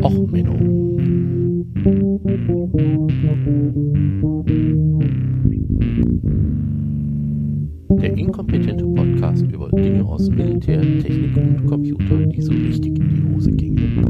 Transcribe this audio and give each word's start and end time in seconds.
Och, 0.00 0.30
Menno. 0.30 0.56
Der 8.00 8.16
inkompetente 8.16 8.86
Podcast 8.86 9.42
über 9.42 9.68
Dinge 9.68 10.04
aus 10.04 10.30
Militär, 10.30 10.80
Technik 10.80 11.36
und 11.36 11.66
Computer, 11.66 12.26
die 12.26 12.40
so 12.40 12.52
richtig 12.52 12.98
in 12.98 13.08
die 13.08 13.34
Hose 13.34 13.52
gingen. 13.52 14.06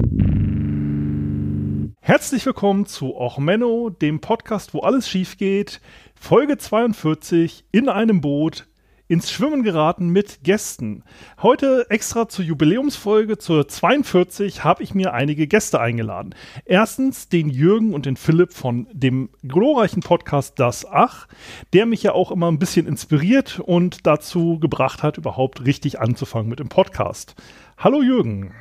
Herzlich 2.01 2.46
willkommen 2.46 2.87
zu 2.87 3.17
Och 3.17 3.39
Menno, 3.39 3.91
dem 3.91 4.21
Podcast, 4.21 4.75
wo 4.75 4.80
alles 4.80 5.09
schief 5.09 5.37
geht. 5.37 5.80
Folge 6.14 6.59
42 6.59 7.64
in 7.73 7.89
einem 7.89 8.21
Boot 8.21 8.69
ins 9.09 9.30
Schwimmen 9.30 9.62
geraten 9.62 10.09
mit 10.09 10.43
Gästen. 10.43 11.05
Heute 11.43 11.87
extra 11.91 12.29
zur 12.29 12.45
Jubiläumsfolge 12.45 13.39
zur 13.39 13.68
42 13.68 14.64
habe 14.64 14.82
ich 14.82 14.95
mir 14.95 15.12
einige 15.12 15.46
Gäste 15.46 15.80
eingeladen. 15.80 16.35
Erstens 16.64 17.29
den 17.29 17.50
Jürgen 17.50 17.94
und 17.94 18.07
den 18.07 18.17
Philipp 18.17 18.53
von 18.53 18.86
dem 18.93 19.30
glorreichen 19.43 20.03
Podcast 20.03 20.58
Das 20.58 20.86
Ach, 20.86 21.29
der 21.72 21.86
mich 21.86 22.03
ja 22.03 22.13
auch 22.13 22.30
immer 22.30 22.50
ein 22.50 22.58
bisschen 22.58 22.86
inspiriert 22.86 23.61
und 23.61 24.07
dazu 24.07 24.58
gebracht 24.58 25.03
hat, 25.03 25.19
überhaupt 25.19 25.64
richtig 25.66 26.00
anzufangen 26.00 26.49
mit 26.49 26.61
dem 26.61 26.69
Podcast. 26.69 27.35
Hallo 27.77 28.03
Jürgen. 28.03 28.55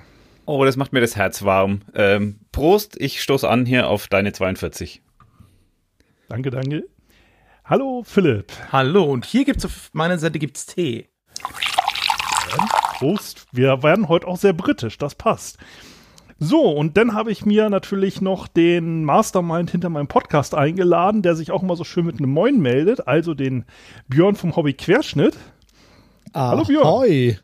Oh, 0.45 0.66
das 0.66 0.75
macht 0.75 0.91
mir 0.91 1.02
das 1.02 1.16
Herz 1.16 1.44
warm. 1.44 1.81
Ähm, 1.94 2.39
Prost, 2.52 2.99
ich 2.99 3.21
stoße 3.21 3.47
an 3.47 3.66
hier 3.66 3.88
auf 3.88 4.08
deine 4.08 4.33
42. 4.33 5.02
Danke, 6.27 6.49
danke. 6.49 6.91
Hallo 7.71 8.03
Philipp. 8.05 8.52
Hallo, 8.73 9.05
und 9.05 9.25
hier 9.25 9.45
gibt 9.45 9.59
es 9.59 9.66
auf 9.66 9.91
meiner 9.93 10.17
Seite 10.17 10.39
gibt's 10.39 10.66
Tee. 10.66 11.07
Prost. 12.97 13.45
Wir 13.53 13.81
werden 13.81 14.09
heute 14.09 14.27
auch 14.27 14.35
sehr 14.35 14.52
britisch, 14.52 14.97
das 14.97 15.16
passt. 15.16 15.57
So, 16.38 16.70
und 16.70 16.97
dann 16.97 17.13
habe 17.13 17.31
ich 17.31 17.45
mir 17.45 17.70
natürlich 17.70 18.20
noch 18.20 18.49
den 18.49 19.05
Mastermind 19.05 19.72
hinter 19.72 19.88
meinem 19.88 20.09
Podcast 20.09 20.53
eingeladen, 20.53 21.22
der 21.22 21.33
sich 21.36 21.52
auch 21.52 21.64
immer 21.64 21.77
so 21.77 21.86
schön 21.86 22.05
mit 22.05 22.17
einem 22.17 22.31
Moin 22.31 22.59
meldet, 22.59 23.08
also 23.08 23.36
den 23.36 23.64
Björn 24.09 24.36
vom 24.36 24.53
Hobby 24.58 24.73
Querschnitt. 24.73 25.38
Hallo 26.33 26.66
Björn. 26.66 26.86
Hoi. 26.86 27.39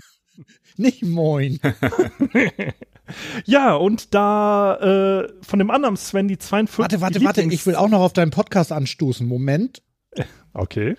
Nicht 0.78 1.02
moin. 1.02 1.60
Ja, 3.44 3.74
und 3.74 4.14
da 4.14 4.76
äh, 5.24 5.28
von 5.42 5.58
dem 5.58 5.70
anderen 5.70 5.96
Sven 5.96 6.28
die 6.28 6.38
42. 6.38 6.78
Warte, 6.78 7.00
warte, 7.00 7.24
warte, 7.24 7.42
ich 7.42 7.66
will 7.66 7.74
auch 7.74 7.88
noch 7.88 8.00
auf 8.00 8.12
deinen 8.12 8.30
Podcast 8.30 8.72
anstoßen. 8.72 9.26
Moment. 9.26 9.82
Okay. 10.52 10.96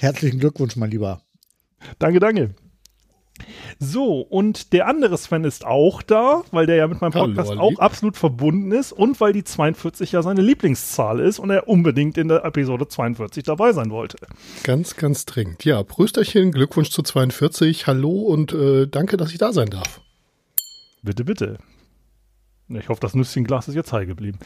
Herzlichen 0.00 0.38
Glückwunsch, 0.38 0.76
mein 0.76 0.90
Lieber. 0.90 1.22
Danke, 1.98 2.20
danke. 2.20 2.54
So, 3.78 4.20
und 4.20 4.72
der 4.72 4.88
andere 4.88 5.16
Sven 5.18 5.44
ist 5.44 5.66
auch 5.66 6.02
da, 6.02 6.42
weil 6.50 6.66
der 6.66 6.76
ja 6.76 6.88
mit 6.88 7.00
meinem 7.00 7.12
Podcast 7.12 7.50
Hallo, 7.50 7.60
auch 7.60 7.78
absolut 7.78 8.16
verbunden 8.16 8.72
ist 8.72 8.92
und 8.92 9.20
weil 9.20 9.32
die 9.32 9.44
42 9.44 10.12
ja 10.12 10.22
seine 10.22 10.40
Lieblingszahl 10.40 11.20
ist 11.20 11.38
und 11.38 11.50
er 11.50 11.68
unbedingt 11.68 12.16
in 12.16 12.28
der 12.28 12.44
Episode 12.44 12.88
42 12.88 13.44
dabei 13.44 13.72
sein 13.72 13.90
wollte. 13.90 14.16
Ganz, 14.62 14.96
ganz 14.96 15.26
dringend. 15.26 15.64
Ja, 15.64 15.82
Prösterchen, 15.82 16.52
Glückwunsch 16.52 16.90
zu 16.90 17.02
42, 17.02 17.86
hallo 17.86 18.10
und 18.10 18.52
äh, 18.52 18.86
danke, 18.86 19.16
dass 19.16 19.32
ich 19.32 19.38
da 19.38 19.52
sein 19.52 19.68
darf. 19.68 20.00
Bitte, 21.02 21.24
bitte. 21.24 21.58
Ich 22.68 22.88
hoffe, 22.88 23.00
das 23.00 23.14
Nüsschenglas 23.14 23.68
ist 23.68 23.74
jetzt 23.74 23.92
heil 23.92 24.06
geblieben. 24.06 24.38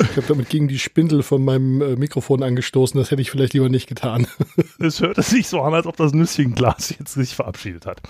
Ich 0.00 0.16
habe 0.16 0.26
damit 0.26 0.48
gegen 0.48 0.68
die 0.68 0.78
Spindel 0.78 1.22
von 1.22 1.44
meinem 1.44 1.80
äh, 1.80 1.96
Mikrofon 1.96 2.42
angestoßen. 2.42 2.98
Das 2.98 3.10
hätte 3.10 3.22
ich 3.22 3.30
vielleicht 3.30 3.54
lieber 3.54 3.68
nicht 3.68 3.86
getan. 3.86 4.26
Es 4.80 5.00
hört 5.00 5.22
sich 5.22 5.46
so 5.48 5.62
an, 5.62 5.72
als 5.72 5.86
ob 5.86 5.96
das 5.96 6.12
Nüsschenglas 6.12 6.94
jetzt 6.98 7.14
sich 7.14 7.34
verabschiedet 7.34 7.86
hat. 7.86 8.02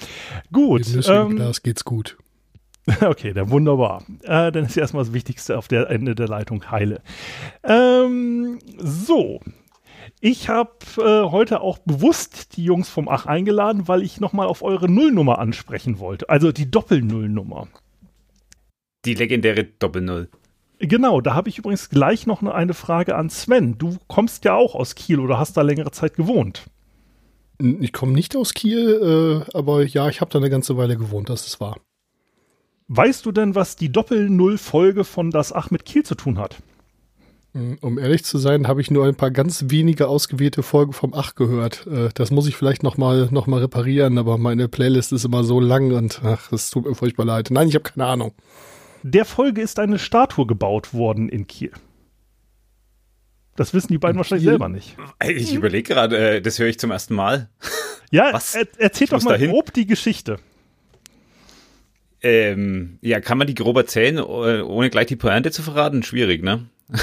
Gut. 0.51 0.87
Dem 0.87 0.97
Nüsschenglas 0.97 1.59
ähm, 1.59 1.63
geht's 1.63 1.85
gut. 1.85 2.17
Okay, 3.01 3.33
dann 3.33 3.51
wunderbar. 3.51 4.05
Äh, 4.25 4.53
dann 4.53 4.67
ist 4.67 4.77
erstmal 4.77 5.05
das 5.05 5.15
Wichtigste 5.15 5.57
auf 5.57 5.69
der 5.69 5.89
Ende 5.89 6.15
der 6.15 6.29
Leitung 6.29 6.71
heile. 6.71 7.01
Ähm, 7.63 8.59
so, 8.77 9.41
ich 10.25 10.49
habe 10.49 10.71
äh, 10.97 11.31
heute 11.31 11.61
auch 11.61 11.77
bewusst 11.81 12.57
die 12.57 12.65
Jungs 12.65 12.89
vom 12.89 13.11
Ach 13.11 13.27
eingeladen, 13.27 13.89
weil 13.89 14.03
ich 14.03 14.21
nochmal 14.21 14.47
auf 14.47 14.63
eure 14.63 14.91
Nullnummer 14.91 15.39
ansprechen 15.39 15.99
wollte. 15.99 16.31
Also 16.31 16.51
die 16.51 16.71
Doppelnullnummer. 16.71 17.69
Die 19.05 19.13
legendäre 19.13 19.65
Doppelnull. 19.65 20.31
Genau, 20.79 21.21
da 21.21 21.35
habe 21.35 21.51
ich 21.51 21.59
übrigens 21.59 21.91
gleich 21.91 22.27
noch 22.27 22.43
eine 22.43 22.73
Frage 22.73 23.17
an 23.17 23.29
Sven. 23.29 23.77
Du 23.77 23.99
kommst 24.07 24.47
ja 24.47 24.55
auch 24.55 24.75
aus 24.75 24.95
Kiel 24.95 25.21
oder 25.21 25.39
hast 25.39 25.59
da 25.59 25.61
längere 25.61 25.91
Zeit 25.91 26.15
gewohnt. 26.15 26.63
Ich 27.61 27.93
komme 27.93 28.13
nicht 28.13 28.35
aus 28.35 28.55
Kiel, 28.55 29.45
äh, 29.53 29.55
aber 29.55 29.85
ja, 29.85 30.09
ich 30.09 30.23
habe 30.23 30.31
da 30.31 30.39
eine 30.39 30.49
ganze 30.49 30.79
Weile 30.79 30.97
gewohnt, 30.97 31.29
das 31.29 31.47
ist 31.47 31.61
wahr. 31.61 31.77
Weißt 32.89 33.27
du 33.27 33.33
denn, 33.33 33.55
was 33.55 33.77
die 33.77 33.93
Doppel-Null-Folge 33.93 35.05
von 35.05 35.31
Das 35.31 35.53
Ach 35.53 35.71
mit 35.71 35.85
Kiel 35.85 36.03
zu 36.03 36.15
tun 36.15 36.39
hat? 36.39 36.63
Hm, 37.55 37.79
um 37.81 37.99
ehrlich 37.99 38.25
zu 38.25 38.39
sein, 38.39 38.67
habe 38.67 38.81
ich 38.81 38.91
nur 38.91 39.07
ein 39.07 39.15
paar 39.15 39.31
ganz 39.31 39.65
wenige 39.69 40.09
ausgewählte 40.09 40.63
Folgen 40.65 40.93
vom 40.93 41.15
Ach 41.15 41.35
gehört. 41.37 41.87
Äh, 41.87 42.09
das 42.15 42.31
muss 42.31 42.49
ich 42.49 42.57
vielleicht 42.57 42.83
nochmal 42.83 43.29
noch 43.31 43.47
mal 43.47 43.61
reparieren, 43.61 44.19
aber 44.19 44.39
meine 44.39 44.69
Playlist 44.69 45.13
ist 45.13 45.25
immer 45.25 45.45
so 45.45 45.61
lang 45.61 45.93
und 45.93 46.21
ach, 46.25 46.51
es 46.53 46.71
tut 46.71 46.85
mir 46.87 46.95
furchtbar 46.95 47.25
leid. 47.25 47.49
Nein, 47.51 47.69
ich 47.69 47.75
habe 47.77 47.85
keine 47.85 48.07
Ahnung. 48.07 48.33
Der 49.05 49.25
Folge 49.25 49.61
ist 49.63 49.79
eine 49.79 49.99
Statue 49.99 50.47
gebaut 50.47 50.95
worden 50.95 51.29
in 51.29 51.47
Kiel. 51.47 51.71
Das 53.57 53.73
wissen 53.73 53.89
die 53.93 53.99
beiden 53.99 54.17
in 54.17 54.19
wahrscheinlich 54.19 54.45
Kiel? 54.45 54.53
selber 54.53 54.69
nicht. 54.69 54.97
Ich 55.25 55.55
überlege 55.55 55.95
gerade, 55.95 56.37
äh, 56.37 56.41
das 56.43 56.59
höre 56.59 56.67
ich 56.67 56.79
zum 56.81 56.91
ersten 56.91 57.15
Mal. 57.15 57.51
Ja, 58.11 58.31
Was? 58.33 58.57
Er, 58.57 58.67
erzähl 58.79 59.07
doch 59.07 59.23
mal 59.23 59.33
dahin? 59.33 59.51
grob 59.51 59.73
die 59.73 59.87
Geschichte. 59.87 60.39
Ähm, 62.21 62.99
ja, 63.03 63.21
kann 63.21 63.39
man 63.39 63.47
die 63.47 63.55
grob 63.55 63.77
erzählen, 63.77 64.19
ohne 64.19 64.91
gleich 64.91 65.07
die 65.07 65.17
Pointe 65.17 65.51
zu 65.53 65.63
verraten? 65.63 66.03
Schwierig, 66.03 66.43
ne? 66.43 66.67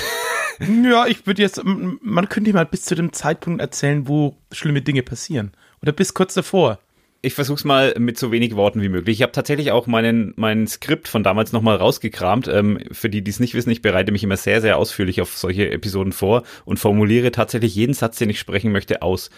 Ja, 0.60 1.08
ich 1.08 1.26
würde 1.26 1.42
jetzt, 1.42 1.62
man 1.64 2.30
könnte 2.30 2.54
mal 2.54 2.66
bis 2.66 2.84
zu 2.84 2.96
dem 2.96 3.14
Zeitpunkt 3.14 3.62
erzählen, 3.62 4.08
wo 4.08 4.36
schlimme 4.52 4.82
Dinge 4.82 5.04
passieren. 5.04 5.52
Oder 5.82 5.92
bis 5.92 6.14
kurz 6.14 6.34
davor. 6.34 6.80
Ich 7.24 7.36
versuch's 7.36 7.64
mal 7.64 7.94
mit 8.00 8.18
so 8.18 8.32
wenig 8.32 8.56
Worten 8.56 8.82
wie 8.82 8.90
möglich. 8.90 9.18
Ich 9.18 9.22
habe 9.22 9.32
tatsächlich 9.32 9.72
auch 9.72 9.86
meinen 9.86 10.34
mein 10.38 10.66
Skript 10.66 11.08
von 11.08 11.24
damals 11.24 11.52
nochmal 11.52 11.76
rausgekramt. 11.76 12.48
Ähm, 12.48 12.80
für 12.92 13.12
die, 13.12 13.24
die 13.24 13.30
es 13.30 13.40
nicht 13.40 13.54
wissen, 13.54 13.70
ich 13.70 13.84
bereite 13.84 14.12
mich 14.12 14.24
immer 14.24 14.38
sehr, 14.38 14.60
sehr 14.60 14.78
ausführlich 14.78 15.22
auf 15.22 15.38
solche 15.38 15.70
Episoden 15.70 16.14
vor 16.14 16.42
und 16.66 16.80
formuliere 16.80 17.32
tatsächlich 17.32 17.76
jeden 17.76 17.94
Satz, 17.94 18.18
den 18.18 18.32
ich 18.32 18.40
sprechen 18.40 18.72
möchte, 18.72 19.04
aus. 19.04 19.30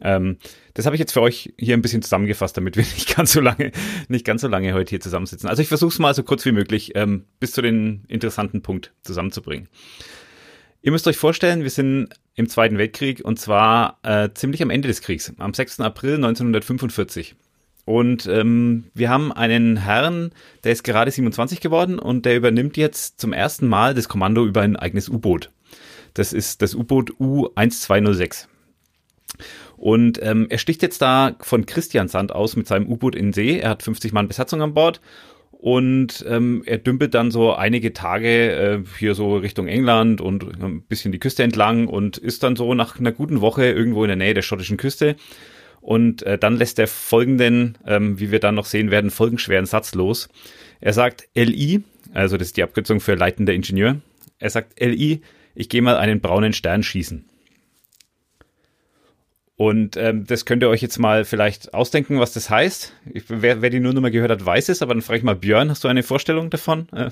Ähm, 0.00 0.36
das 0.74 0.86
habe 0.86 0.94
ich 0.94 1.00
jetzt 1.00 1.12
für 1.12 1.22
euch 1.22 1.52
hier 1.58 1.74
ein 1.74 1.82
bisschen 1.82 2.02
zusammengefasst, 2.02 2.56
damit 2.56 2.76
wir 2.76 2.84
nicht 2.94 3.16
ganz 3.16 3.32
so 3.32 3.40
lange, 3.40 3.72
nicht 4.06 4.24
ganz 4.24 4.42
so 4.42 4.48
lange 4.48 4.72
heute 4.72 4.90
hier 4.90 5.00
zusammensitzen. 5.00 5.48
Also 5.48 5.60
ich 5.60 5.68
versuche 5.68 5.92
es 5.92 5.98
mal 5.98 6.14
so 6.14 6.22
kurz 6.22 6.44
wie 6.44 6.52
möglich 6.52 6.92
ähm, 6.94 7.24
bis 7.40 7.50
zu 7.50 7.62
den 7.62 8.04
interessanten 8.06 8.62
Punkt 8.62 8.92
zusammenzubringen. 9.02 9.68
Ihr 10.84 10.92
müsst 10.92 11.08
euch 11.08 11.16
vorstellen, 11.16 11.62
wir 11.62 11.70
sind 11.70 12.10
im 12.34 12.46
Zweiten 12.46 12.76
Weltkrieg 12.76 13.24
und 13.24 13.40
zwar 13.40 14.00
äh, 14.02 14.28
ziemlich 14.34 14.62
am 14.62 14.68
Ende 14.68 14.86
des 14.86 15.00
Kriegs, 15.00 15.32
am 15.38 15.54
6. 15.54 15.80
April 15.80 16.16
1945. 16.16 17.36
Und 17.86 18.26
ähm, 18.26 18.84
wir 18.92 19.08
haben 19.08 19.32
einen 19.32 19.78
Herrn, 19.78 20.32
der 20.62 20.72
ist 20.72 20.84
gerade 20.84 21.10
27 21.10 21.62
geworden 21.62 21.98
und 21.98 22.26
der 22.26 22.36
übernimmt 22.36 22.76
jetzt 22.76 23.18
zum 23.18 23.32
ersten 23.32 23.66
Mal 23.66 23.94
das 23.94 24.10
Kommando 24.10 24.44
über 24.44 24.60
ein 24.60 24.76
eigenes 24.76 25.08
U-Boot. 25.08 25.50
Das 26.12 26.34
ist 26.34 26.60
das 26.60 26.74
U-Boot 26.74 27.18
U-1206. 27.18 28.48
Und 29.78 30.22
ähm, 30.22 30.48
er 30.50 30.58
sticht 30.58 30.82
jetzt 30.82 31.00
da 31.00 31.34
von 31.40 31.64
Christiansand 31.64 32.30
aus 32.30 32.56
mit 32.56 32.66
seinem 32.66 32.90
U-Boot 32.90 33.14
in 33.14 33.32
See. 33.32 33.58
Er 33.58 33.70
hat 33.70 33.82
50 33.82 34.12
Mann 34.12 34.28
Besatzung 34.28 34.60
an 34.60 34.74
Bord 34.74 35.00
und 35.64 36.22
ähm, 36.28 36.62
er 36.66 36.76
dümpelt 36.76 37.14
dann 37.14 37.30
so 37.30 37.54
einige 37.54 37.94
Tage 37.94 38.52
äh, 38.52 38.82
hier 38.98 39.14
so 39.14 39.38
Richtung 39.38 39.66
England 39.66 40.20
und 40.20 40.62
ein 40.62 40.82
bisschen 40.82 41.10
die 41.10 41.18
Küste 41.18 41.42
entlang 41.42 41.86
und 41.86 42.18
ist 42.18 42.42
dann 42.42 42.54
so 42.54 42.74
nach 42.74 43.00
einer 43.00 43.12
guten 43.12 43.40
Woche 43.40 43.64
irgendwo 43.64 44.04
in 44.04 44.08
der 44.08 44.16
Nähe 44.16 44.34
der 44.34 44.42
schottischen 44.42 44.76
Küste. 44.76 45.16
Und 45.80 46.22
äh, 46.24 46.36
dann 46.36 46.58
lässt 46.58 46.78
er 46.78 46.86
folgenden, 46.86 47.78
ähm, 47.86 48.20
wie 48.20 48.30
wir 48.30 48.40
dann 48.40 48.56
noch 48.56 48.66
sehen 48.66 48.90
werden, 48.90 49.10
folgenschweren 49.10 49.64
Satz 49.64 49.94
los. 49.94 50.28
Er 50.82 50.92
sagt 50.92 51.30
LI, 51.34 51.82
also 52.12 52.36
das 52.36 52.48
ist 52.48 52.58
die 52.58 52.62
Abkürzung 52.62 53.00
für 53.00 53.14
leitender 53.14 53.54
Ingenieur. 53.54 54.02
Er 54.38 54.50
sagt 54.50 54.78
LI, 54.78 55.22
ich 55.54 55.70
gehe 55.70 55.80
mal 55.80 55.96
einen 55.96 56.20
braunen 56.20 56.52
Stern 56.52 56.82
schießen. 56.82 57.24
Und 59.56 59.96
ähm, 59.96 60.26
das 60.26 60.46
könnt 60.46 60.62
ihr 60.62 60.68
euch 60.68 60.82
jetzt 60.82 60.98
mal 60.98 61.24
vielleicht 61.24 61.74
ausdenken, 61.74 62.18
was 62.18 62.32
das 62.32 62.50
heißt. 62.50 62.92
Ich, 63.12 63.24
wer, 63.28 63.62
wer 63.62 63.70
die 63.70 63.78
nur 63.78 63.94
mal 64.00 64.10
gehört 64.10 64.32
hat, 64.32 64.44
weiß 64.44 64.68
es, 64.68 64.82
aber 64.82 64.94
dann 64.94 65.02
frage 65.02 65.18
ich 65.18 65.24
mal 65.24 65.36
Björn, 65.36 65.70
hast 65.70 65.84
du 65.84 65.88
eine 65.88 66.02
Vorstellung 66.02 66.50
davon, 66.50 66.88
äh, 66.92 67.10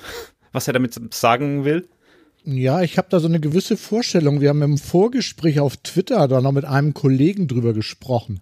was 0.50 0.66
er 0.66 0.72
damit 0.72 1.14
sagen 1.14 1.64
will? 1.64 1.88
Ja, 2.44 2.82
ich 2.82 2.98
habe 2.98 3.06
da 3.08 3.20
so 3.20 3.28
eine 3.28 3.38
gewisse 3.38 3.76
Vorstellung. 3.76 4.40
Wir 4.40 4.48
haben 4.48 4.62
im 4.62 4.78
Vorgespräch 4.78 5.60
auf 5.60 5.76
Twitter 5.76 6.26
da 6.26 6.40
noch 6.40 6.50
mit 6.50 6.64
einem 6.64 6.92
Kollegen 6.94 7.46
drüber 7.46 7.72
gesprochen. 7.72 8.40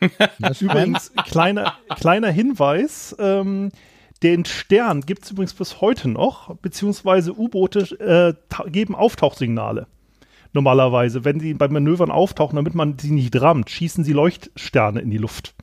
übrigens, 0.60 1.12
kleiner, 1.24 1.74
kleiner 1.96 2.30
Hinweis, 2.30 3.16
ähm, 3.18 3.70
den 4.22 4.44
Stern 4.44 5.00
gibt 5.00 5.24
es 5.24 5.30
übrigens 5.30 5.54
bis 5.54 5.80
heute 5.80 6.08
noch, 6.08 6.54
beziehungsweise 6.56 7.32
U-Boote 7.32 8.36
äh, 8.38 8.70
geben 8.70 8.94
Auftauchsignale 8.94 9.86
normalerweise. 10.52 11.24
Wenn 11.24 11.40
sie 11.40 11.54
bei 11.54 11.68
Manövern 11.68 12.10
auftauchen, 12.10 12.56
damit 12.56 12.74
man 12.74 12.98
sie 12.98 13.10
nicht 13.10 13.40
rammt, 13.40 13.70
schießen 13.70 14.04
sie 14.04 14.12
Leuchtsterne 14.12 15.00
in 15.00 15.10
die 15.10 15.18
Luft. 15.18 15.54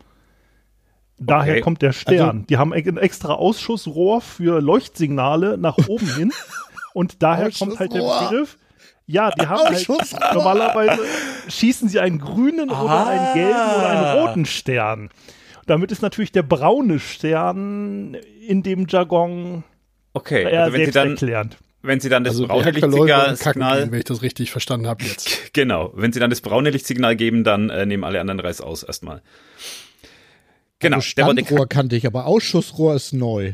Daher 1.17 1.53
Okay. 1.53 1.61
kommt 1.61 1.81
der 1.81 1.93
Stern. 1.93 2.45
die 2.47 2.57
haben 2.57 2.73
ein 2.73 2.97
extra 2.97 3.33
Ausschussrohr 3.33 4.19
für 4.21 4.61
Leuchtsignale 4.61 5.57
nach 5.57 5.77
oben 5.87 6.13
hin. 6.15 6.31
Und 6.93 7.23
daher 7.23 7.51
kommt 7.51 7.79
halt 7.79 7.93
der. 7.93 8.01
Begriff. 8.29 8.57
Ja, 9.07 9.29
die 9.29 9.45
haben 9.45 9.59
halt, 9.63 9.87
normalerweise 10.33 10.99
schießen 11.47 11.89
sie 11.89 11.99
einen 11.99 12.17
grünen 12.17 12.71
oder 12.71 13.05
einen 13.07 13.33
gelben 13.33 13.75
oder 13.77 13.89
einen 13.89 14.19
roten 14.27 14.45
Stern. 14.45 15.09
Damit 15.67 15.91
ist 15.91 16.01
natürlich 16.01 16.31
der 16.31 16.41
braune 16.43 16.99
Stern 16.99 18.15
in 18.47 18.63
dem 18.63 18.87
Jargon 18.87 19.63
Okay, 20.13 20.43
eher 20.43 20.63
also 20.63 20.73
wenn 20.77 20.85
Sie 20.85 20.91
dann, 20.91 21.07
selbsterklärend. 21.09 21.57
Wenn 21.85 21.99
Sie 21.99 22.09
dann 22.09 22.23
das 22.23 22.33
Also 22.33 22.47
braune 22.47 22.71
Lichtsignal, 22.71 23.35
gehen, 23.35 23.91
wenn 23.91 23.99
ich 23.99 24.05
das 24.05 24.21
richtig 24.21 24.51
verstanden 24.51 24.87
habe 24.87 25.03
jetzt. 25.03 25.29
genau, 25.53 25.91
wenn 25.95 26.11
Sie 26.11 26.19
dann 26.19 26.29
das 26.29 26.41
braune 26.41 26.69
Lichtsignal 26.69 27.15
geben, 27.15 27.43
dann 27.43 27.69
äh, 27.69 27.85
nehmen 27.85 28.03
alle 28.03 28.19
anderen 28.21 28.39
Reis 28.39 28.61
aus 28.61 28.83
erstmal. 28.83 29.21
Genau, 30.79 30.97
Also 30.97 31.07
Standrohr 31.07 31.67
kannte 31.67 31.95
ich, 31.95 32.05
aber 32.05 32.25
Ausschussrohr 32.25 32.95
ist 32.95 33.13
neu. 33.13 33.53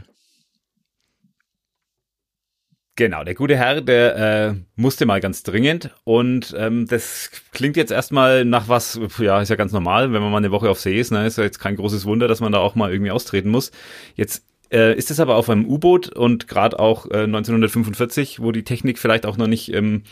Genau, 2.97 3.23
der 3.23 3.35
gute 3.35 3.55
Herr, 3.55 3.81
der 3.81 4.15
äh, 4.49 4.53
musste 4.75 5.05
mal 5.05 5.21
ganz 5.21 5.43
dringend 5.43 5.91
und 6.03 6.53
ähm, 6.57 6.87
das 6.87 7.31
klingt 7.51 7.77
jetzt 7.77 7.91
erstmal 7.91 8.43
nach 8.43 8.67
was, 8.67 8.99
ja, 9.17 9.41
ist 9.41 9.49
ja 9.49 9.55
ganz 9.55 9.71
normal, 9.71 10.11
wenn 10.11 10.21
man 10.21 10.29
mal 10.29 10.37
eine 10.37 10.51
Woche 10.51 10.69
auf 10.69 10.79
See 10.79 10.99
ist, 10.99 11.09
ne, 11.11 11.25
ist 11.25 11.37
ja 11.37 11.43
jetzt 11.45 11.59
kein 11.59 11.77
großes 11.77 12.05
Wunder, 12.05 12.27
dass 12.27 12.41
man 12.41 12.51
da 12.51 12.59
auch 12.59 12.75
mal 12.75 12.91
irgendwie 12.91 13.11
austreten 13.11 13.49
muss. 13.49 13.71
Jetzt 14.15 14.43
äh, 14.71 14.95
ist 14.95 15.11
es 15.11 15.19
aber 15.19 15.35
auf 15.35 15.49
einem 15.49 15.65
U-Boot 15.65 16.09
und 16.09 16.47
gerade 16.47 16.79
auch 16.79 17.05
äh, 17.09 17.23
1945, 17.23 18.41
wo 18.41 18.51
die 18.51 18.63
Technik 18.63 18.99
vielleicht 18.99 19.25
auch 19.25 19.37
noch 19.37 19.47
nicht 19.47 19.73
ähm, 19.73 20.03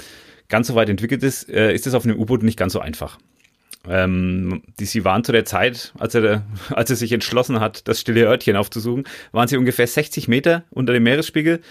ganz 0.49 0.67
so 0.67 0.75
weit 0.75 0.89
entwickelt 0.89 1.23
ist, 1.23 1.49
äh, 1.49 1.73
ist 1.73 1.87
es 1.87 1.93
auf 1.93 2.05
einem 2.05 2.19
U-Boot 2.19 2.43
nicht 2.43 2.57
ganz 2.57 2.73
so 2.73 2.79
einfach. 2.79 3.17
Ähm, 3.87 4.61
die, 4.79 4.85
sie 4.85 5.05
waren 5.05 5.23
zu 5.23 5.31
der 5.31 5.45
Zeit, 5.45 5.93
als 5.97 6.15
er, 6.15 6.43
als 6.69 6.89
er 6.89 6.95
sich 6.95 7.11
entschlossen 7.11 7.59
hat, 7.59 7.87
das 7.87 8.01
stille 8.01 8.25
Örtchen 8.25 8.55
aufzusuchen, 8.55 9.05
waren 9.31 9.47
sie 9.47 9.57
ungefähr 9.57 9.87
60 9.87 10.27
Meter 10.27 10.63
unter 10.69 10.93
dem 10.93 11.03
Meeresspiegel. 11.03 11.61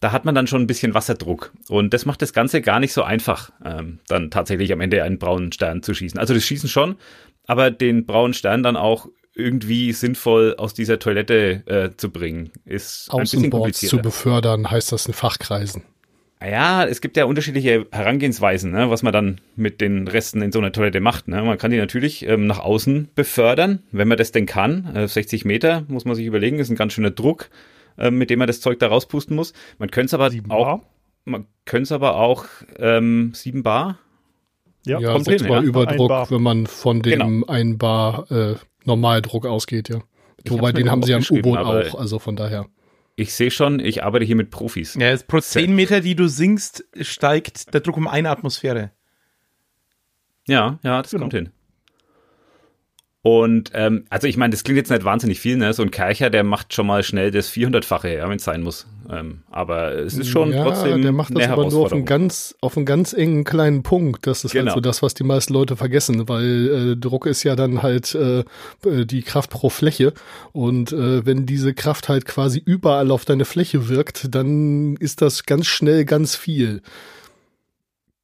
Da 0.00 0.12
hat 0.12 0.26
man 0.26 0.34
dann 0.34 0.46
schon 0.46 0.60
ein 0.60 0.66
bisschen 0.66 0.92
Wasserdruck. 0.92 1.52
Und 1.68 1.94
das 1.94 2.04
macht 2.04 2.20
das 2.20 2.34
Ganze 2.34 2.60
gar 2.60 2.80
nicht 2.80 2.92
so 2.92 3.02
einfach, 3.02 3.52
ähm, 3.64 4.00
dann 4.06 4.30
tatsächlich 4.30 4.72
am 4.72 4.82
Ende 4.82 5.02
einen 5.02 5.18
braunen 5.18 5.52
Stern 5.52 5.82
zu 5.82 5.94
schießen. 5.94 6.18
Also 6.20 6.34
das 6.34 6.44
Schießen 6.44 6.68
schon, 6.68 6.96
aber 7.46 7.70
den 7.70 8.04
braunen 8.04 8.34
Stern 8.34 8.62
dann 8.62 8.76
auch 8.76 9.08
irgendwie 9.34 9.92
sinnvoll 9.92 10.54
aus 10.58 10.74
dieser 10.74 10.98
Toilette 10.98 11.62
äh, 11.66 11.96
zu 11.96 12.10
bringen, 12.10 12.50
ist 12.64 13.08
ein 13.12 13.20
bisschen 13.20 13.40
Außenbords 13.40 13.80
zu 13.80 13.98
befördern, 13.98 14.70
heißt 14.70 14.92
das 14.92 15.06
in 15.06 15.12
Fachkreisen. 15.12 15.82
Ja, 16.42 16.84
es 16.84 17.00
gibt 17.00 17.16
ja 17.16 17.24
unterschiedliche 17.24 17.86
Herangehensweisen, 17.90 18.70
ne, 18.72 18.90
was 18.90 19.02
man 19.02 19.12
dann 19.14 19.40
mit 19.56 19.80
den 19.80 20.06
Resten 20.08 20.42
in 20.42 20.52
so 20.52 20.58
einer 20.58 20.72
Toilette 20.72 21.00
macht. 21.00 21.26
Ne. 21.26 21.42
Man 21.42 21.56
kann 21.56 21.70
die 21.70 21.78
natürlich 21.78 22.26
ähm, 22.28 22.46
nach 22.46 22.58
außen 22.58 23.08
befördern, 23.14 23.82
wenn 23.92 24.08
man 24.08 24.18
das 24.18 24.30
denn 24.30 24.44
kann. 24.44 24.94
Äh, 24.94 25.08
60 25.08 25.44
Meter 25.46 25.84
muss 25.88 26.04
man 26.04 26.14
sich 26.16 26.26
überlegen, 26.26 26.58
ist 26.58 26.68
ein 26.70 26.76
ganz 26.76 26.92
schöner 26.92 27.10
Druck, 27.12 27.48
äh, 27.96 28.10
mit 28.10 28.28
dem 28.28 28.40
man 28.40 28.46
das 28.46 28.60
Zeug 28.60 28.78
da 28.78 28.88
rauspusten 28.88 29.34
muss. 29.34 29.54
Man 29.78 29.90
könnte 29.90 30.06
es 30.06 30.14
aber 30.14 30.30
Sieben 30.30 30.50
auch, 30.50 30.66
Bar. 30.66 30.82
man 31.24 31.46
könnte 31.64 31.84
es 31.84 31.92
aber 31.92 32.16
auch 32.16 32.44
ähm, 32.78 33.32
7 33.34 33.62
Bar. 33.62 33.98
Ja, 34.84 34.98
Ja, 35.00 35.12
kommt 35.12 35.26
hin, 35.28 35.46
Bar 35.48 35.62
ja. 35.62 35.68
Überdruck, 35.68 36.30
wenn 36.30 36.42
man 36.42 36.66
von 36.66 37.00
dem 37.00 37.20
Genau. 37.20 37.46
ein 37.46 37.78
Bar 37.78 38.30
äh, 38.30 38.56
Normaldruck 38.84 39.46
ausgeht, 39.46 39.88
ja. 39.88 40.00
Wobei 40.46 40.68
hab's 40.68 40.72
mir 40.74 40.82
den 40.84 40.90
haben 40.90 41.02
sie 41.02 41.12
ja 41.12 41.18
im 41.18 41.24
U-Boot 41.28 41.58
auch, 41.58 41.94
also 41.98 42.18
von 42.18 42.36
daher. 42.36 42.66
Ich 43.16 43.32
sehe 43.32 43.50
schon, 43.50 43.78
ich 43.80 44.02
arbeite 44.02 44.24
hier 44.24 44.36
mit 44.36 44.50
Profis. 44.50 44.94
Ja, 44.94 45.16
pro 45.16 45.40
10 45.40 45.74
Meter, 45.74 46.00
die 46.00 46.16
du 46.16 46.28
singst, 46.28 46.84
steigt 47.00 47.72
der 47.72 47.80
Druck 47.80 47.96
um 47.96 48.08
eine 48.08 48.28
Atmosphäre. 48.30 48.90
Ja, 50.46 50.78
ja, 50.82 51.00
das 51.00 51.12
Genau. 51.12 51.22
kommt 51.22 51.34
hin. 51.34 51.50
Und 53.26 53.70
ähm, 53.72 54.04
also 54.10 54.26
ich 54.26 54.36
meine, 54.36 54.50
das 54.50 54.64
klingt 54.64 54.76
jetzt 54.76 54.90
nicht 54.90 55.02
wahnsinnig 55.02 55.40
viel, 55.40 55.56
ne? 55.56 55.72
So 55.72 55.82
ein 55.82 55.90
Kercher, 55.90 56.28
der 56.28 56.44
macht 56.44 56.74
schon 56.74 56.86
mal 56.86 57.02
schnell 57.02 57.30
das 57.30 57.50
400-fache, 57.50 58.14
ja, 58.14 58.28
wenn 58.28 58.36
es 58.36 58.44
sein 58.44 58.60
muss. 58.60 58.86
Ähm, 59.10 59.38
aber 59.50 59.92
es 59.92 60.12
ist 60.12 60.28
schon 60.28 60.52
ja, 60.52 60.62
trotzdem 60.62 61.00
der 61.00 61.12
macht 61.12 61.34
das 61.34 61.48
aber 61.48 61.70
nur 61.70 61.86
auf 61.86 61.92
einen 61.94 62.04
ganz, 62.04 62.54
auf 62.60 62.76
einen 62.76 62.84
ganz 62.84 63.14
engen 63.14 63.44
kleinen 63.44 63.82
Punkt. 63.82 64.26
Das 64.26 64.44
ist 64.44 64.52
Genau. 64.52 64.66
halt 64.66 64.74
so 64.74 64.80
das, 64.82 65.00
was 65.00 65.14
die 65.14 65.24
meisten 65.24 65.54
Leute 65.54 65.74
vergessen, 65.74 66.28
weil 66.28 66.92
äh, 66.92 66.96
Druck 66.98 67.24
ist 67.24 67.44
ja 67.44 67.56
dann 67.56 67.82
halt 67.82 68.14
äh, 68.14 68.44
die 68.84 69.22
Kraft 69.22 69.48
pro 69.48 69.70
Fläche. 69.70 70.12
Und 70.52 70.92
äh, 70.92 71.24
wenn 71.24 71.46
diese 71.46 71.72
Kraft 71.72 72.10
halt 72.10 72.26
quasi 72.26 72.60
überall 72.62 73.10
auf 73.10 73.24
deine 73.24 73.46
Fläche 73.46 73.88
wirkt, 73.88 74.34
dann 74.34 74.96
ist 74.96 75.22
das 75.22 75.44
ganz 75.46 75.66
schnell 75.66 76.04
ganz 76.04 76.36
viel. 76.36 76.82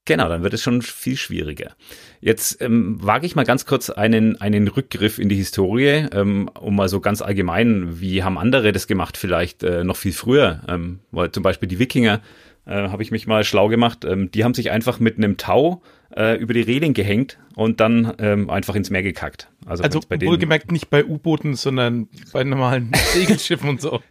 Genau, 0.05 0.29
dann 0.29 0.41
wird 0.41 0.53
es 0.53 0.63
schon 0.63 0.81
viel 0.81 1.15
schwieriger. 1.15 1.75
Jetzt 2.21 2.59
ähm, 2.61 2.97
wage 3.01 3.27
ich 3.27 3.35
mal 3.35 3.45
ganz 3.45 3.67
kurz 3.67 3.91
einen, 3.91 4.39
einen 4.41 4.67
Rückgriff 4.67 5.19
in 5.19 5.29
die 5.29 5.35
Historie, 5.35 6.07
ähm, 6.11 6.49
um 6.59 6.75
mal 6.75 6.89
so 6.89 6.99
ganz 6.99 7.21
allgemein, 7.21 7.99
wie 8.01 8.23
haben 8.23 8.39
andere 8.39 8.71
das 8.71 8.87
gemacht, 8.87 9.15
vielleicht 9.15 9.61
äh, 9.63 9.83
noch 9.83 9.97
viel 9.97 10.13
früher, 10.13 10.61
ähm, 10.67 10.99
weil 11.11 11.31
zum 11.31 11.43
Beispiel 11.43 11.69
die 11.69 11.77
Wikinger, 11.77 12.21
äh, 12.65 12.89
habe 12.89 13.03
ich 13.03 13.11
mich 13.11 13.27
mal 13.27 13.43
schlau 13.43 13.67
gemacht, 13.67 14.03
ähm, 14.03 14.31
die 14.31 14.43
haben 14.43 14.55
sich 14.55 14.71
einfach 14.71 14.99
mit 14.99 15.17
einem 15.17 15.37
Tau 15.37 15.83
äh, 16.15 16.35
über 16.37 16.53
die 16.55 16.61
Reling 16.61 16.93
gehängt 16.93 17.37
und 17.55 17.79
dann 17.79 18.13
ähm, 18.17 18.49
einfach 18.49 18.75
ins 18.75 18.89
Meer 18.89 19.03
gekackt. 19.03 19.49
Also, 19.67 19.83
Also 19.83 19.99
bei 20.07 20.19
wohlgemerkt 20.19 20.71
nicht 20.71 20.89
bei 20.89 21.05
U-Booten, 21.05 21.55
sondern 21.55 22.07
bei 22.33 22.43
normalen 22.43 22.91
Segelschiffen 23.13 23.69
und 23.69 23.81
so. 23.81 24.01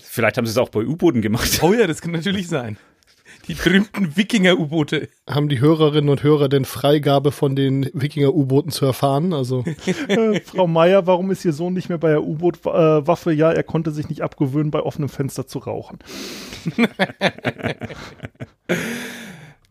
vielleicht 0.00 0.36
haben 0.36 0.46
sie 0.46 0.50
es 0.50 0.58
auch 0.58 0.70
bei 0.70 0.80
U-Booten 0.80 1.22
gemacht. 1.22 1.60
Oh 1.62 1.72
ja, 1.72 1.86
das 1.86 2.00
kann 2.00 2.10
natürlich 2.12 2.48
sein. 2.48 2.76
Die 3.48 3.54
berühmten 3.54 4.14
Wikinger-U-Boote. 4.14 5.08
Haben 5.28 5.48
die 5.48 5.60
Hörerinnen 5.60 6.10
und 6.10 6.22
Hörer 6.22 6.50
denn 6.50 6.66
Freigabe 6.66 7.32
von 7.32 7.56
den 7.56 7.88
Wikinger-U-Booten 7.94 8.70
zu 8.70 8.84
erfahren? 8.84 9.32
Also 9.32 9.64
Äh, 10.08 10.40
Frau 10.40 10.66
Meier, 10.66 11.06
warum 11.06 11.30
ist 11.30 11.44
Ihr 11.44 11.54
Sohn 11.54 11.72
nicht 11.72 11.88
mehr 11.88 11.98
bei 11.98 12.10
der 12.10 12.22
U-Boot-Waffe? 12.22 13.32
ja, 13.32 13.50
er 13.50 13.62
konnte 13.62 13.90
sich 13.90 14.08
nicht 14.08 14.22
abgewöhnen, 14.22 14.70
bei 14.70 14.80
offenem 14.80 15.08
Fenster 15.08 15.46
zu 15.46 15.58
rauchen. 15.60 15.98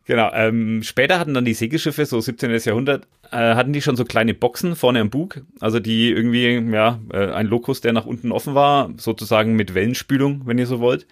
Genau, 0.06 0.32
ähm, 0.34 0.84
später 0.84 1.20
hatten 1.20 1.34
dann 1.34 1.44
die 1.44 1.54
Segelschiffe, 1.54 2.06
so 2.06 2.22
17. 2.22 2.58
Jahrhundert, 2.64 3.10
äh, 3.30 3.56
hatten 3.56 3.74
die 3.74 3.82
schon 3.82 3.98
so 3.98 4.06
kleine 4.06 4.34
Boxen 4.34 4.78
vorne 4.78 5.02
am 5.02 5.10
Bug, 5.10 5.42
also 5.60 5.82
die 5.82 6.10
irgendwie, 6.10 6.46
ja, 6.74 7.02
äh, 7.12 7.30
ein 7.32 7.46
Lokus, 7.46 7.82
der 7.82 7.92
nach 7.92 8.06
unten 8.06 8.32
offen 8.32 8.56
war, 8.56 8.90
sozusagen 8.96 9.58
mit 9.58 9.74
Wellenspülung, 9.76 10.44
wenn 10.46 10.60
ihr 10.60 10.66
so 10.66 10.80
wollt. 10.80 11.08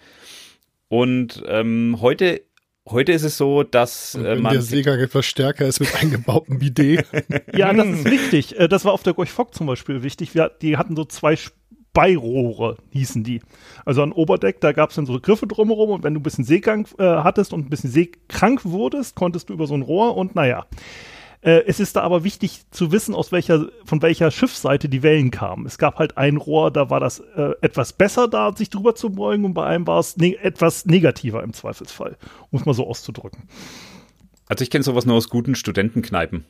Und 0.88 1.44
ähm, 1.46 1.98
heute, 2.00 2.40
heute 2.88 3.12
ist 3.12 3.22
es 3.22 3.36
so, 3.36 3.62
dass 3.62 4.14
äh, 4.14 4.22
wenn 4.24 4.42
man 4.42 4.52
der 4.52 4.62
Seegang 4.62 4.98
etwas 4.98 5.26
stärker 5.26 5.66
ist 5.66 5.80
mit 5.80 5.94
eingebautem 5.94 6.58
Bidet. 6.58 7.06
Ja, 7.54 7.72
das 7.72 7.86
ist 7.86 8.04
wichtig. 8.04 8.58
Äh, 8.58 8.68
Das 8.68 8.84
war 8.84 8.92
auf 8.92 9.02
der 9.02 9.14
Gorch 9.14 9.30
Fock 9.30 9.54
zum 9.54 9.66
Beispiel 9.66 10.02
wichtig. 10.02 10.34
Wir, 10.34 10.50
die 10.60 10.76
hatten 10.76 10.96
so 10.96 11.04
zwei 11.04 11.36
Beirohre, 11.92 12.76
hießen 12.90 13.24
die. 13.24 13.40
Also 13.86 14.02
an 14.02 14.12
Oberdeck, 14.12 14.60
da 14.60 14.72
gab 14.72 14.90
es 14.90 14.96
dann 14.96 15.06
so 15.06 15.18
Griffe 15.18 15.46
drumherum 15.46 15.90
und 15.90 16.02
wenn 16.02 16.12
du 16.12 16.20
ein 16.20 16.22
bisschen 16.22 16.44
Seegang 16.44 16.86
äh, 16.98 17.04
hattest 17.04 17.54
und 17.54 17.66
ein 17.66 17.70
bisschen 17.70 17.90
seekrank 17.90 18.66
wurdest, 18.66 19.14
konntest 19.16 19.48
du 19.48 19.54
über 19.54 19.66
so 19.66 19.74
ein 19.74 19.82
Rohr 19.82 20.14
und 20.16 20.34
naja. 20.34 20.66
Äh, 21.46 21.62
es 21.68 21.78
ist 21.78 21.94
da 21.94 22.02
aber 22.02 22.24
wichtig 22.24 22.62
zu 22.72 22.90
wissen, 22.90 23.14
aus 23.14 23.30
welcher, 23.30 23.68
von 23.84 24.02
welcher 24.02 24.32
Schiffsseite 24.32 24.88
die 24.88 25.04
Wellen 25.04 25.30
kamen. 25.30 25.64
Es 25.64 25.78
gab 25.78 25.96
halt 25.96 26.18
ein 26.18 26.38
Rohr, 26.38 26.72
da 26.72 26.90
war 26.90 26.98
das 26.98 27.20
äh, 27.20 27.52
etwas 27.60 27.92
besser 27.92 28.26
da, 28.26 28.52
sich 28.54 28.68
drüber 28.68 28.96
zu 28.96 29.10
beugen 29.10 29.44
und 29.44 29.54
bei 29.54 29.64
einem 29.64 29.86
war 29.86 30.00
es 30.00 30.16
ne 30.16 30.36
etwas 30.38 30.86
negativer 30.86 31.44
im 31.44 31.52
Zweifelsfall, 31.52 32.16
um 32.50 32.58
es 32.58 32.66
mal 32.66 32.74
so 32.74 32.84
auszudrücken. 32.88 33.44
also 34.48 34.62
ich 34.62 34.70
kenne 34.70 34.82
sowas 34.82 35.06
nur 35.06 35.14
aus 35.14 35.30
guten 35.30 35.54
Studentenkneipen. 35.54 36.44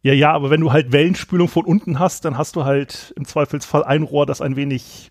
Ja, 0.00 0.14
ja, 0.14 0.32
aber 0.32 0.48
wenn 0.48 0.62
du 0.62 0.72
halt 0.72 0.92
Wellenspülung 0.92 1.48
von 1.48 1.66
unten 1.66 1.98
hast, 1.98 2.24
dann 2.24 2.38
hast 2.38 2.56
du 2.56 2.64
halt 2.64 3.12
im 3.16 3.26
Zweifelsfall 3.26 3.84
ein 3.84 4.02
Rohr, 4.02 4.24
das 4.24 4.40
ein 4.40 4.56
wenig 4.56 5.10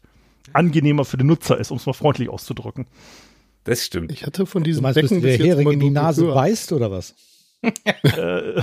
angenehmer 0.51 1.05
für 1.05 1.17
den 1.17 1.27
Nutzer 1.27 1.59
ist, 1.59 1.69
um 1.69 1.77
es 1.77 1.85
mal 1.85 1.93
freundlich 1.93 2.29
auszudrücken. 2.29 2.87
Das 3.65 3.85
stimmt. 3.85 4.11
Ich 4.11 4.25
hatte 4.25 4.47
von 4.47 4.63
Du 4.63 4.69
diesen 4.69 4.81
meinst, 4.81 4.99
Becken 4.99 5.21
der 5.21 5.29
bis 5.29 5.37
jetzt 5.37 5.47
Hering 5.47 5.71
in 5.71 5.79
die 5.79 5.89
Nase 5.91 6.25
beißt 6.25 6.71
oder 6.73 6.89
was? 6.89 7.15
Äh, 8.03 8.61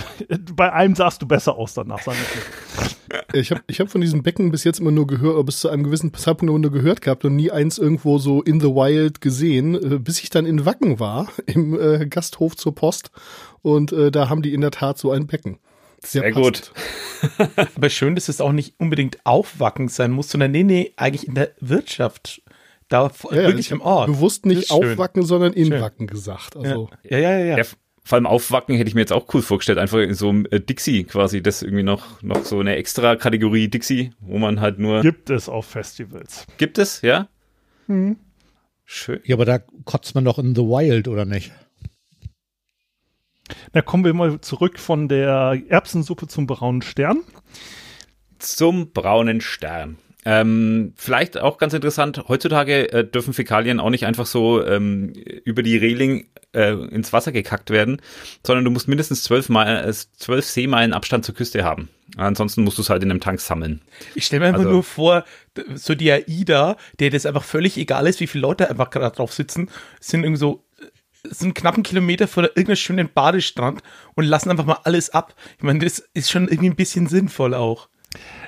bei 0.54 0.72
einem 0.72 0.94
sahst 0.94 1.22
du 1.22 1.26
besser 1.26 1.56
aus 1.56 1.74
danach, 1.74 2.02
sagen 2.02 2.18
wir 2.18 2.84
mal. 2.84 2.90
Ich 3.32 3.50
habe 3.50 3.62
ich 3.66 3.80
hab 3.80 3.90
von 3.90 4.00
diesen 4.00 4.22
Becken 4.22 4.50
bis 4.50 4.64
jetzt 4.64 4.80
immer 4.80 4.90
nur 4.90 5.06
gehört, 5.06 5.46
bis 5.46 5.60
zu 5.60 5.68
einem 5.68 5.84
gewissen 5.84 6.12
Zeitpunkt 6.12 6.50
immer 6.50 6.58
nur 6.58 6.70
gehört 6.70 7.00
gehabt 7.00 7.24
und 7.24 7.36
nie 7.36 7.50
eins 7.50 7.78
irgendwo 7.78 8.18
so 8.18 8.42
in 8.42 8.60
the 8.60 8.68
wild 8.68 9.20
gesehen, 9.20 9.74
äh, 9.74 9.98
bis 9.98 10.22
ich 10.22 10.30
dann 10.30 10.46
in 10.46 10.66
Wacken 10.66 11.00
war, 11.00 11.28
im 11.46 11.78
äh, 11.80 12.06
Gasthof 12.06 12.56
zur 12.56 12.74
Post. 12.74 13.10
Und 13.62 13.92
äh, 13.92 14.10
da 14.10 14.28
haben 14.28 14.42
die 14.42 14.52
in 14.52 14.60
der 14.60 14.70
Tat 14.70 14.98
so 14.98 15.10
ein 15.10 15.26
Becken. 15.26 15.58
Sehr 16.02 16.32
gut. 16.32 16.72
Aber 17.74 17.90
schön, 17.90 18.14
dass 18.14 18.28
es 18.28 18.40
auch 18.40 18.52
nicht 18.52 18.74
unbedingt 18.78 19.18
aufwacken 19.24 19.88
sein 19.88 20.12
muss, 20.12 20.30
sondern 20.30 20.50
nee, 20.50 20.62
nee, 20.62 20.92
eigentlich 20.96 21.26
in 21.26 21.34
der 21.34 21.52
Wirtschaft. 21.60 22.42
Da 22.88 23.10
Ja, 23.30 23.30
wirklich 23.30 23.66
ich 23.66 23.72
im 23.72 23.82
Ort. 23.82 24.08
Bewusst 24.08 24.46
nicht 24.46 24.68
schön. 24.68 24.92
aufwacken, 24.92 25.22
sondern 25.22 25.52
in 25.52 25.68
Schön. 25.68 25.80
Wacken 25.80 26.06
gesagt. 26.08 26.56
Also 26.56 26.90
ja, 27.08 27.18
ja, 27.18 27.38
ja. 27.38 27.44
ja. 27.44 27.58
Ja, 27.58 27.64
vor 28.02 28.16
allem 28.16 28.26
aufwacken 28.26 28.76
hätte 28.76 28.88
ich 28.88 28.94
mir 28.94 29.02
jetzt 29.02 29.12
auch 29.12 29.32
cool 29.34 29.42
vorgestellt. 29.42 29.78
Einfach 29.78 29.98
in 29.98 30.14
so 30.14 30.28
einem 30.28 30.46
äh, 30.50 30.60
Dixie 30.60 31.04
quasi, 31.04 31.42
das 31.42 31.62
irgendwie 31.62 31.82
noch, 31.82 32.22
noch 32.22 32.44
so 32.44 32.60
eine 32.60 32.76
extra 32.76 33.16
Kategorie 33.16 33.68
Dixie, 33.68 34.12
wo 34.20 34.38
man 34.38 34.60
halt 34.60 34.78
nur. 34.78 35.02
Gibt 35.02 35.30
es 35.30 35.48
auf 35.48 35.66
Festivals. 35.66 36.46
Gibt 36.56 36.78
es, 36.78 37.02
ja? 37.02 37.28
Schön. 38.84 39.20
Ja, 39.24 39.36
aber 39.36 39.44
da 39.44 39.58
kotzt 39.84 40.14
man 40.14 40.24
doch 40.24 40.38
in 40.38 40.54
the 40.54 40.62
wild, 40.62 41.08
oder 41.08 41.24
nicht? 41.24 41.52
Da 43.72 43.82
kommen 43.82 44.04
wir 44.04 44.14
mal 44.14 44.40
zurück 44.40 44.78
von 44.78 45.08
der 45.08 45.60
Erbsensuppe 45.68 46.28
zum 46.28 46.46
braunen 46.46 46.82
Stern. 46.82 47.22
Zum 48.38 48.92
braunen 48.92 49.40
Stern. 49.40 49.98
Ähm, 50.26 50.92
vielleicht 50.96 51.38
auch 51.38 51.56
ganz 51.56 51.72
interessant, 51.72 52.24
heutzutage 52.28 52.92
äh, 52.92 53.04
dürfen 53.08 53.32
Fäkalien 53.32 53.80
auch 53.80 53.88
nicht 53.88 54.04
einfach 54.04 54.26
so 54.26 54.64
ähm, 54.66 55.14
über 55.44 55.62
die 55.62 55.78
Reling 55.78 56.26
äh, 56.52 56.72
ins 56.72 57.12
Wasser 57.14 57.32
gekackt 57.32 57.70
werden, 57.70 58.02
sondern 58.46 58.64
du 58.66 58.70
musst 58.70 58.86
mindestens 58.86 59.22
zwölf, 59.22 59.48
Mal, 59.48 59.88
äh, 59.88 59.92
zwölf 59.92 60.44
Seemeilen 60.44 60.92
Abstand 60.92 61.24
zur 61.24 61.34
Küste 61.34 61.64
haben. 61.64 61.88
Ansonsten 62.16 62.64
musst 62.64 62.76
du 62.76 62.82
es 62.82 62.90
halt 62.90 63.02
in 63.02 63.10
einem 63.10 63.20
Tank 63.20 63.40
sammeln. 63.40 63.80
Ich 64.14 64.26
stelle 64.26 64.40
mir 64.40 64.46
einfach 64.48 64.60
Also- 64.60 64.72
nur 64.72 64.82
vor, 64.82 65.24
so 65.74 65.94
die 65.94 66.10
AIDA, 66.12 66.76
der 66.98 67.10
das 67.10 67.24
einfach 67.24 67.44
völlig 67.44 67.78
egal 67.78 68.06
ist, 68.06 68.20
wie 68.20 68.26
viele 68.26 68.42
Leute 68.42 68.68
einfach 68.68 68.90
gerade 68.90 69.16
drauf 69.16 69.32
sitzen, 69.32 69.70
sind 70.00 70.24
irgendwie 70.24 70.40
so, 70.40 70.64
äh, 70.80 71.28
sind 71.30 71.46
einen 71.48 71.54
knappen 71.54 71.82
Kilometer 71.82 72.28
vor 72.28 72.42
irgendeinem 72.42 72.76
schönen 72.76 73.08
Badestrand 73.12 73.80
und 74.16 74.24
lassen 74.26 74.50
einfach 74.50 74.66
mal 74.66 74.80
alles 74.84 75.10
ab. 75.10 75.34
Ich 75.56 75.62
meine, 75.62 75.78
das 75.78 76.00
ist 76.12 76.30
schon 76.30 76.46
irgendwie 76.48 76.68
ein 76.68 76.76
bisschen 76.76 77.06
sinnvoll 77.06 77.54
auch. 77.54 77.88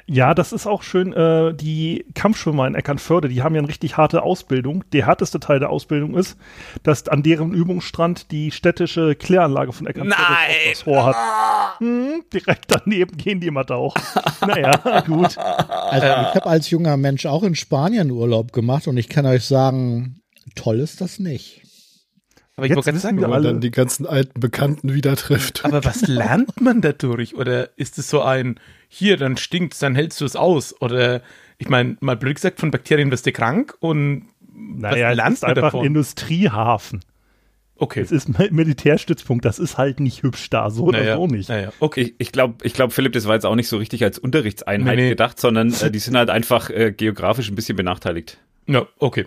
Ja, 0.06 0.34
das 0.34 0.52
ist 0.52 0.66
auch 0.66 0.82
schön. 0.82 1.12
Äh, 1.12 1.54
die 1.54 2.04
Kampfschwimmer 2.14 2.66
in 2.66 2.74
Eckernförde, 2.74 3.28
die 3.28 3.42
haben 3.42 3.54
ja 3.54 3.60
eine 3.60 3.68
richtig 3.68 3.96
harte 3.96 4.22
Ausbildung. 4.22 4.84
Der 4.92 5.06
härteste 5.06 5.38
Teil 5.38 5.60
der 5.60 5.70
Ausbildung 5.70 6.14
ist, 6.16 6.36
dass 6.82 7.08
an 7.08 7.22
deren 7.22 7.52
Übungsstrand 7.52 8.32
die 8.32 8.50
städtische 8.50 9.14
Kläranlage 9.14 9.72
von 9.72 9.86
Eckernförde 9.86 10.20
Nein! 10.20 10.56
das 10.70 10.80
Tor 10.80 11.04
hat. 11.06 11.78
Hm, 11.78 12.24
direkt 12.32 12.66
daneben 12.68 13.16
gehen 13.16 13.40
die 13.40 13.46
immer 13.46 13.64
tauchen. 13.64 14.02
naja, 14.46 15.00
gut. 15.06 15.38
Also 15.38 16.06
ich 16.06 16.34
habe 16.34 16.46
als 16.46 16.70
junger 16.70 16.96
Mensch 16.96 17.24
auch 17.26 17.44
in 17.44 17.54
Spanien 17.54 18.10
Urlaub 18.10 18.52
gemacht 18.52 18.88
und 18.88 18.96
ich 18.96 19.08
kann 19.08 19.26
euch 19.26 19.44
sagen, 19.44 20.20
toll 20.56 20.80
ist 20.80 21.00
das 21.00 21.20
nicht. 21.20 21.62
Aber 22.56 22.66
ich 22.66 22.70
Jetzt 22.70 22.76
wollte 22.76 22.90
gerade 22.90 22.98
sagen, 23.00 23.20
Wenn 23.22 23.30
man 23.30 23.42
dann 23.42 23.60
die 23.60 23.70
ganzen 23.70 24.06
alten 24.06 24.38
Bekannten 24.38 24.92
wieder 24.92 25.16
trifft. 25.16 25.64
aber 25.64 25.84
was 25.84 26.06
lernt 26.06 26.60
man 26.60 26.80
dadurch? 26.80 27.34
Oder 27.34 27.70
ist 27.78 27.98
es 27.98 28.10
so 28.10 28.20
ein, 28.20 28.58
hier, 28.94 29.16
dann 29.16 29.38
stinkt's, 29.38 29.78
dann 29.78 29.94
hältst 29.94 30.20
du 30.20 30.26
es 30.26 30.36
aus? 30.36 30.78
Oder, 30.82 31.22
ich 31.56 31.70
meine, 31.70 31.96
mal 32.00 32.14
blöd 32.14 32.34
gesagt, 32.34 32.60
von 32.60 32.70
Bakterien 32.70 33.10
wirst 33.10 33.24
du 33.24 33.32
krank 33.32 33.74
und 33.80 34.26
Naja, 34.54 35.06
was 35.06 35.12
es 35.12 35.16
lernst 35.16 35.36
ist 35.36 35.42
du 35.42 35.46
einfach 35.46 35.62
ein 35.62 35.66
davon? 35.68 35.86
Industriehafen. 35.86 37.00
Okay. 37.76 38.00
Es 38.00 38.12
ist 38.12 38.28
ein 38.28 38.54
Militärstützpunkt. 38.54 39.46
Das 39.46 39.58
ist 39.58 39.78
halt 39.78 39.98
nicht 39.98 40.22
hübsch 40.22 40.50
da, 40.50 40.68
so 40.68 40.84
oder 40.84 41.00
naja, 41.00 41.16
so 41.16 41.26
nicht. 41.26 41.48
Naja, 41.48 41.72
okay. 41.80 42.02
Ich, 42.02 42.14
ich 42.18 42.32
glaube, 42.32 42.56
ich 42.64 42.74
glaub, 42.74 42.92
Philipp, 42.92 43.14
das 43.14 43.26
war 43.26 43.34
jetzt 43.34 43.46
auch 43.46 43.54
nicht 43.54 43.68
so 43.68 43.78
richtig 43.78 44.04
als 44.04 44.18
Unterrichtseinheit 44.18 44.96
Nee, 44.96 45.02
nee. 45.04 45.08
gedacht, 45.08 45.40
sondern 45.40 45.72
äh, 45.72 45.90
die 45.90 45.98
sind 45.98 46.14
halt 46.14 46.28
einfach 46.28 46.68
äh, 46.68 46.92
geografisch 46.92 47.48
ein 47.48 47.54
bisschen 47.54 47.76
benachteiligt. 47.76 48.38
Ja, 48.66 48.86
okay. 48.98 49.26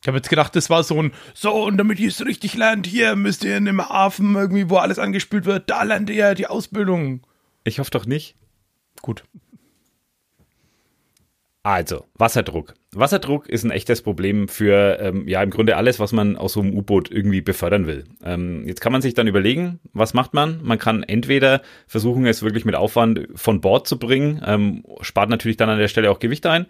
Ich 0.00 0.08
habe 0.08 0.16
jetzt 0.16 0.30
gedacht, 0.30 0.56
das 0.56 0.70
war 0.70 0.82
so 0.82 1.00
ein, 1.00 1.12
so, 1.34 1.52
und 1.52 1.76
damit 1.76 2.00
ihr 2.00 2.08
es 2.08 2.24
richtig 2.24 2.54
lernt, 2.56 2.86
hier 2.86 3.14
müsst 3.16 3.44
ihr 3.44 3.54
in 3.54 3.68
einem 3.68 3.86
Hafen 3.86 4.34
irgendwie, 4.34 4.70
wo 4.70 4.78
alles 4.78 4.98
angespült 4.98 5.44
wird, 5.44 5.68
da 5.68 5.82
lernt 5.82 6.08
ihr 6.08 6.34
die 6.34 6.46
Ausbildung. 6.48 7.20
Ich 7.64 7.78
hoffe 7.78 7.90
doch 7.90 8.06
nicht. 8.06 8.36
Gut. 9.00 9.24
Also, 11.64 12.06
Wasserdruck. 12.14 12.74
Wasserdruck 12.92 13.48
ist 13.48 13.62
ein 13.62 13.70
echtes 13.70 14.02
Problem 14.02 14.48
für, 14.48 14.98
ähm, 15.00 15.28
ja, 15.28 15.40
im 15.44 15.50
Grunde 15.50 15.76
alles, 15.76 16.00
was 16.00 16.10
man 16.10 16.36
aus 16.36 16.54
so 16.54 16.60
einem 16.60 16.76
U-Boot 16.76 17.08
irgendwie 17.08 17.40
befördern 17.40 17.86
will. 17.86 18.04
Ähm, 18.24 18.66
jetzt 18.66 18.80
kann 18.80 18.90
man 18.90 19.00
sich 19.00 19.14
dann 19.14 19.28
überlegen, 19.28 19.78
was 19.92 20.12
macht 20.12 20.34
man? 20.34 20.60
Man 20.64 20.80
kann 20.80 21.04
entweder 21.04 21.62
versuchen, 21.86 22.26
es 22.26 22.42
wirklich 22.42 22.64
mit 22.64 22.74
Aufwand 22.74 23.28
von 23.36 23.60
Bord 23.60 23.86
zu 23.86 23.96
bringen, 23.96 24.42
ähm, 24.44 24.84
spart 25.02 25.30
natürlich 25.30 25.56
dann 25.56 25.68
an 25.68 25.78
der 25.78 25.86
Stelle 25.86 26.10
auch 26.10 26.18
Gewicht 26.18 26.46
ein, 26.46 26.66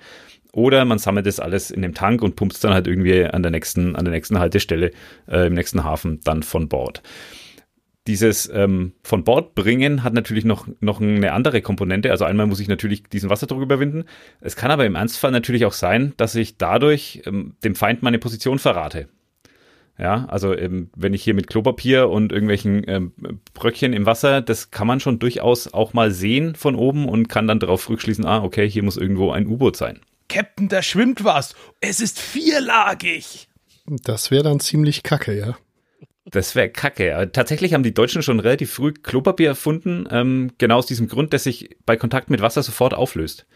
oder 0.53 0.85
man 0.85 0.99
sammelt 0.99 1.25
das 1.25 1.41
alles 1.41 1.71
in 1.71 1.81
dem 1.81 1.95
Tank 1.95 2.21
und 2.21 2.37
pumpt 2.37 2.55
es 2.55 2.61
dann 2.61 2.75
halt 2.75 2.87
irgendwie 2.87 3.25
an 3.25 3.43
der 3.43 3.51
nächsten, 3.51 3.97
an 3.97 4.05
der 4.05 4.13
nächsten 4.13 4.39
Haltestelle, 4.39 4.91
äh, 5.27 5.47
im 5.47 5.55
nächsten 5.55 5.85
Hafen 5.85 6.21
dann 6.25 6.43
von 6.43 6.69
Bord 6.69 7.03
dieses 8.07 8.51
ähm, 8.53 8.93
von 9.03 9.25
Bord 9.25 9.55
bringen 9.55 10.03
hat 10.03 10.13
natürlich 10.13 10.45
noch, 10.45 10.67
noch 10.81 11.01
eine 11.01 11.33
andere 11.33 11.63
Komponente. 11.63 12.11
Also 12.11 12.25
einmal 12.25 12.47
muss 12.47 12.61
ich 12.61 12.69
natürlich 12.69 13.05
diesen 13.05 13.31
Wasserdruck 13.31 13.63
überwinden. 13.63 14.05
Es 14.41 14.57
kann 14.57 14.71
aber 14.71 14.87
im 14.87 14.97
Ernstfall 14.97 15.31
natürlich 15.31 15.65
auch 15.65 15.73
sein, 15.73 16.13
dass 16.17 16.35
ich 16.35 16.57
dadurch 16.57 17.23
ähm, 17.27 17.55
dem 17.63 17.75
Feind 17.75 18.03
meine 18.03 18.19
Position 18.19 18.59
verrate. 18.59 19.09
Ja, 19.99 20.25
also 20.27 20.57
ähm, 20.57 20.91
wenn 20.97 21.15
ich 21.15 21.23
hier 21.23 21.35
mit 21.35 21.47
Klopapier 21.47 22.09
und 22.09 22.33
irgendwelchen 22.33 22.83
ähm, 22.89 23.13
Bröckchen 23.55 23.93
im 23.93 24.07
Wasser, 24.07 24.41
das 24.41 24.71
kann 24.71 24.87
man 24.87 25.01
schon 25.01 25.19
durchaus 25.19 25.73
auch 25.73 25.93
mal 25.93 26.11
sehen 26.11 26.55
von 26.55 26.75
oben 26.75 27.09
und 27.09 27.29
kann 27.29 27.47
dann 27.47 27.61
darauf 27.61 27.89
rückschließen, 27.89 28.25
ah, 28.25 28.43
okay, 28.43 28.69
hier 28.69 28.83
muss 28.83 28.97
irgendwo 28.97 29.31
ein 29.31 29.47
U-Boot 29.47 29.77
sein. 29.77 30.01
Captain, 30.29 30.69
da 30.69 30.83
schwimmt 30.83 31.25
was. 31.25 31.55
Es 31.81 32.01
ist 32.01 32.19
vierlagig. 32.19 33.49
Das 33.87 34.31
wäre 34.31 34.45
dann 34.45 34.61
ziemlich 34.61 35.03
kacke, 35.03 35.37
ja. 35.37 35.57
Das 36.25 36.55
wäre 36.55 36.69
kacke. 36.69 37.31
Tatsächlich 37.33 37.75
haben 37.75 37.83
die 37.83 37.95
Deutschen 37.95 38.23
schon 38.23 38.39
relativ 38.39 38.73
früh 38.73 38.93
Klopapier 38.93 39.49
erfunden, 39.49 40.07
ähm, 40.11 40.53
genau 40.59 40.79
aus 40.79 40.87
diesem 40.87 41.09
Grund, 41.09 41.33
dass 41.33 41.45
sich 41.45 41.77
bei 41.85 41.97
Kontakt 41.97 42.31
mit 42.31 42.41
Wasser 42.41 42.63
sofort 42.63 42.95
auflöst. 42.95 43.47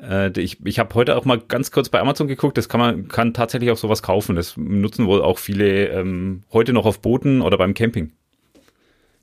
Äh, 0.00 0.30
ich 0.40 0.64
ich 0.64 0.78
habe 0.78 0.94
heute 0.94 1.16
auch 1.16 1.26
mal 1.26 1.38
ganz 1.38 1.70
kurz 1.70 1.90
bei 1.90 2.00
Amazon 2.00 2.26
geguckt, 2.26 2.56
das 2.56 2.68
kann 2.68 2.80
man 2.80 3.08
kann 3.08 3.34
tatsächlich 3.34 3.70
auch 3.70 3.76
sowas 3.76 4.02
kaufen. 4.02 4.36
Das 4.36 4.56
nutzen 4.56 5.06
wohl 5.06 5.22
auch 5.22 5.38
viele 5.38 5.88
ähm, 5.88 6.44
heute 6.52 6.72
noch 6.72 6.86
auf 6.86 7.00
Booten 7.00 7.42
oder 7.42 7.58
beim 7.58 7.74
Camping. 7.74 8.12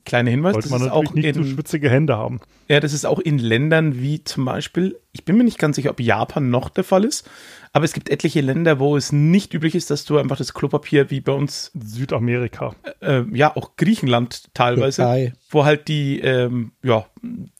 Kleiner 0.06 0.30
Hinweis, 0.30 0.54
Sollte 0.54 0.68
das 0.68 0.70
man 0.70 0.80
ist 0.80 0.86
natürlich 0.86 1.08
auch 1.10 1.14
nicht 1.14 1.34
so 1.34 1.40
in, 1.42 1.46
schwitzige 1.48 1.90
Hände 1.90 2.16
haben. 2.16 2.40
ja, 2.68 2.80
das 2.80 2.92
ist 2.92 3.04
auch 3.04 3.18
in 3.18 3.38
Ländern 3.38 4.00
wie 4.00 4.22
zum 4.24 4.44
Beispiel, 4.44 4.98
ich 5.12 5.24
bin 5.24 5.36
mir 5.36 5.44
nicht 5.44 5.58
ganz 5.58 5.76
sicher, 5.76 5.90
ob 5.90 6.00
Japan 6.00 6.48
noch 6.48 6.68
der 6.70 6.84
Fall 6.84 7.04
ist, 7.04 7.28
aber 7.72 7.84
es 7.84 7.92
gibt 7.92 8.08
etliche 8.08 8.40
Länder, 8.40 8.78
wo 8.78 8.96
es 8.96 9.12
nicht 9.12 9.52
üblich 9.52 9.74
ist, 9.74 9.90
dass 9.90 10.04
du 10.04 10.16
einfach 10.16 10.36
das 10.36 10.54
Klopapier 10.54 11.10
wie 11.10 11.20
bei 11.20 11.32
uns, 11.32 11.72
Südamerika. 11.74 12.74
äh, 13.02 13.24
ja, 13.32 13.54
auch 13.54 13.76
Griechenland 13.76 14.54
teilweise, 14.54 15.02
Türkei. 15.02 15.32
wo 15.50 15.64
halt 15.64 15.88
die, 15.88 16.20
ähm, 16.20 16.72
ja, 16.82 17.06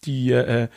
die 0.04 0.30
äh, 0.30 0.68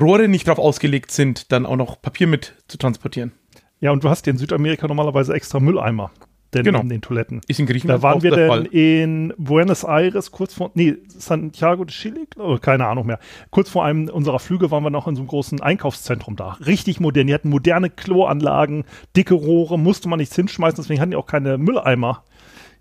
Rohre 0.00 0.26
nicht 0.26 0.48
darauf 0.48 0.58
ausgelegt 0.58 1.10
sind, 1.10 1.52
dann 1.52 1.66
auch 1.66 1.76
noch 1.76 2.00
Papier 2.00 2.26
mit 2.26 2.54
zu 2.66 2.78
transportieren. 2.78 3.32
Ja, 3.80 3.90
und 3.90 4.02
du 4.04 4.08
hast 4.08 4.26
ja 4.26 4.30
in 4.30 4.38
Südamerika 4.38 4.88
normalerweise 4.88 5.34
extra 5.34 5.60
Mülleimer. 5.60 6.10
Denn 6.54 6.64
Genau. 6.64 6.80
in 6.80 6.88
den 6.90 7.00
Toiletten. 7.00 7.40
Ist 7.48 7.60
in 7.60 7.66
Griechenland 7.66 8.02
Da 8.02 8.06
waren 8.06 8.22
wir 8.22 8.30
denn 8.30 8.48
Fall. 8.48 8.66
in 8.66 9.32
Buenos 9.38 9.84
Aires, 9.84 10.30
kurz 10.32 10.52
vor, 10.54 10.70
nee, 10.74 10.96
Santiago 11.08 11.84
de 11.84 11.94
Chile, 11.94 12.26
oh, 12.36 12.58
keine 12.60 12.86
Ahnung 12.86 13.06
mehr. 13.06 13.18
Kurz 13.50 13.70
vor 13.70 13.84
einem 13.86 14.08
unserer 14.08 14.38
Flüge 14.38 14.70
waren 14.70 14.82
wir 14.84 14.90
noch 14.90 15.08
in 15.08 15.14
so 15.16 15.22
einem 15.22 15.28
großen 15.28 15.60
Einkaufszentrum 15.62 16.36
da. 16.36 16.58
Richtig 16.66 17.00
modern. 17.00 17.26
Die 17.26 17.32
hatten 17.34 17.48
moderne 17.48 17.88
Kloanlagen, 17.88 18.84
dicke 19.16 19.34
Rohre, 19.34 19.78
musste 19.78 20.08
man 20.10 20.18
nichts 20.18 20.36
hinschmeißen, 20.36 20.76
deswegen 20.76 21.00
hatten 21.00 21.12
die 21.12 21.16
auch 21.16 21.26
keine 21.26 21.56
Mülleimer 21.56 22.22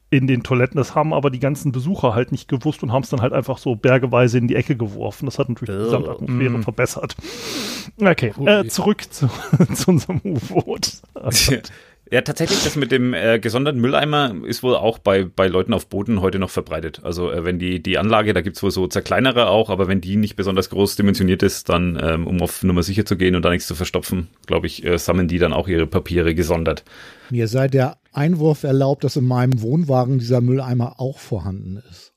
in 0.10 0.28
den 0.28 0.44
Toiletten. 0.44 0.76
Das 0.76 0.94
haben 0.94 1.14
aber 1.14 1.30
die 1.30 1.40
ganzen 1.40 1.72
Besucher 1.72 2.14
halt 2.14 2.34
nicht 2.34 2.50
gewusst 2.50 2.84
und 2.84 2.92
haben 2.92 3.04
es 3.04 3.10
dann 3.10 3.22
halt 3.22 3.32
einfach 3.32 3.58
so 3.58 3.76
bergeweise 3.78 4.38
in 4.38 4.50
die 4.50 4.56
Ecke 4.58 4.76
geworfen. 4.76 5.26
Das 5.26 5.40
hat 5.40 5.48
natürlich 5.48 5.74
die 5.78 5.84
Gesamtatmosphäre 5.86 6.58
Mm. 6.58 6.64
verbessert. 6.64 7.16
Okay, 8.02 8.34
äh, 8.46 8.66
zurück 8.66 9.04
zu, 9.10 9.30
zu 9.74 9.92
unserem 9.92 10.20
U-Boot. 10.26 10.98
Ja, 12.14 12.20
tatsächlich, 12.22 12.62
das 12.66 12.76
mit 12.76 12.92
dem 12.92 13.14
äh, 13.14 13.40
gesonderten 13.40 13.80
Mülleimer 13.80 14.36
ist 14.46 14.64
wohl 14.64 14.76
auch 14.76 14.98
bei, 15.00 15.24
bei 15.24 15.48
Leuten 15.48 15.74
auf 15.74 15.88
Booten 15.88 16.20
heute 16.20 16.40
noch 16.40 16.50
verbreitet. 16.50 17.00
Also 17.04 17.32
äh, 17.32 17.46
wenn 17.46 17.58
die, 17.58 17.82
die 17.82 17.98
Anlage, 17.98 18.34
da 18.34 18.42
gibt's 18.42 18.62
wohl 18.62 18.70
so 18.72 18.86
zerkleinere 18.88 19.48
auch, 19.48 19.70
aber 19.70 19.88
wenn 19.88 20.02
die 20.02 20.18
nicht 20.18 20.36
besonders 20.36 20.70
groß 20.70 20.98
dimensioniert 20.98 21.42
ist, 21.42 21.70
dann, 21.70 21.98
ähm, 22.04 22.28
um 22.28 22.42
auf 22.42 22.64
Nummer 22.64 22.84
sicher 22.84 23.06
zu 23.06 23.16
gehen 23.16 23.36
und 23.36 23.46
da 23.46 23.50
nichts 23.50 23.66
zu 23.68 23.76
verstopfen, 23.76 24.28
glaube 24.46 24.68
ich, 24.68 24.84
äh, 24.86 24.98
sammeln 24.98 25.30
die 25.30 25.40
dann 25.40 25.54
auch 25.54 25.70
ihre 25.70 25.88
Papiere 25.88 26.36
gesondert. 26.36 26.84
Mir 27.30 27.48
sei 27.48 27.70
der 27.70 27.98
Einwurf 28.12 28.64
erlaubt, 28.64 29.06
dass 29.06 29.16
in 29.16 29.26
meinem 29.26 29.62
Wohnwagen 29.62 30.20
dieser 30.20 30.42
Mülleimer 30.42 31.00
auch 31.00 31.18
vorhanden 31.18 31.82
ist. 31.90 32.12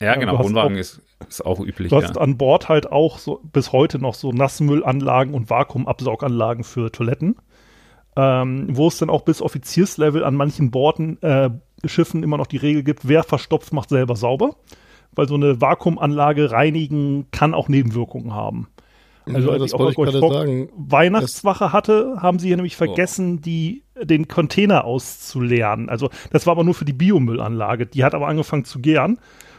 Ja, 0.00 0.14
Ja, 0.14 0.18
genau, 0.18 0.38
hast 0.38 0.46
Wohnwagen 0.46 0.76
auch- 0.76 0.80
ist, 0.80 1.02
ist 1.28 1.44
auch 1.44 1.60
üblich. 1.60 1.90
Du 1.90 1.96
hast 1.96 2.14
Ja. 2.16 2.20
an 2.22 2.38
Bord 2.38 2.70
halt 2.70 2.90
auch 2.90 3.18
so 3.18 3.40
bis 3.52 3.72
heute 3.72 3.98
noch 3.98 4.14
so 4.14 4.32
Nassmüllanlagen 4.32 5.34
und 5.34 5.50
Vakuumabsauganlagen 5.50 6.64
für 6.64 6.90
Toiletten, 6.90 7.36
ähm, 8.16 8.66
wo 8.70 8.88
es 8.88 8.98
dann 8.98 9.10
auch 9.10 9.22
bis 9.22 9.42
Offizierslevel 9.42 10.24
an 10.24 10.34
manchen 10.34 10.70
Borden, 10.70 11.20
äh, 11.22 11.50
Schiffen 11.84 12.22
immer 12.22 12.38
noch 12.38 12.46
die 12.46 12.56
Regel 12.56 12.82
gibt, 12.82 13.06
wer 13.06 13.22
verstopft, 13.22 13.72
macht 13.72 13.90
selber 13.90 14.16
sauber, 14.16 14.56
weil 15.14 15.28
so 15.28 15.34
eine 15.34 15.60
Vakuumanlage 15.60 16.50
reinigen 16.50 17.26
kann 17.30 17.54
auch 17.54 17.68
Nebenwirkungen 17.68 18.34
haben. 18.34 18.68
Also 19.26 19.48
ja, 19.48 19.54
als 19.54 19.64
ich 19.64 19.74
auch 19.74 19.90
ich 19.90 19.96
Bock 19.96 20.32
sagen. 20.32 20.68
Weihnachtswache 20.76 21.72
hatte, 21.72 22.18
haben 22.20 22.38
sie 22.38 22.46
hier 22.46 22.56
nämlich 22.56 22.76
vergessen, 22.76 23.40
die, 23.40 23.82
den 24.00 24.28
Container 24.28 24.84
auszuleeren. 24.84 25.88
Also 25.88 26.10
das 26.30 26.46
war 26.46 26.52
aber 26.52 26.62
nur 26.62 26.74
für 26.74 26.84
die 26.84 26.92
Biomüllanlage. 26.92 27.86
Die 27.86 28.04
hat 28.04 28.14
aber 28.14 28.28
angefangen 28.28 28.64
zu 28.64 28.78
gären. 28.78 29.18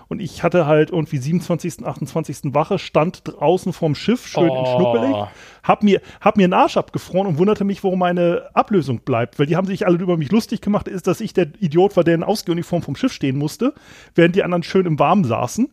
Und 0.09 0.21
ich 0.21 0.41
hatte 0.41 0.65
halt 0.65 0.91
irgendwie 0.91 1.17
27., 1.17 1.85
28. 1.85 2.53
Wache, 2.53 2.79
stand 2.79 3.21
draußen 3.25 3.73
vorm 3.73 3.93
Schiff, 3.93 4.25
schön 4.25 4.49
Oh. 4.49 4.65
schnuppelig, 4.65 5.15
hab 5.63 5.83
mir, 5.83 6.01
hab 6.21 6.37
mir 6.37 6.45
einen 6.45 6.53
Arsch 6.53 6.77
abgefroren 6.77 7.27
und 7.27 7.37
wunderte 7.37 7.65
mich, 7.65 7.83
warum 7.83 7.99
meine 7.99 8.49
Ablösung 8.53 8.99
bleibt. 9.01 9.37
Weil 9.37 9.47
die 9.47 9.57
haben 9.57 9.67
sich 9.67 9.85
alle 9.85 9.97
über 9.97 10.15
mich 10.15 10.31
lustig 10.31 10.61
gemacht, 10.61 10.87
ist, 10.87 11.07
dass 11.07 11.19
ich 11.19 11.33
der 11.33 11.47
Idiot 11.59 11.97
war, 11.97 12.03
der 12.05 12.15
in 12.15 12.23
Ausgehuniform 12.23 12.81
vom 12.83 12.95
Schiff 12.95 13.11
stehen 13.11 13.37
musste, 13.37 13.73
während 14.15 14.35
die 14.35 14.43
anderen 14.43 14.63
schön 14.63 14.85
im 14.85 14.97
Warmen 14.97 15.25
saßen. 15.25 15.69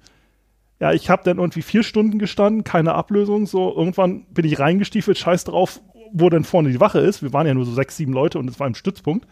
Ja, 0.80 0.92
ich 0.92 1.08
habe 1.08 1.22
dann 1.24 1.38
irgendwie 1.38 1.62
vier 1.62 1.84
Stunden 1.84 2.18
gestanden, 2.18 2.64
keine 2.64 2.94
Ablösung. 2.94 3.46
So, 3.46 3.72
irgendwann 3.74 4.24
bin 4.34 4.44
ich 4.44 4.58
reingestiefelt, 4.58 5.16
scheiß 5.16 5.44
drauf, 5.44 5.80
wo 6.12 6.28
denn 6.28 6.42
vorne 6.42 6.70
die 6.70 6.80
Wache 6.80 6.98
ist. 6.98 7.22
Wir 7.22 7.32
waren 7.32 7.46
ja 7.46 7.54
nur 7.54 7.64
so 7.64 7.72
sechs, 7.72 7.96
sieben 7.96 8.12
Leute 8.12 8.40
und 8.40 8.50
es 8.50 8.58
war 8.58 8.66
im 8.66 8.74
Stützpunkt. 8.74 9.26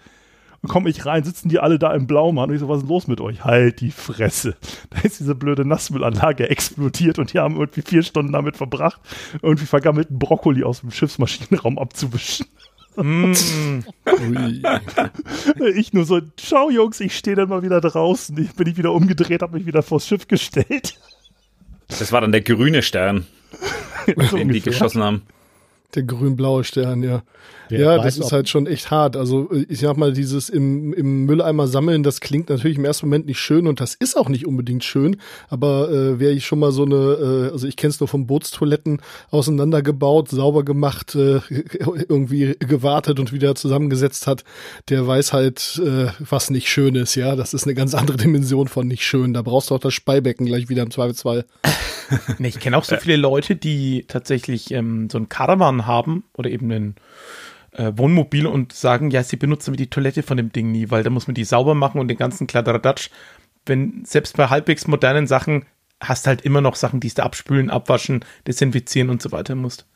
Dann 0.63 0.71
komme 0.71 0.91
ich 0.91 1.05
rein, 1.05 1.25
sitzen 1.25 1.49
die 1.49 1.59
alle 1.59 1.79
da 1.79 1.93
im 1.93 2.07
Blaumann 2.07 2.49
und 2.49 2.55
ich 2.55 2.61
so, 2.61 2.69
was 2.69 2.83
ist 2.83 2.89
los 2.89 3.09
mit 3.09 3.21
euch? 3.21 3.45
Halt 3.45 3.81
die 3.81 3.91
Fresse. 3.91 4.57
Da 4.91 5.01
ist 5.01 5.19
diese 5.19 5.35
blöde 5.35 5.65
Nassmüllanlage 5.65 6.49
explodiert 6.49 7.19
und 7.19 7.33
die 7.33 7.41
haben 7.41 7.57
irgendwie 7.57 7.83
vier 7.83 8.03
Stunden 8.03 8.33
damit 8.33 8.57
verbracht, 8.57 9.01
irgendwie 9.43 9.67
vergammelten 9.67 10.19
Brokkoli 10.19 10.63
aus 10.63 10.81
dem 10.81 10.93
Schiffsmaschinenraum 10.93 11.79
abzuwischen. 11.79 12.47
Mm. 12.97 13.33
Ich 15.75 15.93
nur 15.93 16.05
so, 16.05 16.21
schau 16.39 16.71
Jungs, 16.71 17.01
ich 17.01 17.17
stehe 17.17 17.37
dann 17.37 17.49
mal 17.49 17.63
wieder 17.63 17.81
draußen. 17.81 18.37
Ich 18.39 18.55
bin 18.55 18.69
ich 18.69 18.77
wieder 18.77 18.93
umgedreht, 18.93 19.43
habe 19.43 19.57
mich 19.57 19.67
wieder 19.67 19.83
vors 19.83 20.07
Schiff 20.07 20.29
gestellt. 20.29 20.99
Das 21.89 22.13
war 22.13 22.21
dann 22.21 22.33
der 22.33 22.43
grüne 22.43 22.83
Stern, 22.83 23.27
So 24.31 24.37
den 24.37 24.49
die 24.51 24.61
geschossen 24.61 25.03
haben. 25.03 25.23
Der 25.95 26.05
grün-blaue 26.05 26.65
Stern, 26.65 27.03
ja. 27.03 27.23
Wer 27.69 27.81
ja, 27.81 27.99
weiß, 27.99 28.17
das 28.17 28.27
ist 28.27 28.33
halt 28.33 28.49
schon 28.49 28.67
echt 28.67 28.91
hart. 28.91 29.17
Also 29.17 29.51
ich 29.69 29.81
sag 29.81 29.97
mal, 29.97 30.13
dieses 30.13 30.49
im, 30.49 30.93
im 30.93 31.25
Mülleimer 31.25 31.67
sammeln, 31.67 32.03
das 32.03 32.21
klingt 32.21 32.49
natürlich 32.49 32.79
im 32.79 32.85
ersten 32.85 33.07
Moment 33.07 33.27
nicht 33.27 33.41
schön 33.41 33.67
und 33.67 33.81
das 33.81 33.95
ist 33.95 34.17
auch 34.17 34.29
nicht 34.29 34.47
unbedingt 34.47 34.85
schön. 34.85 35.17
Aber 35.49 35.91
äh, 35.91 36.19
wer 36.19 36.31
ich 36.31 36.47
schon 36.47 36.59
mal 36.59 36.73
so 36.73 36.85
eine, 36.85 36.97
äh, 36.97 37.53
also 37.53 37.67
ich 37.67 37.77
kenne 37.77 37.91
es 37.91 38.01
nur 38.01 38.09
von 38.09 38.27
Bootstoiletten, 38.27 39.01
auseinandergebaut, 39.31 40.29
sauber 40.29 40.65
gemacht, 40.65 41.15
äh, 41.15 41.41
irgendwie 42.09 42.57
gewartet 42.59 43.19
und 43.21 43.33
wieder 43.33 43.55
zusammengesetzt 43.55 44.27
hat, 44.27 44.45
der 44.89 45.07
weiß 45.07 45.33
halt, 45.33 45.81
äh, 45.85 46.09
was 46.19 46.51
nicht 46.51 46.69
schön 46.69 46.95
ist. 46.95 47.15
Ja, 47.15 47.37
das 47.37 47.55
ist 47.55 47.65
eine 47.65 47.75
ganz 47.75 47.95
andere 47.95 48.17
Dimension 48.19 48.69
von 48.69 48.87
nicht 48.87 49.05
schön. 49.05 49.33
Da 49.35 49.43
brauchst 49.43 49.71
du 49.71 49.75
auch 49.75 49.81
das 49.81 49.95
Speibecken 49.95 50.47
gleich 50.47 50.69
wieder 50.69 50.83
im 50.83 50.91
Zweifelsfall. 50.91 51.45
Nee, 52.39 52.49
ich 52.49 52.61
kenne 52.61 52.77
auch 52.77 52.85
so 52.85 52.97
viele 52.97 53.17
Leute, 53.17 53.57
die 53.57 54.05
tatsächlich 54.09 54.71
ähm, 54.73 55.09
so 55.11 55.19
ein 55.19 55.29
Caravan 55.29 55.87
haben 55.87 56.25
oder 56.35 56.51
eben 56.51 56.71
ein 56.71 56.95
äh, 57.73 57.93
Wohnmobil 57.95 58.47
und 58.47 58.73
sagen, 58.73 59.11
ja, 59.11 59.23
sie 59.23 59.37
benutzen 59.37 59.75
die 59.75 59.91
Toilette 59.91 60.23
von 60.23 60.37
dem 60.37 60.53
Ding 60.53 60.71
nie, 60.71 60.91
weil 60.91 61.03
da 61.03 61.11
muss 61.11 61.27
man 61.27 61.35
die 61.35 61.45
sauber 61.45 61.75
machen 61.75 62.01
und 62.01 62.09
den 62.09 62.19
ganzen 62.19 62.47
Kladderadatsch. 62.47 63.11
Wenn 63.67 64.05
selbst 64.05 64.37
bei 64.37 64.49
halbwegs 64.49 64.87
modernen 64.87 65.27
Sachen 65.27 65.65
hast 66.01 66.27
halt 66.27 66.43
immer 66.43 66.61
noch 66.61 66.75
Sachen, 66.75 67.01
die 67.01 67.09
du 67.09 67.23
abspülen, 67.23 67.71
abwaschen, 67.71 68.25
desinfizieren 68.47 69.09
und 69.11 69.23
so 69.23 69.33
weiter 69.33 69.55
musst. 69.55 69.87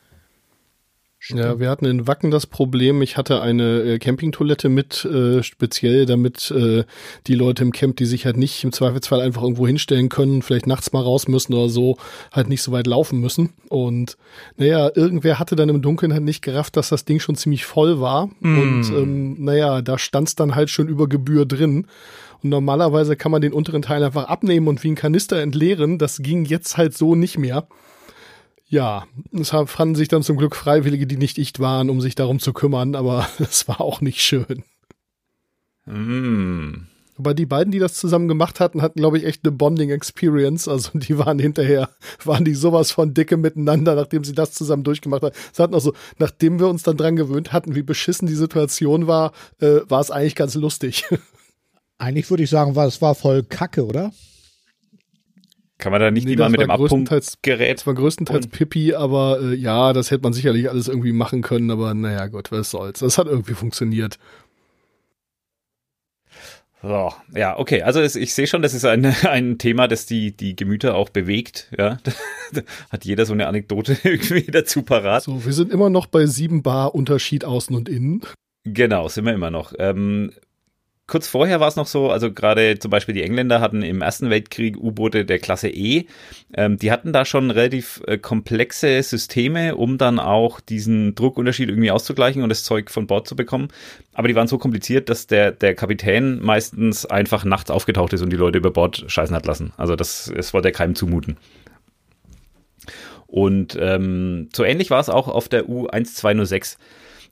Ja, 1.29 1.59
wir 1.59 1.69
hatten 1.69 1.85
in 1.85 2.07
Wacken 2.07 2.31
das 2.31 2.45
Problem, 2.45 3.01
ich 3.01 3.17
hatte 3.17 3.41
eine 3.41 3.81
äh, 3.81 3.99
Campingtoilette 3.99 4.69
mit, 4.69 5.05
äh, 5.05 5.43
speziell 5.43 6.05
damit 6.05 6.51
äh, 6.51 6.83
die 7.27 7.35
Leute 7.35 7.63
im 7.63 7.71
Camp, 7.71 7.97
die 7.97 8.05
sich 8.05 8.25
halt 8.25 8.37
nicht 8.37 8.63
im 8.63 8.71
Zweifelsfall 8.71 9.21
einfach 9.21 9.41
irgendwo 9.41 9.67
hinstellen 9.67 10.09
können, 10.09 10.41
vielleicht 10.41 10.67
nachts 10.67 10.93
mal 10.93 11.01
raus 11.01 11.27
müssen 11.27 11.53
oder 11.53 11.69
so, 11.69 11.97
halt 12.31 12.49
nicht 12.49 12.61
so 12.61 12.71
weit 12.71 12.87
laufen 12.87 13.19
müssen. 13.19 13.53
Und 13.69 14.17
naja, 14.55 14.89
irgendwer 14.93 15.39
hatte 15.39 15.55
dann 15.55 15.69
im 15.69 15.81
Dunkeln 15.81 16.13
halt 16.13 16.23
nicht 16.23 16.41
gerafft, 16.41 16.77
dass 16.77 16.89
das 16.89 17.05
Ding 17.05 17.19
schon 17.19 17.35
ziemlich 17.35 17.65
voll 17.65 17.99
war. 17.99 18.29
Und 18.41 18.89
ähm, 18.89 19.43
naja, 19.43 19.81
da 19.81 19.97
stand's 19.97 20.35
dann 20.35 20.55
halt 20.55 20.69
schon 20.69 20.87
über 20.87 21.07
Gebühr 21.07 21.45
drin. 21.45 21.87
Und 22.43 22.49
normalerweise 22.49 23.15
kann 23.15 23.31
man 23.31 23.41
den 23.41 23.53
unteren 23.53 23.81
Teil 23.81 24.03
einfach 24.03 24.25
abnehmen 24.25 24.67
und 24.67 24.83
wie 24.83 24.91
ein 24.91 24.95
Kanister 24.95 25.41
entleeren. 25.41 25.97
Das 25.97 26.19
ging 26.19 26.45
jetzt 26.45 26.77
halt 26.77 26.95
so 26.95 27.15
nicht 27.15 27.37
mehr. 27.37 27.67
Ja, 28.69 29.05
es 29.31 29.49
fanden 29.49 29.95
sich 29.95 30.09
dann 30.09 30.23
zum 30.23 30.37
Glück 30.37 30.55
Freiwillige, 30.55 31.07
die 31.07 31.17
nicht 31.17 31.37
ich 31.37 31.57
waren, 31.59 31.89
um 31.89 32.01
sich 32.01 32.15
darum 32.15 32.39
zu 32.39 32.51
kümmern, 32.51 32.95
aber 32.95 33.27
es 33.39 33.67
war 33.67 33.81
auch 33.81 34.01
nicht 34.01 34.21
schön. 34.21 34.63
Mm. 35.85 36.87
Aber 37.17 37.33
die 37.33 37.45
beiden, 37.47 37.71
die 37.71 37.79
das 37.79 37.95
zusammen 37.95 38.27
gemacht 38.27 38.59
hatten, 38.59 38.81
hatten, 38.81 38.99
glaube 38.99 39.17
ich, 39.17 39.25
echt 39.25 39.43
eine 39.43 39.51
Bonding-Experience. 39.51 40.67
Also 40.67 40.91
die 40.99 41.17
waren 41.17 41.39
hinterher, 41.39 41.89
waren 42.23 42.45
die 42.45 42.53
sowas 42.53 42.91
von 42.91 43.13
dicke 43.13 43.37
miteinander, 43.37 43.95
nachdem 43.95 44.23
sie 44.23 44.33
das 44.33 44.51
zusammen 44.51 44.83
durchgemacht 44.83 45.23
haben. 45.23 45.35
Es 45.51 45.59
hatten 45.59 45.73
auch 45.73 45.81
so, 45.81 45.93
nachdem 46.19 46.59
wir 46.59 46.67
uns 46.67 46.83
dann 46.83 46.97
dran 46.97 47.15
gewöhnt 47.15 47.53
hatten, 47.53 47.73
wie 47.73 47.81
beschissen 47.81 48.27
die 48.27 48.35
Situation 48.35 49.07
war, 49.07 49.31
äh, 49.59 49.79
war 49.87 50.01
es 50.01 50.11
eigentlich 50.11 50.35
ganz 50.35 50.53
lustig. 50.55 51.05
Eigentlich 51.97 52.29
würde 52.29 52.43
ich 52.43 52.49
sagen, 52.51 52.75
war, 52.75 52.85
es 52.85 53.01
war 53.01 53.15
voll 53.15 53.41
Kacke, 53.41 53.85
oder? 53.85 54.11
Kann 55.77 55.91
man 55.91 56.01
da 56.01 56.09
nicht 56.09 56.23
Nee, 56.25 56.31
lieber 56.31 56.45
das 56.45 56.51
mit 56.51 56.61
dem 56.61 56.71
Abpumpgerät? 56.71 57.77
Es 57.77 57.85
war 57.85 57.93
größtenteils 57.93 58.47
Pipi, 58.47 58.95
aber 58.95 59.39
äh, 59.41 59.55
ja, 59.55 59.93
das 59.93 60.09
hätte 60.09 60.23
man 60.23 60.33
sicherlich 60.33 60.69
alles 60.69 60.87
irgendwie 60.87 61.11
machen 61.11 61.43
können, 61.43 61.69
aber 61.69 61.93
naja, 61.93 62.27
Gott, 62.27 62.51
was 62.51 62.71
soll's. 62.71 62.99
Das 62.99 63.17
hat 63.19 63.27
irgendwie 63.27 63.53
funktioniert. 63.53 64.17
So, 66.81 67.11
ja, 67.35 67.57
okay. 67.57 67.81
Also 67.81 68.01
es, 68.01 68.15
ich 68.15 68.33
sehe 68.33 68.47
schon, 68.47 68.61
das 68.61 68.73
ist 68.73 68.85
ein, 68.85 69.05
ein 69.23 69.57
Thema, 69.57 69.87
das 69.87 70.05
die, 70.05 70.35
die 70.35 70.55
Gemüter 70.55 70.95
auch 70.95 71.09
bewegt. 71.09 71.71
Ja, 71.77 71.97
Da 72.03 72.11
hat 72.89 73.05
jeder 73.05 73.25
so 73.25 73.33
eine 73.33 73.47
Anekdote 73.47 73.97
irgendwie 74.03 74.49
dazu 74.49 74.83
parat. 74.83 75.23
So, 75.23 75.45
wir 75.45 75.53
sind 75.53 75.71
immer 75.71 75.89
noch 75.89 76.07
bei 76.07 76.25
sieben 76.25 76.63
Bar 76.63 76.95
Unterschied 76.95 77.45
außen 77.45 77.75
und 77.75 77.89
innen. 77.89 78.21
Genau, 78.63 79.07
sind 79.07 79.25
wir 79.25 79.33
immer 79.33 79.51
noch. 79.51 79.73
Ähm, 79.77 80.31
kurz 81.07 81.27
vorher 81.27 81.59
war 81.59 81.69
es 81.69 81.77
noch 81.77 81.87
so, 81.87 82.11
also 82.11 82.31
gerade 82.31 82.77
zum 82.79 82.91
Beispiel 82.91 83.15
die 83.15 83.23
Engländer 83.23 83.61
hatten 83.61 83.81
im 83.81 84.01
Ersten 84.01 84.29
Weltkrieg 84.29 84.77
U-Boote 84.77 85.25
der 85.25 85.39
Klasse 85.39 85.69
E. 85.69 86.05
Ähm, 86.53 86.77
die 86.77 86.91
hatten 86.91 87.13
da 87.13 87.23
schon 87.23 87.49
relativ 87.49 88.01
äh, 88.05 88.17
komplexe 88.17 89.01
Systeme, 89.01 89.75
um 89.75 89.97
dann 89.97 90.19
auch 90.19 90.59
diesen 90.59 91.15
Druckunterschied 91.15 91.69
irgendwie 91.69 91.91
auszugleichen 91.91 92.43
und 92.43 92.49
das 92.49 92.63
Zeug 92.63 92.91
von 92.91 93.07
Bord 93.07 93.27
zu 93.27 93.35
bekommen. 93.35 93.69
Aber 94.13 94.27
die 94.27 94.35
waren 94.35 94.47
so 94.47 94.57
kompliziert, 94.57 95.09
dass 95.09 95.27
der, 95.27 95.51
der 95.51 95.75
Kapitän 95.75 96.43
meistens 96.43 97.05
einfach 97.05 97.45
nachts 97.45 97.71
aufgetaucht 97.71 98.11
ist 98.13 98.21
und 98.21 98.31
die 98.31 98.37
Leute 98.37 98.57
über 98.57 98.71
Bord 98.71 99.05
scheißen 99.07 99.35
hat 99.35 99.45
lassen. 99.45 99.71
Also 99.77 99.95
das, 99.95 100.31
das 100.35 100.53
wollte 100.53 100.67
er 100.67 100.73
keinem 100.73 100.95
zumuten. 100.95 101.37
Und 103.27 103.77
ähm, 103.79 104.49
so 104.53 104.63
ähnlich 104.63 104.89
war 104.89 104.99
es 104.99 105.09
auch 105.09 105.27
auf 105.27 105.47
der 105.49 105.65
U1206. 105.65 106.77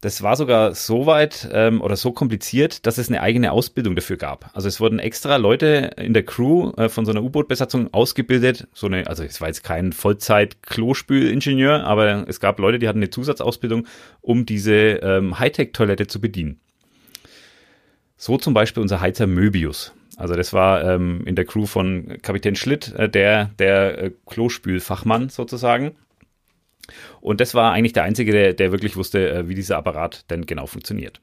Das 0.01 0.21
war 0.21 0.35
sogar 0.35 0.75
so 0.75 1.05
weit 1.05 1.49
ähm, 1.51 1.81
oder 1.81 1.95
so 1.95 2.11
kompliziert, 2.11 2.85
dass 2.85 2.97
es 2.97 3.09
eine 3.09 3.21
eigene 3.21 3.51
Ausbildung 3.51 3.95
dafür 3.95 4.17
gab. 4.17 4.51
Also 4.53 4.67
es 4.67 4.79
wurden 4.79 4.99
extra 4.99 5.37
Leute 5.37 5.91
in 5.97 6.13
der 6.13 6.23
Crew 6.23 6.71
äh, 6.77 6.89
von 6.89 7.05
so 7.05 7.11
einer 7.11 7.23
U-Boot-Besatzung 7.23 7.93
ausgebildet. 7.93 8.67
So 8.73 8.87
eine, 8.87 9.07
also 9.07 9.23
es 9.23 9.41
war 9.41 9.47
jetzt 9.47 9.63
kein 9.63 9.93
Vollzeit-Klospülingenieur, 9.93 11.83
aber 11.83 12.25
es 12.27 12.39
gab 12.39 12.59
Leute, 12.59 12.79
die 12.79 12.87
hatten 12.87 12.99
eine 12.99 13.09
Zusatzausbildung, 13.09 13.87
um 14.21 14.45
diese 14.45 14.73
ähm, 14.73 15.39
Hightech-Toilette 15.39 16.07
zu 16.07 16.21
bedienen. 16.21 16.59
So 18.17 18.37
zum 18.37 18.53
Beispiel 18.53 18.81
unser 18.81 19.01
Heizer 19.01 19.27
Möbius. 19.27 19.93
Also 20.17 20.35
das 20.35 20.53
war 20.53 20.83
ähm, 20.83 21.23
in 21.25 21.35
der 21.35 21.45
Crew 21.45 21.65
von 21.65 22.17
Kapitän 22.21 22.55
Schlitt, 22.55 22.93
äh, 22.93 23.09
der, 23.09 23.51
der 23.59 24.01
äh, 24.01 24.11
Klospülfachmann 24.25 25.29
sozusagen. 25.29 25.95
Und 27.21 27.41
das 27.41 27.53
war 27.53 27.71
eigentlich 27.73 27.93
der 27.93 28.03
Einzige, 28.03 28.31
der, 28.31 28.53
der 28.53 28.71
wirklich 28.71 28.95
wusste, 28.95 29.29
äh, 29.29 29.47
wie 29.49 29.55
dieser 29.55 29.77
Apparat 29.77 30.29
denn 30.29 30.45
genau 30.45 30.65
funktioniert. 30.65 31.21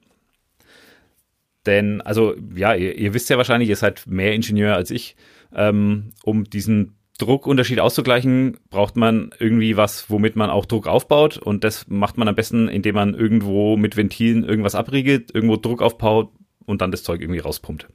Denn, 1.66 2.01
also, 2.01 2.35
ja, 2.55 2.75
ihr, 2.75 2.96
ihr 2.98 3.14
wisst 3.14 3.31
ja 3.31 3.37
wahrscheinlich, 3.37 3.68
ihr 3.68 3.77
seid 3.77 4.07
mehr 4.07 4.35
Ingenieur 4.35 4.75
als 4.75 4.90
ich. 4.90 5.16
Ähm, 5.55 6.12
um 6.25 6.44
diesen 6.44 6.96
Druckunterschied 7.18 7.79
auszugleichen, 7.79 8.59
braucht 8.70 8.96
man 8.96 9.31
irgendwie 9.38 9.77
was, 9.77 10.11
womit 10.11 10.35
man 10.35 10.51
auch 10.51 10.66
Druck 10.66 10.88
aufbaut. 10.88 11.37
Und 11.37 11.62
das 11.62 11.87
macht 11.88 12.18
man 12.18 12.27
am 12.27 12.35
besten, 12.35 12.68
indem 12.68 12.96
man 12.96 13.14
irgendwo 13.14 13.77
mit 13.77 13.96
Ventilen 13.96 14.44
irgendwas 14.44 14.75
abriegelt, 14.75 15.33
irgendwo 15.35 15.57
Druck 15.57 15.83
aufbaut 15.83 16.33
und 16.64 16.81
dann 16.81 16.90
das 16.90 17.05
Zeug 17.05 17.20
irgendwie 17.20 17.40
rauspumpt. 17.40 17.88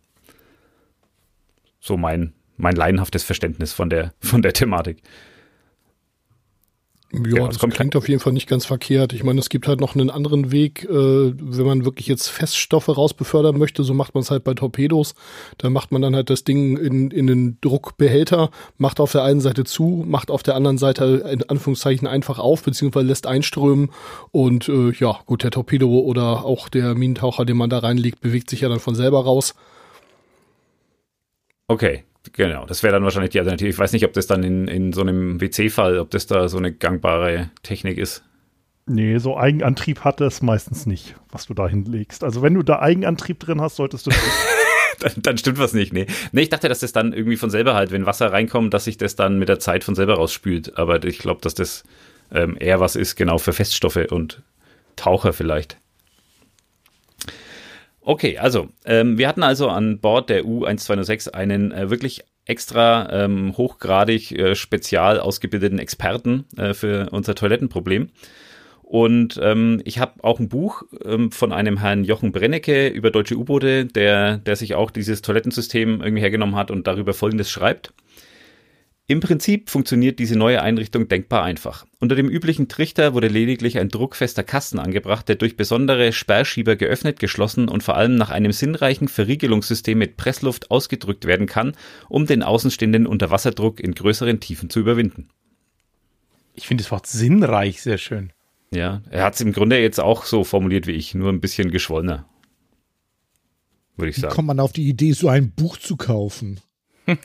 So 1.80 1.98
mein, 1.98 2.34
mein 2.56 2.76
laienhaftes 2.76 3.24
Verständnis 3.24 3.74
von 3.74 3.90
der, 3.90 4.14
von 4.20 4.42
der 4.42 4.54
Thematik. 4.54 5.02
Ja, 7.14 7.20
Genau, 7.22 7.48
das 7.48 7.60
klingt 7.60 7.96
auf 7.96 8.10
jeden 8.10 8.20
Fall 8.20 8.34
nicht 8.34 8.50
ganz 8.50 8.66
verkehrt. 8.66 9.14
Ich 9.14 9.24
meine, 9.24 9.40
es 9.40 9.48
gibt 9.48 9.68
halt 9.68 9.80
noch 9.80 9.96
einen 9.96 10.10
anderen 10.10 10.52
Weg, 10.52 10.84
äh, 10.84 10.90
wenn 10.90 11.66
man 11.66 11.86
wirklich 11.86 12.08
jetzt 12.08 12.28
Feststoffe 12.28 12.90
rausbefördern 12.90 13.58
möchte, 13.58 13.84
so 13.84 13.94
macht 13.94 14.14
man 14.14 14.24
es 14.24 14.32
halt 14.32 14.44
bei 14.44 14.54
Torpedos. 14.54 15.16
Da 15.58 15.70
macht 15.70 15.92
man 15.92 16.02
dann 16.02 16.16
halt 16.16 16.30
das 16.30 16.44
Ding 16.44 16.76
in, 16.76 17.12
in 17.12 17.28
den 17.28 17.58
Druckbehälter, 17.62 18.52
macht 18.78 19.00
auf 19.00 19.14
der 19.14 19.24
einen 19.24 19.40
Seite 19.40 19.64
zu, 19.64 20.04
macht 20.06 20.30
auf 20.30 20.44
der 20.44 20.56
anderen 20.56 20.78
Seite 20.78 21.26
in 21.32 21.44
Anführungszeichen 21.44 22.08
einfach 22.08 22.40
auf, 22.40 22.64
beziehungsweise 22.64 23.08
lässt 23.08 23.26
einströmen. 23.26 23.90
Und 24.32 24.68
äh, 24.68 24.92
ja, 24.92 25.20
gut, 25.26 25.44
der 25.44 25.52
Torpedo 25.52 26.00
oder 26.00 26.44
auch 26.44 26.68
der 26.68 26.94
Minentaucher, 26.94 27.46
den 27.46 27.56
man 27.56 27.70
da 27.70 27.80
reinlegt, 27.80 28.20
bewegt 28.20 28.50
sich 28.50 28.62
ja 28.62 28.70
dann 28.70 28.80
von 28.82 28.96
selber 28.96 29.24
raus. 29.24 29.56
Okay, 31.70 32.04
genau. 32.34 32.66
Das 32.66 32.84
wäre 32.84 32.94
dann 32.94 33.04
wahrscheinlich 33.04 33.32
die 33.32 33.40
Alternative. 33.40 33.70
Ich 33.70 33.80
weiß 33.80 33.94
nicht, 33.94 34.06
ob 34.06 34.14
das 34.14 34.28
dann 34.28 34.44
in, 34.44 34.68
in 34.68 34.94
so 34.94 35.02
einem 35.02 35.42
WC-Fall, 35.42 36.00
ob 36.00 36.12
das 36.12 36.28
da 36.28 36.48
so 36.50 36.58
eine 36.58 36.74
gangbare 36.74 37.50
Technik 37.64 37.98
ist. 37.98 38.24
Nee, 38.86 39.18
so 39.18 39.38
Eigenantrieb 39.38 40.02
hat 40.02 40.22
es 40.22 40.42
meistens 40.42 40.86
nicht, 40.86 41.16
was 41.30 41.48
du 41.48 41.54
da 41.54 41.68
hinlegst. 41.68 42.24
Also 42.24 42.42
wenn 42.42 42.54
du 42.54 42.64
da 42.64 42.80
Eigenantrieb 42.80 43.40
drin 43.40 43.60
hast, 43.60 43.76
solltest 43.76 44.08
du 44.08 44.12
Dann, 45.00 45.12
dann 45.18 45.38
stimmt 45.38 45.60
was 45.60 45.74
nicht. 45.74 45.94
Nee. 45.94 46.08
nee, 46.32 46.42
ich 46.42 46.50
dachte, 46.50 46.70
dass 46.70 46.80
das 46.80 46.92
dann 46.92 47.14
irgendwie 47.14 47.38
von 47.38 47.52
selber 47.52 47.76
halt, 47.76 47.92
wenn 47.92 48.08
Wasser 48.08 48.32
reinkommt, 48.32 48.74
dass 48.74 48.86
sich 48.86 48.98
das 48.98 49.16
dann 49.16 49.38
mit 49.38 49.48
der 49.48 49.60
Zeit 49.60 49.84
von 49.84 49.94
selber 49.94 50.16
rausspült. 50.16 50.78
Aber 50.78 51.04
ich 51.04 51.20
glaube, 51.20 51.42
dass 51.42 51.54
das 51.54 51.84
ähm, 52.32 52.58
eher 52.60 52.80
was 52.80 52.96
ist, 52.96 53.16
genau 53.16 53.38
für 53.38 53.54
Feststoffe 53.54 54.08
und 54.10 54.42
Taucher 54.96 55.34
vielleicht. 55.34 55.78
Okay, 58.08 58.38
also 58.38 58.70
ähm, 58.86 59.18
wir 59.18 59.28
hatten 59.28 59.44
also 59.44 59.68
an 59.68 60.00
Bord 60.00 60.30
der 60.30 60.46
U1206 60.46 61.32
einen 61.32 61.74
äh, 61.74 61.90
wirklich 61.90 62.24
extra 62.46 63.10
ähm, 63.12 63.58
hochgradig 63.58 64.32
äh, 64.32 64.56
spezial 64.56 65.20
ausgebildeten 65.20 65.78
Experten 65.78 66.46
äh, 66.56 66.74
für 66.74 67.10
unser 67.12 67.36
Toilettenproblem. 67.36 68.08
Und 68.82 69.38
ähm, 69.44 69.82
ich 69.84 70.00
habe 70.00 70.24
auch 70.24 70.40
ein 70.40 70.48
Buch 70.48 70.84
ähm, 71.04 71.34
von 71.34 71.52
einem 71.52 71.82
Herrn 71.82 72.06
Jochen 72.06 72.32
Brennecke 72.32 72.88
über 72.88 73.12
deutsche 73.12 73.36
U-Boote, 73.36 73.88
der, 73.88 74.38
der 74.38 74.56
sich 74.56 74.76
auch 74.76 74.90
dieses 74.90 75.22
Toilettensystem 75.22 76.00
irgendwie 76.00 76.22
hergenommen 76.22 76.56
hat 76.56 76.72
und 76.72 76.88
darüber 76.88 77.14
Folgendes 77.14 77.52
schreibt. 77.52 77.92
Im 79.10 79.22
Prinzip 79.22 79.70
funktioniert 79.70 80.20
diese 80.20 80.38
neue 80.38 80.62
Einrichtung 80.62 81.08
denkbar 81.08 81.42
einfach. 81.42 81.86
Unter 82.02 82.16
dem 82.16 82.28
üblichen 82.28 82.68
Trichter 82.68 83.14
wurde 83.14 83.30
lediglich 83.30 83.80
ein 83.80 83.88
druckfester 83.88 84.44
Kasten 84.44 84.80
angebracht, 84.80 85.30
der 85.30 85.38
durch 85.38 85.56
besondere 85.56 86.12
Sperrschieber 86.12 86.76
geöffnet, 86.76 87.18
geschlossen 87.18 87.70
und 87.70 87.84
vor 87.84 87.96
allem 87.96 88.16
nach 88.16 88.32
einem 88.32 88.52
sinnreichen 88.52 89.08
Verriegelungssystem 89.08 89.98
mit 89.98 90.18
Pressluft 90.18 90.72
ausgedrückt 90.72 91.24
werden 91.24 91.48
kann, 91.48 91.72
um 92.10 92.26
den 92.26 92.44
außenstehenden 92.44 93.08
Unterwasserdruck 93.08 93.80
in 93.80 93.96
größeren 93.96 94.42
Tiefen 94.42 94.70
zu 94.70 94.82
überwinden. 94.82 95.30
Ich 96.54 96.68
finde 96.68 96.84
das 96.84 96.92
Wort 96.92 97.08
sinnreich 97.08 97.82
sehr 97.82 97.98
schön. 97.98 98.34
Ja, 98.72 99.02
er 99.10 99.24
hat 99.24 99.36
es 99.36 99.42
im 99.42 99.54
Grunde 99.54 99.80
jetzt 99.80 100.02
auch 100.02 100.26
so 100.26 100.44
formuliert 100.44 100.86
wie 100.86 100.92
ich, 100.92 101.16
nur 101.16 101.30
ein 101.30 101.40
bisschen 101.40 101.72
geschwollener. 101.72 102.28
Würde 103.96 104.10
ich 104.10 104.18
Wie 104.18 104.22
sagen. 104.22 104.36
kommt 104.36 104.48
man 104.48 104.60
auf 104.60 104.74
die 104.74 104.90
Idee, 104.90 105.14
so 105.14 105.30
ein 105.30 105.52
Buch 105.52 105.78
zu 105.78 105.96
kaufen? 105.96 106.60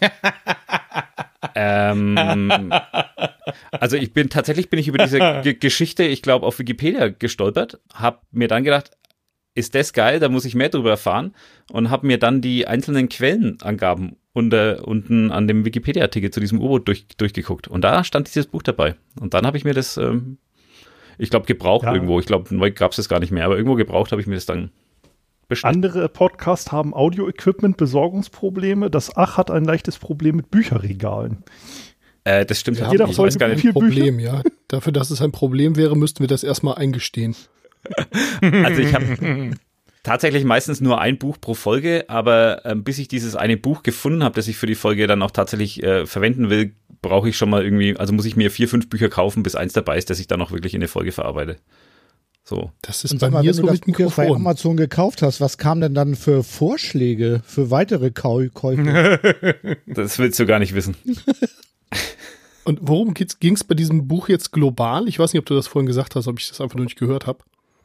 Ähm, 1.55 2.73
also 3.73 3.97
ich 3.97 4.13
bin 4.13 4.29
tatsächlich 4.29 4.71
bin 4.71 4.79
ich 4.79 4.89
über 4.89 4.99
diese 4.99 5.19
G 5.43 5.55
Geschichte, 5.55 6.05
ich 6.05 6.23
glaube, 6.23 6.47
auf 6.47 6.59
Wikipedia 6.59 7.09
gestolpert, 7.09 7.81
habe 7.95 8.21
mir 8.31 8.49
dann 8.49 8.65
gedacht, 8.65 8.91
ist 9.55 9.75
das 9.75 9.93
geil, 9.93 10.19
da 10.19 10.29
muss 10.29 10.45
ich 10.45 10.55
mehr 10.55 10.71
drüber 10.71 10.91
erfahren 10.91 11.35
und 11.71 11.91
habe 11.91 12.07
mir 12.07 12.19
dann 12.19 12.41
die 12.41 12.67
einzelnen 12.67 13.09
Quellenangaben 13.09 14.17
unter, 14.33 14.87
unten 14.89 15.31
an 15.31 15.47
dem 15.47 15.65
Wikipedia-Artikel 15.65 16.31
zu 16.31 16.41
diesem 16.41 16.59
U-Boot 16.61 16.89
durch, 16.89 17.07
durchgeguckt. 17.19 17.69
Und 17.69 17.83
da 17.83 18.03
stand 18.03 18.29
dieses 18.29 18.47
Buch 18.47 18.63
dabei. 18.63 18.95
Und 19.21 19.35
dann 19.35 19.45
habe 19.47 19.59
ich 19.59 19.65
mir 19.65 19.75
das, 19.75 19.99
ähm, 19.99 20.39
ich 21.19 21.29
glaube, 21.29 21.45
gebraucht 21.45 21.85
Ja. 21.85 21.93
irgendwo, 21.93 22.19
ich 22.19 22.25
glaube, 22.27 22.55
neu 22.55 22.71
gab 22.71 22.93
es 22.93 22.97
das 22.97 23.11
gar 23.11 23.21
nicht 23.21 23.31
mehr, 23.31 23.45
aber 23.45 23.57
irgendwo 23.57 23.75
gebraucht 23.75 24.11
habe 24.11 24.23
ich 24.23 24.27
mir 24.27 24.37
das 24.37 24.47
dann 24.47 24.71
Andere 25.63 26.09
Podcasts 26.09 26.73
haben 26.73 26.95
Audio-Equipment, 26.95 27.77
Besorgungsprobleme. 27.77 28.91
Das 28.91 29.17
Ach 29.17 29.37
hat 29.37 29.51
ein 29.51 29.65
leichtes 29.65 29.99
Problem 29.99 30.37
mit 30.37 30.51
Bücherregalen. 30.51 31.45
Äh, 32.25 32.47
das 32.47 32.61
stimmt. 32.61 32.79
Ja, 32.79 32.91
jeder 32.91 33.09
ich 33.09 33.17
Folge 33.17 33.37
gar 33.39 33.49
nicht, 33.49 33.61
Vier 33.61 33.73
Problem, 33.73 34.19
ja. 34.19 34.43
Dafür, 34.69 34.93
dass 34.93 35.11
es 35.11 35.21
ein 35.21 35.33
Problem 35.33 35.77
wäre, 35.77 35.97
müssten 35.97 36.21
wir 36.21 36.29
das 36.29 36.45
erstmal 36.45 36.77
eingestehen. 36.77 37.37
Also 38.41 38.81
ich 38.81 38.95
habe 38.95 39.57
tatsächlich 40.03 40.45
meistens 40.45 40.81
nur 40.81 41.01
ein 41.01 41.19
Buch 41.19 41.37
pro 41.41 41.55
Folge, 41.55 42.05
aber 42.09 42.65
ähm, 42.65 42.85
bis 42.85 42.99
ich 42.99 43.09
dieses 43.09 43.35
eine 43.35 43.57
Buch 43.57 43.83
gefunden 43.83 44.23
habe, 44.23 44.35
das 44.35 44.49
ich 44.49 44.57
für 44.57 44.67
die 44.67 44.75
Folge 44.75 45.07
dann 45.07 45.23
auch 45.23 45.31
tatsächlich 45.31 45.83
äh, 45.83 46.07
verwenden 46.07 46.51
will, 46.51 46.75
brauche 47.03 47.29
ich 47.29 47.37
schon 47.37 47.51
mal 47.51 47.65
irgendwie, 47.65 47.97
also 47.97 48.13
muss 48.13 48.25
ich 48.25 48.37
mir 48.37 48.51
vier, 48.51 48.69
fünf 48.69 48.89
Bücher 48.89 49.09
kaufen, 49.09 49.43
bis 49.43 49.57
eins 49.57 49.73
dabei 49.73 49.99
ist, 49.99 50.11
das 50.11 50.21
ich 50.21 50.29
dann 50.29 50.41
auch 50.41 50.53
wirklich 50.53 50.75
in 50.75 50.79
eine 50.81 50.89
Folge 50.89 51.13
verarbeite. 51.13 51.57
So. 52.45 52.73
Das 52.83 53.05
ist 53.05 53.13
Und 53.13 53.21
bei 53.21 53.31
mal, 53.31 53.43
mir 53.43 53.49
wenn 53.49 53.55
so 53.55 53.63
du 53.63 53.69
das 53.69 53.87
mit 53.87 53.87
Buch 53.87 53.99
jetzt 53.99 54.17
bei. 54.17 54.29
Amazon 54.29 54.77
gekauft 54.77 55.23
hast, 55.23 55.41
was 55.41 55.59
kam 55.59 55.81
denn 55.81 55.95
dann 55.95 56.17
für 56.17 56.43
Vorschläge 56.43 57.41
für 57.45 57.71
weitere 57.71 58.11
Kau 58.11 58.43
Käufe? 58.53 59.21
Das 59.87 60.19
willst 60.19 60.39
du 60.41 60.47
gar 60.47 60.59
nicht 60.59 60.75
wissen. 60.75 60.97
Und 62.65 62.79
worum 62.83 63.15
ging 63.15 63.55
es 63.55 63.65
bei 63.65 63.75
diesem 63.75 64.07
Buch 64.07 64.29
jetzt 64.29 64.53
global? 64.53 65.09
Ich 65.09 65.19
weiß 65.19 65.33
nicht, 65.33 65.41
ob 65.41 65.47
du 65.47 65.55
das 65.55 65.67
vorhin 65.67 65.87
gesagt 65.87 66.15
hast, 66.15 66.29
ob 66.29 66.39
ich 66.39 66.49
das 66.49 66.61
einfach 66.61 66.77
nur 66.77 66.85
nicht 66.85 66.99
gehört 66.99 67.27
habe. 67.27 67.41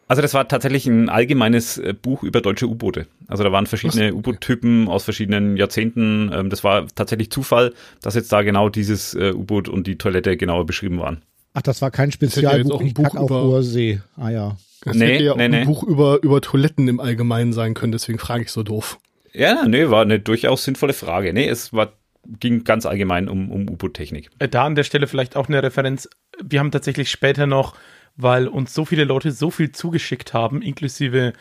Also 0.07 0.21
das 0.21 0.33
war 0.33 0.47
tatsächlich 0.47 0.87
ein 0.87 1.09
allgemeines 1.09 1.77
äh, 1.77 1.93
Buch 1.93 2.23
über 2.23 2.39
deutsche 2.41 2.67
U-Boote. 2.67 3.07
Also 3.27 3.43
da 3.43 3.51
waren 3.51 3.65
verschiedene. 3.65 4.13
U-Boot-Typen 4.13 4.87
aus 4.87 5.03
verschiedenen 5.03 5.57
Jahrzehnten. 5.57 6.31
Ähm, 6.33 6.49
das 6.49 6.63
war 6.63 6.87
tatsächlich 6.95 7.29
Zufall, 7.29 7.73
dass 8.01 8.15
jetzt 8.15 8.31
da 8.31 8.41
genau 8.41 8.69
dieses 8.69 9.13
äh, 9.15 9.33
U-Boot 9.33 9.67
und 9.67 9.85
die 9.85 9.97
Toilette 9.97 10.37
genauer 10.37 10.65
beschrieben 10.65 10.99
waren. 10.99 11.23
Ach, 11.53 11.61
das 11.61 11.81
war 11.81 11.91
kein 11.91 12.09
ja 12.09 12.13
Spezialbuch, 12.13 12.71
auch 12.75 12.81
ein 12.81 12.93
Buch 12.93 13.15
auf 13.15 13.29
über- 13.29 13.43
hoher 13.43 13.63
See. 13.63 14.01
Ah 14.15 14.29
ja. 14.29 14.57
Das 14.83 14.95
Nee, 14.95 15.13
hätte 15.15 15.23
ja 15.23 15.31
auch 15.33 15.37
nee, 15.37 15.47
nee. 15.49 15.57
ein 15.61 15.65
Buch 15.65 15.83
über, 15.83 16.21
über 16.21 16.39
Toiletten 16.39 16.87
im 16.87 16.99
Allgemeinen 16.99 17.51
sein 17.51 17.73
können, 17.73 17.91
deswegen 17.91 18.19
frage 18.19 18.43
ich 18.43 18.51
so 18.51 18.63
doof. 18.63 18.99
Ja, 19.33 19.67
nee, 19.67 19.89
war 19.89 20.01
eine 20.03 20.19
durchaus 20.19 20.63
sinnvolle 20.63 20.93
Frage. 20.93 21.33
Nee, 21.33 21.47
es 21.47 21.73
war, 21.73 21.93
ging 22.39 22.63
ganz 22.63 22.85
allgemein 22.85 23.27
um, 23.27 23.51
um 23.51 23.69
U-Boot-Technik. 23.69 24.29
Äh, 24.39 24.47
Da 24.47 24.65
an 24.65 24.75
der 24.75 24.83
Stelle 24.83 25.07
vielleicht 25.07 25.35
auch 25.35 25.47
eine 25.49 25.61
Referenz. 25.63 26.07
Wir 26.43 26.59
haben 26.59 26.71
tatsächlich 26.71 27.09
später 27.09 27.47
noch, 27.47 27.75
weil 28.15 28.47
uns 28.47 28.73
so 28.73 28.85
viele 28.85 29.03
Leute 29.03 29.31
so 29.31 29.49
viel 29.51 29.71
zugeschickt 29.71 30.33
haben, 30.33 30.61
inklusive 30.61 31.33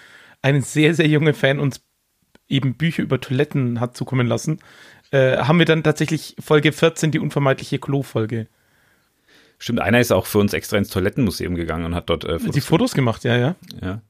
einen 0.42 0.62
sehr, 0.62 0.94
sehr 0.94 1.06
junge 1.08 1.34
Fan 1.34 1.58
uns 1.60 1.82
eben 2.48 2.74
Bücher 2.74 3.02
über 3.02 3.20
Toiletten 3.20 3.80
hat 3.80 3.96
zukommen 3.96 4.26
lassen, 4.26 4.60
äh, 5.10 5.36
haben 5.38 5.58
wir 5.58 5.66
dann 5.66 5.82
tatsächlich 5.82 6.36
Folge 6.40 6.72
14, 6.72 7.10
die 7.10 7.18
unvermeidliche 7.18 7.78
Klo-Folge. 7.78 8.46
Stimmt, 9.58 9.80
einer 9.80 10.00
ist 10.00 10.12
auch 10.12 10.26
für 10.26 10.38
uns 10.38 10.52
extra 10.52 10.76
ins 10.76 10.90
Toilettenmuseum 10.90 11.54
gegangen 11.54 11.86
und 11.86 11.94
hat 11.94 12.10
dort 12.10 12.24
äh, 12.24 12.38
Die 12.38 12.60
Fotos 12.60 12.92
gemacht, 12.92 13.24
ja, 13.24 13.36
ja. 13.36 13.54
Ja, 13.82 14.00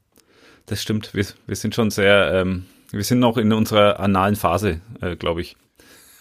das 0.65 0.81
stimmt. 0.81 1.13
Wir, 1.13 1.25
wir 1.45 1.55
sind 1.55 1.73
schon 1.73 1.89
sehr, 1.89 2.33
ähm, 2.33 2.65
wir 2.91 3.03
sind 3.03 3.19
noch 3.19 3.37
in 3.37 3.53
unserer 3.53 3.99
analen 3.99 4.35
Phase, 4.35 4.81
äh, 5.01 5.15
glaube 5.15 5.41
ich. 5.41 5.55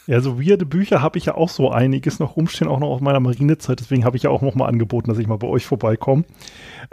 Ja, 0.07 0.21
so 0.21 0.41
weirde 0.41 0.65
Bücher 0.67 1.03
habe 1.03 1.19
ich 1.19 1.27
ja 1.27 1.35
auch 1.35 1.49
so 1.49 1.71
einiges 1.73 2.21
noch 2.21 2.37
rumstehen, 2.37 2.69
auch 2.69 2.79
noch 2.79 2.91
aus 2.91 3.01
meiner 3.01 3.19
Marinezeit. 3.19 3.81
Deswegen 3.81 4.05
habe 4.05 4.17
ich 4.17 4.23
ja 4.23 4.31
auch 4.31 4.43
noch 4.43 4.55
mal 4.55 4.67
angeboten, 4.67 5.09
dass 5.09 5.19
ich 5.19 5.27
mal 5.27 5.39
bei 5.39 5.49
euch 5.49 5.67
vorbeikomme. 5.67 6.25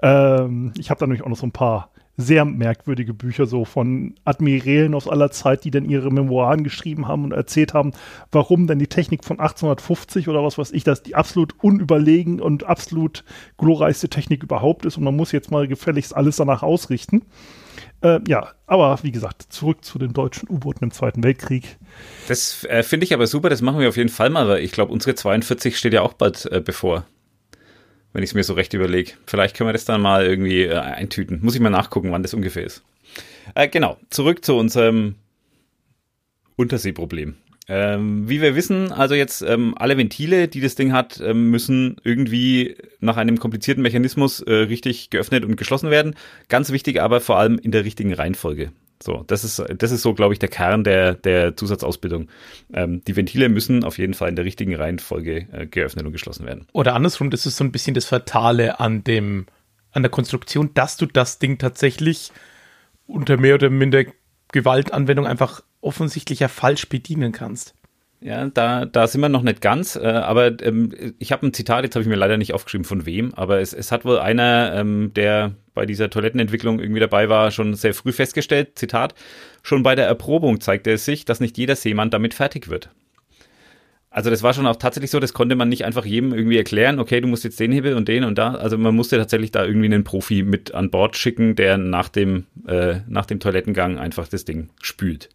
Ähm, 0.02 0.74
ich 0.80 0.90
habe 0.90 1.00
da 1.00 1.06
nämlich 1.06 1.22
auch 1.22 1.30
noch 1.30 1.38
so 1.38 1.46
ein 1.46 1.52
paar 1.52 1.92
sehr 2.16 2.46
merkwürdige 2.46 3.14
Bücher 3.14 3.46
so 3.46 3.66
von 3.66 4.16
Admirälen 4.24 4.94
aus 4.94 5.08
aller 5.08 5.32
Zeit, 5.32 5.64
die 5.64 5.72
dann 5.72 5.86
ihre 5.86 6.12
Memoiren 6.12 6.64
geschrieben 6.64 7.08
haben 7.08 7.24
und 7.24 7.32
erzählt 7.32 7.74
haben, 7.74 7.92
warum 8.32 8.68
denn 8.68 8.80
die 8.80 8.88
Technik 8.88 9.24
von 9.24 9.40
1850 9.40 10.28
oder 10.28 10.44
was 10.44 10.58
weiß 10.58 10.72
ich, 10.72 10.84
das 10.84 11.02
die 11.02 11.16
absolut 11.16 11.56
unüberlegen 11.64 12.40
und 12.40 12.66
absolut 12.66 13.24
glorreichste 13.58 14.10
Technik 14.10 14.44
überhaupt 14.44 14.86
ist 14.86 14.98
und 14.98 15.04
man 15.04 15.16
muss 15.16 15.32
jetzt 15.32 15.50
mal 15.50 15.68
gefälligst 15.68 16.16
alles 16.16 16.36
danach 16.36 16.62
ausrichten. 16.62 17.24
Äh, 18.02 18.20
ja, 18.28 18.52
aber 18.68 19.00
wie 19.02 19.12
gesagt, 19.12 19.46
zurück 19.50 19.84
zu 19.84 19.98
den 19.98 20.14
deutschen 20.14 20.50
U-Booten 20.50 20.84
im 20.84 20.92
Zweiten 20.92 21.24
Weltkrieg. 21.24 21.78
Das 22.28 22.64
äh, 22.66 22.84
finde 22.84 23.06
ich 23.06 23.14
aber 23.14 23.28
super, 23.28 23.50
das 23.50 23.62
machen 23.62 23.80
wir 23.80 23.90
auf 23.90 23.98
jeden 23.98 24.10
Fall 24.10 24.30
mal, 24.30 24.48
weil 24.48 24.64
ich 24.64 24.72
glaube, 24.72 24.92
unsere 24.92 25.16
42 25.16 25.78
steht 25.78 25.94
ja 25.94 26.02
auch 26.02 26.14
bald 26.14 26.46
äh, 26.52 26.60
bevor. 26.60 27.06
Wenn 28.14 28.24
ich 28.24 28.30
es 28.30 28.34
mir 28.36 28.44
so 28.44 28.54
recht 28.54 28.74
überlege. 28.74 29.14
Vielleicht 29.26 29.56
können 29.56 29.68
wir 29.68 29.74
das 29.74 29.86
dann 29.86 30.02
mal 30.02 30.26
irgendwie 30.26 30.64
äh, 30.64 30.78
eintüten. 30.78 31.40
Muss 31.42 31.56
ich 31.56 31.62
mal 31.62 31.70
nachgucken, 31.70 32.12
wann 32.12 32.22
das 32.22 32.34
ungefähr 32.34 32.64
ist. 32.64 32.84
Äh, 33.56 33.68
genau, 33.68 33.98
zurück 34.10 34.46
zu 34.46 34.56
unserem 34.56 35.16
Unterseeproblem. 36.56 37.36
Ähm, 37.68 38.28
wie 38.28 38.42
wir 38.42 38.56
wissen, 38.56 38.92
also 38.92 39.16
jetzt 39.16 39.42
ähm, 39.42 39.74
alle 39.78 39.98
Ventile, 39.98 40.48
die 40.50 40.60
das 40.60 40.76
Ding 40.76 40.92
hat, 40.92 41.22
ähm, 41.22 41.50
müssen 41.50 41.96
irgendwie 42.04 42.76
nach 43.00 43.16
einem 43.16 43.40
komplizierten 43.40 43.82
Mechanismus 43.82 44.42
äh, 44.42 44.54
richtig 44.54 45.10
geöffnet 45.10 45.46
und 45.46 45.56
geschlossen 45.56 45.90
werden. 45.90 46.16
Ganz 46.50 46.72
wichtig 46.72 47.02
aber 47.02 47.22
vor 47.22 47.38
allem 47.38 47.58
in 47.58 47.72
der 47.72 47.86
richtigen 47.86 48.14
Reihenfolge. 48.14 48.72
So, 49.04 49.24
das 49.28 49.44
ist, 49.44 49.62
das 49.78 49.92
ist 49.92 50.02
so, 50.02 50.14
glaube 50.14 50.34
ich, 50.34 50.40
der 50.40 50.48
Kern 50.50 50.84
der, 50.84 51.14
der 51.14 51.58
Zusatzausbildung. 51.58 52.30
Ähm, 52.74 53.04
die 53.04 53.16
Ventile 53.16 53.50
müssen 53.50 53.84
auf 53.84 53.98
jeden 53.98 54.14
Fall 54.14 54.30
in 54.30 54.38
der 54.38 54.46
richtigen 54.46 54.74
Reihenfolge 54.76 55.48
äh, 55.52 55.68
geöffnet 55.68 56.06
und 56.06 56.14
geschlossen 56.14 56.46
werden. 56.46 56.68
Oder 56.72 56.96
andersrum, 56.96 57.30
das 57.30 57.46
ist 57.46 57.58
so 57.58 57.66
ein 57.66 57.74
bisschen 57.74 57.96
das 57.96 58.06
Fatale 58.06 58.80
an 58.80 59.04
dem, 59.04 59.46
an 59.92 60.04
der 60.04 60.10
Konstruktion, 60.10 60.74
dass 60.74 60.96
du 60.96 61.06
das 61.06 61.38
Ding 61.38 61.58
tatsächlich 61.58 62.32
unter 63.06 63.36
mehr 63.36 63.56
oder 63.56 63.70
minder 63.70 64.06
Gewaltanwendung 64.54 65.28
einfach 65.28 65.62
offensichtlich 65.82 66.40
ja 66.40 66.48
falsch 66.48 66.88
bedienen 66.88 67.34
kannst. 67.34 67.74
Ja, 68.22 68.46
da, 68.48 68.86
da 68.86 69.08
sind 69.08 69.20
wir 69.20 69.28
noch 69.28 69.42
nicht 69.42 69.60
ganz, 69.60 69.98
äh, 69.98 70.08
aber 70.08 70.62
ähm, 70.62 71.14
ich 71.20 71.34
habe 71.34 71.46
ein 71.46 71.54
Zitat, 71.54 71.84
jetzt 71.84 71.96
habe 71.96 72.04
ich 72.04 72.08
mir 72.08 72.16
leider 72.16 72.38
nicht 72.38 72.54
aufgeschrieben, 72.54 72.86
von 72.86 73.06
wem, 73.06 73.34
aber 73.34 73.60
es, 73.60 73.74
es 73.74 73.92
hat 73.92 74.06
wohl 74.06 74.18
einer, 74.18 74.74
ähm, 74.76 75.12
der 75.14 75.56
bei 75.74 75.86
dieser 75.86 76.10
Toilettenentwicklung 76.10 76.80
irgendwie 76.80 77.00
dabei 77.00 77.30
war, 77.30 77.52
schon 77.52 77.74
sehr 77.74 77.94
früh 77.94 78.12
festgestellt, 78.12 78.78
Zitat, 78.78 79.16
schon 79.62 79.84
bei 79.84 79.96
der 79.96 80.06
Erprobung 80.06 80.62
zeigte 80.62 80.92
es 80.92 81.06
sich, 81.06 81.26
dass 81.26 81.40
nicht 81.40 81.58
jeder 81.58 81.76
Seemann 81.76 82.10
damit 82.10 82.34
fertig 82.34 82.70
wird. 82.70 82.90
Also 84.14 84.30
das 84.30 84.44
war 84.44 84.54
schon 84.54 84.68
auch 84.68 84.76
tatsächlich 84.76 85.10
so, 85.10 85.20
das 85.20 85.34
konnte 85.34 85.56
man 85.56 85.70
nicht 85.70 85.86
einfach 85.86 86.06
jedem 86.06 86.36
irgendwie 86.36 86.58
erklären, 86.58 87.00
okay, 87.00 87.20
du 87.20 87.28
musst 87.28 87.44
jetzt 87.44 87.60
den 87.60 87.72
Hebel 87.72 87.96
und 87.96 88.08
den 88.08 88.24
und 88.24 88.38
da. 88.38 88.54
Also 88.54 88.78
man 88.78 88.96
musste 88.96 89.18
tatsächlich 89.18 89.50
da 89.52 89.66
irgendwie 89.66 89.88
einen 89.88 90.04
Profi 90.04 90.44
mit 90.44 90.72
an 90.76 90.92
Bord 90.92 91.18
schicken, 91.18 91.56
der 91.56 91.80
nach 91.80 92.10
dem, 92.10 92.46
äh, 92.68 92.98
nach 93.08 93.26
dem 93.26 93.40
Toilettengang 93.40 93.98
einfach 93.98 94.28
das 94.28 94.46
Ding 94.46 94.70
spült. 94.84 95.30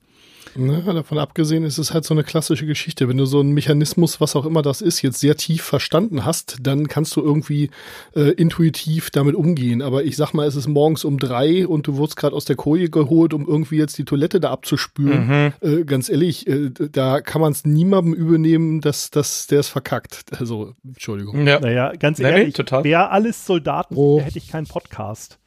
Na, 0.60 0.80
davon 0.92 1.18
abgesehen 1.18 1.62
ist 1.62 1.78
es 1.78 1.94
halt 1.94 2.04
so 2.04 2.14
eine 2.14 2.24
klassische 2.24 2.66
Geschichte. 2.66 3.08
Wenn 3.08 3.16
du 3.16 3.26
so 3.26 3.38
einen 3.38 3.52
Mechanismus, 3.52 4.20
was 4.20 4.34
auch 4.34 4.44
immer 4.44 4.60
das 4.60 4.80
ist, 4.80 5.02
jetzt 5.02 5.20
sehr 5.20 5.36
tief 5.36 5.62
verstanden 5.62 6.24
hast, 6.24 6.56
dann 6.60 6.88
kannst 6.88 7.14
du 7.14 7.22
irgendwie 7.22 7.70
äh, 8.16 8.32
intuitiv 8.32 9.10
damit 9.10 9.36
umgehen. 9.36 9.82
Aber 9.82 10.02
ich 10.02 10.16
sag 10.16 10.32
mal, 10.34 10.48
es 10.48 10.56
ist 10.56 10.66
morgens 10.66 11.04
um 11.04 11.18
drei 11.18 11.64
und 11.66 11.86
du 11.86 11.96
wurdest 11.96 12.16
gerade 12.16 12.34
aus 12.34 12.44
der 12.44 12.56
Koje 12.56 12.90
geholt, 12.90 13.34
um 13.34 13.46
irgendwie 13.46 13.76
jetzt 13.76 13.96
die 13.98 14.04
Toilette 14.04 14.40
da 14.40 14.50
abzuspülen. 14.50 15.52
Äh, 15.60 15.84
ganz 15.84 16.08
ehrlich, 16.08 16.46
äh, 16.48 16.70
da 16.70 17.20
kann 17.20 17.40
man 17.40 17.52
es 17.52 17.64
niemandem 17.64 18.12
übernehmen, 18.14 18.80
dass, 18.80 19.10
dass 19.10 19.46
der 19.46 19.60
es 19.60 19.68
verkackt. 19.68 20.24
Also, 20.40 20.74
Entschuldigung. 20.84 21.46
Ja. 21.46 21.60
Naja, 21.60 21.92
ganz 21.96 22.18
Nee, 22.18 22.32
nee, 22.32 22.38
ehrlich, 22.40 22.54
total. 22.54 22.82
wäre 22.82 23.10
alles 23.10 23.46
Soldaten, 23.46 23.94
Oh. 23.96 24.20
hätte 24.20 24.38
ich 24.38 24.48
keinen 24.48 24.66
Podcast. 24.66 25.38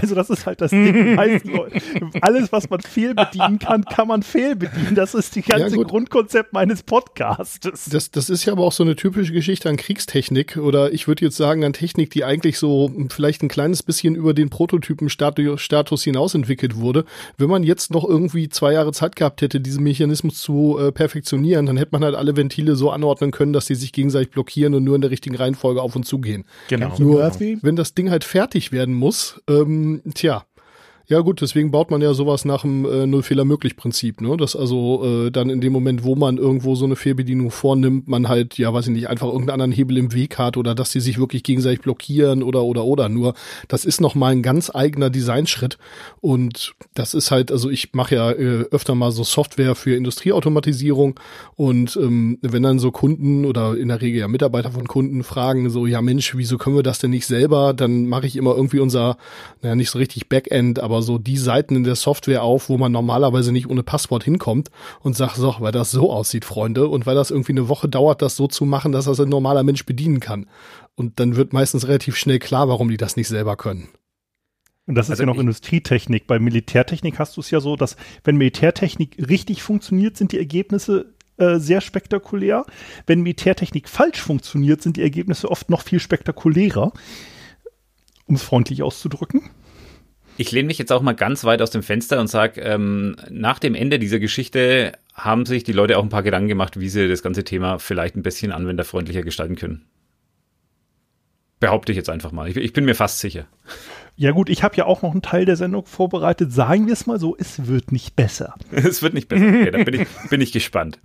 Also 0.00 0.14
das 0.14 0.30
ist 0.30 0.46
halt 0.46 0.60
das 0.60 0.70
Ding. 0.70 1.18
Alles, 2.20 2.52
was 2.52 2.68
man 2.68 2.80
fehlbedienen 2.80 3.58
kann, 3.58 3.84
kann 3.84 4.08
man 4.08 4.22
fehlbedienen. 4.22 4.94
Das 4.94 5.14
ist 5.14 5.34
die 5.34 5.42
ganze 5.42 5.76
Ja, 5.76 5.82
Grundkonzept 5.82 6.52
meines 6.52 6.82
Podcastes. 6.82 7.86
Das, 7.90 8.10
das 8.10 8.28
ist 8.28 8.44
ja 8.44 8.52
aber 8.52 8.64
auch 8.64 8.72
so 8.72 8.82
eine 8.82 8.96
typische 8.96 9.32
Geschichte 9.32 9.68
an 9.68 9.76
Kriegstechnik 9.76 10.58
oder 10.58 10.92
ich 10.92 11.08
würde 11.08 11.24
jetzt 11.24 11.36
sagen 11.36 11.64
an 11.64 11.72
Technik, 11.72 12.10
die 12.10 12.24
eigentlich 12.24 12.58
so 12.58 12.90
vielleicht 13.08 13.42
ein 13.42 13.48
kleines 13.48 13.82
bisschen 13.82 14.14
über 14.14 14.34
den 14.34 14.50
Prototypen-Status 14.50 16.02
hinaus 16.02 16.34
entwickelt 16.34 16.76
wurde. 16.76 17.04
Wenn 17.38 17.48
man 17.48 17.62
jetzt 17.62 17.90
noch 17.90 18.04
irgendwie 18.04 18.48
zwei 18.48 18.72
Jahre 18.72 18.92
Zeit 18.92 19.16
gehabt 19.16 19.42
hätte, 19.42 19.60
diesen 19.60 19.82
Mechanismus 19.82 20.40
zu 20.40 20.78
äh, 20.78 20.92
perfektionieren, 20.92 21.66
dann 21.66 21.76
hätte 21.76 21.92
man 21.92 22.04
halt 22.04 22.14
alle 22.14 22.36
Ventile 22.36 22.76
so 22.76 22.90
anordnen 22.90 23.30
können, 23.30 23.52
dass 23.52 23.66
die 23.66 23.74
sich 23.74 23.92
gegenseitig 23.92 24.30
blockieren 24.30 24.74
und 24.74 24.84
nur 24.84 24.94
in 24.94 25.00
der 25.00 25.10
richtigen 25.10 25.36
Reihenfolge 25.36 25.80
auf 25.80 25.96
und 25.96 26.04
zu 26.04 26.18
gehen. 26.18 26.44
Genau. 26.68 26.94
Nur, 26.98 27.22
Murphy? 27.22 27.58
wenn 27.62 27.76
das 27.76 27.94
Ding 27.94 28.10
halt 28.10 28.24
fertig 28.24 28.72
werden 28.72 28.94
muss, 28.94 29.40
ähm, 29.48 29.85
tja. 30.14 30.45
Ja 31.08 31.20
gut, 31.20 31.40
deswegen 31.40 31.70
baut 31.70 31.92
man 31.92 32.00
ja 32.02 32.14
sowas 32.14 32.44
nach 32.44 32.62
dem 32.62 32.84
äh, 32.84 33.06
Null-Fehler-möglich-Prinzip, 33.06 34.20
ne? 34.20 34.36
Dass 34.36 34.56
also 34.56 35.26
äh, 35.26 35.30
dann 35.30 35.50
in 35.50 35.60
dem 35.60 35.72
Moment, 35.72 36.02
wo 36.02 36.16
man 36.16 36.36
irgendwo 36.36 36.74
so 36.74 36.84
eine 36.84 36.96
Fehlbedienung 36.96 37.52
vornimmt, 37.52 38.08
man 38.08 38.28
halt, 38.28 38.58
ja 38.58 38.74
weiß 38.74 38.88
ich 38.88 38.92
nicht, 38.92 39.08
einfach 39.08 39.28
irgendeinen 39.28 39.60
anderen 39.60 39.70
Hebel 39.70 39.98
im 39.98 40.12
Weg 40.12 40.36
hat 40.36 40.56
oder 40.56 40.74
dass 40.74 40.90
die 40.90 40.98
sich 40.98 41.20
wirklich 41.20 41.44
gegenseitig 41.44 41.82
blockieren 41.82 42.42
oder 42.42 42.64
oder 42.64 42.84
oder. 42.84 43.08
Nur 43.08 43.34
das 43.68 43.84
ist 43.84 44.00
nochmal 44.00 44.32
ein 44.32 44.42
ganz 44.42 44.68
eigener 44.74 45.08
Designschritt 45.08 45.78
und 46.20 46.74
das 46.94 47.14
ist 47.14 47.30
halt, 47.30 47.52
also 47.52 47.70
ich 47.70 47.94
mache 47.94 48.16
ja 48.16 48.32
äh, 48.32 48.64
öfter 48.72 48.96
mal 48.96 49.12
so 49.12 49.22
Software 49.22 49.76
für 49.76 49.94
Industrieautomatisierung 49.94 51.20
und 51.54 51.96
ähm, 52.02 52.38
wenn 52.42 52.64
dann 52.64 52.80
so 52.80 52.90
Kunden 52.90 53.44
oder 53.44 53.76
in 53.76 53.88
der 53.88 54.00
Regel 54.00 54.18
ja 54.18 54.26
Mitarbeiter 54.26 54.72
von 54.72 54.88
Kunden 54.88 55.22
fragen, 55.22 55.70
so, 55.70 55.86
ja 55.86 56.02
Mensch, 56.02 56.36
wieso 56.36 56.58
können 56.58 56.74
wir 56.74 56.82
das 56.82 56.98
denn 56.98 57.10
nicht 57.10 57.26
selber? 57.26 57.74
Dann 57.74 58.06
mache 58.06 58.26
ich 58.26 58.34
immer 58.34 58.56
irgendwie 58.56 58.80
unser, 58.80 59.18
naja, 59.62 59.76
nicht 59.76 59.90
so 59.90 59.98
richtig 59.98 60.28
Backend, 60.28 60.80
aber 60.80 60.95
so 61.02 61.18
die 61.18 61.36
Seiten 61.36 61.76
in 61.76 61.84
der 61.84 61.96
Software 61.96 62.42
auf, 62.42 62.68
wo 62.68 62.78
man 62.78 62.92
normalerweise 62.92 63.52
nicht 63.52 63.68
ohne 63.68 63.82
Passwort 63.82 64.24
hinkommt 64.24 64.70
und 65.00 65.16
sag 65.16 65.34
so, 65.34 65.56
weil 65.60 65.72
das 65.72 65.90
so 65.90 66.12
aussieht, 66.12 66.44
Freunde, 66.44 66.88
und 66.88 67.06
weil 67.06 67.14
das 67.14 67.30
irgendwie 67.30 67.52
eine 67.52 67.68
Woche 67.68 67.88
dauert, 67.88 68.22
das 68.22 68.36
so 68.36 68.46
zu 68.46 68.64
machen, 68.64 68.92
dass 68.92 69.06
das 69.06 69.20
ein 69.20 69.28
normaler 69.28 69.62
Mensch 69.62 69.86
bedienen 69.86 70.20
kann. 70.20 70.46
Und 70.94 71.20
dann 71.20 71.36
wird 71.36 71.52
meistens 71.52 71.86
relativ 71.88 72.16
schnell 72.16 72.38
klar, 72.38 72.68
warum 72.68 72.88
die 72.88 72.96
das 72.96 73.16
nicht 73.16 73.28
selber 73.28 73.56
können. 73.56 73.88
Und 74.86 74.94
das 74.94 75.06
ist 75.06 75.10
Also 75.10 75.24
ja 75.24 75.26
noch 75.26 75.38
Industrietechnik. 75.38 76.26
Bei 76.26 76.38
Militärtechnik 76.38 77.18
hast 77.18 77.36
du 77.36 77.40
es 77.40 77.50
ja 77.50 77.60
so, 77.60 77.76
dass 77.76 77.96
wenn 78.24 78.36
Militärtechnik 78.36 79.16
richtig 79.28 79.62
funktioniert, 79.62 80.16
sind 80.16 80.32
die 80.32 80.38
Ergebnisse 80.38 81.12
äh, 81.38 81.58
sehr 81.58 81.80
spektakulär. 81.80 82.64
Wenn 83.06 83.20
Militärtechnik 83.20 83.88
falsch 83.88 84.20
funktioniert, 84.20 84.82
sind 84.82 84.96
die 84.96 85.02
Ergebnisse 85.02 85.50
oft 85.50 85.70
noch 85.70 85.82
viel 85.82 86.00
spektakulärer. 86.00 86.92
Um 88.26 88.36
es 88.36 88.42
freundlich 88.42 88.82
auszudrücken. 88.82 89.50
Ich 90.36 90.52
lehne 90.52 90.66
mich 90.66 90.78
jetzt 90.78 90.92
auch 90.92 91.02
mal 91.02 91.14
ganz 91.14 91.44
weit 91.44 91.62
aus 91.62 91.70
dem 91.70 91.82
Fenster 91.82 92.20
und 92.20 92.28
sage, 92.28 92.60
ähm, 92.60 93.16
nach 93.30 93.58
dem 93.58 93.74
Ende 93.74 93.98
dieser 93.98 94.18
Geschichte 94.18 94.92
haben 95.14 95.46
sich 95.46 95.64
die 95.64 95.72
Leute 95.72 95.98
auch 95.98 96.02
ein 96.02 96.10
paar 96.10 96.22
Gedanken 96.22 96.48
gemacht, 96.48 96.78
wie 96.78 96.88
sie 96.88 97.08
das 97.08 97.22
ganze 97.22 97.44
Thema 97.44 97.78
vielleicht 97.78 98.16
ein 98.16 98.22
bisschen 98.22 98.52
anwenderfreundlicher 98.52 99.22
gestalten 99.22 99.56
können. 99.56 99.86
Behaupte 101.58 101.92
ich 101.92 101.96
jetzt 101.96 102.10
einfach 102.10 102.32
mal. 102.32 102.48
Ich, 102.48 102.56
ich 102.56 102.74
bin 102.74 102.84
mir 102.84 102.94
fast 102.94 103.18
sicher. 103.20 103.46
Ja 104.14 104.32
gut, 104.32 104.50
ich 104.50 104.62
habe 104.62 104.76
ja 104.76 104.84
auch 104.84 105.02
noch 105.02 105.12
einen 105.12 105.22
Teil 105.22 105.46
der 105.46 105.56
Sendung 105.56 105.86
vorbereitet. 105.86 106.52
Sagen 106.52 106.86
wir 106.86 106.92
es 106.92 107.06
mal 107.06 107.18
so, 107.18 107.34
es 107.38 107.66
wird 107.66 107.92
nicht 107.92 108.14
besser. 108.14 108.54
Es 108.72 109.02
wird 109.02 109.14
nicht 109.14 109.28
besser. 109.28 109.46
Okay, 109.46 109.70
da 109.70 109.82
bin 109.84 110.02
ich, 110.02 110.08
bin 110.28 110.40
ich 110.42 110.52
gespannt. 110.52 110.98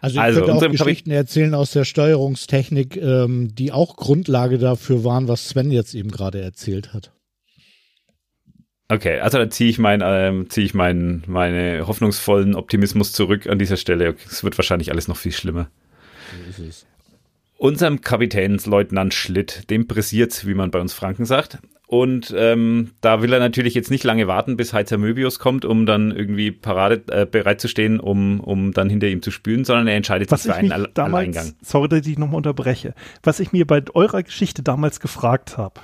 Also 0.00 0.14
ich 0.16 0.20
Also, 0.20 0.44
könnte 0.44 0.66
auch 0.66 0.70
Geschichten 0.70 1.10
erzählen 1.10 1.54
aus 1.54 1.72
der 1.72 1.84
Steuerungstechnik, 1.84 2.96
ähm, 2.96 3.54
die 3.54 3.70
auch 3.70 3.96
Grundlage 3.96 4.58
dafür 4.58 5.04
waren, 5.04 5.28
was 5.28 5.48
Sven 5.48 5.70
jetzt 5.70 5.94
eben 5.94 6.10
gerade 6.10 6.40
erzählt 6.40 6.94
hat. 6.94 7.12
Okay, 8.90 9.20
also 9.20 9.38
dann 9.38 9.50
ziehe 9.50 9.70
ich 9.70 9.78
mein, 9.78 10.00
ähm, 10.04 10.50
ziehe 10.50 10.64
ich 10.66 10.74
meinen, 10.74 11.22
meine 11.28 11.86
hoffnungsvollen 11.86 12.54
Optimismus 12.56 13.12
zurück 13.12 13.46
an 13.46 13.58
dieser 13.58 13.76
Stelle. 13.76 14.08
Okay, 14.10 14.24
Es 14.28 14.42
wird 14.42 14.58
wahrscheinlich 14.58 14.90
alles 14.90 15.06
noch 15.06 15.16
viel 15.16 15.32
schlimmer. 15.32 15.68
So 16.56 16.62
ist 16.64 16.68
es. 16.68 16.86
Unserem 17.56 18.00
Kapitänsleutnant 18.00 19.14
Schlitt, 19.14 19.70
dem 19.70 19.86
pressiert's, 19.86 20.46
wie 20.46 20.54
man 20.54 20.70
bei 20.70 20.80
uns 20.80 20.92
Franken 20.92 21.24
sagt. 21.24 21.58
Und 21.86 22.32
ähm, 22.36 22.92
da 23.00 23.20
will 23.20 23.32
er 23.32 23.38
natürlich 23.40 23.74
jetzt 23.74 23.90
nicht 23.90 24.04
lange 24.04 24.26
warten, 24.28 24.56
bis 24.56 24.72
Heizer 24.72 24.96
Möbius 24.96 25.38
kommt, 25.40 25.64
um 25.64 25.86
dann 25.86 26.10
irgendwie 26.12 26.52
parade 26.52 27.02
äh, 27.12 27.26
bereit 27.26 27.60
zu 27.60 27.66
stehen, 27.68 27.98
um, 28.00 28.40
um 28.40 28.72
dann 28.72 28.88
hinter 28.88 29.08
ihm 29.08 29.22
zu 29.22 29.30
spülen, 29.32 29.64
sondern 29.64 29.88
er 29.88 29.96
entscheidet 29.96 30.30
Was 30.30 30.44
sich 30.44 30.52
für 30.52 30.56
einen 30.58 30.70
Alle- 30.72 30.90
damals, 30.94 31.14
Alleingang. 31.36 31.52
sorry, 31.62 31.88
dass 31.88 32.06
ich 32.06 32.16
nochmal 32.16 32.36
unterbreche, 32.36 32.94
was 33.24 33.40
ich 33.40 33.50
mir 33.52 33.66
bei 33.66 33.82
eurer 33.92 34.22
Geschichte 34.22 34.62
damals 34.62 35.00
gefragt 35.00 35.58
habe, 35.58 35.80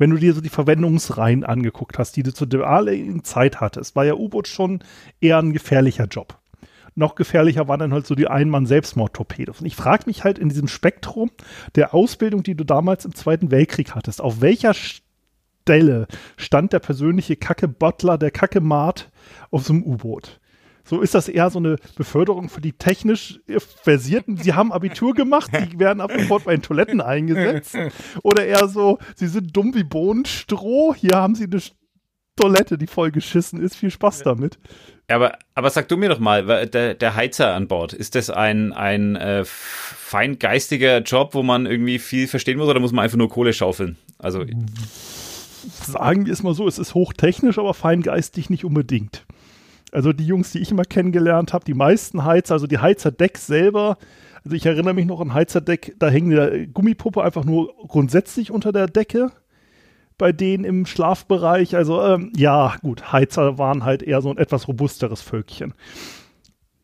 wenn 0.00 0.10
du 0.10 0.16
dir 0.16 0.32
so 0.32 0.40
die 0.40 0.48
Verwendungsreihen 0.48 1.44
angeguckt 1.44 1.98
hast, 1.98 2.16
die 2.16 2.22
du 2.22 2.32
zu 2.32 2.46
der 2.46 2.60
damaligen 2.60 3.22
Zeit 3.22 3.60
hattest, 3.60 3.94
war 3.94 4.06
ja 4.06 4.14
U-Boot 4.14 4.48
schon 4.48 4.82
eher 5.20 5.38
ein 5.38 5.52
gefährlicher 5.52 6.06
Job. 6.06 6.38
Noch 6.94 7.14
gefährlicher 7.14 7.68
waren 7.68 7.80
dann 7.80 7.92
halt 7.92 8.06
so 8.06 8.14
die 8.14 8.26
Einmann-Selbstmord-Torpedos. 8.26 9.60
Und 9.60 9.66
ich 9.66 9.76
frage 9.76 10.04
mich 10.06 10.24
halt 10.24 10.38
in 10.38 10.48
diesem 10.48 10.68
Spektrum 10.68 11.30
der 11.74 11.92
Ausbildung, 11.92 12.42
die 12.42 12.54
du 12.54 12.64
damals 12.64 13.04
im 13.04 13.14
Zweiten 13.14 13.50
Weltkrieg 13.50 13.94
hattest, 13.94 14.22
auf 14.22 14.40
welcher 14.40 14.72
Stelle 14.72 16.06
stand 16.38 16.72
der 16.72 16.78
persönliche 16.78 17.36
Kacke-Butler, 17.36 18.16
der 18.16 18.30
Kacke-Mart 18.30 19.10
auf 19.50 19.64
so 19.64 19.74
einem 19.74 19.82
U-Boot? 19.82 20.40
So 20.90 21.02
ist 21.02 21.14
das 21.14 21.28
eher 21.28 21.50
so 21.50 21.60
eine 21.60 21.76
Beförderung 21.94 22.48
für 22.48 22.60
die 22.60 22.72
technisch 22.72 23.38
Versierten. 23.80 24.36
Sie 24.36 24.54
haben 24.54 24.72
Abitur 24.72 25.14
gemacht, 25.14 25.48
die 25.52 25.78
werden 25.78 26.00
ab 26.00 26.10
sofort 26.12 26.46
bei 26.46 26.56
den 26.56 26.62
Toiletten 26.62 27.00
eingesetzt. 27.00 27.76
Oder 28.24 28.44
eher 28.44 28.66
so, 28.66 28.98
sie 29.14 29.28
sind 29.28 29.56
dumm 29.56 29.72
wie 29.76 29.84
Bohnenstroh, 29.84 30.92
hier 30.92 31.12
haben 31.14 31.36
sie 31.36 31.44
eine 31.44 31.62
Toilette, 32.34 32.76
die 32.76 32.88
voll 32.88 33.12
geschissen 33.12 33.62
ist. 33.62 33.76
Viel 33.76 33.92
Spaß 33.92 34.24
damit. 34.24 34.58
Aber, 35.06 35.38
aber 35.54 35.70
sag 35.70 35.86
du 35.86 35.96
mir 35.96 36.08
doch 36.08 36.18
mal, 36.18 36.66
der, 36.66 36.94
der 36.94 37.14
Heizer 37.14 37.54
an 37.54 37.68
Bord, 37.68 37.92
ist 37.92 38.16
das 38.16 38.28
ein, 38.28 38.72
ein 38.72 39.14
äh, 39.14 39.44
feingeistiger 39.44 41.02
Job, 41.02 41.34
wo 41.34 41.44
man 41.44 41.66
irgendwie 41.66 42.00
viel 42.00 42.26
verstehen 42.26 42.58
muss 42.58 42.66
oder 42.68 42.80
muss 42.80 42.90
man 42.90 43.04
einfach 43.04 43.16
nur 43.16 43.28
Kohle 43.28 43.52
schaufeln? 43.52 43.96
Also, 44.18 44.44
Sagen 45.86 46.26
wir 46.26 46.32
es 46.32 46.42
mal 46.42 46.54
so, 46.54 46.66
es 46.66 46.80
ist 46.80 46.94
hochtechnisch, 46.94 47.58
aber 47.58 47.74
feingeistig 47.74 48.50
nicht 48.50 48.64
unbedingt. 48.64 49.24
Also 49.92 50.12
die 50.12 50.26
Jungs, 50.26 50.52
die 50.52 50.60
ich 50.60 50.70
immer 50.70 50.84
kennengelernt 50.84 51.52
habe, 51.52 51.64
die 51.64 51.74
meisten 51.74 52.24
Heizer, 52.24 52.54
also 52.54 52.66
die 52.66 52.78
Heizerdecks 52.78 53.46
selber, 53.46 53.98
also 54.44 54.56
ich 54.56 54.64
erinnere 54.64 54.94
mich 54.94 55.06
noch 55.06 55.20
an 55.20 55.34
Heizerdeck, 55.34 55.96
da 55.98 56.08
hängen 56.08 56.38
eine 56.38 56.68
Gummipuppe 56.68 57.22
einfach 57.22 57.44
nur 57.44 57.74
grundsätzlich 57.88 58.50
unter 58.50 58.72
der 58.72 58.86
Decke 58.86 59.32
bei 60.20 60.32
denen 60.32 60.64
im 60.64 60.86
Schlafbereich. 60.86 61.74
Also 61.74 62.02
ähm, 62.02 62.32
ja, 62.36 62.76
gut, 62.82 63.10
Heizer 63.12 63.58
waren 63.58 63.84
halt 63.84 64.02
eher 64.02 64.20
so 64.20 64.30
ein 64.30 64.36
etwas 64.36 64.68
robusteres 64.68 65.22
Völkchen. 65.22 65.74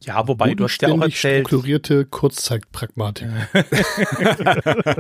Ja, 0.01 0.27
wobei 0.29 0.55
du 0.55 0.65
hast 0.65 0.81
ja 0.83 0.89
auch 0.89 1.03
erzählt, 1.03 1.47
strukturierte 1.47 2.07
Kurzzeitpragmatik. 2.07 3.29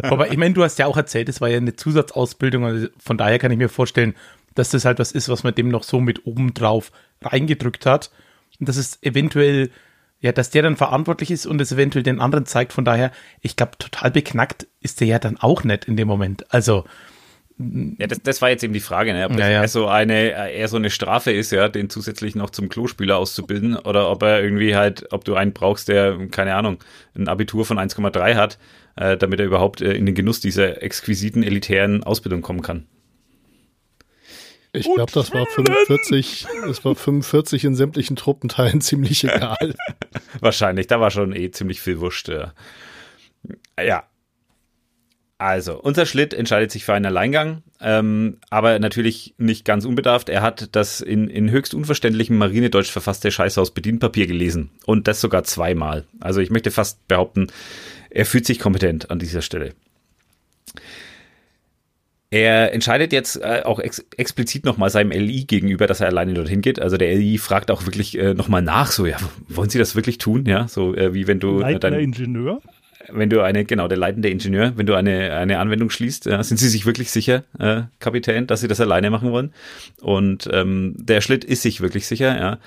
wobei 0.08 0.28
ich 0.30 0.36
meine, 0.36 0.52
du 0.52 0.64
hast 0.64 0.78
ja 0.78 0.86
auch 0.86 0.96
erzählt, 0.96 1.28
es 1.28 1.40
war 1.40 1.48
ja 1.48 1.58
eine 1.58 1.76
Zusatzausbildung, 1.76 2.64
also 2.64 2.88
von 2.98 3.16
daher 3.16 3.38
kann 3.38 3.52
ich 3.52 3.58
mir 3.58 3.68
vorstellen, 3.68 4.14
dass 4.56 4.70
das 4.70 4.84
halt 4.84 4.98
was 4.98 5.12
ist, 5.12 5.28
was 5.28 5.44
man 5.44 5.54
dem 5.54 5.68
noch 5.68 5.84
so 5.84 6.00
mit 6.00 6.26
oben 6.26 6.54
drauf 6.54 6.90
reingedrückt 7.22 7.86
hat 7.86 8.10
und 8.58 8.68
dass 8.68 8.76
es 8.76 9.02
eventuell 9.02 9.70
ja, 10.20 10.32
dass 10.32 10.50
der 10.50 10.62
dann 10.62 10.76
verantwortlich 10.76 11.30
ist 11.30 11.46
und 11.46 11.60
es 11.60 11.72
eventuell 11.72 12.02
den 12.02 12.20
anderen 12.20 12.46
zeigt. 12.46 12.72
Von 12.72 12.84
daher, 12.84 13.12
ich 13.42 13.54
glaube, 13.54 13.72
total 13.78 14.10
beknackt 14.10 14.66
ist 14.80 15.00
der 15.00 15.06
ja 15.06 15.18
dann 15.18 15.36
auch 15.36 15.62
nicht 15.62 15.84
in 15.84 15.96
dem 15.96 16.08
Moment. 16.08 16.52
Also, 16.52 16.84
ja, 17.58 18.06
das, 18.06 18.20
das 18.22 18.42
war 18.42 18.50
jetzt 18.50 18.64
eben 18.64 18.74
die 18.74 18.80
Frage, 18.80 19.14
ne? 19.14 19.24
ob 19.24 19.32
das 19.32 19.40
Ja, 19.40 19.48
ja. 19.48 19.60
Eher, 19.62 19.68
so 19.68 19.86
eine, 19.88 20.52
eher 20.52 20.68
so 20.68 20.76
eine 20.76 20.90
Strafe 20.90 21.32
ist, 21.32 21.52
ja, 21.52 21.68
den 21.68 21.88
zusätzlich 21.88 22.34
noch 22.34 22.50
zum 22.50 22.68
Klospüler 22.68 23.16
auszubilden 23.16 23.76
oder 23.76 24.10
ob 24.10 24.22
er 24.22 24.42
irgendwie 24.42 24.76
halt, 24.76 25.10
ob 25.10 25.24
du 25.24 25.36
einen 25.36 25.52
brauchst, 25.52 25.88
der, 25.88 26.18
keine 26.30 26.54
Ahnung, 26.54 26.78
ein 27.14 27.28
Abitur 27.28 27.64
von 27.64 27.78
1,3 27.78 28.34
hat, 28.34 28.58
äh, 28.96 29.16
damit 29.16 29.40
er 29.40 29.46
überhaupt 29.46 29.80
äh, 29.80 29.92
in 29.92 30.04
den 30.04 30.14
Genuss 30.14 30.40
dieser 30.40 30.82
exquisiten, 30.82 31.42
elitären 31.42 32.04
Ausbildung 32.04 32.42
kommen 32.42 32.60
kann. 32.60 32.86
Ich 34.76 34.92
glaube, 34.94 35.12
das 35.12 35.32
war 35.32 35.46
45, 35.46 36.46
das 36.66 36.84
war 36.84 36.94
45 36.94 37.64
in 37.64 37.74
sämtlichen 37.74 38.16
Truppenteilen 38.16 38.80
ziemlich 38.82 39.24
egal. 39.24 39.74
Wahrscheinlich, 40.40 40.86
da 40.86 41.00
war 41.00 41.10
schon 41.10 41.34
eh 41.34 41.50
ziemlich 41.50 41.80
viel 41.80 42.00
Wurscht. 42.00 42.30
Ja. 43.78 44.04
Also, 45.38 45.78
unser 45.78 46.06
Schlitt 46.06 46.32
entscheidet 46.32 46.70
sich 46.70 46.86
für 46.86 46.94
einen 46.94 47.04
Alleingang, 47.04 47.62
ähm, 47.80 48.38
aber 48.48 48.78
natürlich 48.78 49.34
nicht 49.36 49.66
ganz 49.66 49.84
unbedarft. 49.84 50.30
Er 50.30 50.40
hat 50.40 50.74
das 50.74 51.02
in, 51.02 51.28
in 51.28 51.50
höchst 51.50 51.74
unverständlichem 51.74 52.38
Marinedeutsch 52.38 52.90
verfasste 52.90 53.30
Scheiße 53.30 53.60
aus 53.60 53.74
Bedienpapier 53.74 54.26
gelesen. 54.26 54.70
Und 54.86 55.08
das 55.08 55.20
sogar 55.20 55.44
zweimal. 55.44 56.06
Also 56.20 56.40
ich 56.40 56.48
möchte 56.48 56.70
fast 56.70 57.06
behaupten, 57.06 57.48
er 58.08 58.24
fühlt 58.24 58.46
sich 58.46 58.58
kompetent 58.58 59.10
an 59.10 59.18
dieser 59.18 59.42
Stelle. 59.42 59.74
Er 62.36 62.74
entscheidet 62.74 63.14
jetzt 63.14 63.40
äh, 63.40 63.62
auch 63.64 63.80
ex 63.80 64.04
explizit 64.18 64.66
nochmal 64.66 64.90
seinem 64.90 65.10
LI 65.10 65.44
gegenüber, 65.44 65.86
dass 65.86 66.00
er 66.00 66.08
alleine 66.08 66.34
dorthin 66.34 66.60
geht. 66.60 66.78
Also 66.78 66.98
der 66.98 67.14
LI 67.14 67.38
fragt 67.38 67.70
auch 67.70 67.86
wirklich 67.86 68.18
äh, 68.18 68.34
nochmal 68.34 68.60
nach, 68.60 68.92
so, 68.92 69.06
ja, 69.06 69.16
wollen 69.48 69.70
Sie 69.70 69.78
das 69.78 69.96
wirklich 69.96 70.18
tun? 70.18 70.44
Ja, 70.44 70.68
so 70.68 70.94
äh, 70.94 71.14
wie 71.14 71.26
wenn 71.28 71.40
du 71.40 71.60
äh, 71.60 71.62
Leitender 71.62 71.92
dein, 71.92 72.00
Ingenieur. 72.00 72.60
wenn 73.08 73.30
du 73.30 73.40
eine, 73.40 73.64
genau, 73.64 73.88
der 73.88 73.96
leitende 73.96 74.28
Ingenieur, 74.28 74.74
wenn 74.76 74.84
du 74.84 74.94
eine, 74.94 75.32
eine 75.32 75.58
Anwendung 75.58 75.88
schließt, 75.88 76.24
sind 76.24 76.58
sie 76.58 76.68
sich 76.68 76.84
wirklich 76.84 77.10
sicher, 77.10 77.44
äh, 77.58 77.84
Kapitän, 78.00 78.46
dass 78.46 78.60
sie 78.60 78.68
das 78.68 78.82
alleine 78.82 79.08
machen 79.08 79.32
wollen? 79.32 79.54
Und 80.02 80.46
ähm, 80.52 80.94
der 80.98 81.22
Schlitt 81.22 81.42
ist 81.42 81.62
sich 81.62 81.80
wirklich 81.80 82.06
sicher, 82.06 82.38
ja. 82.38 82.58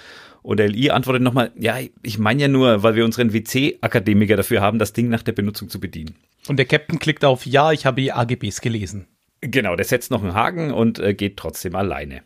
Und 0.41 0.57
der 0.57 0.69
LI 0.69 0.89
antwortet 0.89 1.21
nochmal, 1.21 1.51
ja, 1.59 1.77
ich 2.01 2.17
meine 2.17 2.41
ja 2.41 2.47
nur, 2.47 2.81
weil 2.81 2.95
wir 2.95 3.05
unseren 3.05 3.33
WC-Akademiker 3.33 4.35
dafür 4.35 4.61
haben, 4.61 4.79
das 4.79 4.93
Ding 4.93 5.09
nach 5.09 5.21
der 5.21 5.33
Benutzung 5.33 5.69
zu 5.69 5.79
bedienen. 5.79 6.15
Und 6.47 6.57
der 6.57 6.65
Captain 6.65 6.97
klickt 6.97 7.23
auf 7.23 7.45
Ja, 7.45 7.71
ich 7.71 7.85
habe 7.85 8.01
die 8.01 8.11
AGBs 8.11 8.61
gelesen. 8.61 9.05
Genau, 9.41 9.75
der 9.75 9.85
setzt 9.85 10.11
noch 10.11 10.21
einen 10.21 10.33
Haken 10.33 10.71
und 10.71 10.99
äh, 10.99 11.13
geht 11.13 11.37
trotzdem 11.37 11.75
alleine. 11.75 12.21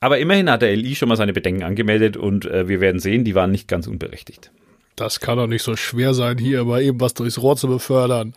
Aber 0.00 0.18
immerhin 0.18 0.50
hat 0.50 0.62
der 0.62 0.74
LI 0.74 0.94
schon 0.94 1.08
mal 1.08 1.16
seine 1.16 1.32
Bedenken 1.32 1.62
angemeldet 1.62 2.16
und 2.16 2.44
äh, 2.44 2.68
wir 2.68 2.80
werden 2.80 3.00
sehen, 3.00 3.24
die 3.24 3.34
waren 3.34 3.50
nicht 3.50 3.68
ganz 3.68 3.86
unberechtigt. 3.86 4.50
Das 4.96 5.20
kann 5.20 5.38
doch 5.38 5.46
nicht 5.46 5.62
so 5.62 5.76
schwer 5.76 6.14
sein, 6.14 6.38
hier 6.38 6.64
mal 6.64 6.82
eben 6.82 7.00
was 7.00 7.14
durchs 7.14 7.40
Rohr 7.40 7.56
zu 7.56 7.68
befördern. 7.68 8.34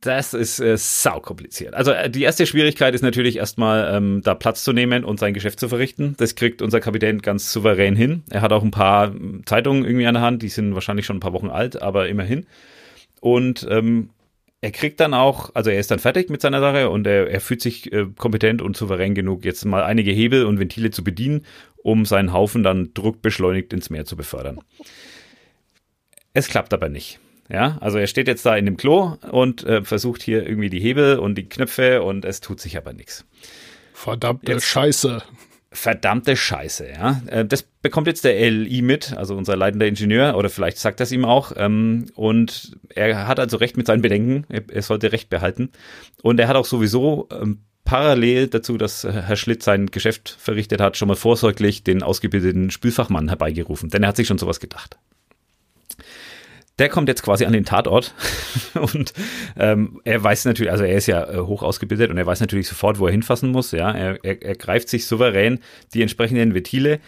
Das 0.00 0.34
ist 0.34 0.60
äh, 0.60 0.76
sau 0.76 1.20
kompliziert. 1.20 1.74
Also 1.74 1.92
äh, 1.92 2.10
die 2.10 2.22
erste 2.22 2.46
Schwierigkeit 2.46 2.94
ist 2.94 3.02
natürlich 3.02 3.36
erstmal 3.36 3.94
ähm, 3.94 4.20
da 4.22 4.34
Platz 4.34 4.62
zu 4.62 4.72
nehmen 4.72 5.02
und 5.02 5.18
sein 5.18 5.32
Geschäft 5.32 5.58
zu 5.58 5.68
verrichten. 5.68 6.14
Das 6.18 6.34
kriegt 6.34 6.60
unser 6.60 6.80
Kapitän 6.80 7.22
ganz 7.22 7.50
souverän 7.50 7.96
hin. 7.96 8.22
Er 8.28 8.42
hat 8.42 8.52
auch 8.52 8.62
ein 8.62 8.70
paar 8.70 9.06
ähm, 9.06 9.42
Zeitungen 9.46 9.84
irgendwie 9.84 10.06
an 10.06 10.14
der 10.14 10.22
Hand, 10.22 10.42
die 10.42 10.50
sind 10.50 10.74
wahrscheinlich 10.74 11.06
schon 11.06 11.16
ein 11.16 11.20
paar 11.20 11.32
Wochen 11.32 11.48
alt, 11.48 11.80
aber 11.80 12.08
immerhin. 12.08 12.46
Und 13.20 13.66
ähm, 13.70 14.10
er 14.64 14.70
kriegt 14.70 14.98
dann 14.98 15.12
auch, 15.12 15.50
also 15.54 15.68
er 15.68 15.78
ist 15.78 15.90
dann 15.90 15.98
fertig 15.98 16.30
mit 16.30 16.40
seiner 16.40 16.60
Sache 16.60 16.88
und 16.88 17.06
er, 17.06 17.28
er 17.28 17.42
fühlt 17.42 17.60
sich 17.60 17.92
äh, 17.92 18.06
kompetent 18.16 18.62
und 18.62 18.78
souverän 18.78 19.14
genug, 19.14 19.44
jetzt 19.44 19.62
mal 19.66 19.82
einige 19.82 20.10
Hebel 20.10 20.46
und 20.46 20.58
Ventile 20.58 20.90
zu 20.90 21.04
bedienen, 21.04 21.44
um 21.82 22.06
seinen 22.06 22.32
Haufen 22.32 22.62
dann 22.62 22.94
druckbeschleunigt 22.94 23.74
ins 23.74 23.90
Meer 23.90 24.06
zu 24.06 24.16
befördern. 24.16 24.60
Es 26.32 26.48
klappt 26.48 26.72
aber 26.72 26.88
nicht. 26.88 27.20
Ja, 27.50 27.76
also 27.82 27.98
er 27.98 28.06
steht 28.06 28.26
jetzt 28.26 28.46
da 28.46 28.56
in 28.56 28.64
dem 28.64 28.78
Klo 28.78 29.18
und 29.30 29.64
äh, 29.64 29.82
versucht 29.82 30.22
hier 30.22 30.48
irgendwie 30.48 30.70
die 30.70 30.80
Hebel 30.80 31.18
und 31.18 31.34
die 31.34 31.46
Knöpfe 31.46 32.02
und 32.02 32.24
es 32.24 32.40
tut 32.40 32.58
sich 32.58 32.78
aber 32.78 32.94
nichts. 32.94 33.26
Verdammte 33.92 34.50
Jetzt- 34.50 34.64
Scheiße. 34.64 35.22
Verdammte 35.74 36.36
Scheiße, 36.36 36.88
ja. 36.88 37.20
Äh, 37.26 37.44
Das 37.44 37.62
bekommt 37.62 38.06
jetzt 38.06 38.24
der 38.24 38.50
LI 38.50 38.80
mit, 38.80 39.12
also 39.16 39.36
unser 39.36 39.56
leitender 39.56 39.86
Ingenieur, 39.86 40.36
oder 40.36 40.48
vielleicht 40.48 40.78
sagt 40.78 41.00
das 41.00 41.12
ihm 41.12 41.24
auch. 41.24 41.52
Ähm, 41.56 42.06
und 42.14 42.76
er 42.88 43.26
hat 43.26 43.40
also 43.40 43.56
recht 43.56 43.76
mit 43.76 43.86
seinen 43.86 44.00
Bedenken. 44.00 44.46
Er, 44.48 44.82
sollte 44.82 45.12
Recht 45.12 45.30
behalten. 45.30 45.70
Und 46.22 46.38
er 46.38 46.48
hat 46.48 46.56
auch 46.56 46.64
sowieso 46.64 47.28
ähm, 47.32 47.58
parallel 47.84 48.46
dazu, 48.48 48.78
dass 48.78 49.04
äh, 49.04 49.12
Herr 49.12 49.36
Schlitt 49.36 49.62
sein 49.62 49.86
Geschäft 49.86 50.36
verrichtet 50.38 50.80
hat, 50.80 50.96
schon 50.96 51.08
mal 51.08 51.16
vorsorglich 51.16 51.82
den 51.82 52.02
ausgebildeten 52.02 52.70
Spülfachmann 52.70 53.28
herbeigerufen. 53.28 53.90
Denn 53.90 54.02
er 54.04 54.10
hat 54.10 54.16
sich 54.16 54.28
schon 54.28 54.38
sowas 54.38 54.60
gedacht. 54.60 54.96
Der 56.78 56.88
kommt 56.88 57.08
jetzt 57.08 57.22
quasi 57.22 57.44
an 57.44 57.52
den 57.52 57.64
Tatort 57.64 58.14
und 58.74 59.12
ähm, 59.56 60.00
er 60.04 60.22
weiß 60.22 60.44
natürlich, 60.46 60.72
also 60.72 60.82
er 60.84 60.96
ist 60.96 61.06
ja 61.06 61.24
äh, 61.30 61.38
hoch 61.38 61.62
ausgebildet 61.62 62.10
und 62.10 62.18
er 62.18 62.26
weiß 62.26 62.40
natürlich 62.40 62.66
sofort, 62.66 62.98
wo 62.98 63.06
er 63.06 63.12
hinfassen 63.12 63.50
muss. 63.50 63.70
Ja, 63.70 63.92
er, 63.92 64.24
er, 64.24 64.42
er 64.42 64.56
greift 64.56 64.88
sich 64.88 65.06
souverän 65.06 65.60
die 65.92 66.02
entsprechenden 66.02 66.52
Ventile. 66.52 66.98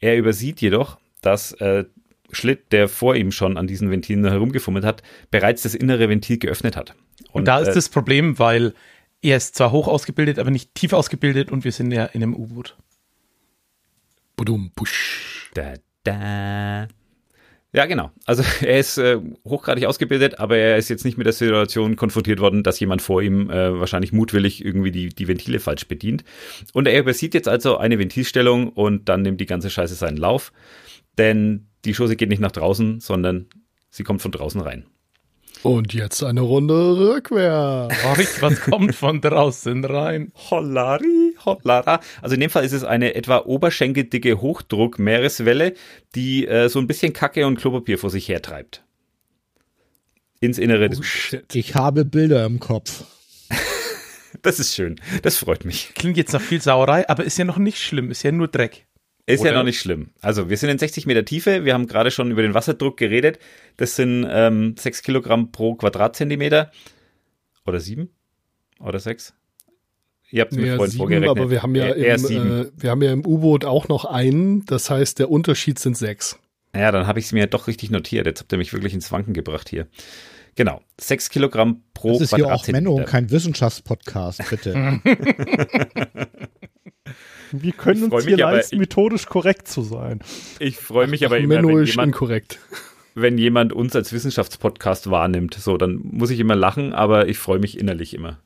Er 0.00 0.18
übersieht 0.18 0.60
jedoch, 0.60 0.98
dass 1.22 1.52
äh, 1.52 1.84
Schlitt, 2.30 2.72
der 2.72 2.88
vor 2.88 3.16
ihm 3.16 3.32
schon 3.32 3.56
an 3.56 3.66
diesen 3.66 3.90
Ventilen 3.90 4.24
herumgefummelt 4.24 4.84
hat, 4.84 5.02
bereits 5.30 5.62
das 5.62 5.74
innere 5.74 6.08
Ventil 6.08 6.38
geöffnet 6.38 6.76
hat. 6.76 6.94
Und, 7.32 7.46
da 7.48 7.60
ist 7.60 7.68
äh, 7.68 7.74
das 7.74 7.88
Problem, 7.88 8.38
weil 8.38 8.74
er 9.22 9.36
ist 9.36 9.56
zwar 9.56 9.72
hoch 9.72 9.88
ausgebildet, 9.88 10.38
aber 10.38 10.50
nicht 10.50 10.74
tief 10.74 10.92
ausgebildet 10.92 11.50
und 11.50 11.64
wir 11.64 11.72
sind 11.72 11.92
ja 11.92 12.04
in 12.04 12.22
einem 12.22 12.34
U-Boot. 12.34 12.76
Budum, 14.36 14.70
push. 14.74 15.50
Da, 15.54 15.74
da. 16.04 16.88
Ja, 17.76 17.84
genau. 17.84 18.10
Also 18.24 18.42
er 18.62 18.78
ist 18.78 18.96
äh, 18.96 19.20
hochgradig 19.44 19.84
ausgebildet, 19.84 20.40
aber 20.40 20.56
er 20.56 20.78
ist 20.78 20.88
jetzt 20.88 21.04
nicht 21.04 21.18
mit 21.18 21.26
der 21.26 21.34
Situation 21.34 21.94
konfrontiert 21.94 22.40
worden, 22.40 22.62
dass 22.62 22.80
jemand 22.80 23.02
vor 23.02 23.20
ihm 23.20 23.50
äh, 23.50 23.78
wahrscheinlich 23.78 24.12
mutwillig 24.12 24.64
irgendwie 24.64 24.90
die, 24.90 25.10
die 25.10 25.28
Ventile 25.28 25.60
falsch 25.60 25.86
bedient. 25.86 26.24
Und 26.72 26.88
er 26.88 26.98
übersieht 26.98 27.34
jetzt 27.34 27.48
also 27.48 27.76
eine 27.76 27.98
Ventilstellung 27.98 28.70
und 28.70 29.10
dann 29.10 29.20
nimmt 29.20 29.42
die 29.42 29.46
ganze 29.46 29.68
Scheiße 29.68 29.94
seinen 29.94 30.16
Lauf. 30.16 30.52
Denn 31.18 31.68
die 31.84 31.92
Schose 31.92 32.16
geht 32.16 32.30
nicht 32.30 32.40
nach 32.40 32.52
draußen, 32.52 33.00
sondern 33.00 33.46
sie 33.90 34.04
kommt 34.04 34.22
von 34.22 34.32
draußen 34.32 34.60
rein. 34.62 34.86
Und 35.62 35.92
jetzt 35.92 36.22
eine 36.22 36.42
Runde 36.42 36.96
rückwärts. 36.96 37.94
Was 38.40 38.60
kommt 38.60 38.94
von 38.94 39.20
draußen 39.20 39.84
rein? 39.84 40.32
Hollari, 40.50 41.25
hollara. 41.46 42.00
Also 42.20 42.34
in 42.34 42.40
dem 42.40 42.50
Fall 42.50 42.64
ist 42.64 42.72
es 42.72 42.84
eine 42.84 43.14
etwa 43.14 43.38
oberschenkeldicke 43.38 44.40
Hochdruck-Meereswelle, 44.40 45.74
die 46.14 46.46
äh, 46.46 46.68
so 46.68 46.78
ein 46.78 46.86
bisschen 46.86 47.12
Kacke 47.12 47.46
und 47.46 47.58
Klopapier 47.58 47.98
vor 47.98 48.10
sich 48.10 48.28
hertreibt. 48.28 48.84
Ins 50.40 50.58
Innere 50.58 50.90
des 50.90 50.98
Oh 50.98 51.02
shit. 51.02 51.54
Ich 51.54 51.74
habe 51.74 52.04
Bilder 52.04 52.44
im 52.44 52.60
Kopf. 52.60 53.04
Das 54.42 54.60
ist 54.60 54.74
schön. 54.74 55.00
Das 55.22 55.38
freut 55.38 55.64
mich. 55.64 55.92
Klingt 55.94 56.18
jetzt 56.18 56.32
nach 56.32 56.42
viel 56.42 56.60
Sauerei, 56.60 57.08
aber 57.08 57.24
ist 57.24 57.38
ja 57.38 57.44
noch 57.44 57.56
nicht 57.56 57.78
schlimm, 57.78 58.10
ist 58.10 58.22
ja 58.22 58.30
nur 58.30 58.48
Dreck. 58.48 58.86
Ist 59.26 59.42
ja 59.42 59.50
Oder? 59.50 59.58
noch 59.58 59.64
nicht 59.64 59.80
schlimm. 59.80 60.10
Also 60.20 60.48
wir 60.48 60.56
sind 60.56 60.70
in 60.70 60.78
60 60.78 61.06
Meter 61.06 61.24
Tiefe. 61.24 61.64
Wir 61.64 61.74
haben 61.74 61.88
gerade 61.88 62.12
schon 62.12 62.30
über 62.30 62.42
den 62.42 62.54
Wasserdruck 62.54 62.96
geredet. 62.96 63.40
Das 63.76 63.96
sind 63.96 64.24
ähm, 64.30 64.76
6 64.78 65.02
Kilogramm 65.02 65.50
pro 65.50 65.74
Quadratzentimeter. 65.74 66.70
Oder 67.66 67.80
7? 67.80 68.08
Oder 68.78 69.00
6? 69.00 69.34
Ihr 70.30 70.42
habt 70.42 70.52
mir 70.52 70.66
Ja, 70.66 70.76
vorhin 70.76 70.90
sieben, 70.90 70.98
vorgerechnet. 71.02 71.30
aber 71.30 71.50
wir 71.50 71.62
haben 71.62 71.74
ja 71.74 71.86
ist 71.88 72.30
im, 72.30 72.62
äh, 72.62 72.66
wir 72.76 72.90
haben 72.90 73.02
ja 73.02 73.12
im 73.12 73.24
U-Boot 73.24 73.64
auch 73.64 73.88
noch 73.88 74.04
einen. 74.04 74.64
Das 74.66 74.90
heißt, 74.90 75.18
der 75.18 75.30
Unterschied 75.30 75.78
sind 75.78 75.96
sechs. 75.96 76.38
Ja, 76.74 76.90
dann 76.92 77.06
habe 77.06 77.18
ich 77.20 77.26
es 77.26 77.32
mir 77.32 77.46
doch 77.46 77.68
richtig 77.68 77.90
notiert. 77.90 78.26
Jetzt 78.26 78.40
habt 78.40 78.52
ihr 78.52 78.58
mich 78.58 78.72
wirklich 78.72 78.92
ins 78.92 79.10
Wanken 79.12 79.34
gebracht 79.34 79.68
hier. 79.68 79.86
Genau. 80.56 80.80
6 81.00 81.28
Kilogramm 81.30 81.82
pro 81.94 82.12
Das 82.14 82.22
ist 82.22 82.34
hier 82.34 82.52
auch 82.52 82.66
Menno 82.66 82.94
und 82.94 83.06
kein 83.06 83.30
Wissenschaftspodcast, 83.30 84.42
bitte. 84.50 85.00
Wir 87.52 87.72
können 87.72 88.06
Ich 88.06 88.12
uns 88.12 88.24
hier 88.24 88.34
mich 88.36 88.44
aber- 88.44 88.56
leisten, 88.56 88.78
methodisch 88.78 89.26
korrekt 89.26 89.68
zu 89.68 89.82
sein. 89.82 90.20
Ich 90.58 90.76
freue 90.78 91.06
mich 91.06 91.24
aber 91.24 91.38
immer, 91.38 91.56
wenn 91.62 91.84
jemand, 91.86 92.08
inkorrekt. 92.08 92.58
wenn 93.14 93.38
jemand 93.38 93.72
uns 93.72 93.94
als 93.94 94.12
Wissenschaftspodcast 94.12 95.10
wahrnimmt. 95.10 95.54
So, 95.54 95.76
dann 95.76 96.00
muss 96.02 96.30
ich 96.30 96.40
immer 96.40 96.56
lachen, 96.56 96.92
aber 96.92 97.28
ich 97.28 97.38
freue 97.38 97.58
mich 97.60 97.78
innerlich 97.78 98.14
immer. 98.14 98.40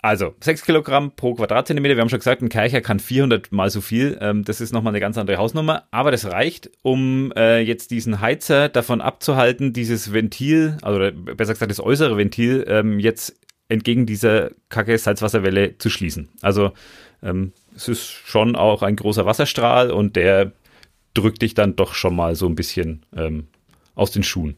Also, 0.00 0.34
6 0.40 0.64
Kilogramm 0.64 1.10
pro 1.16 1.34
Quadratzentimeter. 1.34 1.96
Wir 1.96 2.02
haben 2.02 2.08
schon 2.08 2.20
gesagt, 2.20 2.40
ein 2.40 2.48
Kercher 2.48 2.80
kann 2.80 3.00
400 3.00 3.50
mal 3.50 3.68
so 3.68 3.80
viel. 3.80 4.16
Ähm, 4.20 4.44
das 4.44 4.60
ist 4.60 4.72
nochmal 4.72 4.92
eine 4.92 5.00
ganz 5.00 5.18
andere 5.18 5.38
Hausnummer. 5.38 5.88
Aber 5.90 6.12
das 6.12 6.24
reicht, 6.26 6.70
um 6.82 7.32
äh, 7.36 7.60
jetzt 7.60 7.90
diesen 7.90 8.20
Heizer 8.20 8.68
davon 8.68 9.00
abzuhalten, 9.00 9.72
dieses 9.72 10.12
Ventil, 10.12 10.76
also 10.82 11.10
besser 11.12 11.52
gesagt 11.52 11.70
das 11.70 11.80
äußere 11.80 12.16
Ventil, 12.16 12.64
ähm, 12.68 13.00
jetzt 13.00 13.34
entgegen 13.68 14.06
dieser 14.06 14.50
kacke 14.68 14.96
Salzwasserwelle 14.96 15.78
zu 15.78 15.90
schließen. 15.90 16.28
Also, 16.42 16.72
ähm, 17.20 17.52
es 17.74 17.88
ist 17.88 18.04
schon 18.04 18.54
auch 18.54 18.82
ein 18.82 18.94
großer 18.94 19.26
Wasserstrahl 19.26 19.90
und 19.90 20.14
der 20.14 20.52
drückt 21.14 21.42
dich 21.42 21.54
dann 21.54 21.74
doch 21.74 21.94
schon 21.94 22.14
mal 22.14 22.34
so 22.36 22.46
ein 22.46 22.54
bisschen 22.54 23.02
aus 23.94 24.10
den 24.10 24.22
Schuhen. 24.22 24.56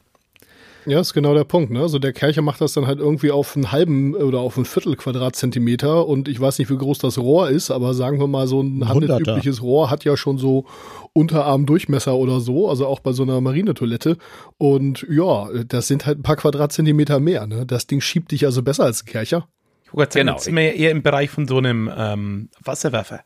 Ja, 0.91 0.99
ist 1.01 1.13
genau 1.15 1.35
der 1.35 1.45
Punkt. 1.45 1.71
Ne? 1.71 1.81
Also 1.81 1.99
der 2.01 2.13
Kercher 2.13 2.43
macht 2.43 2.61
das 2.61 2.73
dann 2.73 2.87
halt 2.89 2.99
irgendwie 2.99 3.31
auf 3.31 3.55
einen 3.55 3.71
halben 3.71 4.15
oder 4.17 4.41
auf 4.41 4.57
ein 4.57 4.65
Viertel 4.65 4.97
Quadratzentimeter 4.97 6.07
und 6.07 6.27
ich 6.27 6.41
weiß 6.41 6.59
nicht, 6.59 6.69
wie 6.69 6.77
groß 6.77 6.99
das 6.99 7.17
Rohr 7.17 7.49
ist, 7.49 7.71
aber 7.71 7.95
sagen 7.95 8.19
wir 8.19 8.27
mal, 8.27 8.49
so 8.49 8.61
ein 8.61 8.89
handelsübliches 8.89 9.63
Rohr 9.63 9.89
hat 9.89 10.05
ja 10.05 10.17
schon 10.17 10.37
so 10.39 10.65
Unterarmdurchmesser 11.13 12.17
oder 12.17 12.41
so, 12.41 12.69
also 12.69 12.87
auch 12.87 12.99
bei 13.01 13.13
so 13.13 13.23
einer 13.23 13.41
Marinetoilette. 13.41 14.17
Und 14.59 15.07
ja, 15.09 15.49
das 15.67 15.87
sind 15.87 16.07
halt 16.07 16.19
ein 16.19 16.23
paar 16.23 16.37
Quadratzentimeter 16.37 17.21
mehr. 17.21 17.47
Ne? 17.47 17.67
Das 17.67 17.87
Ding 17.87 18.01
schiebt 18.01 18.33
dich 18.33 18.45
also 18.47 18.63
besser 18.63 18.85
als 18.85 19.03
ein 19.03 19.07
Kercher. 19.07 19.47
Ich 19.85 19.95
wollte 19.95 20.15
sagen, 20.15 20.27
Genau. 20.27 20.33
jetzt 20.37 20.45
sind 20.45 20.57
wir 20.57 20.63
ja 20.65 20.73
eher 20.73 20.91
im 20.91 21.03
Bereich 21.03 21.31
von 21.31 21.47
so 21.47 21.59
einem 21.59 21.89
ähm, 21.97 22.49
Wasserwerfer. 22.65 23.21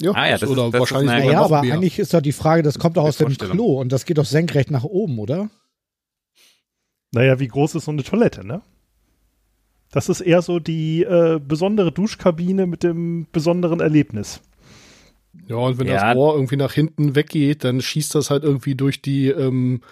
Ja, 0.00 0.10
Ah 0.12 0.28
ja, 0.28 0.38
das 0.38 0.48
oder 0.50 0.66
ist- 0.66 0.74
das 0.74 0.82
ist 0.84 0.92
wahrscheinlich 0.92 1.10
sogar 1.10 1.24
Naja, 1.26 1.44
aber 1.44 1.62
mehr. 1.62 1.74
eigentlich 1.74 1.98
ist 1.98 2.14
doch 2.14 2.20
die 2.20 2.32
Frage, 2.32 2.62
das 2.62 2.78
kommt 2.78 2.96
doch 2.96 3.04
aus 3.04 3.16
dem. 3.16 3.36
Klo 3.36 3.80
und 3.80 3.90
das 3.92 4.04
geht 4.04 4.18
doch 4.18 4.24
senkrecht 4.24 4.70
nach 4.70 4.84
oben, 4.84 5.18
oder? 5.18 5.50
Naja, 7.14 7.38
wie 7.38 7.48
groß 7.48 7.76
ist 7.76 7.84
so 7.84 7.92
eine 7.92 8.02
Toilette, 8.02 8.46
ne? 8.46 8.60
Das 9.92 10.08
ist 10.08 10.20
eher 10.20 10.42
so 10.42 10.58
die 10.58 11.04
äh, 11.04 11.38
besondere 11.38 11.92
Duschkabine 11.92 12.66
mit 12.66 12.82
dem 12.82 13.26
besonderen 13.30 13.78
Erlebnis. 13.80 14.40
Ja, 15.46 15.56
und 15.56 15.78
wenn 15.78 15.86
Ja. 15.86 15.94
das 16.08 16.16
Rohr 16.16 16.34
irgendwie 16.34 16.56
nach 16.56 16.72
hinten 16.72 17.14
weggeht, 17.14 17.62
dann 17.64 17.80
schießt 17.80 18.14
das 18.14 18.30
halt 18.30 18.42
irgendwie 18.42 18.74
durch 18.74 19.00
die, 19.02 19.28
ähm, 19.28 19.82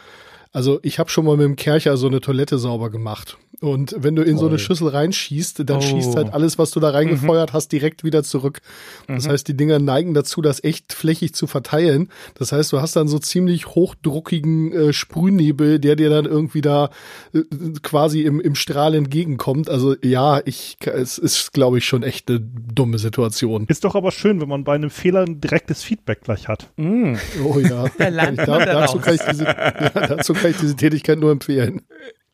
also 0.51 0.81
ich 0.83 0.99
habe 0.99 1.11
schon 1.11 1.25
mal 1.25 1.37
mit 1.37 1.45
dem 1.45 1.57
Kercher 1.57 1.97
so 1.97 2.09
eine 2.09 2.21
Toilette 2.21 2.59
sauber 2.59 2.91
gemacht. 2.91 3.39
Und 3.63 3.95
wenn 3.97 4.17
du 4.17 4.23
in 4.23 4.37
so 4.39 4.49
eine. 4.49 4.59
Schüssel 4.59 4.89
reinschießt, 4.89 5.69
dann 5.69 5.79
Oh. 5.79 5.81
schießt 5.81 6.17
halt 6.17 6.35
alles, 6.35 6.59
was 6.59 6.73
du 6.73 6.81
da 6.81 6.91
reingefeuert 6.91 7.53
hast, 7.53 7.69
direkt 7.73 8.05
wieder 8.05 8.23
zurück. 8.23 8.61
Das 9.09 9.27
heißt, 9.29 9.47
die 9.49 9.57
Dinger 9.57 9.79
neigen 9.79 10.15
dazu, 10.15 10.43
das 10.43 10.63
echt 10.63 10.93
flächig 10.93 11.35
zu 11.35 11.47
verteilen. 11.47 12.09
Das 12.35 12.53
heißt, 12.53 12.73
du 12.73 12.81
hast 12.81 12.97
dann 12.97 13.09
so 13.09 13.19
ziemlich 13.19 13.69
hochdruckigen 13.69 14.73
äh, 14.73 14.93
Sprühnebel, 14.93 15.79
der 15.79 15.97
dir 15.97 16.11
dann 16.11 16.27
irgendwie 16.27 16.61
da 16.61 16.91
äh, 17.33 17.41
quasi 17.83 18.23
im, 18.23 18.41
im 18.41 18.55
Strahl 18.55 18.95
entgegenkommt. 18.95 19.71
Also 19.71 19.95
ja, 20.03 20.41
ich, 20.45 20.77
es 20.85 21.19
ist, 21.19 21.53
glaube 21.53 21.79
ich, 21.79 21.85
schon 21.85 22.03
echt 22.03 22.29
eine 22.29 22.41
dumme 22.41 22.99
Situation. 22.99 23.67
Ist 23.69 23.85
doch 23.85 23.95
aber 23.95 24.11
schön, 24.11 24.41
wenn 24.41 24.49
man 24.49 24.65
bei 24.65 24.75
einem 24.75 24.91
Fehler 24.91 25.23
ein 25.23 25.41
direktes 25.41 25.83
Feedback 25.83 26.23
gleich 26.23 26.49
hat. 26.49 26.71
Oh 26.79 27.59
ja. 27.59 27.85
Da 27.99 28.65
dazu, 28.65 28.99
kann 28.99 29.19
diese, 29.31 29.45
ja, 29.45 29.91
dazu 29.91 30.33
kann 30.35 30.51
ich 30.51 30.57
diese 30.57 30.77
Tätigkeit 30.77 31.19
nur 31.19 31.31
empfehlen. 31.31 31.83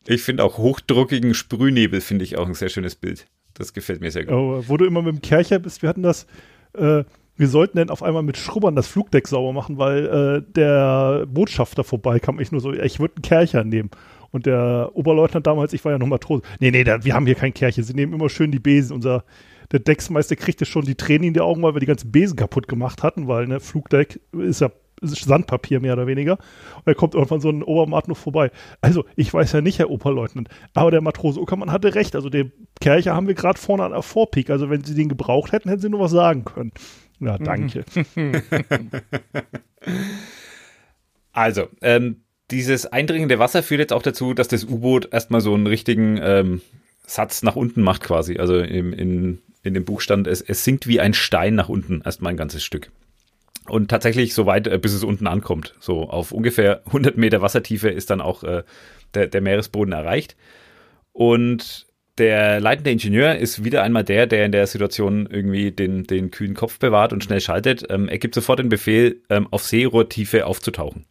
Ich 0.07 0.23
finde 0.23 0.43
auch 0.43 0.57
hochdruckigen 0.57 1.33
Sprühnebel 1.33 2.01
finde 2.01 2.23
ich 2.25 2.37
auch 2.37 2.47
ein 2.47 2.53
sehr 2.53 2.69
schönes 2.69 2.95
Bild. 2.95 3.27
Das 3.53 3.73
gefällt 3.73 4.01
mir 4.01 4.11
sehr 4.11 4.25
gut. 4.25 4.33
Oh, 4.33 4.63
wo 4.67 4.77
du 4.77 4.85
immer 4.85 5.01
mit 5.01 5.15
dem 5.15 5.21
Kercher 5.21 5.59
bist, 5.59 5.81
wir 5.81 5.89
hatten 5.89 6.03
das, 6.03 6.25
äh, 6.73 7.03
wir 7.35 7.47
sollten 7.47 7.77
dann 7.77 7.89
auf 7.89 8.03
einmal 8.03 8.23
mit 8.23 8.37
Schrubbern 8.37 8.75
das 8.75 8.87
Flugdeck 8.87 9.27
sauber 9.27 9.53
machen, 9.53 9.77
weil 9.77 10.05
äh, 10.05 10.53
der 10.53 11.25
Botschafter 11.27 11.83
vorbeikam. 11.83 12.39
Ich 12.39 12.51
nur 12.51 12.61
so, 12.61 12.73
ich 12.73 12.99
würde 12.99 13.15
einen 13.15 13.21
Kercher 13.23 13.63
nehmen. 13.63 13.89
Und 14.31 14.45
der 14.45 14.91
Oberleutnant 14.93 15.47
damals, 15.47 15.73
ich 15.73 15.83
war 15.83 15.91
ja 15.91 15.97
noch 15.97 16.07
Matrose, 16.07 16.43
nee, 16.59 16.69
nee, 16.69 16.83
da, 16.83 17.03
wir 17.03 17.15
haben 17.15 17.25
hier 17.25 17.35
keinen 17.35 17.53
Kercher, 17.53 17.81
sie 17.81 17.93
nehmen 17.93 18.13
immer 18.13 18.29
schön 18.29 18.51
die 18.51 18.59
Besen. 18.59 18.93
Unser, 18.93 19.23
der 19.71 19.79
Decksmeister 19.79 20.35
kriegte 20.35 20.65
schon 20.65 20.85
die 20.85 20.95
Tränen 20.95 21.29
in 21.29 21.33
die 21.33 21.41
Augen, 21.41 21.61
weil 21.63 21.73
wir 21.73 21.79
die 21.79 21.87
ganzen 21.87 22.11
Besen 22.11 22.35
kaputt 22.35 22.67
gemacht 22.67 23.03
hatten, 23.03 23.27
weil 23.27 23.47
ne, 23.47 23.59
Flugdeck 23.59 24.19
ist 24.33 24.61
ja 24.61 24.71
Sandpapier 25.01 25.79
mehr 25.79 25.93
oder 25.93 26.07
weniger. 26.07 26.33
Und 26.77 26.87
da 26.87 26.93
kommt 26.93 27.15
irgendwann 27.15 27.41
so 27.41 27.49
ein 27.49 27.63
Obermat 27.63 28.07
noch 28.07 28.17
vorbei. 28.17 28.51
Also, 28.81 29.05
ich 29.15 29.33
weiß 29.33 29.51
ja 29.53 29.61
nicht, 29.61 29.79
Herr 29.79 29.89
Oberleutnant, 29.89 30.49
aber 30.73 30.91
der 30.91 31.01
Matrose 31.01 31.39
Uckermann 31.39 31.71
hatte 31.71 31.95
recht. 31.95 32.15
Also, 32.15 32.29
den 32.29 32.51
Kercher 32.79 33.15
haben 33.15 33.27
wir 33.27 33.35
gerade 33.35 33.59
vorne 33.59 33.83
an 33.83 33.91
der 33.91 34.01
Vorpeak. 34.01 34.49
Also, 34.49 34.69
wenn 34.69 34.83
Sie 34.83 34.95
den 34.95 35.09
gebraucht 35.09 35.51
hätten, 35.51 35.69
hätten 35.69 35.81
Sie 35.81 35.89
nur 35.89 36.01
was 36.01 36.11
sagen 36.11 36.45
können. 36.45 36.71
Ja, 37.19 37.37
danke. 37.37 37.83
Also, 41.31 41.67
ähm, 41.81 42.21
dieses 42.51 42.85
eindringende 42.87 43.39
Wasser 43.39 43.63
führt 43.63 43.79
jetzt 43.79 43.93
auch 43.93 44.01
dazu, 44.01 44.33
dass 44.33 44.47
das 44.47 44.65
U-Boot 44.65 45.09
erstmal 45.13 45.41
so 45.41 45.53
einen 45.53 45.67
richtigen 45.67 46.19
ähm, 46.21 46.61
Satz 47.05 47.43
nach 47.43 47.55
unten 47.55 47.81
macht 47.81 48.03
quasi. 48.03 48.37
Also 48.37 48.59
im, 48.59 48.93
in, 48.93 49.39
in 49.63 49.73
dem 49.73 49.85
Buch 49.85 50.01
stand, 50.01 50.27
es, 50.27 50.41
es 50.41 50.63
sinkt 50.63 50.87
wie 50.87 50.99
ein 50.99 51.13
Stein 51.13 51.55
nach 51.55 51.69
unten, 51.69 52.01
erstmal 52.03 52.33
ein 52.33 52.37
ganzes 52.37 52.63
Stück. 52.63 52.91
Und 53.69 53.89
tatsächlich 53.89 54.33
so 54.33 54.45
weit, 54.45 54.67
äh, 54.67 54.77
bis 54.77 54.93
es 54.93 55.03
unten 55.03 55.27
ankommt. 55.27 55.75
So 55.79 56.09
auf 56.09 56.31
ungefähr 56.31 56.81
100 56.87 57.17
Meter 57.17 57.41
Wassertiefe 57.41 57.89
ist 57.89 58.09
dann 58.09 58.21
auch 58.21 58.43
äh, 58.43 58.63
der, 59.13 59.27
der 59.27 59.41
Meeresboden 59.41 59.93
erreicht. 59.93 60.35
Und 61.11 61.87
der 62.17 62.59
leitende 62.59 62.91
Ingenieur 62.91 63.35
ist 63.35 63.63
wieder 63.63 63.81
einmal 63.81 64.03
der, 64.03 64.27
der 64.27 64.45
in 64.45 64.51
der 64.51 64.67
Situation 64.67 65.27
irgendwie 65.31 65.71
den, 65.71 66.03
den 66.03 66.31
kühlen 66.31 66.53
Kopf 66.53 66.77
bewahrt 66.77 67.13
und 67.13 67.23
schnell 67.23 67.39
schaltet. 67.39 67.85
Ähm, 67.89 68.09
er 68.09 68.17
gibt 68.17 68.35
sofort 68.35 68.59
den 68.59 68.69
Befehl, 68.69 69.21
ähm, 69.29 69.47
auf 69.51 69.63
Seerohrtiefe 69.63 70.45
aufzutauchen. 70.45 71.05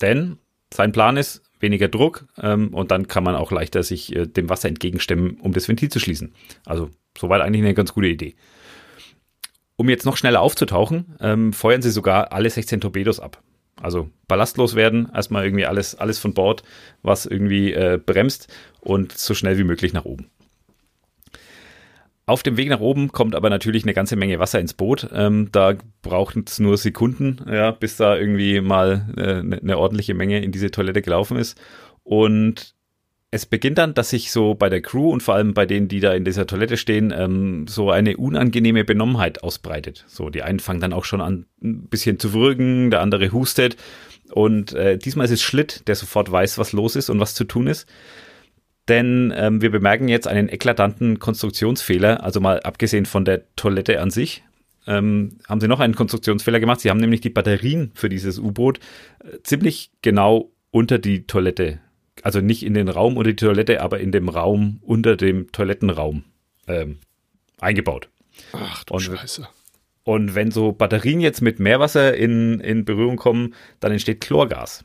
Denn 0.00 0.38
sein 0.72 0.92
Plan 0.92 1.16
ist 1.16 1.42
weniger 1.60 1.88
Druck 1.88 2.26
ähm, 2.40 2.74
und 2.74 2.90
dann 2.90 3.06
kann 3.06 3.24
man 3.24 3.36
auch 3.36 3.50
leichter 3.50 3.82
sich 3.82 4.14
äh, 4.14 4.26
dem 4.26 4.48
Wasser 4.48 4.68
entgegenstemmen, 4.68 5.38
um 5.40 5.52
das 5.52 5.68
Ventil 5.68 5.90
zu 5.90 6.00
schließen. 6.00 6.34
Also 6.64 6.90
soweit 7.16 7.42
eigentlich 7.42 7.62
eine 7.62 7.74
ganz 7.74 7.92
gute 7.92 8.08
Idee. 8.08 8.34
Um 9.76 9.88
jetzt 9.90 10.06
noch 10.06 10.16
schneller 10.16 10.40
aufzutauchen, 10.40 11.16
ähm, 11.20 11.52
feuern 11.52 11.82
sie 11.82 11.90
sogar 11.90 12.32
alle 12.32 12.48
16 12.48 12.80
Torpedos 12.80 13.20
ab. 13.20 13.42
Also 13.80 14.08
ballastlos 14.26 14.74
werden, 14.74 15.10
erstmal 15.14 15.44
irgendwie 15.44 15.66
alles, 15.66 15.94
alles 15.94 16.18
von 16.18 16.32
Bord, 16.32 16.62
was 17.02 17.26
irgendwie 17.26 17.74
äh, 17.74 18.00
bremst 18.04 18.48
und 18.80 19.12
so 19.12 19.34
schnell 19.34 19.58
wie 19.58 19.64
möglich 19.64 19.92
nach 19.92 20.06
oben. 20.06 20.30
Auf 22.28 22.42
dem 22.42 22.56
Weg 22.56 22.70
nach 22.70 22.80
oben 22.80 23.12
kommt 23.12 23.36
aber 23.36 23.50
natürlich 23.50 23.84
eine 23.84 23.94
ganze 23.94 24.16
Menge 24.16 24.40
Wasser 24.40 24.58
ins 24.58 24.74
Boot. 24.74 25.08
Ähm, 25.12 25.50
da 25.52 25.74
braucht 26.02 26.36
es 26.48 26.58
nur 26.58 26.76
Sekunden, 26.76 27.44
ja, 27.48 27.70
bis 27.70 27.98
da 27.98 28.16
irgendwie 28.16 28.60
mal 28.60 29.14
äh, 29.16 29.34
eine, 29.34 29.58
eine 29.58 29.78
ordentliche 29.78 30.14
Menge 30.14 30.42
in 30.42 30.50
diese 30.50 30.70
Toilette 30.72 31.02
gelaufen 31.02 31.36
ist. 31.36 31.60
Und 32.02 32.75
es 33.30 33.44
beginnt 33.46 33.78
dann, 33.78 33.94
dass 33.94 34.10
sich 34.10 34.30
so 34.30 34.54
bei 34.54 34.68
der 34.68 34.80
Crew 34.80 35.10
und 35.10 35.22
vor 35.22 35.34
allem 35.34 35.52
bei 35.52 35.66
denen, 35.66 35.88
die 35.88 36.00
da 36.00 36.14
in 36.14 36.24
dieser 36.24 36.46
Toilette 36.46 36.76
stehen, 36.76 37.12
ähm, 37.16 37.66
so 37.66 37.90
eine 37.90 38.16
unangenehme 38.16 38.84
Benommenheit 38.84 39.42
ausbreitet. 39.42 40.04
So, 40.06 40.30
die 40.30 40.42
einen 40.42 40.60
fangen 40.60 40.80
dann 40.80 40.92
auch 40.92 41.04
schon 41.04 41.20
an, 41.20 41.46
ein 41.62 41.88
bisschen 41.88 42.18
zu 42.18 42.32
würgen, 42.32 42.90
der 42.90 43.00
andere 43.00 43.32
hustet. 43.32 43.76
Und 44.32 44.72
äh, 44.72 44.96
diesmal 44.96 45.26
ist 45.26 45.32
es 45.32 45.42
Schlitt, 45.42 45.88
der 45.88 45.96
sofort 45.96 46.30
weiß, 46.30 46.58
was 46.58 46.72
los 46.72 46.96
ist 46.96 47.10
und 47.10 47.20
was 47.20 47.34
zu 47.34 47.44
tun 47.44 47.66
ist. 47.66 47.88
Denn 48.88 49.34
ähm, 49.36 49.60
wir 49.60 49.70
bemerken 49.70 50.06
jetzt 50.06 50.28
einen 50.28 50.48
eklatanten 50.48 51.18
Konstruktionsfehler, 51.18 52.22
also 52.22 52.40
mal 52.40 52.60
abgesehen 52.60 53.06
von 53.06 53.24
der 53.24 53.42
Toilette 53.56 54.00
an 54.00 54.10
sich. 54.10 54.44
Ähm, 54.86 55.38
haben 55.48 55.60
sie 55.60 55.66
noch 55.66 55.80
einen 55.80 55.96
Konstruktionsfehler 55.96 56.60
gemacht. 56.60 56.80
Sie 56.80 56.90
haben 56.90 57.00
nämlich 57.00 57.20
die 57.20 57.30
Batterien 57.30 57.90
für 57.94 58.08
dieses 58.08 58.38
U-Boot 58.38 58.78
äh, 59.24 59.42
ziemlich 59.42 59.90
genau 60.00 60.52
unter 60.70 60.98
die 60.98 61.26
Toilette 61.26 61.80
also 62.22 62.40
nicht 62.40 62.64
in 62.64 62.74
den 62.74 62.88
Raum 62.88 63.16
unter 63.16 63.30
die 63.30 63.36
Toilette, 63.36 63.80
aber 63.82 64.00
in 64.00 64.12
dem 64.12 64.28
Raum 64.28 64.80
unter 64.82 65.16
dem 65.16 65.50
Toilettenraum 65.52 66.24
ähm, 66.66 66.98
eingebaut. 67.60 68.08
Ach 68.52 68.84
du 68.84 68.94
Und- 68.94 69.00
Scheiße. 69.02 69.48
Und 70.04 70.36
wenn 70.36 70.52
so 70.52 70.70
Batterien 70.70 71.18
jetzt 71.20 71.42
mit 71.42 71.58
Meerwasser 71.58 72.14
in, 72.16 72.60
in 72.60 72.84
Berührung 72.84 73.16
kommen, 73.16 73.54
dann 73.80 73.90
entsteht 73.90 74.20
Chlorgas. 74.20 74.84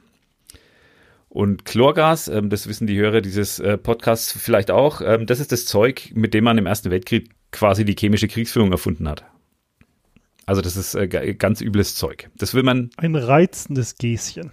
Und 1.29 1.63
Chlorgas, 1.63 2.27
ähm, 2.27 2.49
das 2.49 2.67
wissen 2.67 2.87
die 2.87 2.97
Hörer 2.97 3.21
dieses 3.21 3.59
äh, 3.59 3.77
Podcasts 3.77 4.31
vielleicht 4.31 4.71
auch, 4.71 4.99
ähm, 5.01 5.27
das 5.27 5.39
ist 5.39 5.51
das 5.51 5.65
Zeug, 5.65 6.11
mit 6.15 6.33
dem 6.33 6.43
man 6.43 6.57
im 6.57 6.65
Ersten 6.65 6.89
Weltkrieg 6.91 7.29
quasi 7.51 7.85
die 7.85 7.95
chemische 7.97 8.27
Kriegsführung 8.27 8.71
erfunden 8.71 9.07
hat. 9.07 9.23
Also 10.47 10.61
das 10.61 10.75
ist 10.75 10.95
äh, 10.95 11.07
ga- 11.07 11.31
ganz 11.33 11.61
übles 11.61 11.95
Zeug. 11.95 12.29
Das 12.35 12.53
will 12.55 12.63
man, 12.63 12.89
Ein 12.97 13.15
reizendes 13.15 13.95
Gäschen. 13.97 14.49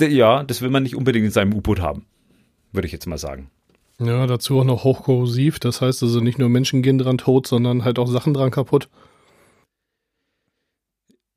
ja, 0.00 0.42
das 0.44 0.62
will 0.62 0.70
man 0.70 0.82
nicht 0.82 0.96
unbedingt 0.96 1.26
in 1.26 1.30
seinem 1.30 1.52
U-Boot 1.52 1.80
haben, 1.80 2.06
würde 2.76 2.86
ich 2.86 2.92
jetzt 2.92 3.06
mal 3.06 3.18
sagen. 3.18 3.50
Ja, 3.98 4.26
dazu 4.26 4.60
auch 4.60 4.64
noch 4.64 4.84
hochkorrosiv. 4.84 5.58
Das 5.58 5.80
heißt 5.80 6.02
also 6.02 6.20
nicht 6.20 6.38
nur 6.38 6.48
Menschen 6.48 6.82
gehen 6.82 6.98
dran 6.98 7.18
tot, 7.18 7.46
sondern 7.46 7.84
halt 7.84 7.98
auch 7.98 8.06
Sachen 8.06 8.34
dran 8.34 8.50
kaputt. 8.50 8.88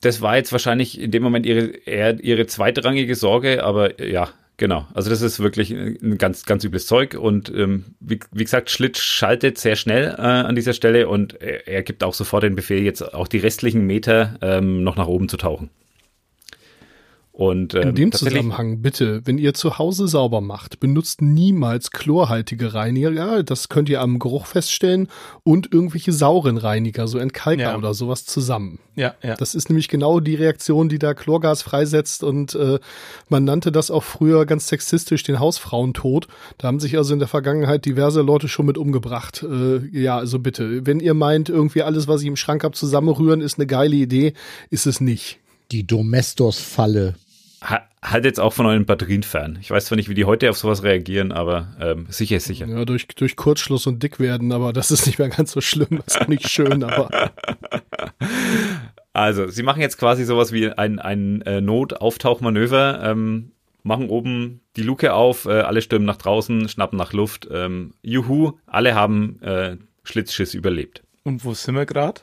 das 0.01 0.21
war 0.21 0.37
jetzt 0.37 0.51
wahrscheinlich 0.51 0.99
in 0.99 1.11
dem 1.11 1.23
Moment 1.23 1.45
ihre, 1.45 1.67
eher 1.85 2.19
ihre 2.23 2.47
zweitrangige 2.47 3.15
Sorge, 3.15 3.63
aber 3.63 4.01
ja, 4.03 4.29
genau. 4.57 4.87
Also 4.93 5.09
das 5.09 5.21
ist 5.21 5.39
wirklich 5.39 5.71
ein 5.71 6.17
ganz, 6.17 6.45
ganz 6.45 6.63
übles 6.63 6.87
Zeug 6.87 7.15
und 7.15 7.49
ähm, 7.53 7.95
wie, 7.99 8.19
wie 8.31 8.43
gesagt, 8.43 8.69
Schlitt 8.69 8.97
schaltet 8.97 9.57
sehr 9.57 9.75
schnell 9.75 10.15
äh, 10.17 10.21
an 10.21 10.55
dieser 10.55 10.73
Stelle 10.73 11.09
und 11.09 11.41
er, 11.41 11.67
er 11.67 11.83
gibt 11.83 12.03
auch 12.03 12.13
sofort 12.13 12.43
den 12.43 12.55
Befehl, 12.55 12.83
jetzt 12.83 13.13
auch 13.13 13.27
die 13.27 13.39
restlichen 13.39 13.85
Meter 13.85 14.37
ähm, 14.41 14.83
noch 14.83 14.95
nach 14.95 15.07
oben 15.07 15.27
zu 15.27 15.37
tauchen. 15.37 15.69
Und 17.39 17.73
ähm, 17.73 17.83
In 17.89 17.95
dem 17.95 18.11
Zusammenhang 18.11 18.81
bitte, 18.81 19.21
wenn 19.23 19.37
ihr 19.37 19.53
zu 19.53 19.77
Hause 19.77 20.09
sauber 20.09 20.41
macht, 20.41 20.81
benutzt 20.81 21.21
niemals 21.21 21.91
chlorhaltige 21.91 22.73
Reiniger. 22.73 23.11
Ja, 23.11 23.43
das 23.43 23.69
könnt 23.69 23.87
ihr 23.87 24.01
am 24.01 24.19
Geruch 24.19 24.45
feststellen 24.45 25.07
und 25.43 25.71
irgendwelche 25.71 26.11
sauren 26.11 26.57
Reiniger, 26.57 27.07
so 27.07 27.17
Entkalker 27.17 27.61
Ja. 27.61 27.77
oder 27.77 27.93
sowas 27.93 28.25
zusammen. 28.25 28.79
Ja, 28.97 29.15
ja. 29.23 29.35
Das 29.35 29.55
ist 29.55 29.69
nämlich 29.69 29.87
genau 29.87 30.19
die 30.19 30.35
Reaktion, 30.35 30.89
die 30.89 30.99
da 30.99 31.13
Chlorgas 31.13 31.61
freisetzt 31.61 32.23
und 32.23 32.55
äh, 32.55 32.77
man 33.29 33.45
nannte 33.45 33.71
das 33.71 33.89
auch 33.89 34.03
früher 34.03 34.45
ganz 34.45 34.67
sexistisch 34.67 35.23
den 35.23 35.39
Hausfrauentod. 35.39 36.27
Da 36.57 36.67
haben 36.67 36.81
sich 36.81 36.97
also 36.97 37.13
in 37.13 37.19
der 37.19 37.29
Vergangenheit 37.29 37.85
diverse 37.85 38.21
Leute 38.21 38.49
schon 38.49 38.65
mit 38.65 38.77
umgebracht. 38.77 39.43
Äh, 39.49 39.77
ja, 39.97 40.17
also 40.17 40.39
bitte, 40.39 40.85
wenn 40.85 40.99
ihr 40.99 41.13
meint, 41.13 41.47
irgendwie 41.47 41.83
alles, 41.83 42.05
was 42.09 42.19
ich 42.19 42.27
im 42.27 42.35
Schrank 42.35 42.65
hab, 42.65 42.75
zusammenrühren, 42.75 43.39
ist 43.39 43.57
eine 43.59 43.65
geile 43.65 43.95
Idee, 43.95 44.33
ist 44.71 44.87
es 44.87 44.99
nicht. 44.99 45.39
Die 45.71 45.87
Domestos-Falle. 45.87 47.15
Ha- 47.63 47.83
halt 48.03 48.25
jetzt 48.25 48.39
auch 48.39 48.53
von 48.53 48.65
euren 48.65 48.85
Batterien 48.85 49.23
fern. 49.23 49.57
Ich 49.61 49.69
weiß 49.71 49.85
zwar 49.85 49.95
nicht, 49.95 50.09
wie 50.09 50.13
die 50.13 50.25
heute 50.25 50.49
auf 50.49 50.57
sowas 50.57 50.83
reagieren, 50.83 51.31
aber 51.31 51.75
ähm, 51.81 52.05
sicher 52.09 52.37
ist 52.37 52.45
sicher. 52.45 52.65
Ja, 52.67 52.85
durch, 52.85 53.07
durch 53.07 53.35
Kurzschluss 53.35 53.87
und 53.87 54.01
dick 54.03 54.19
werden, 54.19 54.51
aber 54.51 54.73
das 54.73 54.91
ist 54.91 55.05
nicht 55.05 55.19
mehr 55.19 55.29
ganz 55.29 55.51
so 55.51 55.61
schlimm. 55.61 55.99
Das 56.05 56.15
ist 56.15 56.21
auch 56.21 56.27
nicht 56.27 56.49
schön, 56.49 56.83
aber 56.83 57.31
Also, 59.13 59.47
sie 59.47 59.63
machen 59.63 59.81
jetzt 59.81 59.97
quasi 59.97 60.23
sowas 60.23 60.51
wie 60.53 60.69
ein, 60.71 60.99
ein 60.99 61.41
äh, 61.41 61.61
Notauftauchmanöver, 61.61 63.01
ähm, 63.03 63.51
machen 63.83 64.09
oben 64.09 64.61
die 64.75 64.83
Luke 64.83 65.13
auf, 65.13 65.45
äh, 65.45 65.61
alle 65.61 65.81
stürmen 65.81 66.05
nach 66.05 66.17
draußen, 66.17 66.69
schnappen 66.69 66.97
nach 66.97 67.11
Luft. 67.11 67.47
Ähm, 67.51 67.93
juhu, 68.01 68.53
alle 68.67 68.93
haben 68.95 69.41
äh, 69.41 69.77
Schlitzschiss 70.03 70.53
überlebt. 70.53 71.01
Und 71.23 71.43
wo 71.43 71.53
sind 71.53 71.75
wir 71.75 71.85
gerade? 71.85 72.21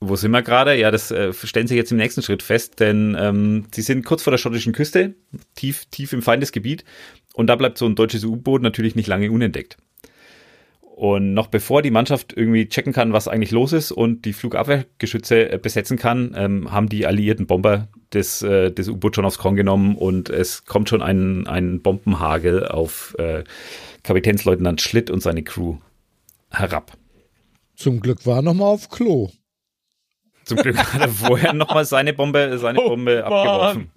Wo 0.00 0.14
sind 0.14 0.30
wir 0.30 0.42
gerade? 0.42 0.76
Ja, 0.76 0.90
das 0.92 1.10
äh, 1.10 1.32
stellen 1.32 1.66
sie 1.66 1.74
jetzt 1.74 1.90
im 1.90 1.98
nächsten 1.98 2.22
Schritt 2.22 2.42
fest, 2.42 2.78
denn 2.78 3.16
ähm, 3.18 3.66
sie 3.72 3.82
sind 3.82 4.04
kurz 4.04 4.22
vor 4.22 4.30
der 4.30 4.38
schottischen 4.38 4.72
Küste, 4.72 5.14
tief, 5.56 5.86
tief 5.86 6.12
im 6.12 6.22
Feindesgebiet. 6.22 6.84
Und 7.34 7.48
da 7.48 7.56
bleibt 7.56 7.78
so 7.78 7.86
ein 7.86 7.96
deutsches 7.96 8.24
U-Boot 8.24 8.62
natürlich 8.62 8.94
nicht 8.94 9.08
lange 9.08 9.30
unentdeckt. 9.30 9.76
Und 10.98 11.32
noch 11.32 11.46
bevor 11.46 11.82
die 11.82 11.92
Mannschaft 11.92 12.32
irgendwie 12.36 12.68
checken 12.68 12.92
kann, 12.92 13.12
was 13.12 13.28
eigentlich 13.28 13.52
los 13.52 13.72
ist 13.72 13.92
und 13.92 14.24
die 14.24 14.32
Flugabwehrgeschütze 14.32 15.52
äh, 15.52 15.58
besetzen 15.58 15.96
kann, 15.96 16.34
ähm, 16.36 16.72
haben 16.72 16.88
die 16.88 17.06
alliierten 17.06 17.46
Bomber 17.46 17.88
das, 18.10 18.42
äh, 18.42 18.72
das 18.72 18.88
U-Boot 18.88 19.14
schon 19.14 19.24
aufs 19.24 19.38
Korn 19.38 19.54
genommen 19.54 19.96
und 19.96 20.28
es 20.28 20.64
kommt 20.64 20.88
schon 20.88 21.02
ein, 21.02 21.46
ein 21.46 21.82
Bombenhagel 21.82 22.66
auf 22.66 23.14
äh, 23.18 23.44
Kapitänsleutnant 24.02 24.80
Schlitt 24.80 25.10
und 25.10 25.22
seine 25.22 25.44
Crew 25.44 25.76
herab. 26.50 26.96
Zum 27.76 28.00
Glück 28.00 28.26
war 28.26 28.38
er 28.38 28.42
noch 28.42 28.54
mal 28.54 28.66
auf 28.66 28.90
Klo. 28.90 29.30
Zum 30.48 30.58
Glück 30.58 30.76
hat 30.76 31.00
er 31.00 31.08
vorher 31.08 31.52
nochmal 31.52 31.84
seine 31.84 32.12
Bombe, 32.12 32.58
seine 32.58 32.80
Oh, 32.80 32.88
Bombe 32.88 33.24
abgeworfen. 33.24 33.90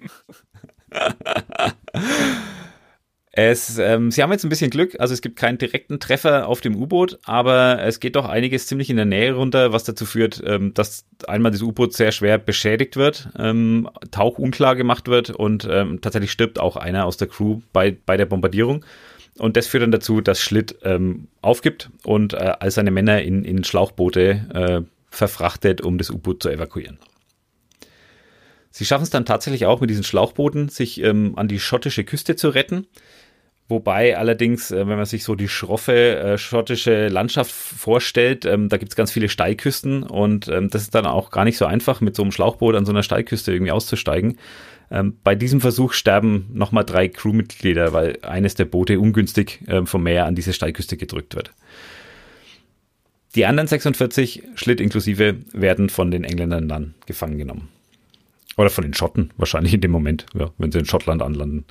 Es, 3.33 3.77
ähm, 3.77 4.11
sie 4.11 4.21
haben 4.21 4.31
jetzt 4.33 4.43
ein 4.43 4.49
bisschen 4.49 4.69
Glück, 4.69 4.99
also 4.99 5.13
es 5.13 5.21
gibt 5.21 5.37
keinen 5.37 5.57
direkten 5.57 6.01
Treffer 6.01 6.49
auf 6.49 6.59
dem 6.59 6.75
U-Boot, 6.75 7.17
aber 7.23 7.81
es 7.81 8.01
geht 8.01 8.17
doch 8.17 8.27
einiges 8.27 8.67
ziemlich 8.67 8.89
in 8.89 8.97
der 8.97 9.05
Nähe 9.05 9.33
runter, 9.33 9.71
was 9.71 9.85
dazu 9.85 10.05
führt, 10.05 10.43
ähm, 10.45 10.73
dass 10.73 11.05
einmal 11.27 11.53
das 11.53 11.61
U-Boot 11.61 11.93
sehr 11.93 12.11
schwer 12.11 12.37
beschädigt 12.37 12.97
wird, 12.97 13.29
ähm, 13.39 13.89
Tauch 14.11 14.37
unklar 14.37 14.75
gemacht 14.75 15.07
wird 15.07 15.29
und 15.29 15.65
ähm, 15.71 16.01
tatsächlich 16.01 16.31
stirbt 16.33 16.59
auch 16.59 16.75
einer 16.75 17.05
aus 17.05 17.15
der 17.15 17.29
Crew 17.29 17.61
bei, 17.71 17.95
bei 18.05 18.17
der 18.17 18.25
Bombardierung. 18.25 18.83
Und 19.37 19.55
das 19.55 19.65
führt 19.65 19.83
dann 19.83 19.91
dazu, 19.91 20.19
dass 20.19 20.41
Schlitt 20.41 20.75
ähm, 20.83 21.29
aufgibt 21.41 21.89
und 22.03 22.33
äh, 22.33 22.53
all 22.59 22.69
seine 22.69 22.91
Männer 22.91 23.21
in, 23.21 23.45
in 23.45 23.63
Schlauchboote 23.63 24.45
äh, 24.53 24.81
verfrachtet, 25.11 25.81
um 25.81 25.97
das 25.97 26.09
U-Boot 26.09 26.41
zu 26.41 26.49
evakuieren. 26.49 26.97
Sie 28.71 28.85
schaffen 28.85 29.03
es 29.03 29.09
dann 29.09 29.25
tatsächlich 29.25 29.65
auch 29.65 29.81
mit 29.81 29.89
diesen 29.89 30.03
Schlauchbooten, 30.05 30.69
sich 30.69 31.03
ähm, 31.03 31.33
an 31.35 31.49
die 31.49 31.59
schottische 31.59 32.05
Küste 32.05 32.35
zu 32.35 32.49
retten. 32.49 32.87
Wobei 33.67 34.17
allerdings, 34.17 34.71
äh, 34.71 34.87
wenn 34.87 34.97
man 34.97 35.05
sich 35.05 35.23
so 35.23 35.35
die 35.35 35.49
schroffe 35.49 35.93
äh, 35.93 36.37
schottische 36.37 37.09
Landschaft 37.09 37.51
vorstellt, 37.51 38.45
ähm, 38.45 38.69
da 38.69 38.77
gibt 38.77 38.91
es 38.91 38.95
ganz 38.95 39.11
viele 39.11 39.29
Steilküsten 39.29 40.03
und 40.03 40.47
ähm, 40.47 40.69
das 40.69 40.83
ist 40.83 40.95
dann 40.95 41.05
auch 41.05 41.31
gar 41.31 41.43
nicht 41.43 41.57
so 41.57 41.65
einfach, 41.65 42.01
mit 42.01 42.15
so 42.15 42.23
einem 42.23 42.31
Schlauchboot 42.31 42.75
an 42.75 42.85
so 42.85 42.91
einer 42.91 43.03
Steilküste 43.03 43.51
irgendwie 43.51 43.71
auszusteigen. 43.71 44.37
Ähm, 44.89 45.17
bei 45.23 45.35
diesem 45.35 45.61
Versuch 45.61 45.93
sterben 45.93 46.49
nochmal 46.53 46.83
drei 46.83 47.07
Crewmitglieder, 47.07 47.93
weil 47.93 48.19
eines 48.23 48.55
der 48.55 48.65
Boote 48.65 48.99
ungünstig 48.99 49.61
ähm, 49.67 49.87
vom 49.87 50.03
Meer 50.03 50.25
an 50.25 50.35
diese 50.35 50.53
Steilküste 50.53 50.97
gedrückt 50.97 51.35
wird. 51.35 51.53
Die 53.35 53.45
anderen 53.45 53.67
46, 53.67 54.43
Schlitt 54.55 54.81
inklusive, 54.81 55.37
werden 55.53 55.89
von 55.89 56.11
den 56.11 56.23
Engländern 56.23 56.67
dann 56.67 56.93
gefangen 57.05 57.37
genommen. 57.37 57.69
Oder 58.57 58.69
von 58.69 58.83
den 58.83 58.93
Schotten, 58.93 59.31
wahrscheinlich 59.37 59.73
in 59.73 59.81
dem 59.81 59.91
Moment, 59.91 60.25
ja, 60.33 60.51
wenn 60.57 60.71
sie 60.71 60.79
in 60.79 60.85
Schottland 60.85 61.21
anlanden. 61.21 61.65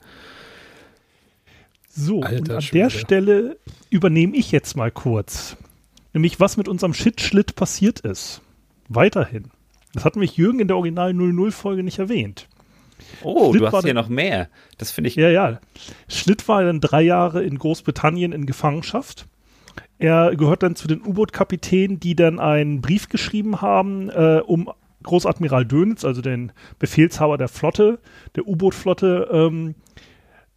So, 1.89 2.23
Alter 2.23 2.39
und 2.41 2.51
an 2.51 2.63
Schwede. 2.63 2.85
der 2.85 2.91
Stelle 2.91 3.57
übernehme 3.91 4.37
ich 4.37 4.53
jetzt 4.53 4.77
mal 4.77 4.91
kurz. 4.91 5.57
Nämlich, 6.13 6.41
was 6.41 6.57
mit 6.57 6.69
unserem 6.69 6.95
Shit-Schlitt 6.95 7.55
passiert 7.57 8.01
ist. 8.01 8.41
Weiterhin. 8.89 9.51
Das 9.93 10.05
hat 10.05 10.17
mich 10.17 10.37
Jürgen 10.37 10.61
in 10.61 10.69
der 10.69 10.77
Original 10.77 11.11
00-Folge 11.11 11.83
nicht 11.83 11.99
erwähnt. 11.99 12.49
Oh, 13.23 13.51
Schlitt 13.51 13.61
du 13.61 13.65
war 13.67 13.73
hast 13.73 13.85
hier 13.85 13.95
der- 13.95 14.03
noch 14.03 14.09
mehr. 14.09 14.49
Das 14.79 14.91
finde 14.91 15.09
ich. 15.09 15.17
Ja, 15.17 15.29
ja. 15.31 15.61
Schlitt 16.09 16.47
war 16.49 16.63
dann 16.65 16.81
drei 16.81 17.03
Jahre 17.03 17.43
in 17.43 17.59
Großbritannien 17.59 18.33
in 18.33 18.47
Gefangenschaft. 18.47 19.27
Er 20.01 20.35
gehört 20.35 20.63
dann 20.63 20.77
zu 20.77 20.89
den 20.89 21.03
U-Boot-Kapitänen, 21.07 22.01
die 22.01 22.17
dann 22.17 22.41
einen 22.41 22.81
Brief 22.81 23.11
geschrieben 23.11 23.61
haben, 23.61 24.09
äh, 24.09 24.41
um 24.45 24.71
Großadmiral 25.03 25.67
Dönitz, 25.67 26.07
also 26.07 26.23
den 26.23 26.53
Befehlshaber 26.79 27.37
der 27.37 27.49
Flotte, 27.49 27.99
der 28.35 28.49
U-Boot-Flotte, 28.49 29.29
ähm, 29.31 29.75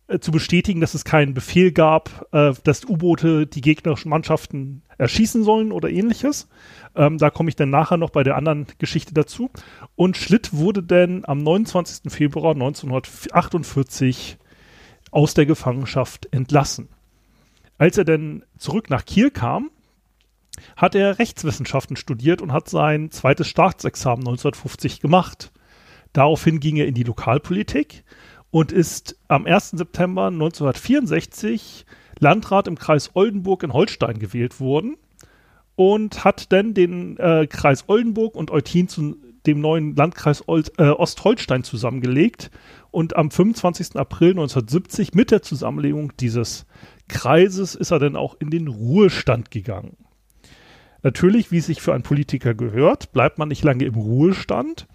äh, 0.07 0.19
zu 0.19 0.31
bestätigen, 0.31 0.79
dass 0.79 0.93
es 0.93 1.03
keinen 1.03 1.33
Befehl 1.33 1.73
gab, 1.73 2.25
äh, 2.31 2.53
dass 2.63 2.85
U-Boote 2.85 3.45
die 3.45 3.59
gegnerischen 3.59 4.09
Mannschaften 4.09 4.81
erschießen 4.97 5.43
sollen 5.43 5.73
oder 5.73 5.89
ähnliches. 5.89 6.47
Ähm, 6.95 7.17
da 7.17 7.29
komme 7.29 7.49
ich 7.49 7.57
dann 7.57 7.69
nachher 7.69 7.97
noch 7.97 8.11
bei 8.11 8.23
der 8.23 8.37
anderen 8.37 8.67
Geschichte 8.77 9.13
dazu. 9.13 9.49
Und 9.97 10.15
Schlitt 10.15 10.53
wurde 10.53 10.83
dann 10.83 11.25
am 11.25 11.39
29. 11.39 12.09
Februar 12.13 12.53
1948 12.53 14.37
aus 15.11 15.33
der 15.33 15.45
Gefangenschaft 15.45 16.29
entlassen. 16.31 16.87
Als 17.83 17.97
er 17.97 18.05
dann 18.05 18.45
zurück 18.57 18.89
nach 18.89 19.03
Kiel 19.03 19.29
kam, 19.29 19.69
hat 20.77 20.95
er 20.95 21.19
Rechtswissenschaften 21.19 21.97
studiert 21.97 22.41
und 22.41 22.53
hat 22.53 22.69
sein 22.69 23.11
zweites 23.11 23.49
Staatsexamen 23.49 24.19
1950 24.19 25.01
gemacht. 25.01 25.51
Daraufhin 26.13 26.61
ging 26.61 26.77
er 26.77 26.87
in 26.87 26.93
die 26.93 27.03
Lokalpolitik 27.03 28.05
und 28.51 28.71
ist 28.71 29.17
am 29.27 29.45
1. 29.45 29.71
September 29.71 30.27
1964 30.27 31.85
Landrat 32.19 32.69
im 32.69 32.79
Kreis 32.79 33.11
Oldenburg 33.15 33.63
in 33.63 33.73
Holstein 33.73 34.17
gewählt 34.17 34.61
worden 34.61 34.95
und 35.75 36.23
hat 36.23 36.53
dann 36.53 36.73
den 36.73 37.17
äh, 37.17 37.47
Kreis 37.47 37.83
Oldenburg 37.89 38.35
und 38.35 38.49
Eutin 38.49 38.87
zu 38.87 39.17
dem 39.45 39.59
neuen 39.59 39.93
Landkreis 39.95 40.47
Old, 40.47 40.71
äh, 40.77 40.83
Ostholstein 40.83 41.63
zusammengelegt 41.63 42.49
und 42.91 43.15
am 43.17 43.29
25. 43.29 43.97
April 43.97 44.29
1970 44.29 45.13
mit 45.13 45.31
der 45.31 45.41
Zusammenlegung 45.41 46.13
dieses 46.17 46.65
Kreises 47.07 47.75
ist 47.75 47.91
er 47.91 47.99
dann 47.99 48.15
auch 48.15 48.35
in 48.39 48.49
den 48.49 48.67
Ruhestand 48.67 49.51
gegangen. 49.51 49.97
Natürlich, 51.01 51.51
wie 51.51 51.57
es 51.57 51.65
sich 51.65 51.81
für 51.81 51.93
einen 51.93 52.03
Politiker 52.03 52.53
gehört, 52.53 53.11
bleibt 53.11 53.37
man 53.37 53.49
nicht 53.49 53.63
lange 53.63 53.83
im 53.85 53.95
Ruhestand. 53.95 54.87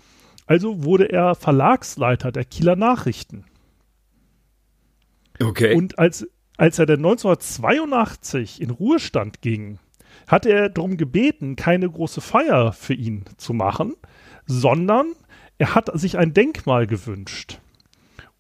Also 0.47 0.83
wurde 0.83 1.13
er 1.13 1.35
Verlagsleiter 1.35 2.33
der 2.33 2.47
Kieler 2.47 2.77
Nachrichten. 2.77 3.45
Okay. 5.41 5.75
Und 5.75 5.99
als, 5.99 6.27
als 6.57 6.79
er 6.79 6.87
dann 6.87 7.01
1982 7.01 8.61
in 8.63 8.71
Ruhestand 8.71 9.43
ging, 9.43 9.79
hat 10.27 10.47
er 10.47 10.71
darum 10.71 10.97
gebeten, 10.97 11.57
keine 11.57 11.89
große 11.89 12.23
Feier 12.23 12.73
für 12.73 12.95
ihn 12.95 13.25
zu 13.37 13.53
machen, 13.53 13.95
sondern 14.47 15.13
er 15.59 15.75
hat 15.75 15.91
sich 15.99 16.17
ein 16.17 16.33
Denkmal 16.33 16.87
gewünscht. 16.87 17.61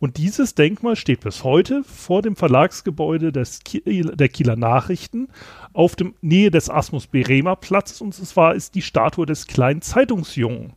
Und 0.00 0.16
dieses 0.16 0.54
Denkmal 0.54 0.94
steht 0.94 1.20
bis 1.20 1.42
heute 1.42 1.82
vor 1.82 2.22
dem 2.22 2.36
Verlagsgebäude 2.36 3.32
des 3.32 3.60
Kiel, 3.64 4.14
der 4.14 4.28
Kieler 4.28 4.54
Nachrichten 4.54 5.28
auf 5.72 5.96
dem 5.96 6.14
Nähe 6.20 6.52
des 6.52 6.70
Asmus 6.70 7.08
Bremer 7.08 7.56
Platzes 7.56 8.00
und 8.00 8.14
zwar 8.14 8.54
ist 8.54 8.76
die 8.76 8.82
Statue 8.82 9.26
des 9.26 9.48
kleinen 9.48 9.82
Zeitungsjungen. 9.82 10.74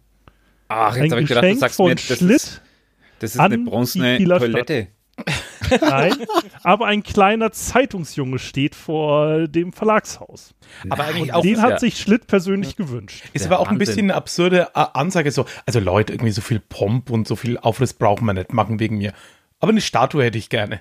Ach, 0.69 0.95
Ein 0.95 1.03
jetzt 1.03 1.11
habe 1.11 1.21
ich 1.21 1.27
gedacht, 1.27 1.43
du 1.43 1.47
Geschenk 1.47 1.59
sagst 1.59 1.75
von 1.75 1.89
mir, 1.89 1.95
das 1.95 2.17
Schlitt. 2.17 2.31
ist, 2.31 2.61
das 3.19 3.35
ist 3.35 3.39
eine 3.39 3.59
bronzene 3.59 4.17
Toilette. 4.17 4.87
Nein, 5.81 6.13
aber 6.63 6.87
ein 6.87 7.03
kleiner 7.03 7.51
Zeitungsjunge 7.51 8.39
steht 8.39 8.75
vor 8.75 9.47
dem 9.47 9.71
Verlagshaus. 9.71 10.53
Aber 10.89 11.03
eigentlich 11.05 11.27
Nein, 11.27 11.31
auch, 11.31 11.41
Den 11.43 11.61
hat 11.61 11.69
ja- 11.71 11.79
sich 11.79 11.97
Schlitt 11.99 12.27
persönlich 12.27 12.75
gewünscht. 12.75 13.23
ist 13.33 13.45
der 13.45 13.51
aber 13.51 13.59
auch 13.61 13.69
ein 13.69 13.77
bisschen 13.77 14.05
eine 14.05 14.15
absurde 14.15 14.75
Ansage. 14.75 15.31
So, 15.31 15.45
also 15.65 15.79
Leute, 15.79 16.13
irgendwie 16.13 16.31
so 16.31 16.41
viel 16.41 16.59
Pomp 16.59 17.09
und 17.09 17.27
so 17.27 17.35
viel 17.35 17.57
Aufriss 17.57 17.93
brauchen 17.93 18.25
wir 18.25 18.33
nicht 18.33 18.53
machen 18.53 18.79
wegen 18.79 18.97
mir. 18.97 19.13
Aber 19.59 19.71
eine 19.71 19.81
Statue 19.81 20.23
hätte 20.23 20.37
ich 20.37 20.49
gerne. 20.49 20.79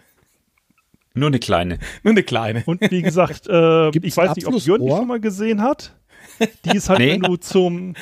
Nur 1.12 1.26
eine 1.28 1.38
kleine. 1.40 1.78
Nur 2.02 2.12
eine 2.12 2.22
kleine. 2.22 2.62
Und 2.66 2.80
wie 2.90 3.02
gesagt, 3.02 3.46
äh, 3.48 3.90
ich 3.90 4.16
weiß 4.16 4.36
nicht, 4.36 4.46
ob 4.46 4.54
Jörn 4.54 4.80
die 4.82 4.88
schon 4.90 5.06
mal 5.08 5.20
gesehen 5.20 5.60
hat. 5.62 5.94
Die 6.64 6.76
ist 6.76 6.88
halt, 6.88 7.00
Nee. 7.00 7.12
wenn 7.12 7.22
du 7.22 7.36
zum 7.36 7.94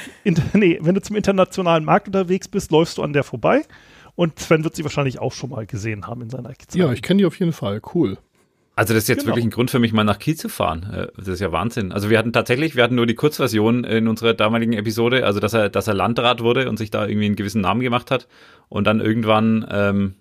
nee, 0.53 0.79
wenn 0.81 0.95
du 0.95 1.01
zum 1.01 1.17
internationalen 1.17 1.85
Markt 1.85 2.07
unterwegs 2.07 2.47
bist, 2.49 2.71
läufst 2.71 2.99
du 2.99 3.03
an 3.03 3.13
der 3.13 3.25
vorbei. 3.25 3.63
Und 4.19 4.37
Sven 4.41 4.65
wird 4.65 4.75
sie 4.75 4.83
wahrscheinlich 4.83 5.21
auch 5.21 5.33
schon 5.33 5.51
mal 5.51 5.65
gesehen 5.65 6.09
haben 6.09 6.23
in 6.23 6.29
seiner 6.29 6.49
Zeit. 6.49 6.75
Ja, 6.75 6.91
ich 6.93 7.03
kenne 7.03 7.19
die 7.19 7.25
auf 7.25 7.39
jeden 7.39 7.53
Fall. 7.53 7.81
Cool. 7.95 8.19
Also 8.75 8.93
das 8.93 9.05
ist 9.05 9.09
jetzt 9.09 9.19
Genau. 9.21 9.29
wirklich 9.29 9.45
ein 9.45 9.51
Grund 9.51 9.71
für 9.71 9.79
mich, 9.79 9.93
mal 9.93 10.03
nach 10.03 10.19
Kiel 10.19 10.35
zu 10.35 10.49
fahren. 10.49 10.83
Äh, 10.93 11.07
Das 11.17 11.29
ist 11.29 11.39
ja 11.39 11.53
Wahnsinn. 11.53 11.93
Also 11.93 12.11
wir 12.11 12.19
hatten 12.19 12.33
tatsächlich, 12.33 12.75
wir 12.75 12.83
hatten 12.83 12.97
nur 12.97 13.07
die 13.07 13.15
Kurzversion 13.15 13.85
in 13.85 14.09
unserer 14.09 14.35
damaligen 14.35 14.73
Episode, 14.73 15.25
also 15.25 15.39
dass 15.39 15.53
er, 15.55 15.69
dass 15.69 15.87
er 15.87 15.95
Landrat 15.95 16.43
wurde 16.43 16.69
und 16.69 16.79
sich 16.79 16.91
da 16.91 17.07
irgendwie 17.07 17.27
einen 17.27 17.37
gewissen 17.37 17.61
Namen 17.61 17.81
gemacht 17.81 18.11
hat. 18.11 18.27
Und 18.69 18.89
dann 18.89 18.99
irgendwann, 19.01 19.65
ähm, 19.71 20.15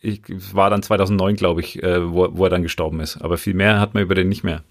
ich, 0.00 0.22
es 0.28 0.54
war 0.54 0.70
dann 0.70 0.84
2009, 0.84 1.34
glaube 1.34 1.62
ich, 1.62 1.82
äh, 1.82 2.12
wo, 2.12 2.28
wo 2.30 2.44
er 2.44 2.50
dann 2.50 2.62
gestorben 2.62 3.00
ist. 3.00 3.16
Aber 3.22 3.38
viel 3.38 3.54
mehr 3.54 3.80
hat 3.80 3.94
man 3.94 4.04
über 4.04 4.14
den 4.14 4.28
nicht 4.28 4.44
mehr. 4.44 4.62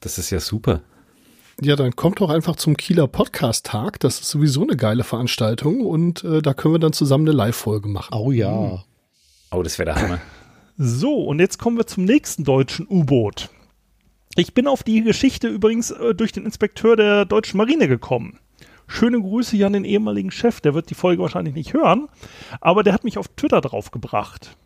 Das 0.00 0.16
ist 0.16 0.30
ja 0.30 0.40
super. 0.40 0.80
Ja, 1.60 1.74
dann 1.74 1.96
kommt 1.96 2.20
doch 2.20 2.30
einfach 2.30 2.54
zum 2.54 2.76
Kieler 2.76 3.08
Podcast-Tag. 3.08 3.98
Das 3.98 4.20
ist 4.20 4.28
sowieso 4.28 4.62
eine 4.62 4.76
geile 4.76 5.02
Veranstaltung 5.02 5.80
und 5.80 6.22
äh, 6.22 6.40
da 6.40 6.54
können 6.54 6.74
wir 6.74 6.78
dann 6.78 6.92
zusammen 6.92 7.26
eine 7.26 7.36
Live-Folge 7.36 7.88
machen. 7.88 8.14
Oh 8.14 8.30
ja. 8.30 8.84
Oh, 9.50 9.62
das 9.64 9.78
wäre 9.78 9.92
der 9.92 10.00
Hammer. 10.00 10.20
So, 10.76 11.24
und 11.24 11.40
jetzt 11.40 11.58
kommen 11.58 11.76
wir 11.76 11.88
zum 11.88 12.04
nächsten 12.04 12.44
deutschen 12.44 12.86
U-Boot. 12.88 13.50
Ich 14.36 14.54
bin 14.54 14.68
auf 14.68 14.84
die 14.84 15.02
Geschichte 15.02 15.48
übrigens 15.48 15.90
äh, 15.90 16.14
durch 16.14 16.30
den 16.30 16.44
Inspekteur 16.44 16.94
der 16.94 17.24
deutschen 17.24 17.58
Marine 17.58 17.88
gekommen. 17.88 18.38
Schöne 18.86 19.20
Grüße 19.20 19.56
hier 19.56 19.66
an 19.66 19.72
den 19.72 19.84
ehemaligen 19.84 20.30
Chef, 20.30 20.60
der 20.60 20.74
wird 20.74 20.90
die 20.90 20.94
Folge 20.94 21.22
wahrscheinlich 21.22 21.54
nicht 21.54 21.74
hören, 21.74 22.08
aber 22.60 22.84
der 22.84 22.92
hat 22.92 23.02
mich 23.02 23.18
auf 23.18 23.26
Twitter 23.26 23.60
draufgebracht. 23.60 24.56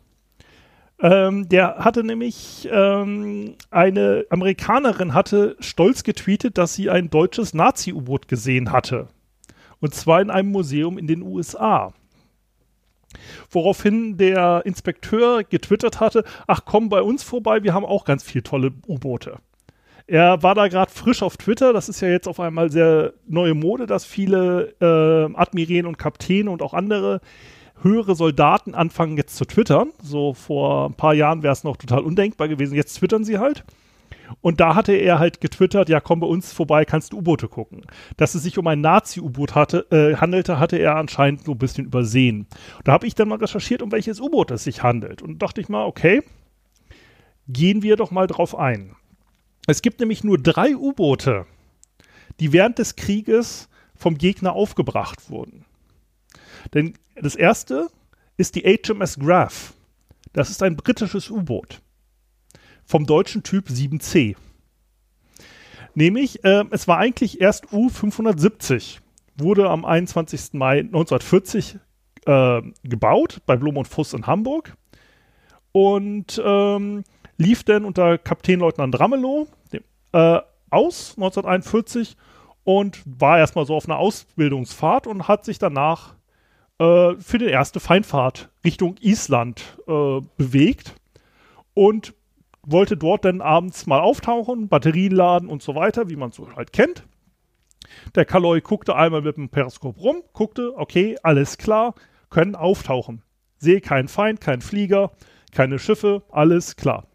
Ähm, 1.03 1.49
der 1.49 1.79
hatte 1.79 2.01
nämlich, 2.01 2.67
ähm, 2.71 3.55
eine 3.69 4.25
Amerikanerin 4.29 5.13
hatte 5.13 5.57
stolz 5.59 6.03
getweetet, 6.03 6.57
dass 6.57 6.75
sie 6.75 6.89
ein 6.89 7.09
deutsches 7.09 7.53
Nazi-U-Boot 7.53 8.29
gesehen 8.29 8.71
hatte. 8.71 9.09
Und 9.81 9.93
zwar 9.93 10.21
in 10.21 10.29
einem 10.29 10.49
Museum 10.49 10.97
in 10.97 11.07
den 11.07 11.21
USA. 11.21 11.93
Woraufhin 13.51 14.15
der 14.15 14.61
Inspekteur 14.65 15.43
getwittert 15.43 15.99
hatte, 15.99 16.23
ach 16.47 16.61
komm 16.63 16.87
bei 16.87 17.01
uns 17.01 17.21
vorbei, 17.21 17.63
wir 17.63 17.73
haben 17.73 17.85
auch 17.85 18.05
ganz 18.05 18.23
viele 18.23 18.43
tolle 18.43 18.71
U-Boote. 18.87 19.39
Er 20.07 20.41
war 20.41 20.55
da 20.55 20.69
gerade 20.69 20.91
frisch 20.91 21.21
auf 21.21 21.35
Twitter, 21.35 21.73
das 21.73 21.89
ist 21.89 21.99
ja 21.99 22.07
jetzt 22.07 22.29
auf 22.29 22.39
einmal 22.39 22.71
sehr 22.71 23.11
neue 23.27 23.55
Mode, 23.55 23.87
dass 23.87 24.05
viele 24.05 24.73
äh, 24.79 25.37
Admiräle 25.37 25.87
und 25.87 25.97
Kapitäne 25.97 26.49
und 26.49 26.61
auch 26.61 26.73
andere 26.73 27.19
höhere 27.83 28.15
Soldaten 28.15 28.73
anfangen 28.75 29.17
jetzt 29.17 29.35
zu 29.35 29.45
twittern. 29.45 29.91
So 30.01 30.33
vor 30.33 30.89
ein 30.89 30.95
paar 30.95 31.13
Jahren 31.13 31.43
wäre 31.43 31.53
es 31.53 31.63
noch 31.63 31.77
total 31.77 32.01
undenkbar 32.01 32.47
gewesen, 32.47 32.75
jetzt 32.75 32.95
twittern 32.95 33.23
sie 33.23 33.37
halt. 33.37 33.63
Und 34.41 34.59
da 34.59 34.75
hatte 34.75 34.93
er 34.93 35.19
halt 35.19 35.41
getwittert, 35.41 35.89
ja, 35.89 35.99
komm 35.99 36.21
bei 36.21 36.27
uns 36.27 36.53
vorbei, 36.53 36.85
kannst 36.85 37.13
du 37.13 37.17
U-Boote 37.17 37.47
gucken. 37.47 37.85
Dass 38.17 38.35
es 38.35 38.43
sich 38.43 38.57
um 38.57 38.67
ein 38.67 38.81
Nazi-U-Boot 38.81 39.53
äh, 39.91 40.15
handelte, 40.15 40.59
hatte 40.59 40.77
er 40.77 40.95
anscheinend 40.95 41.43
so 41.43 41.51
ein 41.51 41.57
bisschen 41.57 41.85
übersehen. 41.85 42.47
Da 42.83 42.93
habe 42.93 43.05
ich 43.05 43.15
dann 43.15 43.27
mal 43.27 43.37
recherchiert, 43.37 43.81
um 43.81 43.91
welches 43.91 44.19
U-Boot 44.19 44.51
es 44.51 44.63
sich 44.63 44.81
handelt. 44.81 45.21
Und 45.21 45.41
dachte 45.41 45.61
ich 45.61 45.69
mal, 45.69 45.85
okay, 45.85 46.23
gehen 47.47 47.83
wir 47.83 47.95
doch 47.95 48.11
mal 48.11 48.27
drauf 48.27 48.57
ein. 48.57 48.95
Es 49.67 49.81
gibt 49.81 49.99
nämlich 49.99 50.23
nur 50.23 50.37
drei 50.37 50.75
U-Boote, 50.75 51.45
die 52.39 52.53
während 52.53 52.79
des 52.79 52.95
Krieges 52.95 53.69
vom 53.95 54.17
Gegner 54.17 54.53
aufgebracht 54.53 55.29
wurden. 55.29 55.65
Denn 56.73 56.95
das 57.15 57.35
erste 57.35 57.87
ist 58.37 58.55
die 58.55 58.61
HMS 58.61 59.19
Graf. 59.19 59.73
Das 60.33 60.49
ist 60.49 60.63
ein 60.63 60.75
britisches 60.75 61.29
U-Boot 61.29 61.81
vom 62.85 63.05
deutschen 63.05 63.43
Typ 63.43 63.69
7C. 63.69 64.35
Nämlich, 65.95 66.43
äh, 66.43 66.65
es 66.71 66.87
war 66.87 66.97
eigentlich 66.97 67.39
erst 67.39 67.67
U570, 67.67 68.99
wurde 69.37 69.69
am 69.69 69.85
21. 69.85 70.53
Mai 70.53 70.79
1940 70.79 71.77
äh, 72.25 72.61
gebaut 72.83 73.41
bei 73.45 73.55
Blom 73.55 73.77
und 73.77 73.87
Fuss 73.87 74.13
in 74.13 74.25
Hamburg 74.25 74.75
und 75.71 76.41
ähm, 76.43 77.03
lief 77.37 77.63
dann 77.63 77.85
unter 77.85 78.17
Kapitänleutnant 78.17 78.99
Ramelow 78.99 79.47
äh, 80.13 80.39
aus 80.69 81.13
1941 81.17 82.15
und 82.63 83.01
war 83.05 83.37
erstmal 83.37 83.65
so 83.65 83.75
auf 83.75 83.87
einer 83.87 83.97
Ausbildungsfahrt 83.97 85.05
und 85.07 85.27
hat 85.27 85.45
sich 85.45 85.59
danach 85.59 86.15
äh, 86.83 87.15
für 87.19 87.37
die 87.37 87.45
erste 87.45 87.79
Feindfahrt 87.79 88.49
Richtung 88.65 88.95
Island 88.99 89.77
äh, 89.87 90.19
bewegt 90.37 90.95
und 91.73 92.13
wollte 92.65 92.97
dort 92.97 93.25
dann 93.25 93.41
abends 93.41 93.87
mal 93.87 93.99
auftauchen, 93.99 94.67
Batterien 94.67 95.13
laden 95.13 95.49
und 95.49 95.61
so 95.61 95.75
weiter, 95.75 96.09
wie 96.09 96.15
man 96.15 96.29
es 96.29 96.35
so 96.35 96.53
halt 96.55 96.73
kennt. 96.73 97.05
Der 98.15 98.25
Kaloi 98.25 98.61
guckte 98.61 98.95
einmal 98.95 99.21
mit 99.21 99.37
dem 99.37 99.49
Periskop 99.49 99.99
rum, 99.99 100.23
guckte, 100.33 100.73
okay, 100.75 101.17
alles 101.23 101.57
klar, 101.57 101.93
können 102.29 102.55
auftauchen. 102.55 103.21
Sehe 103.57 103.81
keinen 103.81 104.07
Feind, 104.07 104.41
keinen 104.41 104.61
Flieger, 104.61 105.11
keine 105.51 105.79
Schiffe, 105.79 106.23
alles 106.31 106.75
klar. 106.75 107.07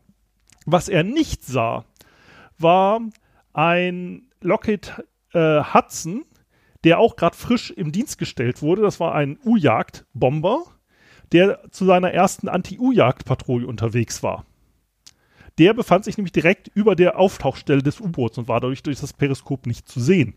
Was 0.66 0.88
er 0.88 1.02
nicht 1.02 1.44
sah, 1.44 1.84
war 2.58 3.00
ein 3.52 4.28
Lockheed 4.40 4.92
äh, 5.32 5.62
Hudson, 5.62 6.24
der 6.84 6.98
auch 6.98 7.16
gerade 7.16 7.36
frisch 7.36 7.70
im 7.70 7.92
Dienst 7.92 8.18
gestellt 8.18 8.62
wurde. 8.62 8.82
Das 8.82 9.00
war 9.00 9.14
ein 9.14 9.38
U-Jagd-Bomber, 9.44 10.64
der 11.32 11.70
zu 11.70 11.84
seiner 11.84 12.12
ersten 12.12 12.48
Anti-U-Jagd-Patrouille 12.48 13.66
unterwegs 13.66 14.22
war. 14.22 14.44
Der 15.58 15.74
befand 15.74 16.04
sich 16.04 16.16
nämlich 16.16 16.32
direkt 16.32 16.68
über 16.68 16.94
der 16.94 17.18
Auftauchstelle 17.18 17.82
des 17.82 18.00
U-Boots 18.00 18.38
und 18.38 18.48
war 18.48 18.60
dadurch 18.60 18.82
durch 18.82 19.00
das 19.00 19.12
Periskop 19.12 19.66
nicht 19.66 19.88
zu 19.88 20.00
sehen. 20.00 20.34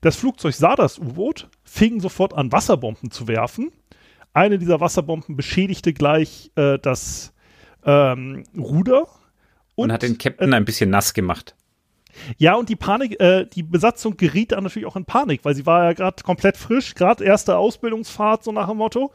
Das 0.00 0.16
Flugzeug 0.16 0.54
sah 0.54 0.74
das 0.74 0.98
U-Boot, 0.98 1.48
fing 1.62 2.00
sofort 2.00 2.34
an, 2.34 2.50
Wasserbomben 2.50 3.12
zu 3.12 3.28
werfen. 3.28 3.70
Eine 4.32 4.58
dieser 4.58 4.80
Wasserbomben 4.80 5.36
beschädigte 5.36 5.92
gleich 5.92 6.50
äh, 6.56 6.78
das 6.80 7.32
ähm, 7.84 8.42
Ruder. 8.56 9.02
Und, 9.76 9.84
und, 9.84 9.92
hat 9.92 10.02
den 10.02 10.18
Captain 10.18 10.52
äh, 10.52 10.56
ein 10.56 10.64
bisschen 10.64 10.90
nass 10.90 11.14
gemacht. 11.14 11.54
Ja, 12.38 12.54
und 12.54 12.68
die 12.68 12.76
Panik, 12.76 13.20
äh, 13.20 13.46
die 13.46 13.62
Besatzung 13.62 14.16
geriet 14.16 14.52
dann 14.52 14.64
natürlich 14.64 14.86
auch 14.86 14.96
in 14.96 15.04
Panik, 15.04 15.44
weil 15.44 15.54
sie 15.54 15.66
war 15.66 15.84
ja 15.84 15.92
gerade 15.92 16.22
komplett 16.22 16.56
frisch, 16.56 16.94
gerade 16.94 17.24
erste 17.24 17.56
Ausbildungsfahrt, 17.56 18.44
so 18.44 18.52
nach 18.52 18.68
dem 18.68 18.78
Motto. 18.78 19.12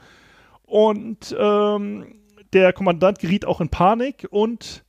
Und 0.64 1.36
ähm, 1.38 2.20
der 2.54 2.74
Kommandant 2.74 3.20
geriet 3.20 3.46
auch 3.46 3.62
in 3.62 3.70
Panik 3.70 4.28
und 4.30 4.84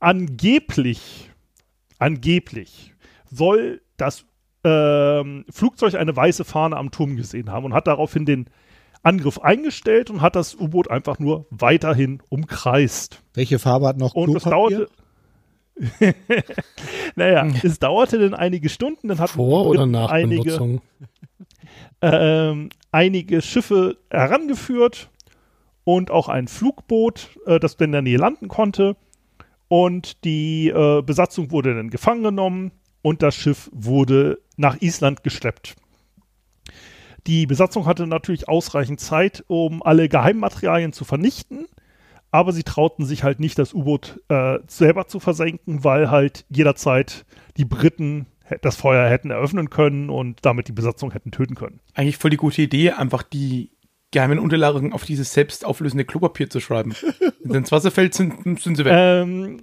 angeblich, 0.00 1.30
angeblich 1.98 2.94
soll 3.30 3.80
das 3.96 4.24
ähm, 4.64 5.44
Flugzeug 5.50 5.94
eine 5.94 6.14
weiße 6.14 6.44
Fahne 6.44 6.76
am 6.76 6.90
Turm 6.90 7.16
gesehen 7.16 7.50
haben 7.50 7.64
und 7.64 7.74
hat 7.74 7.86
daraufhin 7.86 8.24
den 8.24 8.46
Angriff 9.02 9.38
eingestellt 9.38 10.10
und 10.10 10.20
hat 10.20 10.34
das 10.34 10.54
U-Boot 10.56 10.90
einfach 10.90 11.18
nur 11.18 11.46
weiterhin 11.50 12.22
umkreist. 12.28 13.22
Welche 13.34 13.58
Farbe 13.58 13.86
hat 13.86 13.98
noch 13.98 14.14
Und 14.14 14.36
es 14.36 14.42
dauerte. 14.42 14.88
naja, 17.16 17.46
es 17.62 17.78
dauerte 17.78 18.18
dann 18.18 18.34
einige 18.34 18.68
Stunden, 18.68 19.08
dann 19.08 19.18
hatten 19.18 19.34
Vor- 19.34 19.66
oder 19.66 19.86
nach 19.86 20.10
einige, 20.10 20.80
ähm, 22.00 22.70
einige 22.92 23.42
Schiffe 23.42 23.98
herangeführt 24.10 25.10
und 25.84 26.10
auch 26.10 26.28
ein 26.28 26.48
Flugboot, 26.48 27.38
äh, 27.46 27.60
das 27.60 27.74
in 27.74 27.92
der 27.92 28.02
Nähe 28.02 28.18
landen 28.18 28.48
konnte. 28.48 28.96
Und 29.68 30.24
die 30.24 30.68
äh, 30.68 31.02
Besatzung 31.02 31.50
wurde 31.50 31.74
dann 31.74 31.90
gefangen 31.90 32.22
genommen 32.22 32.72
und 33.02 33.22
das 33.22 33.34
Schiff 33.34 33.68
wurde 33.72 34.38
nach 34.56 34.80
Island 34.80 35.22
geschleppt. 35.24 35.76
Die 37.26 37.46
Besatzung 37.46 37.86
hatte 37.86 38.06
natürlich 38.06 38.48
ausreichend 38.48 39.00
Zeit, 39.00 39.44
um 39.48 39.82
alle 39.82 40.08
Geheimmaterialien 40.08 40.92
zu 40.92 41.04
vernichten, 41.04 41.66
aber 42.30 42.52
sie 42.52 42.62
trauten 42.62 43.04
sich 43.04 43.22
halt 43.22 43.40
nicht, 43.40 43.58
das 43.58 43.74
U-Boot 43.74 44.20
äh, 44.28 44.58
selber 44.66 45.06
zu 45.06 45.20
versenken, 45.20 45.84
weil 45.84 46.10
halt 46.10 46.44
jederzeit 46.48 47.24
die 47.56 47.64
Briten 47.64 48.26
das 48.62 48.76
Feuer 48.76 49.08
hätten 49.08 49.30
eröffnen 49.30 49.70
können 49.70 50.10
und 50.10 50.44
damit 50.44 50.68
die 50.68 50.72
Besatzung 50.72 51.10
hätten 51.10 51.32
töten 51.32 51.54
können. 51.54 51.80
Eigentlich 51.94 52.16
voll 52.16 52.30
die 52.30 52.36
gute 52.36 52.62
Idee, 52.62 52.92
einfach 52.92 53.22
die 53.22 53.72
geheimen 54.12 54.38
Unterlagen 54.38 54.92
auf 54.92 55.04
dieses 55.04 55.32
selbstauflösende 55.32 56.04
Klopapier 56.04 56.48
zu 56.48 56.60
schreiben. 56.60 56.94
Wenn 57.42 57.52
sie 57.52 57.58
ins 57.58 57.72
Wasser 57.72 57.90
fällt, 57.90 58.14
sind, 58.14 58.60
sind 58.60 58.76
sie 58.76 58.84
weg. 58.84 58.92
Ähm, 58.94 59.62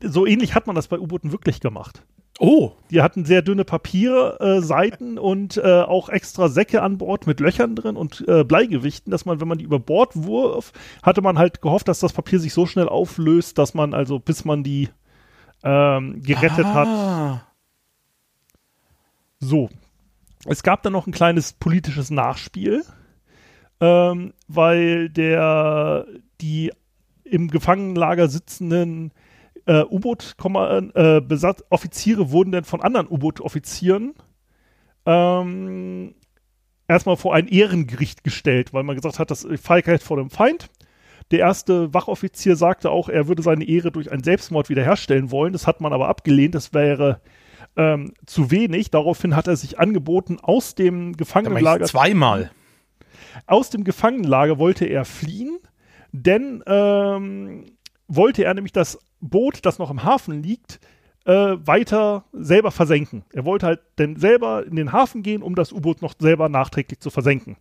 so 0.00 0.26
ähnlich 0.26 0.54
hat 0.54 0.66
man 0.66 0.76
das 0.76 0.88
bei 0.88 0.98
U-Booten 0.98 1.32
wirklich 1.32 1.60
gemacht. 1.60 2.04
Oh. 2.38 2.72
Die 2.90 3.02
hatten 3.02 3.24
sehr 3.24 3.42
dünne 3.42 3.64
Papierseiten 3.64 5.16
äh, 5.16 5.20
und 5.20 5.58
äh, 5.58 5.82
auch 5.82 6.08
extra 6.08 6.48
Säcke 6.48 6.82
an 6.82 6.98
Bord 6.98 7.26
mit 7.26 7.40
Löchern 7.40 7.76
drin 7.76 7.96
und 7.96 8.24
äh, 8.26 8.42
Bleigewichten, 8.42 9.10
dass 9.10 9.24
man, 9.24 9.40
wenn 9.40 9.48
man 9.48 9.58
die 9.58 9.64
über 9.64 9.78
Bord 9.78 10.12
wurf, 10.14 10.72
hatte 11.02 11.22
man 11.22 11.38
halt 11.38 11.62
gehofft, 11.62 11.88
dass 11.88 12.00
das 12.00 12.12
Papier 12.12 12.40
sich 12.40 12.54
so 12.54 12.66
schnell 12.66 12.88
auflöst, 12.88 13.58
dass 13.58 13.74
man 13.74 13.94
also, 13.94 14.18
bis 14.18 14.44
man 14.44 14.64
die 14.64 14.88
ähm, 15.62 16.22
gerettet 16.22 16.66
ah. 16.66 16.74
hat. 16.74 17.46
So. 19.38 19.68
Es 20.46 20.62
gab 20.62 20.82
dann 20.82 20.92
noch 20.92 21.06
ein 21.06 21.12
kleines 21.12 21.52
politisches 21.52 22.10
Nachspiel 22.10 22.82
ähm, 23.82 24.32
weil 24.46 25.10
der 25.10 26.06
die 26.40 26.72
im 27.24 27.48
Gefangenenlager 27.48 28.28
sitzenden 28.28 29.12
äh, 29.66 29.84
U-Boot-Offiziere 29.84 32.22
äh, 32.22 32.30
wurden 32.30 32.52
dann 32.52 32.64
von 32.64 32.80
anderen 32.80 33.08
U-Boot-Offizieren 33.08 34.14
ähm, 35.06 36.14
erstmal 36.88 37.16
vor 37.16 37.34
ein 37.34 37.48
Ehrengericht 37.48 38.24
gestellt, 38.24 38.72
weil 38.72 38.82
man 38.82 38.96
gesagt 38.96 39.18
hat, 39.18 39.30
das 39.30 39.44
ist 39.44 39.64
Feigheit 39.64 40.02
vor 40.02 40.16
dem 40.16 40.30
Feind. 40.30 40.68
Der 41.30 41.40
erste 41.40 41.94
Wachoffizier 41.94 42.56
sagte 42.56 42.90
auch, 42.90 43.08
er 43.08 43.28
würde 43.28 43.42
seine 43.42 43.64
Ehre 43.64 43.90
durch 43.90 44.12
einen 44.12 44.22
Selbstmord 44.22 44.68
wiederherstellen 44.68 45.30
wollen. 45.30 45.52
Das 45.52 45.66
hat 45.66 45.80
man 45.80 45.92
aber 45.92 46.08
abgelehnt. 46.08 46.54
Das 46.54 46.74
wäre 46.74 47.20
ähm, 47.76 48.12
zu 48.26 48.50
wenig. 48.50 48.90
Daraufhin 48.90 49.34
hat 49.34 49.48
er 49.48 49.56
sich 49.56 49.78
angeboten, 49.78 50.38
aus 50.42 50.74
dem 50.74 51.16
Gefangenenlager. 51.16 51.86
Zweimal. 51.86 52.50
Aus 53.46 53.70
dem 53.70 53.84
Gefangenenlager 53.84 54.58
wollte 54.58 54.84
er 54.84 55.06
fliehen, 55.06 55.58
denn 56.12 56.62
ähm, 56.66 57.64
wollte 58.08 58.44
er 58.44 58.52
nämlich 58.52 58.72
das 58.72 58.98
Boot, 59.22 59.64
das 59.64 59.78
noch 59.78 59.90
im 59.90 60.04
Hafen 60.04 60.42
liegt, 60.42 60.80
äh, 61.24 61.56
weiter 61.64 62.24
selber 62.32 62.70
versenken. 62.70 63.24
Er 63.32 63.44
wollte 63.44 63.66
halt 63.66 63.80
denn 63.98 64.16
selber 64.16 64.66
in 64.66 64.76
den 64.76 64.92
Hafen 64.92 65.22
gehen, 65.22 65.42
um 65.42 65.54
das 65.54 65.72
U-Boot 65.72 66.02
noch 66.02 66.14
selber 66.18 66.48
nachträglich 66.48 67.00
zu 67.00 67.10
versenken. 67.10 67.56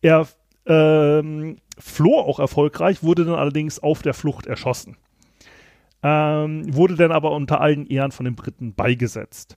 Er 0.00 0.26
ähm, 0.66 1.58
floh 1.78 2.18
auch 2.18 2.40
erfolgreich, 2.40 3.02
wurde 3.02 3.24
dann 3.24 3.34
allerdings 3.34 3.78
auf 3.78 4.02
der 4.02 4.14
Flucht 4.14 4.46
erschossen. 4.46 4.96
Ähm, 6.02 6.74
wurde 6.74 6.96
dann 6.96 7.12
aber 7.12 7.32
unter 7.32 7.60
allen 7.60 7.86
Ehren 7.86 8.12
von 8.12 8.24
den 8.24 8.34
Briten 8.34 8.74
beigesetzt. 8.74 9.56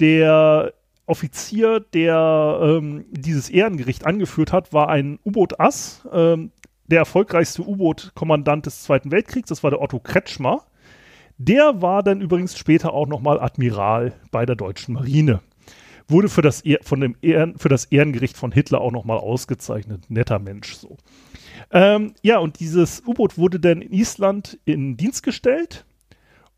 Der 0.00 0.72
Offizier, 1.06 1.80
der 1.80 2.60
ähm, 2.62 3.04
dieses 3.10 3.50
Ehrengericht 3.50 4.06
angeführt 4.06 4.52
hat, 4.52 4.72
war 4.72 4.88
ein 4.88 5.18
U-Boot-Ass, 5.24 6.06
ähm, 6.12 6.52
der 6.90 6.98
erfolgreichste 6.98 7.66
U-Boot-Kommandant 7.66 8.66
des 8.66 8.82
Zweiten 8.82 9.10
Weltkriegs, 9.10 9.48
das 9.48 9.62
war 9.62 9.70
der 9.70 9.80
Otto 9.80 9.98
Kretschmer. 10.00 10.64
Der 11.38 11.80
war 11.80 12.02
dann 12.02 12.20
übrigens 12.20 12.58
später 12.58 12.92
auch 12.92 13.06
nochmal 13.06 13.40
Admiral 13.40 14.12
bei 14.30 14.44
der 14.44 14.56
deutschen 14.56 14.94
Marine. 14.94 15.40
Wurde 16.08 16.28
für 16.28 16.42
das, 16.42 16.64
e 16.64 16.76
von 16.82 17.00
dem 17.00 17.16
Ehren 17.22 17.56
für 17.56 17.68
das 17.68 17.86
Ehrengericht 17.86 18.36
von 18.36 18.52
Hitler 18.52 18.80
auch 18.80 18.90
nochmal 18.90 19.18
ausgezeichnet. 19.18 20.10
Netter 20.10 20.40
Mensch 20.40 20.74
so. 20.74 20.96
Ähm, 21.70 22.14
ja, 22.22 22.38
und 22.38 22.58
dieses 22.58 23.02
U-Boot 23.06 23.38
wurde 23.38 23.60
dann 23.60 23.80
in 23.80 23.92
Island 23.92 24.58
in 24.64 24.96
Dienst 24.96 25.22
gestellt 25.22 25.86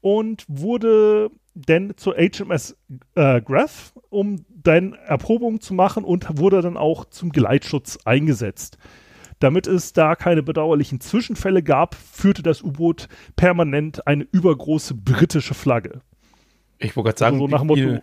und 0.00 0.44
wurde 0.48 1.30
denn 1.54 1.92
zur 1.96 2.16
HMS 2.16 2.76
äh, 3.14 3.42
Graf, 3.42 3.92
um 4.08 4.44
dann 4.48 4.94
Erprobungen 4.94 5.60
zu 5.60 5.74
machen 5.74 6.02
und 6.02 6.38
wurde 6.38 6.62
dann 6.62 6.78
auch 6.78 7.04
zum 7.04 7.30
Geleitschutz 7.30 7.98
eingesetzt. 8.04 8.78
Damit 9.42 9.66
es 9.66 9.92
da 9.92 10.14
keine 10.14 10.42
bedauerlichen 10.42 11.00
Zwischenfälle 11.00 11.62
gab, 11.64 11.94
führte 11.96 12.42
das 12.44 12.62
U-Boot 12.62 13.08
permanent 13.34 14.06
eine 14.06 14.24
übergroße 14.30 14.94
britische 14.94 15.54
Flagge. 15.54 16.00
Ich 16.78 16.94
wollte 16.96 17.08
gerade 17.08 17.18
sagen, 17.18 17.38
So 17.38 17.48
nach 17.48 17.62
wie, 17.64 17.74
viel, 17.74 17.92
Motto- 17.94 18.02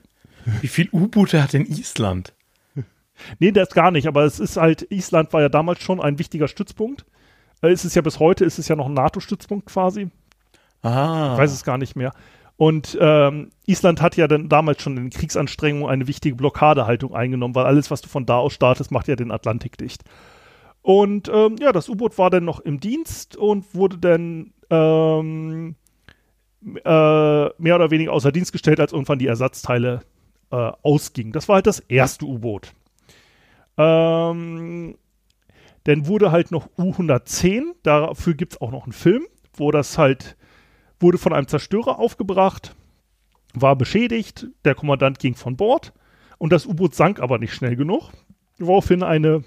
wie 0.62 0.68
viel 0.68 0.90
U-Boote 0.92 1.42
hat 1.42 1.54
denn 1.54 1.66
Island? 1.66 2.34
Nee, 3.40 3.52
das 3.52 3.70
gar 3.70 3.92
nicht, 3.92 4.08
aber 4.08 4.24
es 4.24 4.40
ist 4.40 4.58
halt, 4.58 4.88
Island 4.92 5.32
war 5.34 5.42
ja 5.42 5.50
damals 5.50 5.82
schon 5.82 6.00
ein 6.02 6.20
wichtiger 6.20 6.48
Stützpunkt. 6.48 7.06
Äh, 7.62 7.70
Es 7.70 7.84
ist 7.86 7.96
ja 7.96 8.02
bis 8.02 8.20
heute, 8.20 8.44
ist 8.46 8.60
es 8.60 8.68
ja 8.70 8.76
noch 8.76 8.88
ein 8.88 8.94
NATO-Stützpunkt 8.94 9.66
quasi. 9.66 10.08
Ah. 10.82 11.32
Ich 11.34 11.40
weiß 11.40 11.52
es 11.54 11.64
gar 11.64 11.78
nicht 11.78 11.96
mehr. 11.96 12.14
Und 12.58 12.98
ähm, 13.00 13.52
Island 13.66 14.02
hat 14.02 14.18
ja 14.18 14.28
dann 14.28 14.50
damals 14.50 14.82
schon 14.82 14.98
in 14.98 15.10
Kriegsanstrengungen 15.10 15.90
eine 15.90 16.08
wichtige 16.08 16.36
Blockadehaltung 16.36 17.14
eingenommen, 17.16 17.56
weil 17.56 17.66
alles, 17.66 17.90
was 17.92 18.02
du 18.02 18.10
von 18.10 18.26
da 18.26 18.38
aus 18.38 18.54
startest, 18.54 18.92
macht 18.92 19.08
ja 19.08 19.16
den 19.16 19.32
Atlantik 19.32 19.78
dicht. 19.78 20.04
Und 20.90 21.30
ähm, 21.32 21.56
ja, 21.60 21.72
das 21.72 21.88
U-Boot 21.88 22.18
war 22.18 22.32
dann 22.32 22.46
noch 22.46 22.62
im 22.62 22.80
Dienst 22.80 23.36
und 23.38 23.76
wurde 23.76 24.00
dann 24.00 24.54
ähm, 24.72 25.76
äh, 26.64 26.82
mehr 26.82 27.76
oder 27.76 27.92
weniger 27.92 28.12
außer 28.12 28.32
Dienst 28.32 28.52
gestellt, 28.52 28.80
als 28.80 28.92
irgendwann 28.92 29.20
die 29.20 29.28
Ersatzteile 29.28 30.00
äh, 30.50 30.72
ausgingen. 30.82 31.32
Das 31.32 31.48
war 31.48 31.58
halt 31.58 31.68
das 31.68 31.80
erste 31.80 32.26
U-Boot. 32.26 32.74
Ähm, 33.78 34.98
dann 35.84 36.08
wurde 36.08 36.32
halt 36.32 36.50
noch 36.50 36.68
U-110, 36.76 37.76
dafür 37.84 38.34
gibt 38.34 38.54
es 38.54 38.62
auch 38.62 38.72
noch 38.72 38.86
einen 38.86 38.94
Film, 38.94 39.28
wo 39.54 39.70
das 39.70 40.00
halt 40.00 40.38
wurde 41.00 41.20
von 41.20 41.34
einem 41.34 41.48
Zerstörer 41.48 42.00
aufgebracht, 42.00 42.76
war 43.54 43.76
beschädigt, 43.76 44.48
der 44.66 44.74
Kommandant 44.74 45.20
ging 45.20 45.36
von 45.36 45.56
Bord 45.56 45.94
und 46.40 46.52
das 46.52 46.66
U-Boot 46.66 46.96
sank 46.96 47.20
aber 47.20 47.38
nicht 47.38 47.54
schnell 47.54 47.76
genug, 47.76 48.10
woraufhin 48.58 49.04
eine 49.04 49.44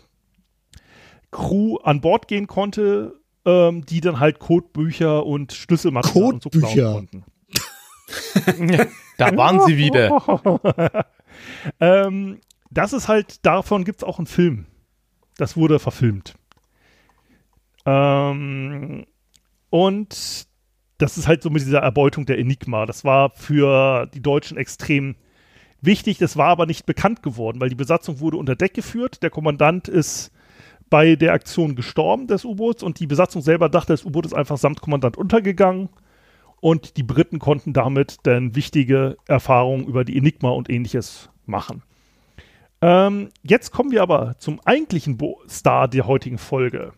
Crew 1.32 1.78
an 1.78 2.00
Bord 2.00 2.28
gehen 2.28 2.46
konnte, 2.46 3.20
ähm, 3.44 3.84
die 3.84 4.00
dann 4.00 4.20
halt 4.20 4.38
Codebücher 4.38 5.26
und 5.26 5.52
Schlüsselmaterial 5.52 6.34
und 6.34 6.42
so 6.42 6.50
klauen 6.50 7.08
konnten. 7.10 7.24
Da 9.18 9.36
waren 9.36 9.60
sie 9.66 9.76
wieder. 9.76 11.06
ähm, 11.80 12.40
das 12.70 12.92
ist 12.92 13.08
halt, 13.08 13.44
davon 13.44 13.84
gibt 13.84 14.02
es 14.02 14.04
auch 14.08 14.18
einen 14.18 14.26
Film. 14.26 14.66
Das 15.36 15.56
wurde 15.56 15.78
verfilmt. 15.78 16.34
Ähm, 17.84 19.06
und 19.70 20.46
das 20.98 21.18
ist 21.18 21.28
halt 21.28 21.42
so 21.42 21.50
mit 21.50 21.62
dieser 21.62 21.80
Erbeutung 21.80 22.26
der 22.26 22.38
Enigma. 22.38 22.86
Das 22.86 23.04
war 23.04 23.30
für 23.30 24.06
die 24.06 24.22
Deutschen 24.22 24.56
extrem 24.56 25.16
wichtig. 25.80 26.18
Das 26.18 26.36
war 26.36 26.48
aber 26.48 26.66
nicht 26.66 26.86
bekannt 26.86 27.22
geworden, 27.22 27.60
weil 27.60 27.68
die 27.68 27.74
Besatzung 27.74 28.20
wurde 28.20 28.38
unter 28.38 28.56
Deck 28.56 28.74
geführt. 28.74 29.22
Der 29.22 29.30
Kommandant 29.30 29.88
ist 29.88 30.32
bei 30.92 31.16
der 31.16 31.32
Aktion 31.32 31.74
gestorben 31.74 32.26
des 32.26 32.44
U-Boots 32.44 32.82
und 32.82 33.00
die 33.00 33.06
Besatzung 33.06 33.40
selber 33.40 33.70
dachte, 33.70 33.94
das 33.94 34.04
U-Boot 34.04 34.26
ist 34.26 34.34
einfach 34.34 34.58
samt 34.58 34.82
Kommandant 34.82 35.16
untergegangen. 35.16 35.88
Und 36.60 36.98
die 36.98 37.02
Briten 37.02 37.38
konnten 37.38 37.72
damit 37.72 38.18
dann 38.24 38.54
wichtige 38.54 39.16
Erfahrungen 39.26 39.86
über 39.86 40.04
die 40.04 40.18
Enigma 40.18 40.50
und 40.50 40.68
ähnliches 40.68 41.30
machen. 41.46 41.82
Ähm, 42.82 43.30
jetzt 43.42 43.70
kommen 43.70 43.90
wir 43.90 44.02
aber 44.02 44.36
zum 44.38 44.60
eigentlichen 44.66 45.16
Bo 45.16 45.40
Star 45.48 45.88
der 45.88 46.06
heutigen 46.06 46.36
Folge. 46.36 46.92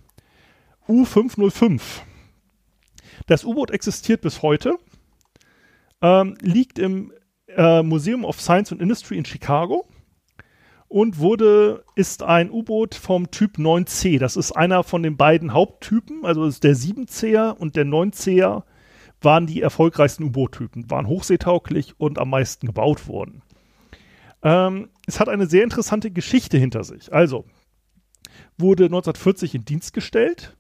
U505. 0.88 1.80
Das 3.28 3.44
U-Boot 3.44 3.70
existiert 3.70 4.22
bis 4.22 4.42
heute, 4.42 4.76
ähm, 6.02 6.36
liegt 6.40 6.80
im 6.80 7.12
äh, 7.46 7.80
Museum 7.84 8.24
of 8.24 8.40
Science 8.40 8.72
and 8.72 8.82
Industry 8.82 9.18
in 9.18 9.24
Chicago 9.24 9.86
und 10.94 11.18
wurde, 11.18 11.82
ist 11.96 12.22
ein 12.22 12.52
U-Boot 12.52 12.94
vom 12.94 13.32
Typ 13.32 13.58
9C. 13.58 14.20
Das 14.20 14.36
ist 14.36 14.52
einer 14.52 14.84
von 14.84 15.02
den 15.02 15.16
beiden 15.16 15.52
Haupttypen, 15.52 16.24
also 16.24 16.44
ist 16.44 16.62
der 16.62 16.76
7C'er 16.76 17.50
und 17.50 17.74
der 17.74 17.84
9C'er 17.84 18.62
waren 19.20 19.48
die 19.48 19.60
erfolgreichsten 19.60 20.22
U-Boot-Typen, 20.22 20.88
waren 20.88 21.08
hochseetauglich 21.08 21.98
und 21.98 22.20
am 22.20 22.30
meisten 22.30 22.68
gebaut 22.68 23.08
worden. 23.08 23.42
Ähm, 24.44 24.88
es 25.04 25.18
hat 25.18 25.28
eine 25.28 25.46
sehr 25.46 25.64
interessante 25.64 26.12
Geschichte 26.12 26.58
hinter 26.58 26.84
sich. 26.84 27.12
Also, 27.12 27.44
wurde 28.56 28.84
1940 28.84 29.56
in 29.56 29.64
Dienst 29.64 29.94
gestellt 29.94 30.56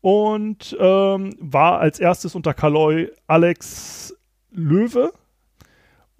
und 0.00 0.76
ähm, 0.78 1.34
war 1.40 1.80
als 1.80 1.98
erstes 1.98 2.36
unter 2.36 2.54
Kaloy 2.54 3.10
Alex 3.26 4.14
Löwe. 4.52 5.12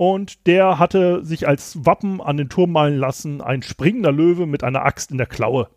Und 0.02 0.48
der 0.48 0.80
hatte 0.80 1.24
sich 1.24 1.46
als 1.46 1.86
Wappen 1.86 2.20
an 2.20 2.36
den 2.36 2.48
Turm 2.48 2.72
malen 2.72 2.98
lassen, 2.98 3.40
ein 3.40 3.62
springender 3.62 4.10
Löwe 4.10 4.46
mit 4.46 4.64
einer 4.64 4.84
Axt 4.84 5.12
in 5.12 5.16
der 5.16 5.28
Klaue. 5.28 5.68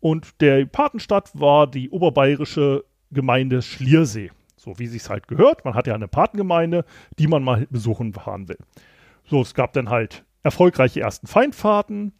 Und 0.00 0.40
der 0.40 0.64
Patenstadt 0.64 1.38
war 1.38 1.66
die 1.66 1.90
oberbayerische 1.90 2.82
Gemeinde 3.10 3.60
Schliersee. 3.60 4.30
So 4.56 4.78
wie 4.78 4.86
sich's 4.86 5.10
halt 5.10 5.28
gehört. 5.28 5.66
Man 5.66 5.74
hat 5.74 5.86
ja 5.86 5.94
eine 5.94 6.08
Patengemeinde, 6.08 6.86
die 7.18 7.26
man 7.26 7.42
mal 7.42 7.66
besuchen 7.68 8.14
fahren 8.14 8.48
will. 8.48 8.56
So, 9.26 9.42
es 9.42 9.52
gab 9.52 9.74
dann 9.74 9.90
halt 9.90 10.24
erfolgreiche 10.42 11.02
ersten 11.02 11.26
Feindfahrten. 11.26 12.14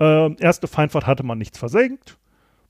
Ähm, 0.00 0.36
erste 0.38 0.66
Feindfahrt 0.66 1.06
hatte 1.06 1.22
man 1.22 1.38
nichts 1.38 1.56
versenkt. 1.56 2.18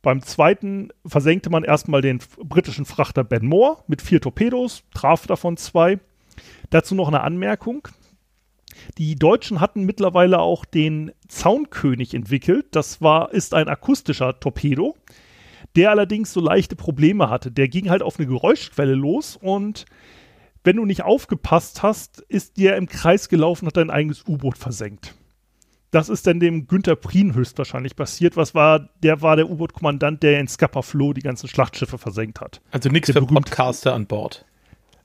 Beim 0.03 0.23
zweiten 0.23 0.91
versenkte 1.05 1.51
man 1.51 1.65
erstmal 1.65 2.01
den 2.01 2.21
britischen 2.45 2.85
Frachter 2.85 3.25
Ben 3.25 3.45
Moore 3.45 3.83
mit 3.89 4.03
vier 4.03 4.21
Torpedos, 4.21 4.85
traf 4.95 5.27
davon 5.27 5.57
zwei. 5.57 5.99
Dazu 6.71 6.95
noch 6.95 7.09
eine 7.09 7.23
Anmerkung. 7.23 7.89
Die 8.99 9.17
Deutschen 9.17 9.61
hatten 9.61 9.85
mittlerweile 9.85 10.39
auch 10.41 10.65
den 10.65 11.13
Zaunkönig 11.29 12.15
entwickelt. 12.15 12.67
Das 12.73 13.01
war, 13.01 13.33
ist 13.33 13.55
ein 13.55 13.69
akustischer 13.69 14.41
Torpedo, 14.41 14.97
der 15.77 15.91
allerdings 15.91 16.33
so 16.33 16.41
leichte 16.41 16.77
Probleme 16.77 17.31
hatte. 17.31 17.51
Der 17.51 17.69
ging 17.69 17.91
halt 17.91 18.03
auf 18.03 18.19
eine 18.19 18.27
Geräuschquelle 18.27 18.95
los 18.95 19.37
und 19.37 19.85
wenn 20.65 20.77
du 20.77 20.85
nicht 20.85 21.03
aufgepasst 21.03 21.83
hast, 21.83 22.21
ist 22.29 22.57
dir 22.57 22.77
im 22.77 22.87
Kreis 22.87 23.29
gelaufen, 23.29 23.67
hat 23.67 23.77
dein 23.77 23.91
eigenes 23.91 24.25
U-Boot 24.29 24.57
versenkt. 24.57 25.15
Das 25.91 26.09
ist 26.09 26.27
dann 26.27 26.41
dem 26.41 26.69
Günther 26.69 26.97
Prien 26.97 27.35
höchstwahrscheinlich 27.35 27.97
passiert. 27.97 28.37
Was 28.37 28.55
war, 28.55 28.89
der 29.03 29.21
war 29.21 29.37
der 29.37 29.51
U-Boot-Kommandant, 29.51 30.23
der 30.23 30.41
in 30.41 30.49
Scapa 30.49 30.81
Flow 30.81 31.13
die 31.13 31.21
ganzen 31.21 31.49
Schlachtschiffe 31.49 31.99
versenkt 31.99 32.41
hat. 32.41 32.63
Also 32.71 32.89
nichts 32.89 33.11
für 33.11 33.21
Podcaster 33.21 33.93
an 33.93 34.07
Bord. 34.07 34.47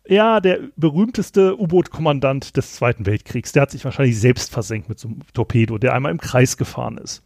Ja, 0.10 0.40
der 0.40 0.60
berühmteste 0.76 1.60
U-Boot-Kommandant 1.60 2.56
des 2.56 2.74
Zweiten 2.74 3.06
Weltkriegs. 3.06 3.52
Der 3.52 3.64
hat 3.64 3.72
sich 3.72 3.84
wahrscheinlich 3.84 4.20
selbst 4.20 4.52
versenkt 4.52 4.90
mit 4.90 5.00
so 5.00 5.10
einem 5.10 5.20
Torpedo, 5.34 5.78
der 5.78 5.94
einmal 5.94 6.12
im 6.12 6.20
Kreis 6.20 6.58
gefahren 6.58 6.98
ist. 6.98 7.24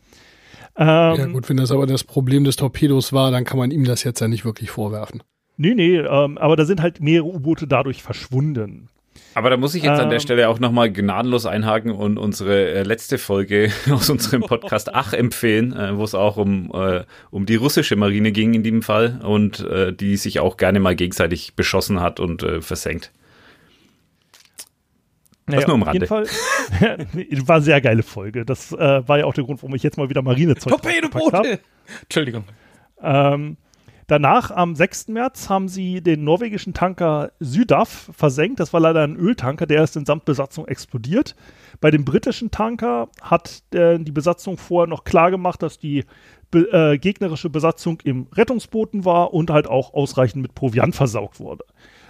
Ähm, 0.75 0.87
Ja 0.87 1.25
gut, 1.27 1.47
wenn 1.49 1.57
das 1.57 1.71
aber 1.71 1.85
das 1.85 2.03
Problem 2.03 2.43
des 2.43 2.55
Torpedos 2.55 3.13
war, 3.13 3.29
dann 3.31 3.43
kann 3.43 3.59
man 3.59 3.71
ihm 3.71 3.83
das 3.83 4.03
jetzt 4.03 4.19
ja 4.19 4.27
nicht 4.27 4.45
wirklich 4.45 4.71
vorwerfen. 4.71 5.21
Nee, 5.57 5.75
nee, 5.75 5.97
ähm, 5.97 6.37
aber 6.37 6.55
da 6.55 6.65
sind 6.65 6.81
halt 6.81 7.01
mehrere 7.01 7.27
U-Boote 7.27 7.67
dadurch 7.67 8.01
verschwunden. 8.01 8.89
Aber 9.33 9.49
da 9.49 9.57
muss 9.57 9.75
ich 9.75 9.83
jetzt 9.83 9.99
an 9.99 10.09
der 10.09 10.17
Ähm. 10.17 10.21
Stelle 10.21 10.49
auch 10.49 10.59
nochmal 10.59 10.91
gnadenlos 10.91 11.45
einhaken 11.45 11.91
und 11.91 12.17
unsere 12.17 12.71
äh, 12.71 12.83
letzte 12.83 13.17
Folge 13.17 13.71
aus 13.91 14.09
unserem 14.09 14.41
Podcast 14.41 14.89
Ach 14.93 15.13
empfehlen, 15.13 15.73
äh, 15.73 15.97
wo 15.97 16.03
es 16.03 16.15
auch 16.15 16.37
um, 16.37 16.71
äh, 16.73 17.03
um 17.29 17.45
die 17.45 17.55
russische 17.55 17.95
Marine 17.95 18.31
ging 18.31 18.53
in 18.53 18.63
dem 18.63 18.81
Fall 18.81 19.21
und 19.23 19.61
äh, 19.61 19.93
die 19.93 20.17
sich 20.17 20.39
auch 20.39 20.57
gerne 20.57 20.79
mal 20.79 20.95
gegenseitig 20.95 21.55
beschossen 21.55 22.01
hat 22.01 22.19
und 22.19 22.43
äh, 22.43 22.61
versenkt. 22.61 23.11
Das 25.47 25.67
nur 25.67 25.75
am 25.75 25.83
auf 25.83 25.93
jeden 25.93 26.07
Fall 26.07 26.25
war 26.79 27.55
eine 27.55 27.61
sehr 27.61 27.81
geile 27.81 28.03
Folge. 28.03 28.45
Das 28.45 28.71
äh, 28.71 29.07
war 29.07 29.19
ja 29.19 29.25
auch 29.25 29.33
der 29.33 29.43
Grund, 29.43 29.61
warum 29.61 29.75
ich 29.75 29.83
jetzt 29.83 29.97
mal 29.97 30.09
wieder 30.09 30.21
Marinezeug. 30.21 30.71
Torpedoboote! 30.71 31.59
Entschuldigung. 32.03 32.45
Ähm, 33.01 33.57
danach, 34.11 34.51
am 34.51 34.75
6. 34.75 35.07
März, 35.07 35.47
haben 35.47 35.69
sie 35.69 36.01
den 36.01 36.25
norwegischen 36.25 36.73
Tanker 36.73 37.31
Sydaf 37.39 38.09
versenkt. 38.11 38.59
Das 38.59 38.73
war 38.73 38.81
leider 38.81 39.03
ein 39.03 39.15
Öltanker, 39.15 39.65
der 39.65 39.85
ist 39.85 39.95
in 39.95 40.05
Samtbesatzung 40.05 40.67
explodiert. 40.67 41.33
Bei 41.79 41.91
dem 41.91 42.03
britischen 42.03 42.51
Tanker 42.51 43.07
hat 43.21 43.63
äh, 43.73 43.97
die 43.99 44.11
Besatzung 44.11 44.57
vorher 44.57 44.89
noch 44.89 45.05
klar 45.05 45.31
gemacht, 45.31 45.63
dass 45.63 45.79
die 45.79 46.03
be 46.51 46.67
äh, 46.73 46.97
gegnerische 46.97 47.49
Besatzung 47.49 48.01
im 48.03 48.27
Rettungsbooten 48.33 49.05
war 49.05 49.33
und 49.33 49.49
halt 49.49 49.67
auch 49.67 49.93
ausreichend 49.93 50.41
mit 50.41 50.55
Proviant 50.55 50.93
versaugt 50.93 51.39
wurde. 51.39 51.63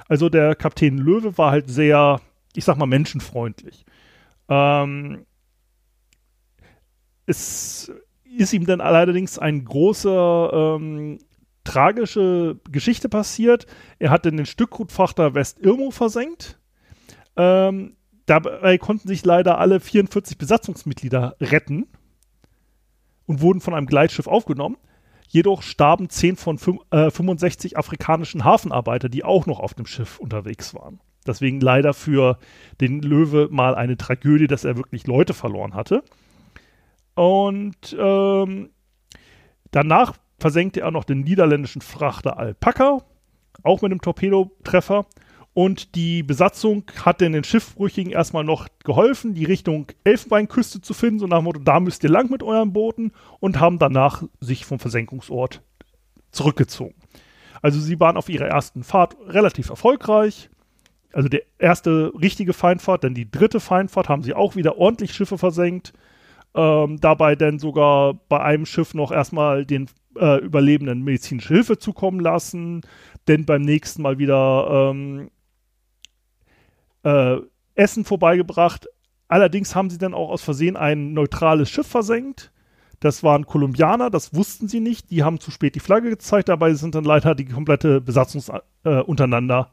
Also 0.08 0.28
der 0.28 0.56
Kapitän 0.56 0.98
Löwe 0.98 1.38
war 1.38 1.52
halt 1.52 1.70
sehr, 1.70 2.20
ich 2.56 2.66
sag 2.66 2.78
mal, 2.78 2.88
menschenfreundlich. 2.88 3.86
Ähm, 4.50 5.28
es 7.28 7.92
ist 8.36 8.54
ihm 8.54 8.66
dann 8.66 8.82
allerdings 8.82 9.38
ein 9.38 9.64
großer 9.64 10.78
ähm, 10.80 11.20
tragische 11.64 12.60
Geschichte 12.72 13.10
passiert. 13.10 13.66
Er 14.00 14.10
hat 14.10 14.26
den 14.26 14.46
Stückgutfrachter 14.46 15.34
West-Irmo 15.34 15.92
versenkt. 15.92 16.60
Ähm, 17.38 17.96
dabei 18.26 18.78
konnten 18.78 19.08
sich 19.08 19.26
leider 19.26 19.58
alle 19.58 19.80
44 19.80 20.38
Besatzungsmitglieder 20.38 21.36
retten 21.40 21.88
und 23.26 23.42
wurden 23.42 23.62
von 23.62 23.74
einem 23.74 23.88
Gleitschiff 23.88 24.28
aufgenommen. 24.28 24.78
Jedoch 25.28 25.62
starben 25.62 26.10
10 26.10 26.36
von 26.36 26.58
fün- 26.58 26.82
äh, 26.92 27.10
65 27.10 27.78
afrikanischen 27.78 28.44
Hafenarbeiter, 28.44 29.08
die 29.08 29.24
auch 29.24 29.46
noch 29.46 29.60
auf 29.60 29.74
dem 29.74 29.86
Schiff 29.86 30.20
unterwegs 30.20 30.74
waren. 30.76 31.00
Deswegen 31.26 31.62
leider 31.62 31.94
für 31.94 32.38
den 32.82 33.02
Löwe 33.02 33.48
mal 33.52 33.76
eine 33.76 33.96
Tragödie, 33.96 34.48
dass 34.48 34.66
er 34.66 34.76
wirklich 34.76 35.08
Leute 35.08 35.34
verloren 35.34 35.74
hatte. 35.76 36.04
Und 37.14 37.96
ähm, 37.98 38.72
danach 39.70 40.18
versenkte 40.42 40.82
er 40.82 40.92
noch 40.92 41.04
den 41.04 41.22
niederländischen 41.22 41.82
Frachter 41.82 42.38
Alpaca, 42.38 43.04
auch 43.64 43.82
mit 43.82 43.92
einem 43.92 44.02
Torpedotreffer. 44.02 45.06
Und 45.54 45.96
die 45.96 46.24
Besatzung 46.24 46.84
hat 47.04 47.20
den 47.20 47.44
Schiffbrüchigen 47.44 48.12
erstmal 48.12 48.46
noch 48.46 48.68
geholfen, 48.84 49.34
die 49.34 49.44
Richtung 49.44 49.88
Elfenbeinküste 50.06 50.82
zu 50.82 50.94
finden, 50.94 51.20
so 51.20 51.28
nach 51.28 51.40
dem 51.40 51.44
Motto, 51.44 51.60
da 51.60 51.80
müsst 51.80 52.04
ihr 52.04 52.10
lang 52.10 52.32
mit 52.32 52.42
euren 52.42 52.72
Booten 52.72 53.12
und 53.40 53.60
haben 53.60 53.78
danach 53.78 54.24
sich 54.40 54.66
vom 54.66 54.80
Versenkungsort 54.80 55.62
zurückgezogen. 56.32 56.96
Also 57.62 57.80
sie 57.80 58.00
waren 58.00 58.18
auf 58.18 58.30
ihrer 58.30 58.48
ersten 58.48 58.84
Fahrt 58.84 59.18
relativ 59.28 59.70
erfolgreich. 59.70 60.50
Also 61.14 61.28
der 61.28 61.42
erste 61.60 62.14
richtige 62.20 62.54
Feindfahrt, 62.54 63.04
denn 63.04 63.14
die 63.14 63.30
dritte 63.30 63.60
Feindfahrt 63.60 64.08
haben 64.08 64.24
sie 64.24 64.34
auch 64.34 64.56
wieder 64.56 64.78
ordentlich 64.78 65.14
Schiffe 65.14 65.38
versenkt. 65.38 65.94
Ähm, 66.56 67.00
dabei 67.00 67.36
dann 67.36 67.60
sogar 67.60 68.14
bei 68.14 68.40
einem 68.42 68.66
Schiff 68.66 68.94
noch 68.94 69.12
erstmal 69.12 69.66
den 69.66 69.90
äh, 70.18 70.40
Überlebenden 70.40 71.04
medizinische 71.04 71.54
Hilfe 71.54 71.78
zukommen 71.78 72.20
lassen, 72.20 72.82
denn 73.28 73.46
beim 73.46 73.62
nächsten 73.62 74.02
Mal 74.02 74.18
wieder 74.18 74.92
ähm, 74.92 75.30
äh, 77.04 77.38
Essen 77.76 78.06
vorbeigebracht. 78.06 78.88
Allerdings 79.28 79.76
haben 79.76 79.90
sie 79.90 79.98
dann 79.98 80.14
auch 80.14 80.30
aus 80.30 80.42
Versehen 80.42 80.76
ein 80.76 81.14
neutrales 81.14 81.70
Schiff 81.70 81.88
versenkt. 81.88 82.52
Das 83.00 83.24
waren 83.24 83.46
Kolumbianer, 83.46 84.10
das 84.10 84.36
wussten 84.36 84.68
sie 84.68 84.80
nicht. 84.80 85.10
Die 85.10 85.24
haben 85.24 85.40
zu 85.40 85.50
spät 85.50 85.74
die 85.74 85.80
Flagge 85.80 86.10
gezeigt. 86.10 86.50
Dabei 86.50 86.74
sind 86.76 86.94
dann 86.94 87.04
leider 87.04 87.34
die 87.34 87.46
komplette 87.46 88.00
Besatzungs 88.00 88.52
äh, 88.84 89.00
untereinander 89.02 89.72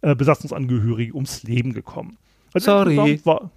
äh, 0.00 0.14
Besatzungsangehörige 0.14 1.14
ums 1.14 1.42
Leben 1.42 1.74
gekommen. 1.74 2.16
Also 2.54 2.66
Sorry. 2.66 2.96
Insgesamt 2.96 3.26
war, 3.26 3.50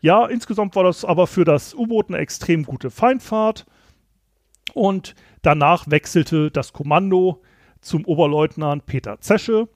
ja, 0.00 0.26
insgesamt 0.26 0.76
war 0.76 0.84
das 0.84 1.04
aber 1.04 1.26
für 1.26 1.44
das 1.44 1.74
U-Boot 1.74 2.08
eine 2.08 2.18
extrem 2.18 2.64
gute 2.64 2.90
Feindfahrt. 2.90 3.66
Und 4.74 5.14
danach 5.42 5.90
wechselte 5.90 6.50
das 6.50 6.72
Kommando 6.72 7.42
zum 7.80 8.04
Oberleutnant 8.04 8.86
Peter 8.86 9.20
Zesche. 9.20 9.68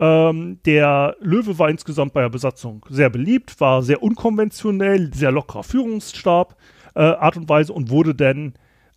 Ähm, 0.00 0.60
der 0.64 1.16
Löwe 1.20 1.58
war 1.58 1.70
insgesamt 1.70 2.12
bei 2.12 2.20
der 2.20 2.28
Besatzung 2.28 2.84
sehr 2.88 3.10
beliebt, 3.10 3.60
war 3.60 3.82
sehr 3.82 4.02
unkonventionell, 4.02 5.12
sehr 5.12 5.32
lockerer 5.32 5.64
Führungsstab, 5.64 6.56
äh, 6.94 7.00
Art 7.00 7.36
und 7.36 7.48
Weise 7.48 7.72
und 7.72 7.90
wurde 7.90 8.14
dann 8.14 8.54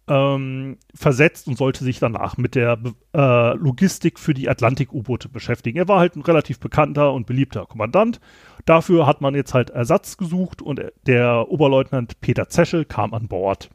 ähm, 0.08 0.78
versetzt 0.94 1.48
und 1.48 1.58
sollte 1.58 1.84
sich 1.84 2.00
danach 2.00 2.38
mit 2.38 2.56
der 2.56 2.78
äh, 3.16 3.54
Logistik 3.56 4.20
für 4.20 4.34
die 4.34 4.50
Atlantik-U-Boote 4.50 5.30
beschäftigen. 5.30 5.78
Er 5.78 5.88
war 5.88 6.00
halt 6.00 6.16
ein 6.16 6.22
relativ 6.22 6.60
bekannter 6.60 7.14
und 7.14 7.26
beliebter 7.26 7.66
Kommandant. 7.66 8.20
Dafür 8.66 9.08
hat 9.08 9.22
man 9.22 9.36
jetzt 9.36 9.54
halt 9.54 9.70
Ersatz 9.70 10.18
gesucht 10.18 10.62
und 10.62 10.82
der 11.08 11.50
Oberleutnant 11.50 12.20
Peter 12.22 12.50
Zesche 12.50 12.86
kam 12.86 13.14
an 13.14 13.28
Bord. 13.28 13.70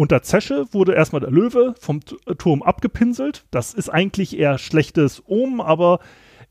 Unter 0.00 0.22
Zesche 0.22 0.64
wurde 0.72 0.94
erstmal 0.94 1.20
der 1.20 1.30
Löwe 1.30 1.74
vom 1.78 2.00
T 2.02 2.16
Turm 2.38 2.62
abgepinselt. 2.62 3.44
Das 3.50 3.74
ist 3.74 3.90
eigentlich 3.90 4.38
eher 4.38 4.56
schlechtes 4.56 5.22
Omen, 5.26 5.60
aber 5.60 5.98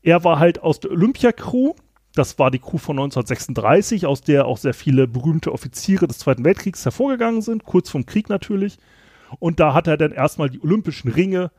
er 0.02 0.22
war 0.22 0.38
halt 0.38 0.62
aus 0.62 0.78
der 0.78 0.92
Olympia-Crew. 0.92 1.72
Das 2.14 2.38
war 2.38 2.52
die 2.52 2.60
Crew 2.60 2.78
von 2.78 2.96
1936, 2.96 4.06
aus 4.06 4.20
der 4.20 4.46
auch 4.46 4.56
sehr 4.56 4.72
viele 4.72 5.08
berühmte 5.08 5.50
Offiziere 5.50 6.06
des 6.06 6.18
Zweiten 6.18 6.44
Weltkriegs 6.44 6.84
hervorgegangen 6.84 7.42
sind, 7.42 7.64
kurz 7.64 7.90
vom 7.90 8.06
Krieg 8.06 8.28
natürlich. 8.28 8.78
Und 9.40 9.58
da 9.58 9.74
hat 9.74 9.88
er 9.88 9.96
dann 9.96 10.12
erstmal 10.12 10.48
die 10.48 10.62
olympischen 10.62 11.10
Ringe 11.10 11.50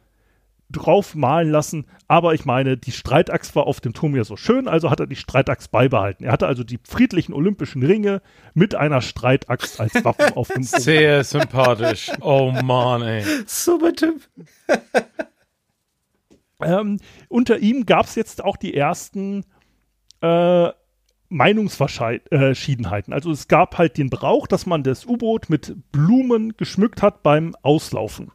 drauf 0.72 1.16
malen 1.16 1.50
lassen. 1.50 1.86
Aber 2.08 2.34
ich 2.34 2.46
meine, 2.46 2.78
die 2.78 2.92
Streitachs 2.92 3.56
war 3.56 3.68
auf 3.68 3.82
dem 3.82 3.94
Turm 3.94 4.16
ja 4.16 4.24
so 4.24 4.36
schön, 4.36 4.68
also 4.68 4.90
hat 4.90 5.00
er 5.00 5.08
die 5.08 5.16
Streitachs 5.16 5.68
beibehalten. 5.68 6.24
Er 6.26 6.32
hatte 6.32 6.48
also 6.48 6.64
die 6.64 6.80
friedlichen 6.88 7.34
olympischen 7.34 7.84
Ringe 7.84 8.22
mit 8.54 8.76
einer 8.76 9.02
Streitaxt 9.02 9.80
als 9.80 10.04
Waffen 10.04 10.36
auf 10.36 10.48
dem 10.50 10.64
Turm. 10.70 10.82
Sehr 10.82 11.24
sympathisch. 11.24 12.12
Oh 12.22 12.52
Mann, 12.64 13.02
ey. 13.02 13.24
Super 13.46 13.94
Typ. 13.94 14.22
Ähm, 16.62 16.98
unter 17.28 17.60
ihm 17.60 17.86
gab 17.86 18.06
es 18.06 18.16
jetzt 18.16 18.44
auch 18.44 18.58
die 18.58 18.76
ersten 18.76 19.44
äh, 20.22 20.70
Meinungsverschiedenheiten. 21.30 23.14
Also 23.14 23.32
es 23.32 23.48
gab 23.48 23.78
halt 23.78 23.98
den 23.98 24.10
Brauch, 24.10 24.48
dass 24.48 24.66
man 24.66 24.84
das 24.84 25.06
U-Boot 25.06 25.50
mit 25.50 25.76
Blumen 25.92 26.58
geschmückt 26.58 27.02
hat 27.02 27.24
beim 27.24 27.56
Auslaufen. 27.62 28.32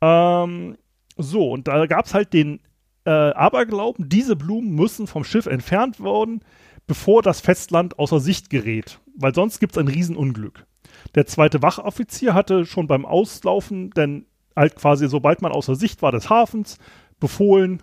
Ähm, 0.00 0.76
so, 1.16 1.50
und 1.50 1.68
da 1.68 1.86
gab 1.86 2.06
es 2.06 2.14
halt 2.14 2.32
den 2.32 2.60
äh, 3.04 3.10
Aberglauben, 3.10 4.08
diese 4.08 4.36
Blumen 4.36 4.74
müssen 4.74 5.06
vom 5.06 5.24
Schiff 5.24 5.46
entfernt 5.46 6.02
werden, 6.02 6.40
bevor 6.86 7.22
das 7.22 7.40
Festland 7.40 7.98
außer 7.98 8.20
Sicht 8.20 8.50
gerät, 8.50 9.00
weil 9.16 9.34
sonst 9.34 9.60
gibt 9.60 9.72
es 9.72 9.78
ein 9.78 9.88
Riesenunglück. 9.88 10.66
Der 11.14 11.26
zweite 11.26 11.62
Wachoffizier 11.62 12.34
hatte 12.34 12.66
schon 12.66 12.86
beim 12.86 13.04
Auslaufen, 13.04 13.90
denn 13.90 14.26
halt 14.54 14.76
quasi 14.76 15.08
sobald 15.08 15.42
man 15.42 15.52
außer 15.52 15.74
Sicht 15.74 16.02
war 16.02 16.12
des 16.12 16.30
Hafens, 16.30 16.78
befohlen, 17.20 17.82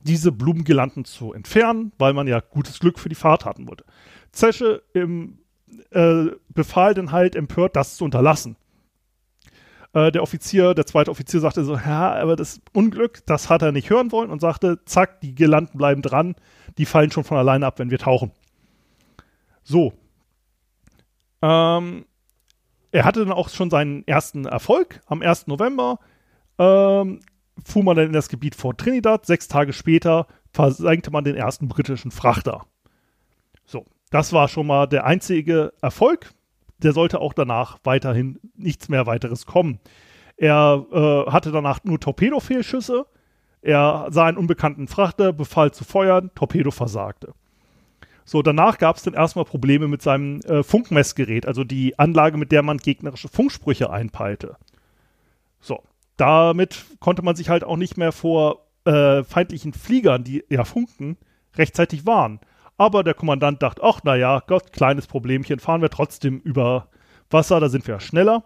diese 0.00 0.32
Blumengirlanden 0.32 1.04
zu 1.04 1.32
entfernen, 1.32 1.92
weil 1.98 2.12
man 2.12 2.26
ja 2.28 2.40
gutes 2.40 2.78
Glück 2.78 2.98
für 2.98 3.08
die 3.08 3.14
Fahrt 3.14 3.44
hatten 3.44 3.66
wollte. 3.66 3.84
Zesche 4.32 4.82
im, 4.94 5.38
äh, 5.90 6.26
befahl 6.48 6.94
dann 6.94 7.12
halt 7.12 7.34
empört, 7.34 7.76
das 7.76 7.96
zu 7.96 8.04
unterlassen. 8.04 8.56
Äh, 9.96 10.12
der 10.12 10.22
Offizier, 10.22 10.74
der 10.74 10.84
zweite 10.84 11.10
Offizier 11.10 11.40
sagte 11.40 11.64
so, 11.64 11.74
ja, 11.74 12.12
aber 12.16 12.36
das 12.36 12.60
Unglück, 12.74 13.24
das 13.24 13.48
hat 13.48 13.62
er 13.62 13.72
nicht 13.72 13.88
hören 13.88 14.12
wollen 14.12 14.28
und 14.28 14.42
sagte, 14.42 14.84
zack, 14.84 15.22
die 15.22 15.34
Girlanden 15.34 15.78
bleiben 15.78 16.02
dran, 16.02 16.34
die 16.76 16.84
fallen 16.84 17.10
schon 17.10 17.24
von 17.24 17.38
alleine 17.38 17.64
ab, 17.64 17.78
wenn 17.78 17.90
wir 17.90 17.98
tauchen. 17.98 18.30
So. 19.64 19.94
Ähm, 21.40 22.04
er 22.92 23.04
hatte 23.06 23.20
dann 23.20 23.32
auch 23.32 23.48
schon 23.48 23.70
seinen 23.70 24.06
ersten 24.06 24.44
Erfolg 24.44 25.00
am 25.06 25.22
1. 25.22 25.46
November. 25.46 25.98
Ähm, 26.58 27.20
fuhr 27.64 27.82
man 27.82 27.96
dann 27.96 28.08
in 28.08 28.12
das 28.12 28.28
Gebiet 28.28 28.54
vor 28.54 28.76
Trinidad. 28.76 29.24
Sechs 29.24 29.48
Tage 29.48 29.72
später 29.72 30.26
versenkte 30.52 31.10
man 31.10 31.24
den 31.24 31.36
ersten 31.36 31.68
britischen 31.68 32.10
Frachter. 32.10 32.66
So, 33.64 33.86
das 34.10 34.34
war 34.34 34.48
schon 34.48 34.66
mal 34.66 34.86
der 34.86 35.06
einzige 35.06 35.72
Erfolg. 35.80 36.34
Der 36.82 36.92
sollte 36.92 37.20
auch 37.20 37.32
danach 37.32 37.78
weiterhin 37.84 38.38
nichts 38.56 38.88
mehr 38.88 39.06
weiteres 39.06 39.46
kommen. 39.46 39.80
Er 40.36 40.84
äh, 40.92 41.30
hatte 41.30 41.50
danach 41.50 41.84
nur 41.84 41.98
Torpedofehlschüsse. 41.98 43.06
Er 43.62 44.06
sah 44.10 44.26
einen 44.26 44.36
unbekannten 44.36 44.86
Frachter, 44.86 45.32
befahl 45.32 45.72
zu 45.72 45.84
feuern, 45.84 46.30
Torpedo 46.34 46.70
versagte. 46.70 47.32
So, 48.24 48.42
danach 48.42 48.78
gab 48.78 48.96
es 48.96 49.04
dann 49.04 49.14
erstmal 49.14 49.44
Probleme 49.44 49.88
mit 49.88 50.02
seinem 50.02 50.40
äh, 50.40 50.62
Funkmessgerät, 50.62 51.46
also 51.46 51.62
die 51.62 51.98
Anlage, 51.98 52.36
mit 52.36 52.50
der 52.50 52.62
man 52.62 52.78
gegnerische 52.78 53.28
Funksprüche 53.28 53.88
einpeilte. 53.88 54.56
So, 55.60 55.82
damit 56.16 56.84
konnte 56.98 57.22
man 57.22 57.36
sich 57.36 57.48
halt 57.48 57.62
auch 57.62 57.76
nicht 57.76 57.96
mehr 57.96 58.12
vor 58.12 58.66
äh, 58.84 59.22
feindlichen 59.22 59.72
Fliegern, 59.72 60.24
die 60.24 60.44
ja 60.48 60.64
funken, 60.64 61.16
rechtzeitig 61.56 62.04
warnen. 62.04 62.40
Aber 62.76 63.02
der 63.02 63.14
Kommandant 63.14 63.62
dachte, 63.62 63.82
ach 63.82 64.02
naja, 64.04 64.42
Gott, 64.46 64.72
kleines 64.72 65.06
Problemchen, 65.06 65.58
fahren 65.58 65.82
wir 65.82 65.90
trotzdem 65.90 66.40
über 66.40 66.88
Wasser, 67.30 67.60
da 67.60 67.68
sind 67.68 67.86
wir 67.86 67.94
ja 67.94 68.00
schneller. 68.00 68.44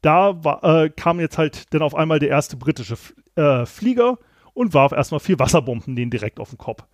Da 0.00 0.44
war, 0.44 0.64
äh, 0.64 0.90
kam 0.90 1.20
jetzt 1.20 1.38
halt 1.38 1.72
dann 1.74 1.82
auf 1.82 1.94
einmal 1.94 2.18
der 2.18 2.28
erste 2.28 2.56
britische 2.56 2.96
äh, 3.36 3.66
Flieger 3.66 4.18
und 4.54 4.74
warf 4.74 4.92
erstmal 4.92 5.20
vier 5.20 5.38
Wasserbomben 5.38 5.96
denen 5.96 6.10
direkt 6.10 6.40
auf 6.40 6.50
den 6.50 6.58
Kopf. 6.58 6.84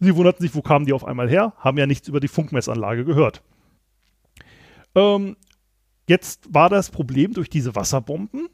Sie 0.00 0.16
wunderten 0.16 0.42
sich, 0.42 0.54
wo 0.54 0.62
kamen 0.62 0.84
die 0.84 0.92
auf 0.92 1.04
einmal 1.04 1.28
her, 1.28 1.54
haben 1.58 1.78
ja 1.78 1.86
nichts 1.86 2.08
über 2.08 2.20
die 2.20 2.28
Funkmessanlage 2.28 3.04
gehört. 3.04 3.42
Ähm, 4.94 5.36
jetzt 6.08 6.52
war 6.52 6.68
das 6.68 6.90
Problem 6.90 7.32
durch 7.32 7.48
diese 7.48 7.74
Wasserbomben. 7.74 8.48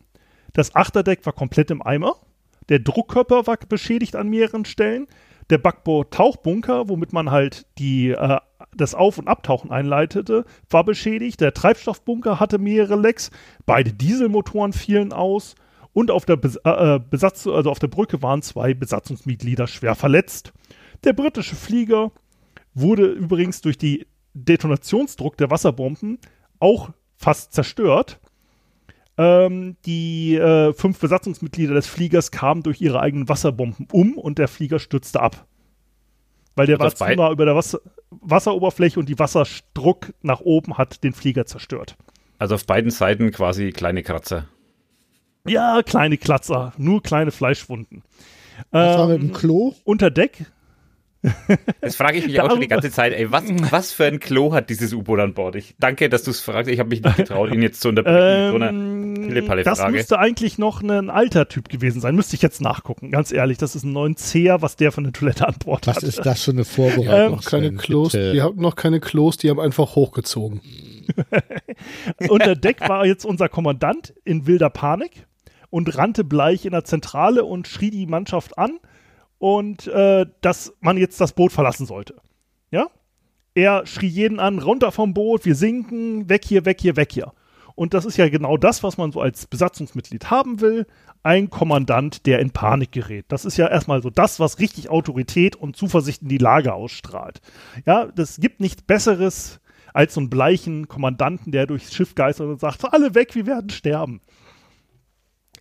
Das 0.52 0.74
Achterdeck 0.74 1.24
war 1.24 1.32
komplett 1.32 1.70
im 1.70 1.82
Eimer. 1.82 2.16
Der 2.68 2.80
Druckkörper 2.80 3.46
war 3.46 3.56
beschädigt 3.56 4.14
an 4.14 4.28
mehreren 4.28 4.64
Stellen. 4.64 5.06
Der 5.50 5.58
Backbord-Tauchbunker, 5.58 6.88
womit 6.88 7.12
man 7.12 7.30
halt 7.30 7.66
die, 7.78 8.10
äh, 8.10 8.38
das 8.76 8.94
Auf- 8.94 9.18
und 9.18 9.28
Abtauchen 9.28 9.70
einleitete, 9.70 10.44
war 10.68 10.84
beschädigt. 10.84 11.40
Der 11.40 11.54
Treibstoffbunker 11.54 12.38
hatte 12.38 12.58
mehrere 12.58 12.96
Lecks. 12.96 13.30
Beide 13.64 13.92
Dieselmotoren 13.92 14.72
fielen 14.72 15.12
aus. 15.12 15.54
Und 15.92 16.10
auf 16.10 16.26
der, 16.26 16.36
Bes 16.36 16.56
äh, 16.64 17.00
Besatz 17.10 17.46
also 17.46 17.70
auf 17.70 17.78
der 17.78 17.88
Brücke 17.88 18.22
waren 18.22 18.42
zwei 18.42 18.74
Besatzungsmitglieder 18.74 19.66
schwer 19.66 19.94
verletzt. 19.94 20.52
Der 21.04 21.12
britische 21.12 21.56
Flieger 21.56 22.12
wurde 22.74 23.06
übrigens 23.06 23.60
durch 23.62 23.78
die 23.78 24.06
Detonationsdruck 24.34 25.36
der 25.36 25.50
Wasserbomben 25.50 26.18
auch 26.60 26.90
fast 27.16 27.52
zerstört. 27.52 28.20
Ähm, 29.18 29.76
die 29.84 30.36
äh, 30.36 30.72
fünf 30.72 31.00
Besatzungsmitglieder 31.00 31.74
des 31.74 31.88
Fliegers 31.88 32.30
kamen 32.30 32.62
durch 32.62 32.80
ihre 32.80 33.00
eigenen 33.00 33.28
Wasserbomben 33.28 33.88
um 33.90 34.16
und 34.16 34.38
der 34.38 34.46
Flieger 34.46 34.78
stürzte 34.78 35.20
ab. 35.20 35.46
Weil 36.54 36.66
der 36.66 36.78
war 36.78 36.94
zu 36.94 37.04
nah 37.04 37.30
über 37.30 37.44
der 37.44 37.56
Wasser 37.56 37.80
Wasseroberfläche 38.10 38.98
und 38.98 39.08
die 39.08 39.18
Wasserdruck 39.18 40.12
nach 40.22 40.40
oben 40.40 40.78
hat 40.78 41.04
den 41.04 41.12
Flieger 41.12 41.46
zerstört. 41.46 41.96
Also 42.38 42.54
auf 42.54 42.64
beiden 42.66 42.90
Seiten 42.90 43.30
quasi 43.32 43.70
kleine 43.72 44.02
Kratzer. 44.02 44.46
Ja, 45.46 45.82
kleine 45.82 46.16
Klatzer, 46.16 46.72
nur 46.78 47.02
kleine 47.02 47.30
Fleischwunden. 47.32 48.02
Was 48.70 48.98
war 48.98 49.08
mit 49.08 49.20
Ähm, 49.20 49.28
dem 49.28 49.32
Klo? 49.34 49.74
unter 49.84 50.10
Deck 50.10 50.46
Das 51.80 51.96
frage 51.96 52.18
ich 52.18 52.26
mich 52.26 52.40
auch 52.40 52.50
schon 52.50 52.60
die 52.60 52.68
ganze 52.68 52.90
Zeit. 52.90 53.12
Ey, 53.12 53.32
was, 53.32 53.44
was 53.72 53.92
für 53.92 54.04
ein 54.06 54.20
Klo 54.20 54.52
hat 54.52 54.70
dieses 54.70 54.92
U-Boot 54.92 55.18
an 55.18 55.34
Bord? 55.34 55.56
Ich 55.56 55.74
danke, 55.80 56.08
dass 56.08 56.22
du 56.22 56.30
es 56.30 56.40
fragst. 56.40 56.70
Ich 56.70 56.78
habe 56.78 56.90
mich 56.90 57.02
nicht 57.02 57.16
getraut, 57.16 57.52
ihn 57.52 57.60
jetzt 57.60 57.80
zu 57.80 57.88
unterbrechen. 57.88 58.52
mit 58.52 58.52
so 58.52 58.56
einer 58.56 58.70
Ähm, 58.70 59.64
das 59.64 59.86
müsste 59.88 60.18
eigentlich 60.18 60.58
noch 60.58 60.80
ein 60.82 61.10
alter 61.10 61.48
Typ 61.48 61.68
gewesen 61.68 62.00
sein. 62.00 62.14
Müsste 62.14 62.36
ich 62.36 62.42
jetzt 62.42 62.60
nachgucken. 62.60 63.10
Ganz 63.10 63.32
ehrlich, 63.32 63.58
das 63.58 63.74
ist 63.74 63.84
ein 63.84 63.92
9 63.92 64.14
was 64.60 64.76
der 64.76 64.92
von 64.92 65.04
der 65.04 65.12
Toilette 65.12 65.46
an 65.48 65.56
Bord 65.64 65.86
Was 65.88 65.96
hat. 65.96 66.02
ist 66.04 66.18
das 66.24 66.42
für 66.44 66.52
eine 66.52 66.60
Ähm, 66.60 66.64
Vorbereitung? 66.66 67.34
noch 67.36 67.44
keine? 67.44 67.72
Klos, 67.72 68.12
Bitte. 68.12 68.32
die 68.32 68.42
haben 68.42 68.60
noch 68.60 68.76
keine 68.76 69.00
Klos, 69.00 69.36
die 69.36 69.50
haben 69.50 69.60
einfach 69.60 69.96
hochgezogen. 69.96 70.60
Unter 72.28 72.54
Deck 72.54 72.88
war 72.88 73.06
jetzt 73.06 73.24
unser 73.24 73.48
Kommandant 73.48 74.14
in 74.24 74.46
wilder 74.46 74.70
Panik 74.70 75.26
und 75.70 75.96
rannte 75.96 76.24
bleich 76.24 76.64
in 76.64 76.72
der 76.72 76.84
Zentrale 76.84 77.44
und 77.44 77.66
schrie 77.66 77.90
die 77.90 78.06
Mannschaft 78.06 78.58
an 78.58 78.78
und 79.38 79.86
äh, 79.86 80.26
dass 80.40 80.74
man 80.80 80.96
jetzt 80.96 81.20
das 81.20 81.32
Boot 81.32 81.52
verlassen 81.52 81.86
sollte. 81.86 82.16
Ja? 82.70 82.88
Er 83.54 83.86
schrie 83.86 84.06
jeden 84.08 84.40
an, 84.40 84.58
runter 84.58 84.92
vom 84.92 85.14
Boot, 85.14 85.44
wir 85.44 85.54
sinken, 85.54 86.28
weg 86.28 86.44
hier, 86.44 86.64
weg 86.64 86.80
hier, 86.80 86.96
weg 86.96 87.12
hier. 87.12 87.32
Und 87.74 87.94
das 87.94 88.04
ist 88.04 88.16
ja 88.16 88.28
genau 88.28 88.56
das, 88.56 88.82
was 88.82 88.98
man 88.98 89.12
so 89.12 89.20
als 89.20 89.46
Besatzungsmitglied 89.46 90.30
haben 90.30 90.60
will. 90.60 90.84
Ein 91.22 91.48
Kommandant, 91.48 92.26
der 92.26 92.40
in 92.40 92.50
Panik 92.50 92.90
gerät. 92.90 93.26
Das 93.28 93.44
ist 93.44 93.56
ja 93.56 93.68
erstmal 93.68 94.02
so 94.02 94.10
das, 94.10 94.40
was 94.40 94.58
richtig 94.58 94.90
Autorität 94.90 95.54
und 95.54 95.76
Zuversicht 95.76 96.22
in 96.22 96.28
die 96.28 96.38
Lage 96.38 96.74
ausstrahlt. 96.74 97.40
Ja, 97.86 98.06
das 98.06 98.38
gibt 98.38 98.58
nichts 98.58 98.82
Besseres 98.82 99.60
als 99.94 100.14
so 100.14 100.20
einen 100.20 100.30
bleichen 100.30 100.88
Kommandanten, 100.88 101.52
der 101.52 101.66
durchs 101.66 101.94
Schiff 101.94 102.16
geistert 102.16 102.48
und 102.48 102.60
sagt, 102.60 102.84
alle 102.92 103.14
weg, 103.14 103.34
wir 103.36 103.46
werden 103.46 103.70
sterben. 103.70 104.20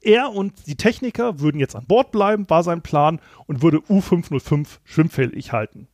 Er 0.02 0.32
und 0.32 0.68
die 0.68 0.76
Techniker 0.76 1.40
würden 1.40 1.60
jetzt 1.60 1.76
an 1.76 1.86
Bord 1.86 2.12
bleiben, 2.12 2.50
war 2.50 2.64
sein 2.64 2.82
Plan, 2.82 3.20
und 3.46 3.62
würde 3.62 3.82
U-505 3.90 4.80
schwimmfähig 4.84 5.52
halten. 5.52 5.88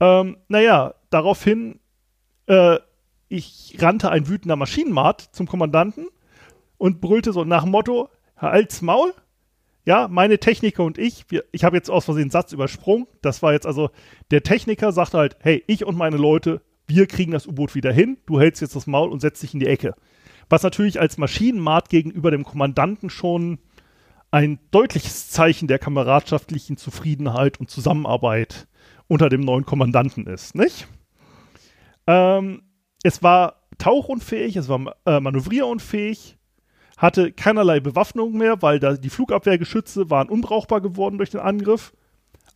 Ähm, 0.00 0.36
naja, 0.48 0.94
daraufhin, 1.10 1.80
äh, 2.46 2.78
ich 3.28 3.76
rannte 3.78 4.10
ein 4.10 4.28
wütender 4.28 4.56
Maschinenmart 4.56 5.20
zum 5.32 5.46
Kommandanten 5.46 6.06
und 6.76 7.00
brüllte 7.00 7.32
so 7.32 7.44
nach 7.44 7.64
dem 7.64 7.72
Motto, 7.72 8.08
Herr 8.36 8.50
Alts 8.50 8.82
Maul, 8.82 9.12
ja, 9.84 10.06
meine 10.06 10.38
Techniker 10.38 10.84
und 10.84 10.98
ich, 10.98 11.24
wir, 11.30 11.44
ich 11.50 11.64
habe 11.64 11.76
jetzt 11.76 11.90
aus 11.90 12.04
Versehen 12.04 12.24
einen 12.24 12.30
Satz 12.30 12.52
übersprungen, 12.52 13.06
das 13.22 13.42
war 13.42 13.52
jetzt 13.52 13.66
also, 13.66 13.90
der 14.30 14.42
Techniker 14.42 14.92
sagte 14.92 15.18
halt, 15.18 15.36
hey, 15.40 15.64
ich 15.66 15.84
und 15.84 15.96
meine 15.96 16.16
Leute, 16.16 16.60
wir 16.86 17.06
kriegen 17.06 17.32
das 17.32 17.46
U-Boot 17.46 17.74
wieder 17.74 17.92
hin, 17.92 18.18
du 18.26 18.38
hältst 18.40 18.62
jetzt 18.62 18.76
das 18.76 18.86
Maul 18.86 19.10
und 19.10 19.20
setzt 19.20 19.42
dich 19.42 19.54
in 19.54 19.60
die 19.60 19.66
Ecke. 19.66 19.94
Was 20.48 20.62
natürlich 20.62 21.00
als 21.00 21.18
Maschinenmart 21.18 21.88
gegenüber 21.88 22.30
dem 22.30 22.44
Kommandanten 22.44 23.10
schon 23.10 23.58
ein 24.30 24.58
deutliches 24.70 25.30
Zeichen 25.30 25.68
der 25.68 25.78
kameradschaftlichen 25.78 26.76
Zufriedenheit 26.76 27.60
und 27.60 27.70
Zusammenarbeit 27.70 28.66
unter 29.06 29.28
dem 29.28 29.40
neuen 29.40 29.64
Kommandanten 29.64 30.26
ist, 30.26 30.54
nicht? 30.54 30.86
Ähm, 32.06 32.62
es 33.02 33.22
war 33.22 33.62
tauchunfähig, 33.78 34.56
es 34.56 34.68
war 34.68 34.96
äh, 35.06 35.20
manövrierunfähig, 35.20 36.36
hatte 36.96 37.32
keinerlei 37.32 37.80
Bewaffnung 37.80 38.36
mehr, 38.36 38.60
weil 38.60 38.80
da 38.80 38.94
die 38.94 39.10
Flugabwehrgeschütze 39.10 40.10
waren 40.10 40.28
unbrauchbar 40.28 40.80
geworden 40.80 41.18
durch 41.18 41.30
den 41.30 41.40
Angriff. 41.40 41.92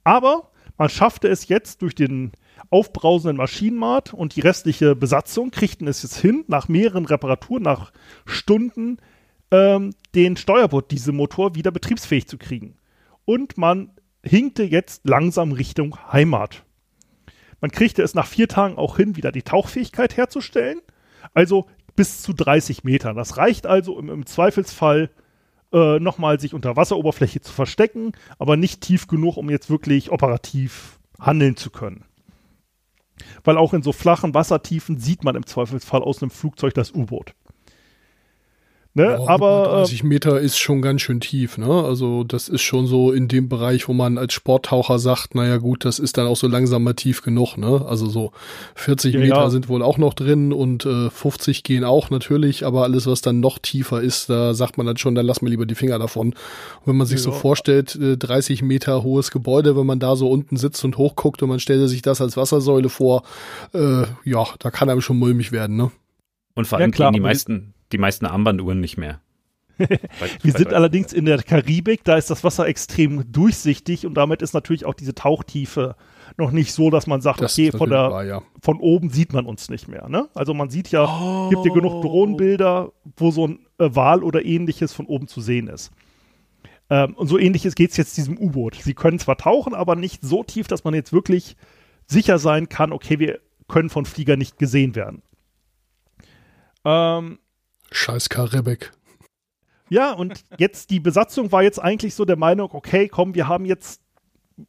Aber 0.04 0.50
man 0.76 0.88
schaffte 0.88 1.28
es 1.28 1.48
jetzt 1.48 1.80
durch 1.82 1.94
den 1.94 2.32
aufbrausenden 2.70 3.36
Maschinenmarkt 3.36 4.14
und 4.14 4.36
die 4.36 4.40
restliche 4.40 4.94
Besatzung 4.96 5.50
kriegten 5.50 5.88
es 5.88 6.02
jetzt 6.02 6.18
hin, 6.18 6.44
nach 6.48 6.68
mehreren 6.68 7.04
Reparaturen, 7.04 7.62
nach 7.62 7.92
Stunden, 8.24 8.98
ähm, 9.50 9.94
den 10.14 10.36
Steuerbord-Dieselmotor 10.36 11.54
wieder 11.54 11.70
betriebsfähig 11.70 12.26
zu 12.26 12.38
kriegen. 12.38 12.76
Und 13.24 13.58
man 13.58 13.90
hinkte 14.24 14.62
jetzt 14.62 15.02
langsam 15.04 15.52
Richtung 15.52 15.96
Heimat. 16.12 16.64
Man 17.60 17.70
kriegte 17.70 18.02
es 18.02 18.14
nach 18.14 18.26
vier 18.26 18.48
Tagen 18.48 18.76
auch 18.76 18.96
hin, 18.96 19.16
wieder 19.16 19.32
die 19.32 19.42
Tauchfähigkeit 19.42 20.16
herzustellen. 20.16 20.80
Also 21.34 21.66
bis 21.94 22.22
zu 22.22 22.32
30 22.32 22.84
Metern. 22.84 23.16
Das 23.16 23.36
reicht 23.36 23.66
also 23.66 23.98
im, 23.98 24.08
im 24.08 24.26
Zweifelsfall 24.26 25.10
äh, 25.72 25.98
nochmal 26.00 26.40
sich 26.40 26.54
unter 26.54 26.76
Wasseroberfläche 26.76 27.40
zu 27.40 27.52
verstecken, 27.52 28.12
aber 28.38 28.56
nicht 28.56 28.80
tief 28.80 29.06
genug, 29.06 29.36
um 29.36 29.50
jetzt 29.50 29.70
wirklich 29.70 30.10
operativ 30.10 30.98
handeln 31.20 31.56
zu 31.56 31.70
können. 31.70 32.04
Weil 33.44 33.58
auch 33.58 33.74
in 33.74 33.82
so 33.82 33.92
flachen 33.92 34.34
Wassertiefen 34.34 34.98
sieht 34.98 35.24
man 35.24 35.36
im 35.36 35.46
Zweifelsfall 35.46 36.02
aus 36.02 36.22
einem 36.22 36.30
Flugzeug 36.30 36.74
das 36.74 36.92
U-Boot. 36.92 37.34
Ne? 38.94 39.04
Ja, 39.04 39.26
aber 39.26 39.64
äh, 39.64 39.76
30 39.76 40.04
Meter 40.04 40.38
ist 40.38 40.58
schon 40.58 40.82
ganz 40.82 41.00
schön 41.00 41.18
tief, 41.20 41.56
ne? 41.56 41.66
Also 41.82 42.24
das 42.24 42.50
ist 42.50 42.60
schon 42.60 42.86
so 42.86 43.10
in 43.10 43.26
dem 43.26 43.48
Bereich, 43.48 43.88
wo 43.88 43.94
man 43.94 44.18
als 44.18 44.34
Sporttaucher 44.34 44.98
sagt, 44.98 45.34
naja 45.34 45.56
gut, 45.56 45.86
das 45.86 45.98
ist 45.98 46.18
dann 46.18 46.26
auch 46.26 46.36
so 46.36 46.46
langsam 46.46 46.82
mal 46.82 46.92
tief 46.92 47.22
genug, 47.22 47.56
ne? 47.56 47.82
Also 47.88 48.04
so 48.10 48.32
40 48.74 49.14
Ja, 49.14 49.20
Meter 49.20 49.34
ja. 49.44 49.50
sind 49.50 49.70
wohl 49.70 49.82
auch 49.82 49.96
noch 49.96 50.12
drin 50.12 50.52
und 50.52 50.84
äh, 50.84 51.08
50 51.08 51.62
gehen 51.62 51.84
auch 51.84 52.10
natürlich, 52.10 52.66
aber 52.66 52.82
alles, 52.82 53.06
was 53.06 53.22
dann 53.22 53.40
noch 53.40 53.58
tiefer 53.58 54.02
ist, 54.02 54.28
da 54.28 54.52
sagt 54.52 54.76
man 54.76 54.86
dann 54.86 54.98
schon, 54.98 55.14
dann 55.14 55.24
lass 55.24 55.40
mal 55.40 55.48
lieber 55.48 55.64
die 55.64 55.74
Finger 55.74 55.98
davon. 55.98 56.28
Und 56.34 56.36
wenn 56.84 56.96
man 56.96 57.06
sich 57.06 57.22
so 57.22 57.30
Ja. 57.30 57.36
vorstellt, 57.36 57.94
äh, 57.96 58.18
30 58.18 58.60
Meter 58.60 59.02
hohes 59.02 59.30
Gebäude, 59.30 59.74
wenn 59.74 59.86
man 59.86 60.00
da 60.00 60.16
so 60.16 60.30
unten 60.30 60.58
sitzt 60.58 60.84
und 60.84 60.98
hochguckt 60.98 61.42
und 61.42 61.48
man 61.48 61.60
stellt 61.60 61.88
sich 61.88 62.02
das 62.02 62.20
als 62.20 62.36
Wassersäule 62.36 62.90
vor, 62.90 63.22
äh, 63.72 64.02
ja, 64.24 64.44
da 64.58 64.70
kann 64.70 64.90
einem 64.90 65.00
schon 65.00 65.18
mulmig 65.18 65.50
werden, 65.50 65.76
ne? 65.76 65.90
Und 66.54 66.66
vor 66.66 66.78
Ja, 66.78 66.82
allem 66.84 66.92
klar, 66.92 67.10
gehen 67.10 67.14
die 67.14 67.20
meisten, 67.20 67.72
die 67.92 67.98
meisten 67.98 68.26
Armbanduhren 68.26 68.80
nicht 68.80 68.96
mehr. 68.96 69.20
Wir 70.42 70.52
sind 70.52 70.72
allerdings 70.72 71.12
in 71.12 71.24
der 71.24 71.42
Karibik, 71.42 72.04
da 72.04 72.16
ist 72.16 72.30
das 72.30 72.44
Wasser 72.44 72.66
extrem 72.66 73.30
durchsichtig 73.32 74.06
und 74.06 74.14
damit 74.14 74.42
ist 74.42 74.52
natürlich 74.54 74.84
auch 74.84 74.94
diese 74.94 75.14
Tauchtiefe 75.14 75.96
noch 76.36 76.50
nicht 76.50 76.72
so, 76.72 76.90
dass 76.90 77.06
man 77.06 77.20
sagt, 77.20 77.40
Das 77.40 77.54
okay, 77.54 77.72
von, 77.72 77.90
der, 77.90 78.10
wahr, 78.10 78.24
ja. 78.24 78.42
von 78.60 78.78
oben 78.78 79.10
sieht 79.10 79.32
man 79.32 79.46
uns 79.46 79.68
nicht 79.68 79.88
mehr. 79.88 80.08
Ne? 80.08 80.28
Also 80.34 80.54
man 80.54 80.70
sieht 80.70 80.90
ja, 80.90 81.48
gibt 81.50 81.64
ja 81.64 81.72
genug 81.72 82.02
Drohnenbilder, 82.02 82.92
wo 83.16 83.30
so 83.30 83.48
ein 83.48 83.58
äh, 83.78 83.88
Wal 83.94 84.22
oder 84.22 84.44
ähnliches 84.44 84.92
von 84.92 85.06
oben 85.06 85.28
zu 85.28 85.40
sehen 85.40 85.68
ist. 85.68 85.90
Ähm, 86.90 87.14
und 87.14 87.26
so 87.26 87.38
ähnliches 87.38 87.74
geht 87.74 87.90
es 87.90 87.96
jetzt 87.96 88.16
diesem 88.16 88.38
U-Boot. 88.38 88.76
Sie 88.76 88.94
können 88.94 89.18
zwar 89.18 89.36
tauchen, 89.36 89.74
aber 89.74 89.96
nicht 89.96 90.22
so 90.22 90.42
tief, 90.42 90.68
dass 90.68 90.84
man 90.84 90.94
jetzt 90.94 91.12
wirklich 91.12 91.56
sicher 92.06 92.38
sein 92.38 92.68
kann, 92.68 92.92
okay, 92.92 93.18
wir 93.18 93.40
können 93.68 93.90
von 93.90 94.04
Flieger 94.04 94.36
nicht 94.36 94.58
gesehen 94.58 94.94
werden. 94.94 95.22
Ähm, 96.84 97.38
Scheiß 97.92 98.28
Karibik. 98.28 98.92
ja, 99.88 100.12
und 100.12 100.44
jetzt 100.58 100.90
die 100.90 101.00
Besatzung 101.00 101.52
war 101.52 101.62
jetzt 101.62 101.78
eigentlich 101.78 102.14
so 102.14 102.24
der 102.24 102.36
Meinung, 102.36 102.70
okay, 102.72 103.08
komm, 103.08 103.34
wir 103.34 103.48
haben 103.48 103.64
jetzt, 103.64 104.00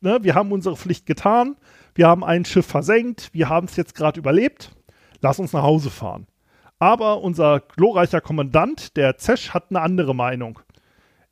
ne, 0.02 0.20
wir 0.22 0.36
haben 0.36 0.52
unsere 0.52 0.76
Pflicht 0.76 1.06
getan, 1.06 1.56
wir 1.96 2.08
haben 2.08 2.24
ein 2.24 2.46
Schiff 2.46 2.66
versenkt, 2.66 3.30
wir 3.34 3.50
haben 3.50 3.68
es 3.68 3.76
jetzt 3.76 3.96
gerade 3.96 4.20
überlebt, 4.20 4.72
lass 5.22 5.40
uns 5.40 5.54
nach 5.54 5.64
Hause 5.64 5.90
fahren. 5.90 6.28
Aber 6.80 7.22
unser 7.22 7.62
glorreicher 7.62 8.20
Kommandant, 8.20 8.98
der 8.98 9.18
Zesch, 9.18 9.52
hat 9.52 9.68
eine 9.70 9.82
andere 9.82 10.14
Meinung. 10.14 10.60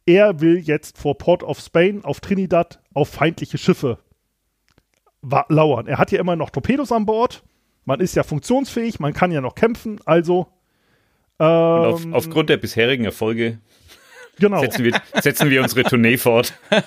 Er 0.05 0.39
will 0.39 0.57
jetzt 0.57 0.97
vor 0.97 1.17
Port 1.17 1.43
of 1.43 1.59
Spain 1.59 2.05
auf 2.05 2.21
Trinidad 2.21 2.81
auf 2.93 3.09
feindliche 3.09 3.57
Schiffe 3.57 3.97
lauern. 5.49 5.87
Er 5.87 5.97
hat 5.97 6.11
ja 6.11 6.19
immer 6.19 6.35
noch 6.35 6.49
Torpedos 6.49 6.91
an 6.91 7.05
Bord. 7.05 7.43
Man 7.85 7.99
ist 7.99 8.15
ja 8.15 8.23
funktionsfähig, 8.23 8.99
man 8.99 9.13
kann 9.13 9.31
ja 9.31 9.41
noch 9.41 9.55
kämpfen, 9.55 9.99
also. 10.05 10.47
Und 11.41 11.85
auf, 11.85 12.03
ähm, 12.05 12.13
aufgrund 12.13 12.49
der 12.49 12.57
bisherigen 12.57 13.05
Erfolge 13.05 13.57
genau. 14.41 14.61
setzen 14.61 14.83
wir, 14.83 15.01
setzen 15.21 15.49
wir 15.49 15.61
unsere 15.61 15.83
Tournee 15.83 16.17
fort. 16.17 16.53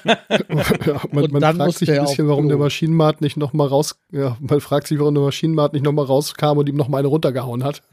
Ja, 0.86 1.00
man, 1.12 1.24
Und 1.24 1.32
man 1.32 1.40
dann 1.40 1.56
fragt 1.56 1.78
sich 1.78 1.90
ein 1.90 2.04
bisschen, 2.04 2.28
warum 2.28 2.48
der 2.48 2.56
Klo. 2.56 2.64
Maschinenmarkt 2.64 3.20
nicht 3.20 3.36
noch 3.36 3.52
mal 3.52 3.66
raus, 3.66 3.98
ja, 4.12 4.36
man 4.40 4.60
fragt 4.60 4.86
sich, 4.86 4.98
warum 4.98 5.14
der 5.14 5.24
Maschinenmarkt 5.24 5.72
nicht 5.72 5.84
noch 5.84 5.92
mal 5.92 6.04
rauskam 6.04 6.58
und 6.58 6.68
ihm 6.68 6.76
noch 6.76 6.88
mal 6.88 6.98
eine 6.98 7.08
runtergehauen 7.08 7.64
hat. 7.64 7.82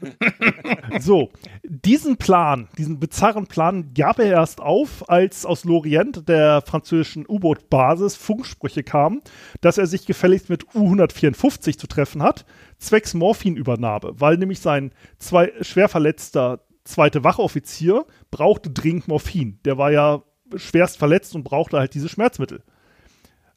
So, 1.00 1.30
diesen 1.64 2.18
Plan, 2.18 2.68
diesen 2.76 3.00
bizarren 3.00 3.46
Plan 3.46 3.94
gab 3.94 4.18
er 4.18 4.26
erst 4.26 4.60
auf, 4.60 5.08
als 5.08 5.46
aus 5.46 5.64
Lorient, 5.64 6.28
der 6.28 6.60
französischen 6.60 7.24
U-Boot-Basis, 7.26 8.16
Funksprüche 8.16 8.82
kamen, 8.82 9.22
dass 9.62 9.78
er 9.78 9.86
sich 9.86 10.06
gefälligst 10.06 10.50
mit 10.50 10.74
U-154 10.74 11.78
zu 11.78 11.86
treffen 11.86 12.22
hat, 12.22 12.44
zwecks 12.78 13.14
Morphinübernahme, 13.14 14.12
weil 14.14 14.36
nämlich 14.36 14.60
sein 14.60 14.92
zwei, 15.18 15.52
schwer 15.62 15.88
verletzter 15.88 16.60
zweite 16.84 17.24
Wachoffizier 17.24 18.06
brauchte 18.30 18.70
dringend 18.70 19.08
Morphin. 19.08 19.58
Der 19.64 19.78
war 19.78 19.90
ja 19.90 20.22
schwerst 20.56 20.98
verletzt 20.98 21.34
und 21.34 21.44
brauchte 21.44 21.78
halt 21.78 21.94
diese 21.94 22.08
Schmerzmittel. 22.08 22.62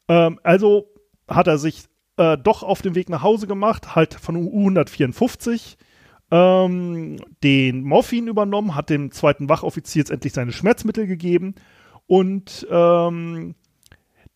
Ähm, 0.08 0.40
also 0.42 0.88
hat 1.28 1.46
er 1.46 1.58
sich 1.58 1.84
äh, 2.16 2.38
doch 2.38 2.62
auf 2.62 2.82
den 2.82 2.94
Weg 2.94 3.08
nach 3.08 3.22
Hause 3.22 3.46
gemacht, 3.46 3.94
halt 3.94 4.14
von 4.14 4.36
U-154 4.36 5.76
ähm, 6.30 7.18
den 7.42 7.82
Morphin 7.84 8.28
übernommen, 8.28 8.74
hat 8.74 8.90
dem 8.90 9.10
zweiten 9.10 9.48
Wachoffizier 9.48 10.00
jetzt 10.00 10.10
endlich 10.10 10.32
seine 10.32 10.52
Schmerzmittel 10.52 11.06
gegeben 11.06 11.54
und 12.06 12.66
ähm, 12.70 13.54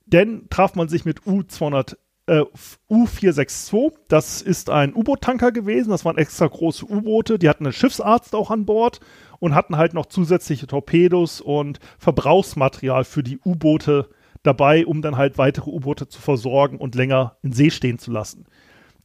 dann 0.06 0.48
traf 0.50 0.74
man 0.74 0.88
sich 0.88 1.04
mit 1.04 1.20
U200, 1.20 1.96
äh, 2.30 2.44
U462. 2.88 3.92
Das 4.08 4.40
ist 4.40 4.70
ein 4.70 4.94
U-Boot-Tanker 4.94 5.50
gewesen. 5.50 5.90
Das 5.90 6.04
waren 6.04 6.16
extra 6.16 6.46
große 6.46 6.86
U-Boote. 6.86 7.38
Die 7.38 7.48
hatten 7.48 7.66
einen 7.66 7.72
Schiffsarzt 7.72 8.34
auch 8.34 8.50
an 8.50 8.64
Bord 8.66 9.00
und 9.40 9.54
hatten 9.54 9.76
halt 9.76 9.94
noch 9.94 10.06
zusätzliche 10.06 10.66
Torpedos 10.66 11.40
und 11.40 11.80
Verbrauchsmaterial 11.98 13.04
für 13.04 13.22
die 13.22 13.38
U-Boote 13.44 14.08
dabei, 14.42 14.86
um 14.86 15.02
dann 15.02 15.16
halt 15.16 15.38
weitere 15.38 15.70
U-Boote 15.70 16.08
zu 16.08 16.20
versorgen 16.20 16.78
und 16.78 16.94
länger 16.94 17.36
in 17.42 17.52
See 17.52 17.70
stehen 17.70 17.98
zu 17.98 18.12
lassen. 18.12 18.46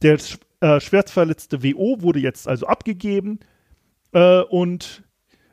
Der 0.02 0.18
äh, 0.60 0.80
schwerstverletzte 0.80 1.64
WO 1.64 2.02
wurde 2.02 2.20
jetzt 2.20 2.46
also 2.46 2.66
abgegeben 2.66 3.40
äh, 4.12 4.40
und 4.40 5.02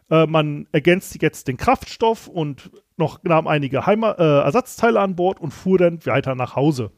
Äh, 0.09 0.27
man 0.27 0.67
ergänzt 0.73 1.19
jetzt 1.21 1.47
den 1.47 1.57
Kraftstoff 1.57 2.27
und 2.27 2.69
noch 2.97 3.23
nahm 3.23 3.47
einige 3.47 3.85
Heima 3.85 4.11
äh, 4.11 4.43
Ersatzteile 4.43 4.99
an 4.99 5.15
Bord 5.15 5.39
und 5.39 5.51
fuhr 5.51 5.77
dann 5.77 6.05
weiter 6.05 6.35
nach 6.35 6.55
Hause. 6.57 6.91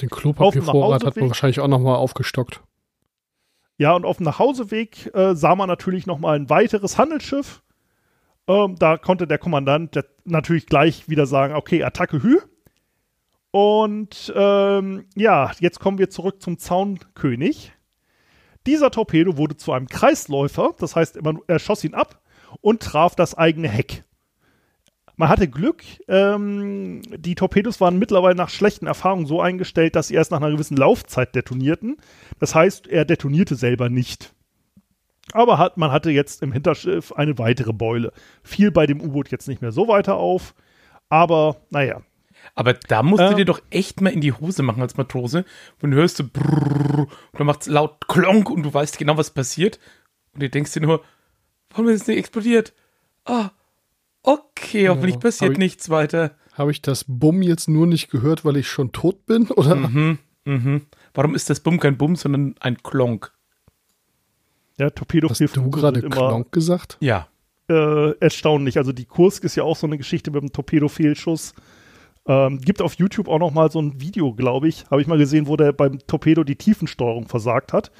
Den 0.00 0.10
Klopapiervorrat 0.10 1.04
hat 1.04 1.16
man 1.16 1.28
wahrscheinlich 1.28 1.60
auch 1.60 1.68
nochmal 1.68 1.96
aufgestockt. 1.96 2.62
Ja, 3.76 3.94
und 3.94 4.04
auf 4.04 4.18
dem 4.18 4.24
Nachhauseweg 4.24 5.14
äh, 5.14 5.34
sah 5.34 5.54
man 5.54 5.68
natürlich 5.68 6.06
noch 6.06 6.18
mal 6.18 6.36
ein 6.36 6.50
weiteres 6.50 6.98
Handelsschiff. 6.98 7.62
Ähm, 8.46 8.76
da 8.78 8.98
konnte 8.98 9.26
der 9.26 9.38
Kommandant 9.38 9.98
natürlich 10.24 10.66
gleich 10.66 11.08
wieder 11.08 11.26
sagen, 11.26 11.54
okay, 11.54 11.82
Attacke 11.82 12.22
Hü. 12.22 12.38
Und 13.52 14.32
ähm, 14.36 15.06
ja, 15.16 15.52
jetzt 15.60 15.80
kommen 15.80 15.98
wir 15.98 16.10
zurück 16.10 16.42
zum 16.42 16.58
Zaunkönig. 16.58 17.72
Dieser 18.66 18.90
Torpedo 18.90 19.36
wurde 19.38 19.56
zu 19.56 19.72
einem 19.72 19.88
Kreisläufer, 19.88 20.74
das 20.78 20.94
heißt, 20.94 21.18
er 21.46 21.58
schoss 21.58 21.82
ihn 21.82 21.94
ab 21.94 22.20
und 22.60 22.82
traf 22.82 23.16
das 23.16 23.34
eigene 23.34 23.68
Heck. 23.68 24.04
Man 25.20 25.28
hatte 25.28 25.48
Glück, 25.48 25.82
ähm, 26.08 27.02
die 27.14 27.34
Torpedos 27.34 27.78
waren 27.78 27.98
mittlerweile 27.98 28.34
nach 28.34 28.48
schlechten 28.48 28.86
Erfahrungen 28.86 29.26
so 29.26 29.42
eingestellt, 29.42 29.94
dass 29.94 30.08
sie 30.08 30.14
erst 30.14 30.30
nach 30.30 30.40
einer 30.40 30.50
gewissen 30.50 30.78
Laufzeit 30.78 31.34
detonierten. 31.34 31.98
Das 32.38 32.54
heißt, 32.54 32.86
er 32.86 33.04
detonierte 33.04 33.54
selber 33.54 33.90
nicht. 33.90 34.32
Aber 35.32 35.58
hat, 35.58 35.76
man 35.76 35.92
hatte 35.92 36.10
jetzt 36.10 36.42
im 36.42 36.52
Hinterschiff 36.52 37.12
eine 37.12 37.36
weitere 37.36 37.74
Beule. 37.74 38.14
Fiel 38.42 38.70
bei 38.70 38.86
dem 38.86 39.02
U-Boot 39.02 39.30
jetzt 39.30 39.46
nicht 39.46 39.60
mehr 39.60 39.72
so 39.72 39.88
weiter 39.88 40.16
auf. 40.16 40.54
Aber 41.10 41.56
naja, 41.68 42.00
Aber 42.54 42.72
da 42.72 43.02
musst 43.02 43.20
du 43.22 43.32
Ähm. 43.32 43.36
dir 43.36 43.44
doch 43.44 43.60
echt 43.68 44.00
mal 44.00 44.14
in 44.14 44.22
die 44.22 44.32
Hose 44.32 44.62
machen 44.62 44.80
als 44.80 44.96
Matrose. 44.96 45.44
Wenn 45.80 45.90
du 45.90 45.98
hörst 45.98 46.16
so 46.16 46.24
brrrr, 46.24 47.00
und 47.00 47.38
dann 47.38 47.46
macht's 47.46 47.66
laut 47.66 48.08
klonk 48.08 48.48
und 48.48 48.62
du 48.62 48.72
weißt 48.72 48.96
genau, 48.96 49.18
was 49.18 49.32
passiert. 49.32 49.78
Und 50.32 50.42
du 50.42 50.48
denkst 50.48 50.72
dir 50.72 50.80
nur, 50.80 51.04
warum 51.68 51.88
ist 51.90 52.00
es 52.00 52.08
nicht 52.08 52.16
explodiert? 52.16 52.72
Ah, 53.26 53.50
okay, 54.22 54.88
hoffentlich 54.88 55.14
hab 55.16 55.22
passiert 55.22 55.52
ich- 55.52 55.58
nichts 55.58 55.90
weiter. 55.90 56.32
Habe 56.54 56.70
ich 56.72 56.82
das 56.82 57.04
Bumm 57.08 57.42
jetzt 57.42 57.68
nur 57.68 57.86
nicht 57.86 58.10
gehört, 58.10 58.44
weil 58.44 58.56
ich 58.56 58.68
schon 58.68 58.92
tot 58.92 59.24
bin? 59.26 59.46
Oder? 59.50 59.76
Mhm, 59.76 60.18
mhm. 60.44 60.82
Warum 61.14 61.34
ist 61.34 61.48
das 61.48 61.60
Bumm 61.60 61.80
kein 61.80 61.96
Bumm, 61.96 62.16
sondern 62.16 62.54
ein 62.60 62.82
Klonk? 62.82 63.32
der 64.78 64.94
Torpedo 64.94 65.28
Hast 65.28 65.40
du 65.40 65.70
gerade 65.70 66.00
Klonk 66.02 66.52
gesagt? 66.52 66.96
Ja. 67.00 67.28
äh, 67.68 68.12
erstaunlich. 68.18 68.78
Also 68.78 68.92
die 68.92 69.04
Kursk 69.04 69.44
ist 69.44 69.54
ja 69.54 69.62
auch 69.62 69.76
so 69.76 69.86
eine 69.86 69.98
Geschichte 69.98 70.30
mit 70.30 70.42
dem 70.42 70.52
Torpedo-Fehlschuss. 70.52 71.54
Ähm, 72.26 72.58
gibt 72.60 72.80
auf 72.80 72.94
YouTube 72.94 73.28
auch 73.28 73.38
noch 73.38 73.50
mal 73.52 73.70
so 73.70 73.80
ein 73.80 74.00
Video, 74.00 74.32
glaube 74.34 74.68
ich, 74.68 74.86
habe 74.90 75.00
ich 75.02 75.06
mal 75.06 75.18
gesehen, 75.18 75.46
wo 75.46 75.56
der 75.56 75.72
beim 75.72 75.98
Torpedo 76.06 76.44
die 76.44 76.56
Tiefensteuerung 76.56 77.28
versagt 77.28 77.72
hat. 77.74 77.90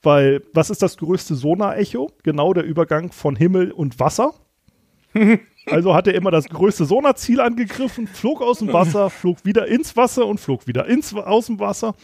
Weil, 0.00 0.42
was 0.54 0.70
ist 0.70 0.82
das 0.82 0.96
größte 0.96 1.34
Sonar-Echo? 1.34 2.10
Genau 2.22 2.52
der 2.52 2.64
Übergang 2.64 3.10
von 3.12 3.34
Himmel 3.36 3.70
und 3.72 3.98
Wasser. 4.00 4.32
Also 5.66 5.94
hat 5.94 6.06
er 6.06 6.14
immer 6.14 6.30
das 6.30 6.48
größte 6.48 6.84
Sonarziel 6.84 7.40
angegriffen, 7.40 8.06
flog 8.06 8.42
aus 8.42 8.58
dem 8.58 8.72
Wasser, 8.72 9.10
flog 9.10 9.44
wieder 9.44 9.66
ins 9.68 9.96
Wasser 9.96 10.26
und 10.26 10.40
flog 10.40 10.66
wieder 10.66 10.86
ins, 10.86 11.14
aus 11.14 11.46
dem 11.46 11.58
Wasser. 11.60 11.94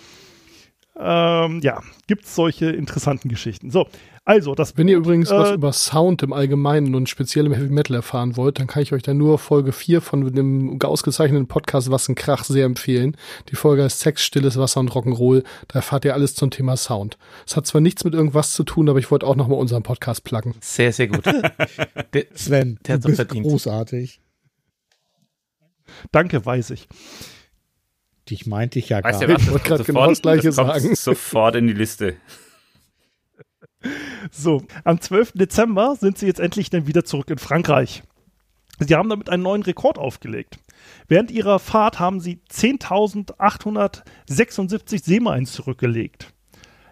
Ähm, 1.01 1.61
ja, 1.62 1.80
gibt 2.09 2.24
es 2.24 2.34
solche 2.34 2.70
interessanten 2.70 3.28
Geschichten. 3.28 3.70
So, 3.70 3.86
also 4.24 4.55
das 4.57 4.76
Wenn 4.76 4.88
ihr 4.88 4.96
übrigens 4.96 5.30
was 5.30 5.51
Äh, 5.51 5.55
über 5.55 5.72
Sound 5.72 6.22
im 6.24 6.32
Allgemeinen 6.32 6.94
und 6.96 7.09
speziell 7.09 7.46
im 7.46 7.53
Heavy 7.53 7.68
Metal 7.70 7.94
erfahren 7.94 8.36
wollt, 8.36 8.59
dann 8.59 8.66
kann 8.66 8.82
ich 8.82 8.92
euch 8.92 9.03
da 9.05 9.14
nur 9.14 9.38
Folge 9.38 9.70
4 9.72 10.01
von 10.01 10.34
dem 10.34 10.78
ausgezeichneten 10.82 11.46
Podcast 11.46 11.90
Was 11.92 12.09
ein 12.09 12.16
Krach 12.16 12.42
sehr 12.42 12.64
empfehlen. 12.66 13.16
Die 13.49 13.55
Folge 13.57 13.84
heißt 13.84 14.01
Sex, 14.01 14.24
stilles 14.24 14.59
Wasser 14.59 14.80
und 14.80 14.90
Rock'n'Roll. 14.90 15.44
Da 15.68 15.78
erfahrt 15.78 16.05
ihr 16.05 16.14
alles 16.14 16.34
zum 16.34 16.51
Thema 16.51 16.76
Sound. 16.76 17.16
Es 17.46 17.57
hat 17.57 17.66
zwar 17.66 17.80
nichts 17.80 18.03
mit 18.05 18.14
irgendwas 18.14 18.53
zu 18.53 18.64
tun, 18.64 18.88
aber 18.88 18.99
ich 18.99 19.11
wollte 19.12 19.26
auch 19.26 19.36
nochmal 19.36 19.59
unseren 19.61 19.84
Podcast 19.84 20.24
pluggen. 20.24 20.57
Sehr, 20.61 20.92
sehr 20.92 21.07
gut. 21.07 21.24
Der, 22.12 22.24
Sven, 22.34 22.80
Der 22.88 22.99
du 22.99 23.05
bist 23.09 23.16
verdient. 23.16 23.46
großartig. 23.46 24.20
Danke, 26.12 26.44
weiß 26.44 26.70
ich. 26.70 26.88
Dich 28.31 28.47
meinte 28.47 28.79
ich 28.79 28.89
ja 28.91 29.03
Weißt 29.03 29.20
gar 29.20 29.26
nicht. 29.29 29.41
Ich 29.43 29.51
wollte 29.51 29.68
Das 29.70 29.85
genau 29.87 30.01
sofort- 30.01 30.11
das 30.12 30.22
Gleiche 30.22 30.47
das 30.49 30.57
sagen. 30.57 30.95
Sofort 30.95 31.57
in 31.57 31.66
die 31.66 31.72
Liste. 31.74 32.16
So, 34.33 34.64
am 34.83 35.01
12. 35.01 35.35
Dezember 35.35 35.95
sind 35.95 36.18
sie 36.18 36.26
jetzt 36.26 36.41
endlich 36.41 36.68
dann 36.68 36.89
wieder 36.89 37.05
zurück 37.05 37.31
in 37.31 37.39
Frankreich. 37.39 38.03
Sie 38.81 38.93
haben 38.97 39.09
damit 39.09 39.31
einen 39.31 39.45
neuen 39.45 39.62
Rekord 39.62 39.99
aufgelegt. 39.99 40.59
Während 41.07 41.31
ihrer 41.31 41.61
Fahrt 41.61 42.01
haben 42.01 42.18
sie 42.20 42.41
10.876 42.51 45.05
Seemeilen 45.05 45.47
zurückgelegt. 45.47 46.35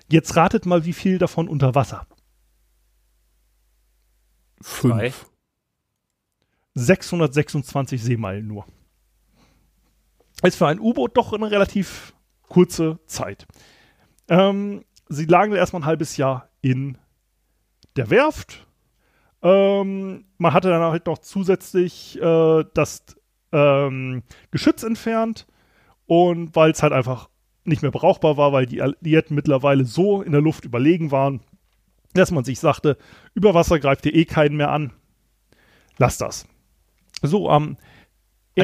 Jetzt 0.09 0.37
ratet 0.37 0.65
mal, 0.65 0.85
wie 0.85 0.93
viel 0.93 1.19
davon 1.19 1.49
unter 1.49 1.75
Wasser. 1.75 2.07
Fünf. 4.63 5.27
626 6.75 8.01
Seemeilen 8.03 8.47
nur. 8.47 8.65
Ist 10.43 10.57
für 10.57 10.67
ein 10.67 10.81
U-Boot 10.81 11.17
doch 11.17 11.33
eine 11.33 11.51
relativ 11.51 12.15
kurze 12.49 12.99
Zeit. 13.07 13.47
Ähm, 14.29 14.85
sie 15.09 15.25
lagen 15.25 15.53
erstmal 15.53 15.83
ein 15.83 15.87
halbes 15.87 16.17
Jahr 16.17 16.49
in 16.61 16.99
der 17.97 18.11
Werft. 18.11 18.67
Ähm, 19.43 20.25
man 20.39 20.53
hatte 20.53 20.69
dann 20.69 20.83
halt 20.83 21.07
noch 21.07 21.19
zusätzlich 21.19 22.21
äh, 22.21 22.65
das 22.75 23.05
ähm, 23.53 24.23
Geschütz 24.51 24.83
entfernt 24.83 25.47
und 26.07 26.55
weil 26.55 26.71
es 26.71 26.83
halt 26.83 26.93
einfach 26.93 27.29
nicht 27.65 27.83
mehr 27.83 27.91
brauchbar 27.91 28.37
war, 28.37 28.53
weil 28.53 28.67
die 28.67 28.83
Alliierten 28.83 29.35
mittlerweile 29.35 29.85
so 29.85 30.23
in 30.23 30.33
der 30.33 30.41
Luft 30.41 30.65
überlegen 30.65 31.11
waren, 31.11 31.41
dass 32.15 32.31
man 32.31 32.45
sich 32.45 32.61
sagte, 32.61 32.97
über 33.35 33.55
Wasser 33.55 33.79
greift 33.79 34.07
ihr 34.07 34.15
eh 34.15 34.25
keinen 34.25 34.57
mehr 34.57 34.71
an. 34.71 34.93
Lass 35.99 36.19
das. 36.19 36.47
So, 37.23 37.51
am 37.51 37.69
also 37.69 37.77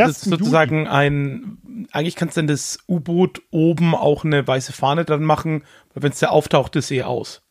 1. 0.01 0.11
es 0.11 0.23
ist 0.23 0.31
sozusagen 0.31 0.87
ein, 0.89 1.87
eigentlich 1.93 2.17
kannst 2.17 2.37
du 2.37 2.41
dann 2.41 2.47
das 2.49 2.79
U-Boot 2.89 3.43
oben 3.51 3.95
auch 3.95 4.25
eine 4.25 4.47
weiße 4.47 4.73
Fahne 4.73 5.05
dran 5.05 5.23
machen, 5.25 5.65
weil 5.95 6.05
wenn 6.05 6.13
es 6.13 6.19
da 6.21 6.29
auftaucht, 6.29 6.75
ist 6.77 6.91
eh 6.91 7.03
aus. 7.03 7.43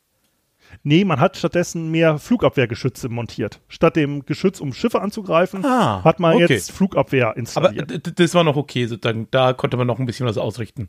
Nee, 0.84 1.04
man 1.04 1.20
hat 1.20 1.36
stattdessen 1.38 1.92
mehr 1.92 2.18
Flugabwehrgeschütze 2.18 3.10
montiert. 3.10 3.60
Statt 3.68 3.98
dem 3.98 4.26
Geschütz, 4.26 4.62
um 4.62 4.74
Schiffe 4.74 5.02
anzugreifen, 5.02 5.66
Ah, 5.66 6.02
hat 6.04 6.20
man 6.22 6.36
okay. 6.36 6.46
jetzt 6.54 6.72
Flugabwehr 6.72 7.28
Aber 7.30 7.38
installiert. 7.38 7.92
d- 8.08 8.12
das 8.16 8.34
war 8.34 8.44
noch 8.46 8.56
okay, 8.56 8.86
sozusagen. 8.86 9.28
Da 9.32 9.52
konnte 9.54 9.76
man 9.78 9.86
noch 9.86 10.00
ein 10.00 10.06
bisschen 10.06 10.26
was 10.26 10.38
ausrichten. 10.38 10.88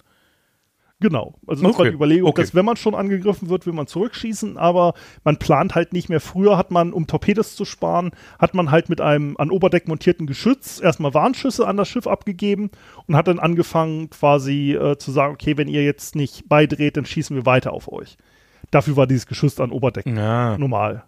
Genau. 1.02 1.34
Also 1.46 1.62
das 1.62 1.74
war 1.74 1.80
Okay, 1.80 1.90
die 1.90 1.94
Überlegung, 1.96 2.30
okay. 2.30 2.40
dass 2.40 2.54
wenn 2.54 2.64
man 2.64 2.76
schon 2.76 2.94
angegriffen 2.94 3.50
wird, 3.50 3.66
will 3.66 3.74
man 3.74 3.86
zurückschießen, 3.86 4.56
aber 4.56 4.94
man 5.24 5.36
plant 5.36 5.74
halt 5.74 5.92
nicht 5.92 6.08
mehr. 6.08 6.20
Früher 6.20 6.56
hat 6.56 6.70
man, 6.70 6.94
um 6.94 7.06
Torpedos 7.06 7.54
zu 7.56 7.66
sparen, 7.66 8.12
hat 8.38 8.54
man 8.54 8.70
halt 8.70 8.88
mit 8.88 9.00
einem 9.02 9.36
an 9.36 9.50
Oberdeck 9.50 9.88
montierten 9.88 10.26
Geschütz 10.26 10.80
erstmal 10.80 11.12
Warnschüsse 11.12 11.66
an 11.68 11.76
das 11.76 11.88
Schiff 11.88 12.06
abgegeben 12.06 12.70
und 13.06 13.16
hat 13.16 13.28
dann 13.28 13.38
angefangen 13.38 14.08
quasi 14.08 14.72
äh, 14.72 14.96
zu 14.96 15.10
sagen, 15.10 15.34
okay, 15.34 15.58
wenn 15.58 15.68
ihr 15.68 15.84
jetzt 15.84 16.16
nicht 16.16 16.48
beidreht, 16.48 16.96
dann 16.96 17.04
schießen 17.04 17.36
wir 17.36 17.44
weiter 17.44 17.72
auf 17.72 17.92
euch. 17.92 18.16
Dafür 18.70 18.96
war 18.96 19.06
dieses 19.06 19.26
Geschütz 19.26 19.60
an 19.60 19.70
Oberdeck 19.70 20.06
Ja. 20.06 20.56
normal. 20.56 21.04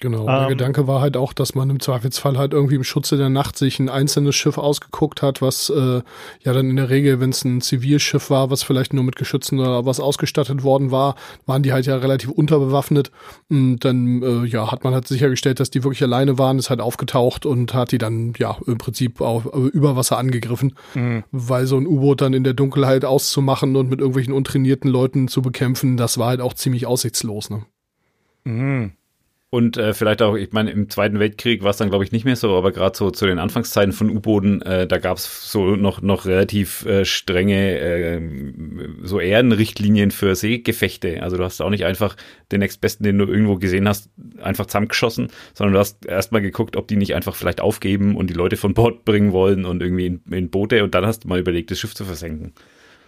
Genau. 0.00 0.24
Der 0.24 0.42
Ähm, 0.42 0.48
Gedanke 0.48 0.86
war 0.86 1.02
halt 1.02 1.16
auch, 1.16 1.34
dass 1.34 1.54
man 1.54 1.68
im 1.68 1.78
Zweifelsfall 1.78 2.38
halt 2.38 2.54
irgendwie 2.54 2.76
im 2.76 2.84
Schutze 2.84 3.18
der 3.18 3.28
Nacht 3.28 3.58
sich 3.58 3.78
ein 3.78 3.90
einzelnes 3.90 4.34
Schiff 4.34 4.56
ausgeguckt 4.56 5.20
hat, 5.20 5.42
was 5.42 5.68
äh, 5.68 6.00
ja 6.42 6.52
dann 6.52 6.70
in 6.70 6.76
der 6.76 6.88
Regel, 6.88 7.20
wenn 7.20 7.30
es 7.30 7.44
ein 7.44 7.60
Zivilschiff 7.60 8.30
war, 8.30 8.50
was 8.50 8.62
vielleicht 8.62 8.94
nur 8.94 9.04
mit 9.04 9.16
Geschützen 9.16 9.60
oder 9.60 9.84
was 9.84 10.00
ausgestattet 10.00 10.62
worden 10.62 10.90
war, 10.90 11.16
waren 11.44 11.62
die 11.62 11.72
halt 11.72 11.84
ja 11.84 11.96
relativ 11.96 12.30
unterbewaffnet. 12.30 13.10
Und 13.50 13.80
dann 13.80 14.22
äh, 14.22 14.46
ja, 14.46 14.72
hat 14.72 14.84
man 14.84 14.94
halt 14.94 15.06
sichergestellt, 15.06 15.60
dass 15.60 15.70
die 15.70 15.84
wirklich 15.84 16.02
alleine 16.02 16.38
waren, 16.38 16.58
ist 16.58 16.70
halt 16.70 16.80
aufgetaucht 16.80 17.44
und 17.44 17.74
hat 17.74 17.92
die 17.92 17.98
dann 17.98 18.32
ja 18.38 18.56
im 18.66 18.78
Prinzip 18.78 19.20
auf, 19.20 19.46
äh, 19.52 19.58
über 19.58 19.96
Wasser 19.96 20.16
angegriffen, 20.16 20.74
weil 21.30 21.66
so 21.66 21.76
ein 21.76 21.86
U-Boot 21.86 22.22
dann 22.22 22.32
in 22.32 22.44
der 22.44 22.54
Dunkelheit 22.54 23.04
auszumachen 23.04 23.76
und 23.76 23.90
mit 23.90 24.00
irgendwelchen 24.00 24.32
untrainierten 24.32 24.90
Leuten 24.90 25.28
zu 25.28 25.42
bekämpfen, 25.42 25.98
das 25.98 26.16
war 26.16 26.28
halt 26.28 26.40
auch 26.40 26.54
ziemlich 26.54 26.86
aussichtslos. 26.86 27.50
Ne? 27.50 27.62
Mhm. 28.44 28.92
Und 29.52 29.76
äh, 29.76 29.94
vielleicht 29.94 30.22
auch, 30.22 30.36
ich 30.36 30.52
meine, 30.52 30.70
im 30.70 30.88
Zweiten 30.88 31.18
Weltkrieg 31.18 31.64
war 31.64 31.70
es 31.70 31.76
dann, 31.76 31.90
glaube 31.90 32.04
ich, 32.04 32.12
nicht 32.12 32.24
mehr 32.24 32.36
so, 32.36 32.56
aber 32.56 32.70
gerade 32.70 32.96
so 32.96 33.10
zu 33.10 33.26
den 33.26 33.40
Anfangszeiten 33.40 33.92
von 33.92 34.08
U-Booten, 34.08 34.62
äh, 34.62 34.86
da 34.86 34.98
gab 34.98 35.16
es 35.16 35.50
so 35.50 35.74
noch, 35.74 36.02
noch 36.02 36.24
relativ 36.24 36.86
äh, 36.86 37.04
strenge 37.04 37.78
äh, 37.80 38.20
so 39.02 39.18
Ehrenrichtlinien 39.18 40.12
für 40.12 40.36
Seegefechte. 40.36 41.20
Also 41.20 41.36
du 41.36 41.42
hast 41.42 41.60
auch 41.60 41.70
nicht 41.70 41.84
einfach 41.84 42.16
den 42.52 42.60
nächstbesten, 42.60 43.02
den 43.02 43.18
du 43.18 43.24
irgendwo 43.24 43.56
gesehen 43.56 43.88
hast, 43.88 44.08
einfach 44.40 44.66
zusammengeschossen, 44.66 45.32
sondern 45.52 45.72
du 45.72 45.80
hast 45.80 46.06
erstmal 46.06 46.42
geguckt, 46.42 46.76
ob 46.76 46.86
die 46.86 46.96
nicht 46.96 47.16
einfach 47.16 47.34
vielleicht 47.34 47.60
aufgeben 47.60 48.14
und 48.14 48.30
die 48.30 48.34
Leute 48.34 48.56
von 48.56 48.72
Bord 48.72 49.04
bringen 49.04 49.32
wollen 49.32 49.64
und 49.64 49.82
irgendwie 49.82 50.06
in, 50.06 50.22
in 50.30 50.50
Boote 50.50 50.84
und 50.84 50.94
dann 50.94 51.04
hast 51.04 51.24
du 51.24 51.28
mal 51.28 51.40
überlegt, 51.40 51.72
das 51.72 51.80
Schiff 51.80 51.96
zu 51.96 52.04
versenken. 52.04 52.54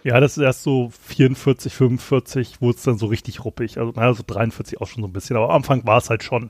Ja, 0.03 0.19
das 0.19 0.37
ist 0.37 0.43
erst 0.43 0.63
so 0.63 0.91
44, 1.07 1.73
45, 1.73 2.61
wurde 2.61 2.77
es 2.77 2.83
dann 2.83 2.97
so 2.97 3.05
richtig 3.05 3.45
ruppig. 3.45 3.77
Also, 3.77 3.93
naja, 3.95 4.13
so 4.13 4.23
43 4.25 4.81
auch 4.81 4.87
schon 4.87 5.01
so 5.01 5.07
ein 5.07 5.13
bisschen. 5.13 5.37
Aber 5.37 5.49
am 5.49 5.55
Anfang 5.55 5.85
war 5.85 5.97
es 5.97 6.09
halt 6.09 6.23
schon 6.23 6.49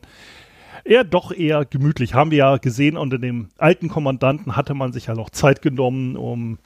eher 0.86 1.04
doch 1.04 1.32
eher 1.32 1.64
gemütlich. 1.66 2.14
Haben 2.14 2.32
wir 2.32 2.40
ja 2.40 2.58
gesehen, 2.58 2.98
unter 2.98 3.18
dem 3.18 3.50
alten 3.58 3.90
Kommandanten 3.90 4.56
hatte 4.56 4.74
man 4.74 4.92
sich 4.92 5.06
ja 5.06 5.14
noch 5.16 5.30
Zeit 5.30 5.62
genommen, 5.62 6.18
um 6.18 6.58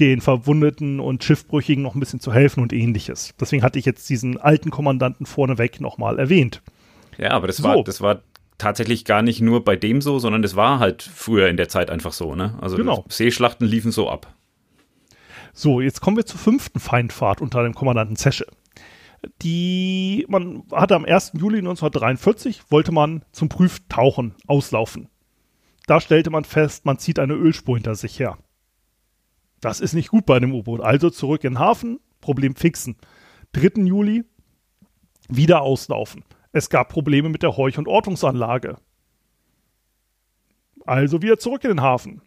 den 0.00 0.20
Verwundeten 0.20 1.00
und 1.00 1.24
Schiffbrüchigen 1.24 1.82
noch 1.82 1.94
ein 1.94 2.00
bisschen 2.00 2.20
zu 2.20 2.32
helfen 2.32 2.62
und 2.62 2.72
ähnliches. 2.72 3.34
Deswegen 3.40 3.62
hatte 3.62 3.78
ich 3.78 3.84
jetzt 3.84 4.08
diesen 4.08 4.38
alten 4.38 4.70
Kommandanten 4.70 5.26
vorneweg 5.26 5.80
nochmal 5.80 6.18
erwähnt. 6.18 6.62
Ja, 7.18 7.32
aber 7.32 7.48
das 7.48 7.56
So. 7.58 7.64
war, 7.64 7.82
das 7.82 8.00
war 8.00 8.20
tatsächlich 8.58 9.04
gar 9.04 9.22
nicht 9.22 9.40
nur 9.40 9.64
bei 9.64 9.76
dem 9.76 10.00
so, 10.00 10.18
sondern 10.18 10.42
das 10.42 10.56
war 10.56 10.78
halt 10.78 11.02
früher 11.02 11.48
in 11.48 11.56
der 11.56 11.68
Zeit 11.68 11.90
einfach 11.90 12.12
so, 12.12 12.34
ne? 12.34 12.56
Also 12.60 12.76
Genau. 12.76 13.04
Seeschlachten 13.08 13.66
liefen 13.66 13.90
so 13.92 14.08
ab. 14.08 14.32
So, 15.58 15.80
jetzt 15.80 16.02
kommen 16.02 16.18
wir 16.18 16.26
zur 16.26 16.38
fünften 16.38 16.80
Feindfahrt 16.80 17.40
unter 17.40 17.62
dem 17.62 17.72
Kommandanten 17.72 18.14
Zesche. 18.14 18.46
Die, 19.40 20.26
man 20.28 20.64
hatte 20.70 20.94
am 20.94 21.06
1. 21.06 21.32
Juli 21.32 21.60
1943, 21.60 22.70
wollte 22.70 22.92
man 22.92 23.24
zum 23.32 23.48
Prüftauchen 23.48 24.34
auslaufen. 24.46 25.08
Da 25.86 26.02
stellte 26.02 26.28
man 26.28 26.44
fest, 26.44 26.84
man 26.84 26.98
zieht 26.98 27.18
eine 27.18 27.32
Ölspur 27.32 27.76
hinter 27.76 27.94
sich 27.94 28.18
her. 28.18 28.36
Das 29.62 29.80
ist 29.80 29.94
nicht 29.94 30.10
gut 30.10 30.26
bei 30.26 30.36
einem 30.36 30.52
U-Boot. 30.52 30.82
Also 30.82 31.08
zurück 31.08 31.42
in 31.42 31.54
den 31.54 31.58
Hafen, 31.58 32.00
Problem 32.20 32.54
fixen. 32.54 32.96
3. 33.52 33.80
Juli, 33.84 34.24
wieder 35.30 35.62
auslaufen. 35.62 36.22
Es 36.52 36.68
gab 36.68 36.90
Probleme 36.90 37.30
mit 37.30 37.42
der 37.42 37.56
Heuch- 37.56 37.78
und 37.78 37.88
Ortungsanlage. 37.88 38.76
Also 40.84 41.22
wieder 41.22 41.38
zurück 41.38 41.64
in 41.64 41.70
den 41.70 41.80
Hafen. 41.80 42.20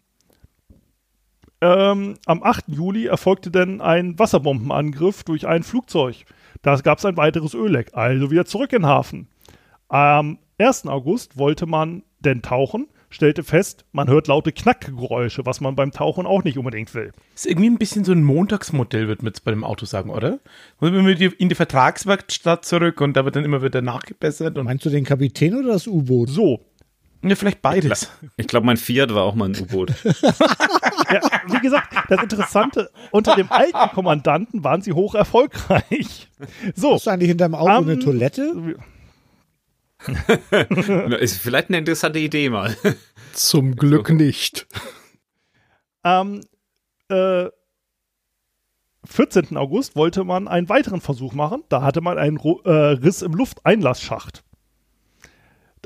Ähm, 1.60 2.14
am 2.26 2.42
8. 2.42 2.64
Juli 2.68 3.06
erfolgte 3.06 3.50
dann 3.50 3.80
ein 3.80 4.18
Wasserbombenangriff 4.18 5.24
durch 5.24 5.46
ein 5.46 5.62
Flugzeug. 5.62 6.24
Da 6.62 6.76
gab 6.76 6.98
es 6.98 7.04
ein 7.04 7.16
weiteres 7.16 7.54
Ölleck, 7.54 7.90
also 7.92 8.30
wieder 8.30 8.44
zurück 8.44 8.72
in 8.72 8.82
den 8.82 8.86
Hafen. 8.86 9.28
Am 9.88 10.38
1. 10.58 10.86
August 10.86 11.38
wollte 11.38 11.66
man 11.66 12.02
denn 12.20 12.42
tauchen, 12.42 12.86
stellte 13.08 13.42
fest, 13.42 13.84
man 13.92 14.08
hört 14.08 14.28
laute 14.28 14.52
Knackgeräusche, 14.52 15.44
was 15.46 15.60
man 15.60 15.74
beim 15.74 15.90
Tauchen 15.90 16.26
auch 16.26 16.44
nicht 16.44 16.58
unbedingt 16.58 16.94
will. 16.94 17.12
Ist 17.34 17.46
irgendwie 17.46 17.68
ein 17.68 17.78
bisschen 17.78 18.04
so 18.04 18.12
ein 18.12 18.22
Montagsmodell, 18.22 19.08
wird 19.08 19.22
man 19.22 19.32
jetzt 19.32 19.44
bei 19.44 19.50
dem 19.50 19.64
Auto 19.64 19.86
sagen, 19.86 20.10
oder? 20.10 20.38
Muss 20.78 20.90
man 20.90 21.06
in 21.06 21.48
die 21.48 21.54
Vertragswerkstatt 21.54 22.64
zurück 22.64 23.00
und 23.00 23.16
da 23.16 23.24
wird 23.24 23.36
dann 23.36 23.44
immer 23.44 23.62
wieder 23.62 23.82
nachgebessert 23.82 24.56
und 24.58 24.66
Meinst 24.66 24.84
du 24.84 24.90
den 24.90 25.04
Kapitän 25.04 25.54
oder 25.56 25.72
das 25.72 25.86
U-Boot? 25.86 26.28
So, 26.28 26.60
ja, 27.22 27.36
vielleicht 27.36 27.62
beides. 27.62 28.10
Ich 28.36 28.46
glaube, 28.46 28.66
mein 28.66 28.76
Fiat 28.76 29.14
war 29.14 29.24
auch 29.24 29.34
mal 29.34 29.48
ein 29.48 29.60
U-Boot. 29.60 29.92
ja, 30.04 31.20
wie 31.48 31.60
gesagt, 31.60 31.94
das 32.08 32.22
Interessante, 32.22 32.90
unter 33.10 33.36
dem 33.36 33.50
alten 33.52 33.90
Kommandanten 33.94 34.64
waren 34.64 34.82
sie 34.82 34.92
hoch 34.92 35.14
erfolgreich. 35.14 36.28
So, 36.74 36.98
du 36.98 37.10
eigentlich 37.10 37.28
hinterm 37.28 37.54
Auto 37.54 37.70
Am- 37.70 37.84
eine 37.84 37.98
Toilette? 37.98 38.76
Ist 41.20 41.36
vielleicht 41.38 41.68
eine 41.68 41.78
interessante 41.78 42.18
Idee 42.18 42.48
mal. 42.48 42.74
Zum 43.34 43.76
Glück 43.76 44.10
nicht. 44.10 44.66
Am 46.02 46.40
äh, 47.10 47.48
14. 49.04 49.56
August 49.56 49.96
wollte 49.96 50.24
man 50.24 50.48
einen 50.48 50.68
weiteren 50.68 51.00
Versuch 51.00 51.34
machen. 51.34 51.64
Da 51.68 51.82
hatte 51.82 52.00
man 52.00 52.18
einen 52.18 52.38
äh, 52.64 52.70
Riss 52.70 53.22
im 53.22 53.32
Lufteinlassschacht. 53.32 54.42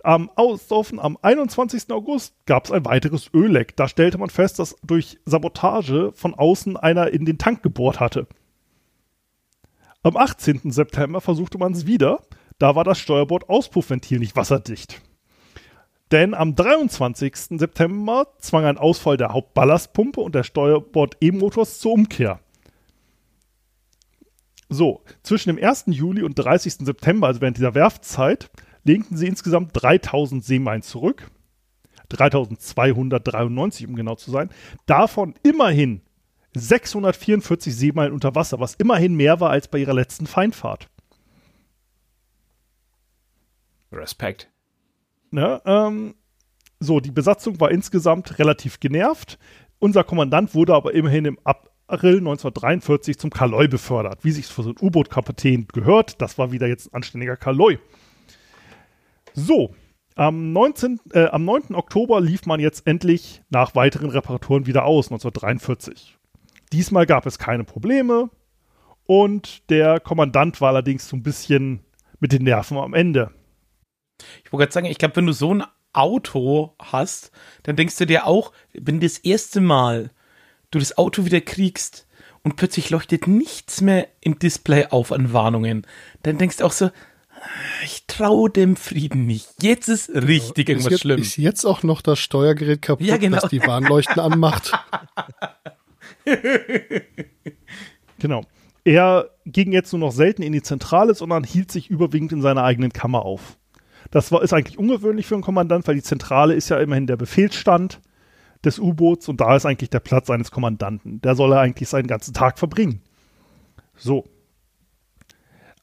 Am 0.05 0.29
Auslaufen 0.35 1.01
am 1.01 1.17
21. 1.23 1.91
August 1.91 2.35
gab 2.45 2.67
es 2.67 2.73
ein 2.73 2.85
weiteres 2.85 3.31
Ölleck. 3.33 3.75
Da 3.75 3.89
stellte 3.89 4.19
man 4.19 4.29
fest, 4.29 4.59
dass 4.59 4.77
durch 4.83 5.19
Sabotage 5.25 6.13
von 6.13 6.35
außen 6.35 6.77
einer 6.77 7.09
in 7.09 7.25
den 7.25 7.39
Tank 7.39 7.63
gebohrt 7.63 8.01
hatte. 8.01 8.27
Am 10.03 10.19
18. 10.19 10.71
September 10.71 11.23
versuchte 11.23 11.57
man 11.57 11.73
es 11.73 11.87
wieder. 11.87 12.21
Da 12.59 12.77
war 12.77 12.85
das 12.85 12.99
Steuerbord-Auspuffventil 12.99 14.19
nicht 14.19 14.37
wasserdicht. 14.37 15.01
Denn 16.11 16.35
am 16.35 16.55
23. 16.55 17.59
September 17.59 18.27
zwang 18.41 18.67
ein 18.67 18.77
Ausfall 18.77 19.17
der 19.17 19.33
Hauptballastpumpe 19.33 20.21
und 20.21 20.35
der 20.35 20.43
Steuerbord-E-Motors 20.43 21.79
zur 21.79 21.93
Umkehr. 21.93 22.41
So, 24.69 25.01
zwischen 25.23 25.57
dem 25.57 25.65
1. 25.65 25.85
Juli 25.87 26.25
und 26.25 26.35
30. 26.35 26.75
September, 26.81 27.29
also 27.29 27.41
während 27.41 27.57
dieser 27.57 27.75
Werftzeit, 27.75 28.51
legten 28.85 29.17
sie 29.17 29.27
insgesamt 29.27 29.71
3000 29.75 30.45
Seemeilen 30.45 30.83
zurück. 30.83 31.31
3293, 32.11 33.87
um 33.87 33.97
genau 33.97 34.15
zu 34.15 34.31
sein. 34.31 34.51
Davon 34.87 35.35
immerhin 35.43 36.03
644 36.55 37.75
Seemeilen 37.75 38.13
unter 38.13 38.35
Wasser, 38.35 38.61
was 38.61 38.75
immerhin 38.75 39.15
mehr 39.15 39.41
war 39.41 39.51
als 39.51 39.69
bei 39.69 39.79
ihrer 39.79 39.95
letzten 39.95 40.27
Feindfahrt. 40.27 40.89
Respekt. 43.91 44.51
Ne, 45.31 45.61
ähm, 45.65 46.15
so, 46.79 47.01
die 47.01 47.11
Besatzung 47.11 47.59
war 47.61 47.71
insgesamt 47.71 48.39
relativ 48.39 48.79
genervt. 48.79 49.39
Unser 49.79 50.05
Kommandant 50.05 50.55
wurde 50.55 50.75
aber 50.75 50.95
immerhin 50.95 51.25
im 51.25 51.39
April 51.45 52.19
1943 52.19 53.19
zum 53.19 53.31
Kaloi 53.31 53.67
befördert, 53.67 54.25
wie 54.25 54.31
sich 54.31 54.47
für 54.47 54.63
so 54.63 54.71
einen 54.71 54.79
U-Boot-Kapitän 54.81 55.67
gehört. 55.73 56.21
Das 56.21 56.39
war 56.39 56.53
wieder 56.53 56.67
jetzt 56.67 56.87
ein 56.89 56.95
anständiger 56.95 57.37
Kaloi. 57.37 57.79
So, 59.35 59.75
am, 60.15 60.53
19, 60.53 61.01
äh, 61.13 61.27
am 61.27 61.45
9. 61.45 61.75
Oktober 61.75 62.21
lief 62.21 62.47
man 62.47 62.61
jetzt 62.61 62.87
endlich 62.87 63.43
nach 63.51 63.75
weiteren 63.75 64.11
Reparaturen 64.11 64.67
wieder 64.67 64.85
aus, 64.85 65.07
1943. 65.07 66.17
Diesmal 66.73 67.05
gab 67.05 67.27
es 67.27 67.39
keine 67.39 67.65
Probleme 67.65 68.31
und 69.07 69.69
der 69.71 69.99
Kommandant 69.99 70.61
war 70.61 70.69
allerdings 70.69 71.09
so 71.09 71.17
ein 71.17 71.25
bisschen 71.25 71.81
mit 72.21 72.31
den 72.31 72.45
Nerven 72.45 72.79
am 72.79 72.95
Ende. 72.95 73.33
Ich 74.45 74.53
wollte 74.53 74.67
gerade 74.67 74.73
sagen, 74.73 74.87
ich 74.87 74.99
glaube, 74.99 75.17
wenn 75.17 75.27
du 75.27 75.33
so 75.33 75.53
ein 75.53 75.65
Auto 75.93 76.75
hast, 76.81 77.33
dann 77.65 77.75
denkst 77.75 77.97
du 77.97 78.07
dir 78.07 78.27
auch, 78.27 78.53
wenn 78.73 79.01
das 79.01 79.19
erste 79.19 79.61
Mal 79.61 80.11
du 80.71 80.79
das 80.79 80.97
Auto 80.97 81.25
wieder 81.25 81.41
kriegst 81.41 82.07
und 82.43 82.55
plötzlich 82.55 82.91
leuchtet 82.91 83.27
nichts 83.27 83.81
mehr 83.81 84.07
im 84.21 84.39
Display 84.39 84.87
auf 84.87 85.11
an 85.11 85.33
Warnungen, 85.33 85.87
dann 86.23 86.39
denkst 86.39 86.59
du 86.59 86.65
auch 86.65 86.73
so, 86.73 86.87
"Ah, 86.87 86.93
ich 87.85 88.07
traue 88.07 88.51
dem 88.51 88.77
Frieden 88.77 89.27
nicht. 89.27 89.49
Jetzt 89.63 89.89
ist 89.89 90.09
richtig 90.11 90.69
Ist 90.69 90.69
irgendwas 90.69 90.91
jetzt, 90.93 91.01
schlimm. 91.01 91.21
ist 91.21 91.37
jetzt 91.37 91.65
auch 91.65 91.83
noch 91.83 92.03
das 92.03 92.19
Steuergerät 92.19 92.83
kaputt, 92.83 93.07
Ja, 93.07 93.17
genau. 93.17 93.41
das 93.41 93.51
die 93.51 93.61
Warnleuchten 93.63 94.21
anmacht? 94.21 94.73
Genau. 98.19 98.43
Er 98.85 99.31
ging 99.45 99.73
jetzt 99.73 99.93
nur 99.93 100.01
noch 100.01 100.13
selten 100.13 100.43
in 100.43 100.53
die 100.53 100.63
Zentrale, 100.63 101.15
sondern 101.15 101.45
hielt 101.45 101.71
sich 101.71 101.91
überwiegend 101.91 102.33
in 102.33 102.43
seiner 102.43 102.63
eigenen 102.65 102.93
Kammer 102.93 103.23
auf. 103.23 103.59
Das 104.11 104.31
war, 104.33 104.43
ist 104.43 104.53
eigentlich 104.53 104.79
ungewöhnlich 104.79 105.27
für 105.27 105.35
einen 105.35 105.43
Kommandant, 105.43 105.87
weil 105.89 105.97
die 105.97 106.03
Zentrale 106.03 106.55
ist 106.55 106.69
ja 106.69 106.79
immerhin 106.79 107.07
der 107.07 107.17
Befehlsstand 107.17 108.01
des 108.65 108.79
U-Boots 108.79 109.29
und 109.29 109.41
da 109.41 109.57
ist 109.57 109.67
eigentlich 109.67 109.91
der 109.91 110.01
Platz 110.01 110.31
eines 110.31 110.51
Kommandanten. 110.51 111.21
Der 111.21 111.35
soll 111.35 111.53
er 111.53 111.61
eigentlich 111.61 111.89
seinen 111.89 112.07
ganzen 112.07 112.33
Tag 112.35 112.59
verbringen. 112.59 113.01
So. 113.97 114.25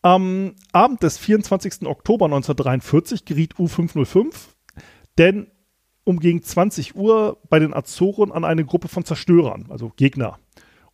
Am 0.04 0.56
Abend 0.72 1.04
des 1.04 1.20
24. 1.20 1.86
Oktober 1.86 2.26
1943 2.26 3.24
geriet 3.24 3.60
U-505, 3.60 4.34
denn 5.20 5.52
um 6.04 6.20
gegen 6.20 6.42
20 6.42 6.96
Uhr 6.96 7.38
bei 7.50 7.60
den 7.60 7.76
Azoren 7.76 8.32
an 8.32 8.44
eine 8.44 8.66
Gruppe 8.66 8.88
von 8.88 9.06
Zerstörern, 9.06 9.68
also 9.70 9.92
Gegner, 9.96 10.40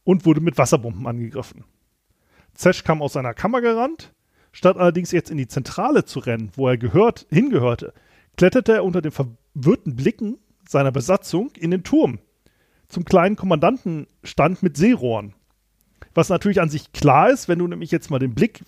und 0.04 0.26
wurde 0.26 0.42
mit 0.42 0.58
Wasserbomben 0.58 1.08
angegriffen. 1.08 1.64
Zesch 2.54 2.84
kam 2.84 3.02
aus 3.02 3.14
seiner 3.14 3.34
Kammer 3.34 3.62
gerannt, 3.62 4.14
statt 4.52 4.76
allerdings 4.76 5.12
jetzt 5.12 5.32
in 5.32 5.38
die 5.38 5.48
Zentrale 5.48 6.04
zu 6.04 6.20
rennen, 6.20 6.52
wo 6.56 6.68
er 6.68 6.78
gehört, 6.78 7.28
hingehörte, 7.30 7.94
kletterte 8.36 8.74
er 8.74 8.84
unter 8.84 9.02
den 9.02 9.14
verwirrten 9.14 9.96
Blicken 9.96 10.38
seiner 10.68 10.92
Besatzung 10.92 11.52
in 11.58 11.72
den 11.72 11.84
Turm 11.84 12.20
zum 12.90 13.06
kleinen 13.06 13.38
Kommandantenstand 13.38 14.64
mit 14.64 14.76
Seerohren. 14.76 15.34
Was 16.14 16.28
natürlich 16.28 16.60
an 16.60 16.70
sich 16.70 16.92
klar 16.92 17.30
ist, 17.30 17.48
wenn 17.48 17.60
du 17.60 17.68
nämlich 17.68 17.92
jetzt 17.92 18.10
mal 18.10 18.20
den 18.20 18.34
Blick 18.34 18.64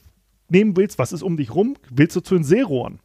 nehmen 0.51 0.75
willst, 0.77 0.99
was 0.99 1.11
ist 1.11 1.23
um 1.23 1.37
dich 1.37 1.53
rum, 1.53 1.75
willst 1.89 2.15
du 2.15 2.21
zu 2.21 2.35
den 2.35 2.43
Seerohren. 2.43 2.99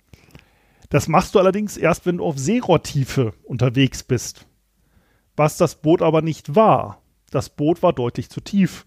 Das 0.90 1.08
machst 1.08 1.34
du 1.34 1.38
allerdings 1.38 1.76
erst, 1.76 2.06
wenn 2.06 2.18
du 2.18 2.24
auf 2.24 2.38
Seerohrtiefe 2.38 3.32
unterwegs 3.42 4.02
bist. 4.02 4.46
Was 5.36 5.56
das 5.56 5.76
Boot 5.76 6.02
aber 6.02 6.22
nicht 6.22 6.54
war. 6.54 7.02
Das 7.30 7.50
Boot 7.50 7.82
war 7.82 7.92
deutlich 7.92 8.30
zu 8.30 8.40
tief. 8.40 8.86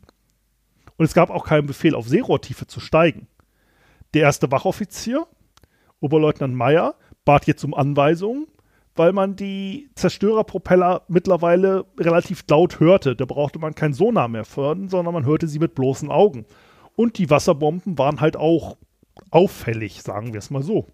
Und 0.95 1.05
es 1.05 1.13
gab 1.13 1.29
auch 1.29 1.45
keinen 1.45 1.67
Befehl, 1.67 1.95
auf 1.95 2.07
Seerohrtiefe 2.07 2.65
zu 2.67 2.79
steigen. 2.79 3.27
Der 4.13 4.21
erste 4.21 4.51
Wachoffizier, 4.51 5.27
Oberleutnant 5.99 6.55
Meyer, 6.55 6.95
bat 7.25 7.45
jetzt 7.45 7.63
um 7.65 7.73
Anweisungen, 7.73 8.47
weil 8.95 9.11
man 9.11 9.35
die 9.35 9.89
Zerstörerpropeller 9.95 11.03
mittlerweile 11.07 11.85
relativ 11.99 12.45
laut 12.49 12.79
hörte. 12.79 13.15
Da 13.15 13.25
brauchte 13.25 13.59
man 13.59 13.75
kein 13.75 13.93
Sonar 13.93 14.27
mehr 14.27 14.45
fördern, 14.45 14.87
sondern 14.87 15.13
man 15.13 15.25
hörte 15.25 15.47
sie 15.47 15.59
mit 15.59 15.75
bloßen 15.75 16.09
Augen. 16.09 16.45
Und 16.97 17.19
die 17.19 17.29
Wasserbomben 17.29 17.99
waren 17.99 18.21
halt 18.21 18.35
auch 18.35 18.75
auffällig, 19.29 20.01
sagen 20.01 20.33
wir 20.33 20.39
es 20.39 20.49
mal 20.49 20.63
so. 20.63 20.87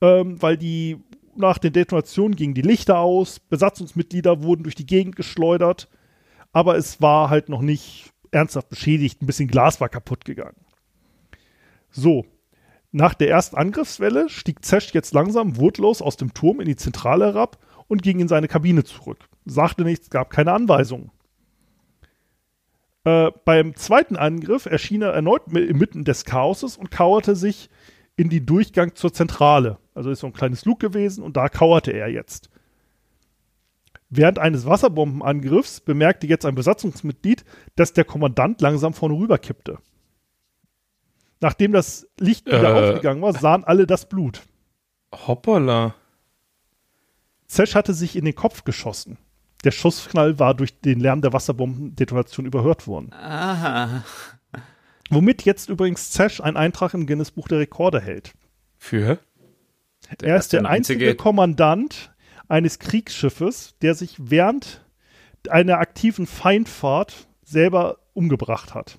Ähm, 0.00 0.42
weil 0.42 0.58
die 0.58 0.98
nach 1.36 1.58
den 1.58 1.72
Detonationen 1.72 2.34
gingen 2.34 2.52
die 2.52 2.62
Lichter 2.62 2.98
aus, 2.98 3.38
Besatzungsmitglieder 3.38 4.42
wurden 4.42 4.64
durch 4.64 4.74
die 4.74 4.84
Gegend 4.84 5.14
geschleudert, 5.14 5.88
aber 6.52 6.76
es 6.76 7.00
war 7.00 7.30
halt 7.30 7.48
noch 7.48 7.62
nicht 7.62 8.10
ernsthaft 8.32 8.68
beschädigt. 8.68 9.22
Ein 9.22 9.26
bisschen 9.26 9.46
Glas 9.46 9.80
war 9.80 9.88
kaputt 9.88 10.24
gegangen. 10.24 10.56
So, 11.92 12.26
nach 12.90 13.14
der 13.14 13.30
ersten 13.30 13.56
Angriffswelle 13.56 14.28
stieg 14.28 14.64
Zesch 14.64 14.92
jetzt 14.92 15.14
langsam 15.14 15.56
wurtlos 15.56 16.02
aus 16.02 16.16
dem 16.16 16.34
Turm 16.34 16.58
in 16.58 16.66
die 16.66 16.76
Zentrale 16.76 17.26
herab 17.26 17.58
und 17.86 18.02
ging 18.02 18.18
in 18.18 18.28
seine 18.28 18.48
Kabine 18.48 18.82
zurück. 18.82 19.28
Sagte 19.44 19.84
nichts, 19.84 20.10
gab 20.10 20.30
keine 20.30 20.52
Anweisungen. 20.52 21.12
Äh, 23.04 23.30
beim 23.44 23.74
zweiten 23.74 24.16
Angriff 24.16 24.66
erschien 24.66 25.02
er 25.02 25.12
erneut 25.12 25.48
mi- 25.48 25.60
inmitten 25.64 26.04
des 26.04 26.24
Chaoses 26.24 26.76
und 26.76 26.90
kauerte 26.90 27.34
sich 27.34 27.68
in 28.16 28.28
den 28.28 28.46
Durchgang 28.46 28.94
zur 28.94 29.12
Zentrale. 29.12 29.78
Also 29.94 30.10
ist 30.10 30.20
so 30.20 30.26
ein 30.28 30.32
kleines 30.32 30.64
Luke 30.64 30.86
gewesen 30.86 31.24
und 31.24 31.36
da 31.36 31.48
kauerte 31.48 31.90
er 31.92 32.08
jetzt. 32.08 32.48
Während 34.08 34.38
eines 34.38 34.66
Wasserbombenangriffs 34.66 35.80
bemerkte 35.80 36.26
jetzt 36.26 36.44
ein 36.44 36.54
Besatzungsmitglied, 36.54 37.44
dass 37.76 37.92
der 37.92 38.04
Kommandant 38.04 38.60
langsam 38.60 38.92
vorne 38.92 39.16
rüber 39.16 39.38
kippte. 39.38 39.78
Nachdem 41.40 41.72
das 41.72 42.06
Licht 42.20 42.46
wieder 42.46 42.76
Äh. 42.76 42.90
aufgegangen 42.90 43.22
war, 43.22 43.32
sahen 43.32 43.64
alle 43.64 43.86
das 43.86 44.08
Blut. 44.08 44.42
Hoppala. 45.12 45.94
Zesch 47.46 47.74
hatte 47.74 47.94
sich 47.94 48.14
in 48.14 48.24
den 48.24 48.34
Kopf 48.34 48.64
geschossen. 48.64 49.18
Der 49.64 49.70
Schussknall 49.70 50.38
war 50.38 50.54
durch 50.54 50.80
den 50.80 51.00
Lärm 51.00 51.20
der 51.22 51.32
Wasserbombendetonation 51.32 52.46
überhört 52.46 52.86
worden. 52.86 53.12
Aha. 53.12 54.04
Womit 55.10 55.44
jetzt 55.44 55.68
übrigens 55.68 56.10
Zesch 56.10 56.40
einen 56.40 56.56
Eintrag 56.56 56.94
im 56.94 57.06
Guinness 57.06 57.30
Buch 57.30 57.48
der 57.48 57.58
Rekorde 57.60 58.00
hält. 58.00 58.32
Für? 58.78 59.18
Er 60.20 60.36
ist 60.36 60.52
der 60.52 60.62
der 60.62 60.70
einzige, 60.70 61.04
einzige- 61.06 61.16
Kommandant 61.16 62.12
eines 62.48 62.78
Kriegsschiffes, 62.78 63.76
der 63.82 63.94
sich 63.94 64.16
während 64.18 64.84
einer 65.48 65.78
aktiven 65.78 66.26
Feindfahrt 66.26 67.28
selber 67.44 67.98
umgebracht 68.14 68.74
hat. 68.74 68.98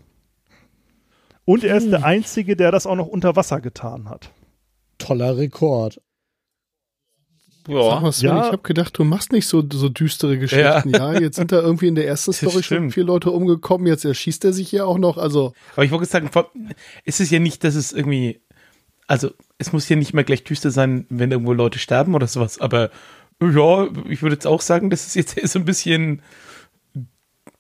Und 1.45 1.63
er 1.63 1.75
ist 1.77 1.91
der 1.91 2.05
einzige, 2.05 2.55
der 2.55 2.71
das 2.71 2.85
auch 2.87 2.95
noch 2.95 3.07
unter 3.07 3.35
Wasser 3.35 3.59
getan 3.59 4.09
hat. 4.09 4.31
Toller 4.97 5.37
Rekord. 5.37 5.99
Sag 7.65 7.75
Ja. 7.75 7.99
mal, 8.01 8.11
Sven, 8.11 8.27
Ja. 8.29 8.45
ich 8.45 8.51
habe 8.51 8.61
gedacht, 8.63 8.97
du 8.97 9.03
machst 9.05 9.31
nicht 9.31 9.47
so, 9.47 9.63
so 9.71 9.87
düstere 9.89 10.37
Geschichten. 10.37 10.89
Ja. 10.89 11.17
jetzt 11.19 11.37
sind 11.37 11.51
da 11.51 11.61
irgendwie 11.61 11.87
in 11.87 11.95
der 11.95 12.07
ersten 12.07 12.33
Story 12.33 12.61
schon 12.63 12.91
vier 12.91 13.05
Leute 13.05 13.31
umgekommen, 13.31 13.87
jetzt 13.87 14.03
erschießt 14.05 14.43
er 14.45 14.53
sich 14.53 14.69
hier 14.69 14.85
auch 14.87 14.97
noch. 14.97 15.17
Also, 15.17 15.53
Aber 15.75 15.85
ich 15.85 15.91
wollte 15.91 16.05
sagen, 16.05 16.29
ist 17.05 17.19
es 17.21 17.29
ja 17.29 17.39
nicht, 17.39 17.63
dass 17.63 17.75
es 17.75 17.93
irgendwie, 17.93 18.41
also 19.07 19.29
es 19.57 19.71
muss 19.71 19.87
ja 19.87 19.95
nicht 19.95 20.13
mehr 20.13 20.23
gleich 20.25 20.43
düster 20.43 20.71
sein, 20.71 21.05
wenn 21.09 21.31
irgendwo 21.31 21.53
Leute 21.53 21.79
sterben 21.79 22.15
oder 22.15 22.27
sowas, 22.27 22.59
aber 22.59 22.89
ja, 23.41 23.87
ich 24.09 24.21
würde 24.21 24.35
jetzt 24.35 24.47
auch 24.47 24.61
sagen, 24.61 24.89
das 24.89 25.07
ist 25.07 25.15
jetzt 25.15 25.35
so 25.51 25.59
ein 25.59 25.65
bisschen, 25.65 26.21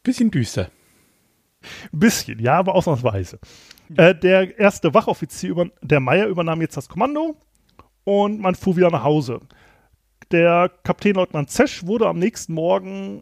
bisschen 0.03 0.31
düster. 0.31 0.69
Ein 1.93 1.99
bisschen, 1.99 2.39
ja, 2.39 2.57
aber 2.59 2.75
ausnahmsweise. 2.75 3.39
Äh, 3.95 4.15
der 4.15 4.57
erste 4.59 4.93
Wachoffizier, 4.93 5.49
über, 5.51 5.67
der 5.81 5.99
Meier, 6.01 6.27
übernahm 6.27 6.59
jetzt 6.61 6.75
das 6.75 6.89
Kommando 6.89 7.37
und 8.03 8.39
man 8.41 8.55
fuhr 8.55 8.75
wieder 8.75 8.89
nach 8.91 9.03
Hause. 9.03 9.39
Der 10.33 10.71
Kapitänleutnant 10.83 11.51
Zesch 11.51 11.85
wurde 11.85 12.07
am 12.07 12.17
nächsten 12.17 12.55
Morgen, 12.55 13.21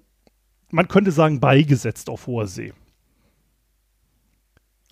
man 0.70 0.88
könnte 0.88 1.12
sagen, 1.12 1.42
beigesetzt 1.42 2.10
auf 2.10 2.26
hoher 2.26 2.48
See. 2.48 2.72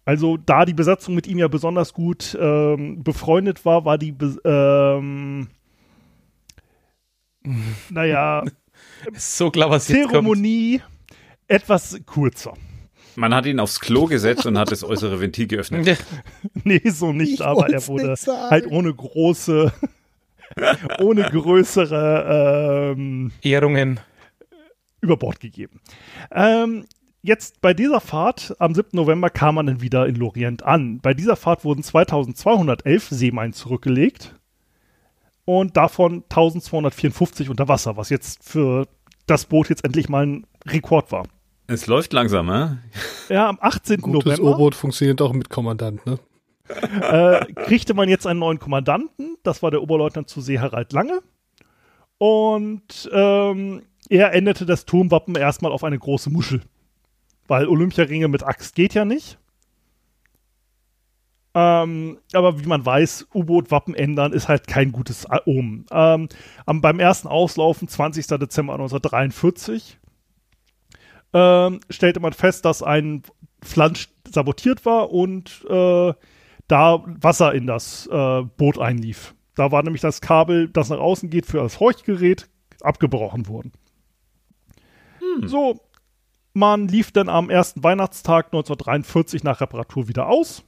Also, 0.04 0.36
da 0.36 0.66
die 0.66 0.74
Besatzung 0.74 1.16
mit 1.16 1.28
ihm 1.28 1.38
ja 1.38 1.48
besonders 1.48 1.94
gut 1.94 2.38
ähm, 2.40 3.04
befreundet 3.04 3.64
war, 3.64 3.86
war 3.86 3.98
die, 3.98 4.12
Be 4.12 4.38
ähm, 4.44 5.48
naja, 7.90 8.44
so 9.14 9.50
klar, 9.50 9.70
was 9.70 9.88
jetzt 9.88 10.02
kommt. 10.02 10.12
Zeremonie 10.12 10.82
etwas 11.48 12.02
kürzer. 12.06 12.54
Man 13.16 13.34
hat 13.34 13.46
ihn 13.46 13.62
aufs 13.62 13.80
Klo 13.80 14.06
gesetzt 14.06 14.46
und 14.46 14.58
hat 14.58 14.72
das 14.72 14.84
äußere 14.84 15.22
Ventil 15.22 15.48
geöffnet. 15.48 15.98
Nee, 16.66 16.82
so 16.90 17.14
nicht, 17.14 17.36
Ich 17.36 17.46
aber 17.46 17.70
er 17.70 17.88
wurde 17.88 18.16
halt 18.50 18.68
ohne 18.68 18.94
große, 18.94 19.72
ohne 21.00 21.24
größere 21.24 22.94
ähm, 22.96 23.32
Ehrungen. 23.42 24.00
über 25.02 25.18
Bord 25.18 25.40
gegeben. 25.40 25.82
Ähm, 26.32 26.86
jetzt 27.22 27.62
bei 27.62 27.74
dieser 27.74 28.02
Fahrt 28.02 28.56
am 28.60 28.74
7. 28.74 28.90
November 28.94 29.30
kam 29.30 29.56
man 29.56 29.68
dann 29.68 29.82
wieder 29.82 30.08
in 30.08 30.16
Lorient 30.16 30.64
an. 30.64 31.00
Bei 31.00 31.14
dieser 31.14 31.36
Fahrt 31.36 31.64
wurden 31.64 31.84
2211 31.84 33.08
Seemeilen 33.10 33.54
zurückgelegt 33.54 34.36
und 35.46 35.78
davon 35.78 36.24
1254 36.30 37.50
unter 37.50 37.68
Wasser, 37.68 37.98
was 37.98 38.10
jetzt 38.10 38.44
für 38.44 38.88
das 39.26 39.46
Boot 39.46 39.70
jetzt 39.70 39.84
endlich 39.84 40.10
mal 40.10 40.26
ein 40.26 40.48
Rekord 40.68 41.12
war. 41.12 41.26
Es 41.68 41.86
läuft 41.86 42.14
langsam, 42.14 42.52
hä? 42.52 42.78
Ja, 43.34 43.48
am 43.48 43.60
18. 43.62 44.02
gutes 44.02 44.40
November 44.40 44.56
U-Boot 44.56 44.76
funktioniert 44.76 45.22
auch 45.22 45.34
mit 45.34 45.50
Kommandant, 45.50 46.04
ne? 46.06 46.20
Äh, 46.70 47.46
kriegte 47.54 47.94
man 47.94 48.10
jetzt 48.10 48.28
einen 48.28 48.40
neuen 48.40 48.60
Kommandanten. 48.60 49.38
Das 49.44 49.64
war 49.64 49.72
der 49.72 49.82
Oberleutnant 49.82 50.30
zu 50.30 50.41
See 50.41 50.60
Harald 50.60 50.94
Lange. 50.94 51.22
Und 52.18 53.10
ähm, 53.12 53.84
er 54.10 54.34
änderte 54.34 54.66
das 54.66 54.86
Turmwappen 54.86 55.36
erstmal 55.36 55.72
auf 55.72 55.84
eine 55.84 55.98
große 55.98 56.30
Muschel. 56.30 56.62
Weil 57.48 57.68
Olympiaringe 57.68 58.28
mit 58.28 58.44
Axt 58.44 58.76
geht 58.76 58.94
ja 58.94 59.06
nicht. 59.06 59.40
Ähm, 61.56 62.20
aber 62.34 62.60
wie 62.60 62.68
man 62.68 62.86
weiß, 62.86 63.28
U-Boot-Wappen 63.34 63.96
ändern 63.96 64.34
ist 64.34 64.48
halt 64.48 64.68
kein 64.68 64.91
gutes 64.91 65.26
Omen. 65.46 65.86
Ähm, 65.91 66.30
beim 66.66 67.00
ersten 67.00 67.28
Auslaufen, 67.28 67.88
20. 67.88 68.28
Dezember 68.28 68.74
1943, 68.74 69.98
ähm, 71.34 71.80
stellte 71.90 72.20
man 72.20 72.34
fest, 72.34 72.66
dass 72.66 72.84
ein 72.84 73.24
Flansch 73.64 74.10
sabotiert 74.30 74.86
war 74.86 75.12
und 75.12 75.66
äh, 75.70 76.14
da 76.70 77.04
Wasser 77.06 77.54
in 77.54 77.68
das 77.68 78.08
äh, 78.08 78.44
Boot 78.58 78.80
einlief. 78.80 79.36
Da 79.56 79.74
war 79.74 79.84
nämlich 79.84 80.02
das 80.02 80.22
Kabel, 80.22 80.70
das 80.70 80.88
nach 80.90 81.00
außen 81.00 81.30
geht, 81.30 81.46
für 81.46 81.58
das 81.58 81.82
Horchgerät 81.82 82.48
abgebrochen 82.82 83.48
worden. 83.50 83.74
So, 85.44 85.82
man 86.54 86.88
lief 86.88 87.12
dann 87.12 87.28
am 87.30 87.50
ersten 87.50 87.84
Weihnachtstag 87.84 88.48
1943 88.48 89.44
nach 89.44 89.62
Reparatur 89.62 90.08
wieder 90.08 90.28
aus. 90.28 90.64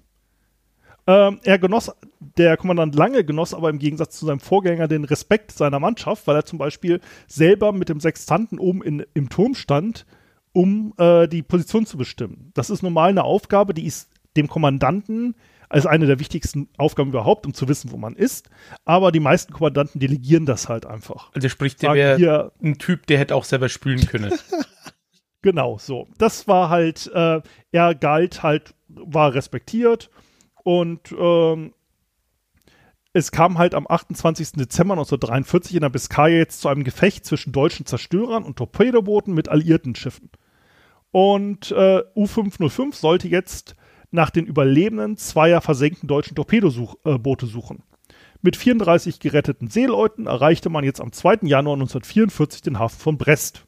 Ähm, 1.07 1.40
er 1.44 1.57
genoss, 1.57 1.91
der 2.38 2.57
Kommandant 2.57 2.95
Lange 2.95 3.23
genoss 3.23 3.53
aber 3.53 3.69
im 3.69 3.80
Gegensatz 3.80 4.19
zu 4.19 4.26
seinem 4.26 4.40
Vorgänger 4.40 4.88
den 4.88 5.03
Respekt 5.03 5.52
seiner 5.52 5.80
Mannschaft, 5.80 6.28
weil 6.28 6.36
er 6.36 6.45
zum 6.45 6.60
Beispiel 6.60 6.99
selber 7.28 7.72
mit 7.72 7.90
dem 7.90 7.99
Sextanten 7.99 8.60
oben 8.60 8.84
in, 8.84 9.06
im 9.14 9.30
Turm 9.30 9.56
stand, 9.56 10.06
um 10.53 10.94
äh, 10.98 11.28
die 11.28 11.41
Position 11.41 11.86
zu 11.86 11.98
bestimmen. 11.98 12.52
Das 12.53 12.69
ist 12.69 12.84
normal 12.84 13.10
eine 13.10 13.23
Aufgabe, 13.23 13.73
die 13.73 13.86
ist 13.86 14.10
dem 14.38 14.48
Kommandanten 14.48 15.36
als 15.72 15.85
eine 15.85 16.06
der 16.06 16.19
wichtigsten 16.19 16.68
Aufgaben 16.77 17.10
überhaupt, 17.10 17.45
um 17.45 17.53
zu 17.53 17.68
wissen, 17.68 17.91
wo 17.91 17.98
man 17.98 18.15
ist. 18.15 18.49
Aber 18.84 19.11
die 19.11 19.22
meisten 19.22 19.53
Kommandanten 19.53 19.99
delegieren 19.99 20.45
das 20.45 20.68
halt 20.68 20.85
einfach. 20.85 21.31
Also 21.34 21.48
sprich, 21.48 21.77
der 21.77 21.93
wäre 21.93 22.18
hier, 22.18 22.52
ein 22.61 22.77
Typ, 22.77 23.07
der 23.07 23.18
hätte 23.18 23.35
auch 23.35 23.45
selber 23.45 23.69
spülen 23.69 24.06
können. 24.06 24.34
Genau, 25.43 25.80
so. 25.80 26.07
Das 26.19 26.48
war 26.48 26.69
halt, 26.69 27.10
äh, 27.15 27.41
er 27.72 27.95
galt 27.95 28.43
halt, 28.43 28.76
war 28.88 29.34
respektiert 29.34 30.11
und 30.64 31.11
ähm, 31.18 31.73
es 33.11 33.31
kam 33.31 33.57
halt 33.57 33.73
am 33.73 33.88
28. 33.88 34.52
Dezember 34.52 34.93
1943 34.93 35.73
in 35.73 35.81
der 35.81 35.89
Biskaya 35.89 36.38
jetzt 36.38 36.61
zu 36.61 36.69
einem 36.69 36.84
Gefecht 36.84 37.26
zwischen 37.26 37.53
deutschen 37.53 37.88
Zerstörern 37.88 38.43
und 38.43 38.57
Torpedobooten 38.57 39.34
mit 39.34 39.49
alliierten 39.49 39.95
Schiffen. 39.95 40.30
Und 41.10 41.72
äh, 41.72 42.03
U-505 42.15 42.93
sollte 42.93 43.27
jetzt 43.27 43.76
nach 44.11 44.29
den 44.29 44.45
Überlebenden 44.45 45.17
zweier 45.17 45.61
versenkten 45.61 46.07
deutschen 46.07 46.35
Torpedoboote 46.35 47.45
suchen. 47.45 47.83
Mit 48.41 48.55
34 48.55 49.19
geretteten 49.19 49.69
Seeleuten 49.69 50.27
erreichte 50.27 50.69
man 50.69 50.83
jetzt 50.83 50.99
am 50.99 51.11
2. 51.11 51.39
Januar 51.43 51.75
1944 51.75 52.61
den 52.61 52.79
Hafen 52.79 52.99
von 52.99 53.17
Brest. 53.17 53.65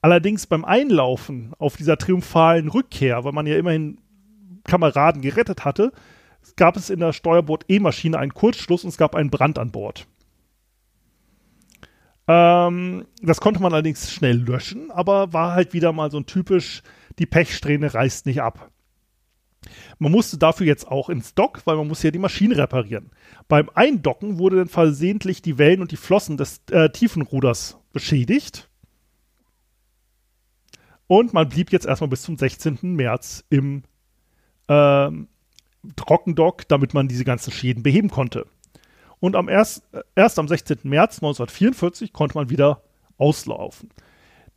Allerdings 0.00 0.46
beim 0.46 0.64
Einlaufen 0.64 1.52
auf 1.58 1.76
dieser 1.76 1.96
triumphalen 1.96 2.68
Rückkehr, 2.68 3.24
weil 3.24 3.32
man 3.32 3.46
ja 3.46 3.56
immerhin 3.56 3.98
Kameraden 4.64 5.22
gerettet 5.22 5.64
hatte, 5.64 5.92
gab 6.56 6.76
es 6.76 6.90
in 6.90 6.98
der 6.98 7.12
Steuerbord-E-Maschine 7.12 8.18
einen 8.18 8.34
Kurzschluss 8.34 8.82
und 8.82 8.90
es 8.90 8.96
gab 8.96 9.14
einen 9.14 9.30
Brand 9.30 9.58
an 9.58 9.70
Bord. 9.70 10.08
Ähm, 12.26 13.06
das 13.22 13.40
konnte 13.40 13.62
man 13.62 13.72
allerdings 13.72 14.12
schnell 14.12 14.38
löschen, 14.38 14.90
aber 14.90 15.32
war 15.32 15.54
halt 15.54 15.72
wieder 15.72 15.92
mal 15.92 16.10
so 16.10 16.18
ein 16.18 16.26
typisch, 16.26 16.82
die 17.18 17.26
Pechsträhne 17.26 17.94
reißt 17.94 18.26
nicht 18.26 18.42
ab. 18.42 18.70
Man 19.98 20.12
musste 20.12 20.38
dafür 20.38 20.66
jetzt 20.66 20.88
auch 20.88 21.08
ins 21.08 21.34
Dock, 21.34 21.62
weil 21.64 21.76
man 21.76 21.88
muss 21.88 22.02
ja 22.02 22.10
die 22.10 22.18
Maschine 22.18 22.56
reparieren. 22.56 23.10
Beim 23.48 23.70
Eindocken 23.74 24.38
wurde 24.38 24.56
dann 24.56 24.68
versehentlich 24.68 25.42
die 25.42 25.58
Wellen 25.58 25.80
und 25.80 25.92
die 25.92 25.96
Flossen 25.96 26.36
des 26.36 26.62
äh, 26.70 26.90
Tiefenruders 26.90 27.78
beschädigt. 27.92 28.68
Und 31.06 31.32
man 31.32 31.48
blieb 31.48 31.72
jetzt 31.72 31.86
erstmal 31.86 32.08
bis 32.08 32.22
zum 32.22 32.38
16. 32.38 32.78
März 32.82 33.44
im 33.50 33.82
ähm, 34.68 35.28
Trockendock, 35.96 36.66
damit 36.68 36.94
man 36.94 37.08
diese 37.08 37.24
ganzen 37.24 37.52
Schäden 37.52 37.82
beheben 37.82 38.08
konnte. 38.08 38.46
Und 39.20 39.36
am 39.36 39.48
erst, 39.48 39.84
äh, 39.92 40.02
erst 40.14 40.38
am 40.38 40.48
16. 40.48 40.78
März 40.84 41.16
1944 41.16 42.12
konnte 42.12 42.36
man 42.36 42.50
wieder 42.50 42.82
auslaufen. 43.18 43.90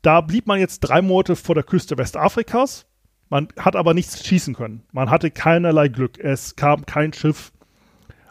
Da 0.01 0.21
blieb 0.21 0.47
man 0.47 0.59
jetzt 0.59 0.79
drei 0.79 1.01
Monate 1.01 1.35
vor 1.35 1.55
der 1.55 1.63
Küste 1.63 1.97
Westafrikas. 1.97 2.85
Man 3.29 3.47
hat 3.57 3.75
aber 3.75 3.93
nichts 3.93 4.25
schießen 4.25 4.53
können. 4.55 4.83
Man 4.91 5.09
hatte 5.09 5.31
keinerlei 5.31 5.87
Glück. 5.87 6.19
Es 6.19 6.55
kam 6.55 6.85
kein 6.85 7.11
Schiff 7.13 7.51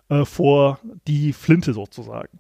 äh, 0.08 0.24
vor 0.24 0.78
die 1.08 1.32
Flinte 1.32 1.72
sozusagen. 1.74 2.38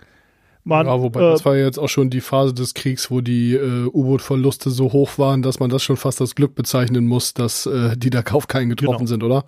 Man, 0.66 0.86
ja, 0.86 0.98
wobei 1.00 1.20
äh, 1.20 1.30
das 1.32 1.44
war 1.44 1.56
ja 1.56 1.66
jetzt 1.66 1.78
auch 1.78 1.88
schon 1.88 2.08
die 2.08 2.22
Phase 2.22 2.54
des 2.54 2.72
Kriegs, 2.72 3.10
wo 3.10 3.20
die 3.20 3.54
äh, 3.54 3.84
U-Boot-Verluste 3.86 4.70
so 4.70 4.92
hoch 4.92 5.18
waren, 5.18 5.42
dass 5.42 5.60
man 5.60 5.68
das 5.68 5.82
schon 5.82 5.96
fast 5.98 6.20
als 6.22 6.34
Glück 6.34 6.54
bezeichnen 6.54 7.06
muss, 7.06 7.34
dass 7.34 7.66
äh, 7.66 7.96
die 7.98 8.08
da 8.10 8.22
auf 8.32 8.48
keinen 8.48 8.70
getroffen 8.70 8.98
Genau. 9.00 9.06
sind, 9.08 9.22
oder? 9.24 9.44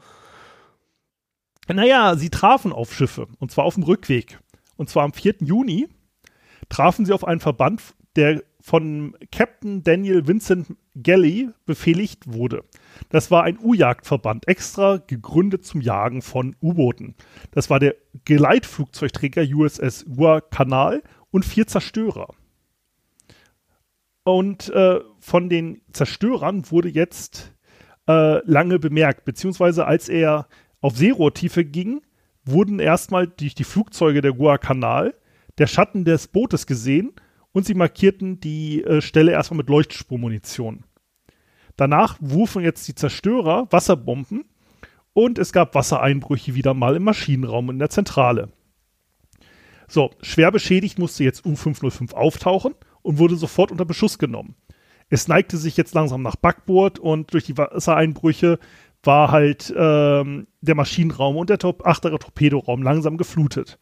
Naja, 1.69 2.15
sie 2.17 2.31
trafen 2.31 2.73
auf 2.73 2.95
Schiffe, 2.95 3.27
und 3.39 3.51
zwar 3.51 3.65
auf 3.65 3.75
dem 3.75 3.83
Rückweg. 3.85 4.39
Und 4.77 4.89
zwar 4.91 5.05
am 5.05 5.13
4. 5.13 5.37
Juni 5.41 5.89
trafen 6.69 7.07
sie 7.07 7.13
auf 7.13 7.25
einen 7.27 7.41
Verband, 7.41 7.83
der 8.17 8.43
von 8.61 9.15
Captain 9.31 9.85
Daniel 9.85 10.27
Vincent 10.27 10.75
Galley 11.01 11.51
befehligt 11.67 12.33
wurde. 12.33 12.65
Das 13.11 13.31
war 13.31 13.45
ein 13.45 13.59
U-Jagdverband, 13.63 14.49
extra 14.49 14.97
gegründet 14.97 15.65
zum 15.65 15.81
Jagen 15.81 16.21
von 16.21 16.57
U-Booten. 16.61 17.15
Das 17.53 17.71
war 17.71 17.79
der 17.79 17.95
Geleitflugzeugträger 18.25 19.43
USS 19.43 20.05
Guadalcanal 20.07 21.05
und 21.31 21.45
vier 21.45 21.69
Zerstörer. 21.69 22.35
Und 24.25 24.71
äh, 24.71 24.99
von 25.21 25.49
den 25.49 25.83
Zerstörern 25.93 26.69
wurde 26.73 26.89
jetzt 26.89 27.55
äh, 28.09 28.45
lange 28.51 28.81
bemerkt, 28.81 29.25
beziehungsweise 29.25 29.87
als 29.87 30.09
er 30.09 30.49
auf 30.81 30.97
Seerohrtiefe 30.97 31.65
ging, 31.65 32.03
wurden 32.45 32.81
erstmal 32.81 33.29
durch 33.29 33.55
die 33.55 33.63
Flugzeuge 33.63 34.23
der 34.23 34.33
Guadalcanal 34.33 35.15
der 35.59 35.69
Schatten 35.69 36.05
des 36.05 36.27
Bootes 36.27 36.67
gesehen 36.67 37.13
und 37.57 37.65
sie 37.65 37.73
markierten 37.73 38.39
die 38.39 38.85
äh, 38.85 39.01
Stelle 39.01 39.33
erstmal 39.33 39.57
mit 39.57 39.71
Leuchtspurmunition. 39.71 40.85
Danach 41.79 42.19
wurfen 42.21 42.63
jetzt 42.63 42.87
die 42.87 42.95
Zerstörer 42.95 43.67
Wasserbomben 43.71 44.45
und 45.15 45.39
es 45.39 45.55
gab 45.55 45.75
Wassereinbrüche 45.75 46.55
wieder 46.55 46.75
mal 46.75 46.97
im 46.97 47.05
Maschinenraum 47.05 47.71
in 47.71 47.79
der 47.79 47.89
Zentrale. 47.89 48.51
So, 49.89 50.11
schwer 50.21 50.53
beschädigt 50.53 50.99
musste 50.99 51.25
jetzt 51.25 51.47
U-505 51.47 52.13
auftauchen 52.13 52.75
und 53.01 53.17
wurde 53.17 53.37
sofort 53.37 53.73
unter 53.73 53.87
Beschuss 53.87 54.19
genommen. 54.19 54.57
Es 55.09 55.27
neigte 55.27 55.57
sich 55.57 55.79
jetzt 55.79 55.95
langsam 55.95 56.21
nach 56.21 56.37
Backbord 56.37 56.99
und 56.99 57.33
durch 57.33 57.45
die 57.45 57.57
Wassereinbrüche 57.57 58.59
war 59.03 59.31
halt 59.31 59.73
ähm, 59.75 60.47
der 60.61 60.75
Maschinenraum 60.75 61.39
und 61.39 61.49
der 61.49 61.57
Tor 61.57 61.77
achterer 61.87 62.19
Torpedoraum 62.19 62.83
langsam 62.83 63.17
geflutet. 63.17 63.79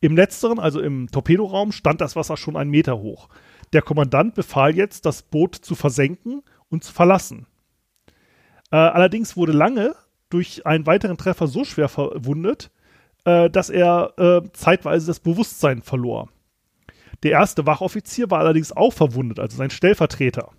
Im 0.00 0.16
letzteren, 0.16 0.58
also 0.58 0.80
im 0.80 1.10
Torpedoraum, 1.10 1.72
stand 1.72 2.00
das 2.00 2.16
Wasser 2.16 2.36
schon 2.36 2.56
einen 2.56 2.70
Meter 2.70 2.98
hoch. 2.98 3.28
Der 3.72 3.82
Kommandant 3.82 4.34
befahl 4.34 4.74
jetzt, 4.74 5.06
das 5.06 5.22
Boot 5.22 5.54
zu 5.54 5.74
versenken 5.74 6.42
und 6.68 6.84
zu 6.84 6.92
verlassen. 6.92 7.46
Äh, 8.70 8.76
allerdings 8.76 9.36
wurde 9.36 9.52
Lange 9.52 9.94
durch 10.30 10.64
einen 10.66 10.86
weiteren 10.86 11.18
Treffer 11.18 11.46
so 11.46 11.64
schwer 11.64 11.88
verwundet, 11.88 12.70
äh, 13.24 13.50
dass 13.50 13.68
er 13.68 14.14
äh, 14.16 14.48
zeitweise 14.52 15.06
das 15.06 15.20
Bewusstsein 15.20 15.82
verlor. 15.82 16.28
Der 17.22 17.32
erste 17.32 17.66
Wachoffizier 17.66 18.30
war 18.30 18.38
allerdings 18.38 18.72
auch 18.72 18.92
verwundet, 18.92 19.38
also 19.38 19.56
sein 19.56 19.70
Stellvertreter, 19.70 20.52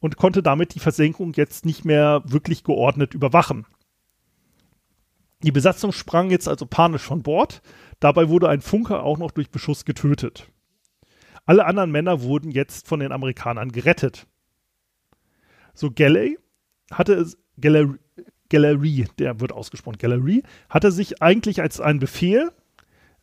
und 0.00 0.16
konnte 0.16 0.42
damit 0.42 0.74
die 0.74 0.80
Versenkung 0.80 1.32
jetzt 1.34 1.64
nicht 1.64 1.84
mehr 1.84 2.22
wirklich 2.24 2.64
geordnet 2.64 3.14
überwachen. 3.14 3.66
Die 5.42 5.52
Besatzung 5.52 5.92
sprang 5.92 6.30
jetzt 6.30 6.48
also 6.48 6.66
panisch 6.66 7.02
von 7.02 7.22
Bord. 7.22 7.62
Dabei 8.02 8.28
wurde 8.28 8.48
ein 8.48 8.62
Funker 8.62 9.04
auch 9.04 9.16
noch 9.16 9.30
durch 9.30 9.50
Beschuss 9.50 9.84
getötet. 9.84 10.48
Alle 11.46 11.66
anderen 11.66 11.92
Männer 11.92 12.22
wurden 12.22 12.50
jetzt 12.50 12.88
von 12.88 12.98
den 12.98 13.12
Amerikanern 13.12 13.70
gerettet. 13.70 14.26
So 15.72 15.88
Galley 15.92 16.36
hatte 16.90 17.14
es, 17.14 17.38
Gallery, 17.60 19.06
der 19.20 19.38
wird 19.38 19.52
ausgesprochen, 19.52 19.98
Gallery, 19.98 20.42
hatte 20.68 20.90
sich 20.90 21.22
eigentlich 21.22 21.62
als 21.62 21.80
ein 21.80 22.00
Befehl, 22.00 22.50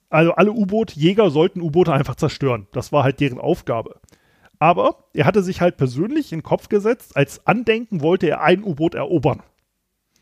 also 0.10 0.31
alle 0.35 0.53
U-Boot-Jäger 0.53 1.30
sollten 1.30 1.60
U-Boote 1.60 1.91
einfach 1.91 2.15
zerstören. 2.15 2.68
Das 2.72 2.93
war 2.93 3.03
halt 3.03 3.19
deren 3.19 3.38
Aufgabe. 3.38 3.99
Aber 4.60 5.10
er 5.14 5.26
hatte 5.26 5.43
sich 5.43 5.60
halt 5.60 5.76
persönlich 5.76 6.31
in 6.31 6.39
den 6.39 6.43
Kopf 6.43 6.69
gesetzt, 6.69 7.18
als 7.18 7.45
Andenken 7.45 7.99
wollte 7.99 8.30
er 8.30 8.43
ein 8.43 8.64
U-Boot 8.64 8.95
erobern. 8.95 9.43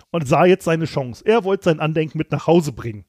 Und 0.10 0.28
sah 0.28 0.46
jetzt 0.46 0.66
seine 0.66 0.86
Chance. 0.86 1.24
Er 1.28 1.44
wollte 1.44 1.66
sein 1.66 1.80
Andenken 1.80 2.18
mit 2.18 2.32
nach 2.32 2.48
Hause 2.48 2.72
bringen. 2.72 3.06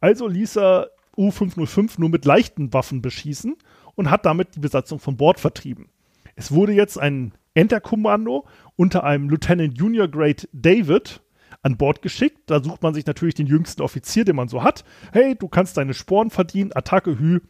Also 0.00 0.26
ließ 0.28 0.56
er 0.56 0.90
U-505 1.16 1.94
nur 1.98 2.08
mit 2.08 2.24
leichten 2.24 2.72
Waffen 2.72 3.02
beschießen 3.02 3.56
und 3.94 4.10
hat 4.10 4.26
damit 4.26 4.56
die 4.56 4.60
Besatzung 4.60 4.98
von 4.98 5.16
Bord 5.16 5.40
vertrieben. 5.40 5.88
Es 6.36 6.52
wurde 6.52 6.72
jetzt 6.72 6.98
ein 6.98 7.32
Enterkommando 7.54 8.46
unter 8.76 9.04
einem 9.04 9.28
Lieutenant 9.28 9.78
Junior 9.78 10.08
Grade 10.08 10.48
David 10.52 11.20
an 11.62 11.76
Bord 11.76 12.02
geschickt. 12.02 12.50
Da 12.50 12.62
sucht 12.62 12.82
man 12.82 12.94
sich 12.94 13.06
natürlich 13.06 13.34
den 13.34 13.46
jüngsten 13.46 13.82
Offizier, 13.82 14.24
den 14.24 14.36
man 14.36 14.48
so 14.48 14.62
hat. 14.62 14.84
Hey, 15.12 15.36
du 15.36 15.48
kannst 15.48 15.76
deine 15.76 15.94
Sporen 15.94 16.30
verdienen, 16.30 16.72
Attacke 16.74 17.18
Hü, 17.18 17.40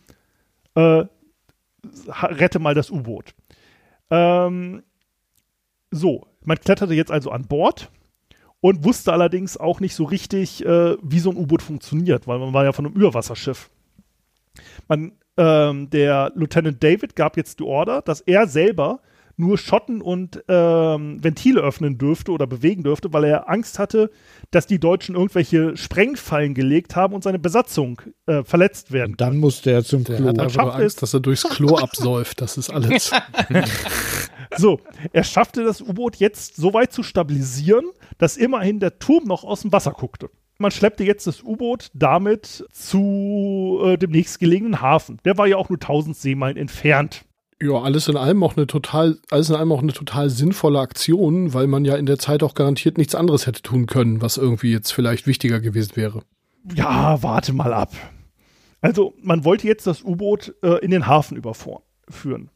äh, 0.74 1.04
rette 2.20 2.58
mal 2.58 2.74
das 2.74 2.90
U-Boot. 2.90 3.34
Ähm, 4.10 4.82
so, 5.90 6.26
man 6.42 6.58
kletterte 6.58 6.94
jetzt 6.94 7.10
also 7.10 7.30
an 7.30 7.46
Bord 7.46 7.90
und 8.64 8.82
wusste 8.82 9.12
allerdings 9.12 9.58
auch 9.58 9.80
nicht 9.80 9.94
so 9.94 10.04
richtig, 10.04 10.64
äh, 10.64 10.96
wie 11.02 11.18
so 11.18 11.28
ein 11.28 11.36
U-Boot 11.36 11.60
funktioniert, 11.60 12.26
weil 12.26 12.38
man 12.38 12.54
war 12.54 12.64
ja 12.64 12.72
von 12.72 12.86
einem 12.86 12.94
Überwasserschiff. 12.94 13.68
Man 14.88 15.12
ähm, 15.36 15.90
der 15.90 16.32
Lieutenant 16.34 16.82
David 16.82 17.14
gab 17.14 17.36
jetzt 17.36 17.60
die 17.60 17.64
Order, 17.64 18.00
dass 18.00 18.22
er 18.22 18.46
selber 18.46 19.00
nur 19.36 19.58
Schotten 19.58 20.00
und 20.00 20.42
ähm, 20.48 21.22
Ventile 21.22 21.60
öffnen 21.60 21.98
dürfte 21.98 22.32
oder 22.32 22.46
bewegen 22.46 22.82
dürfte, 22.82 23.12
weil 23.12 23.24
er 23.24 23.48
Angst 23.48 23.78
hatte, 23.78 24.10
dass 24.50 24.66
die 24.66 24.78
Deutschen 24.78 25.14
irgendwelche 25.14 25.76
Sprengfallen 25.76 26.54
gelegt 26.54 26.96
haben 26.96 27.14
und 27.14 27.24
seine 27.24 27.38
Besatzung 27.38 28.00
äh, 28.26 28.44
verletzt 28.44 28.92
werden. 28.92 29.12
Und 29.12 29.20
dann 29.20 29.36
musste 29.38 29.70
er 29.70 29.84
zum 29.84 30.04
Klo. 30.04 30.28
hat 30.28 30.38
einfach 30.38 30.64
nur 30.64 30.74
Angst, 30.74 31.02
dass 31.02 31.14
er 31.14 31.20
durchs 31.20 31.42
Klo 31.44 31.76
absäuft. 31.78 32.40
Das 32.40 32.56
ist 32.56 32.70
alles. 32.70 33.10
so, 34.56 34.80
er 35.12 35.24
schaffte 35.24 35.64
das 35.64 35.80
U-Boot 35.80 36.16
jetzt 36.16 36.56
so 36.56 36.72
weit 36.74 36.92
zu 36.92 37.02
stabilisieren, 37.02 37.84
dass 38.18 38.36
immerhin 38.36 38.80
der 38.80 38.98
Turm 38.98 39.24
noch 39.24 39.44
aus 39.44 39.62
dem 39.62 39.72
Wasser 39.72 39.92
guckte. 39.92 40.30
Man 40.58 40.70
schleppte 40.70 41.02
jetzt 41.02 41.26
das 41.26 41.42
U-Boot 41.42 41.88
damit 41.94 42.64
zu 42.72 43.80
äh, 43.84 43.96
dem 43.98 44.12
nächstgelegenen 44.12 44.80
Hafen. 44.80 45.18
Der 45.24 45.36
war 45.36 45.46
ja 45.48 45.56
auch 45.56 45.68
nur 45.68 45.78
1000 45.78 46.16
Seemeilen 46.16 46.56
entfernt. 46.56 47.24
Ja, 47.64 47.80
alles 47.80 48.08
in 48.08 48.18
allem 48.18 48.42
auch 48.42 48.58
eine 48.58 48.66
total, 48.66 49.16
alles 49.30 49.48
in 49.48 49.56
allem 49.56 49.72
auch 49.72 49.80
eine 49.80 49.94
total 49.94 50.28
sinnvolle 50.28 50.80
Aktion, 50.80 51.54
weil 51.54 51.66
man 51.66 51.86
ja 51.86 51.96
in 51.96 52.04
der 52.04 52.18
Zeit 52.18 52.42
auch 52.42 52.54
garantiert 52.54 52.98
nichts 52.98 53.14
anderes 53.14 53.46
hätte 53.46 53.62
tun 53.62 53.86
können, 53.86 54.20
was 54.20 54.36
irgendwie 54.36 54.70
jetzt 54.70 54.92
vielleicht 54.92 55.26
wichtiger 55.26 55.60
gewesen 55.60 55.96
wäre. 55.96 56.24
Ja, 56.74 57.22
warte 57.22 57.54
mal 57.54 57.72
ab. 57.72 57.90
Also, 58.82 59.14
man 59.22 59.46
wollte 59.46 59.66
jetzt 59.66 59.86
das 59.86 60.02
U-Boot 60.02 60.54
äh, 60.62 60.84
in 60.84 60.90
den 60.90 61.06
Hafen 61.06 61.38
überführen. 61.38 62.50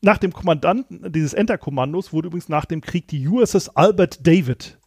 Nach 0.00 0.18
dem 0.18 0.32
Kommandanten 0.32 1.12
dieses 1.12 1.34
Enterkommandos 1.34 2.12
wurde 2.12 2.26
übrigens 2.26 2.48
nach 2.48 2.64
dem 2.64 2.80
Krieg 2.80 3.06
die 3.06 3.28
USS 3.28 3.68
Albert 3.68 4.26
David 4.26 4.80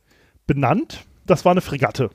benannt. 0.47 1.05
Das 1.25 1.45
war 1.45 1.53
eine 1.53 1.61
Fregatte. 1.61 2.09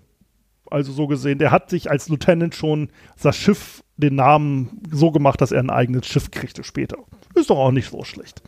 Also 0.70 0.92
so 0.92 1.06
gesehen, 1.06 1.38
der 1.38 1.52
hat 1.52 1.70
sich 1.70 1.90
als 1.90 2.10
Lieutenant 2.10 2.54
schon 2.54 2.90
das 3.22 3.34
Schiff 3.34 3.82
den 3.96 4.16
Namen 4.16 4.82
so 4.90 5.10
gemacht, 5.10 5.40
dass 5.40 5.52
er 5.52 5.60
ein 5.60 5.70
eigenes 5.70 6.06
Schiff 6.06 6.30
kriegte 6.30 6.64
später. 6.64 6.98
Ist 7.34 7.50
doch 7.50 7.58
auch 7.58 7.72
nicht 7.72 7.90
so 7.90 8.04
schlecht. 8.04 8.42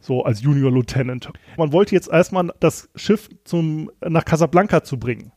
So 0.00 0.24
als 0.24 0.40
Junior 0.40 0.70
Lieutenant. 0.70 1.30
Man 1.56 1.72
wollte 1.72 1.94
jetzt 1.94 2.08
erstmal 2.08 2.52
das 2.60 2.88
Schiff 2.94 3.28
zum, 3.44 3.90
nach 4.00 4.24
Casablanca 4.24 4.82
zu 4.82 4.98
bringen. 4.98 5.32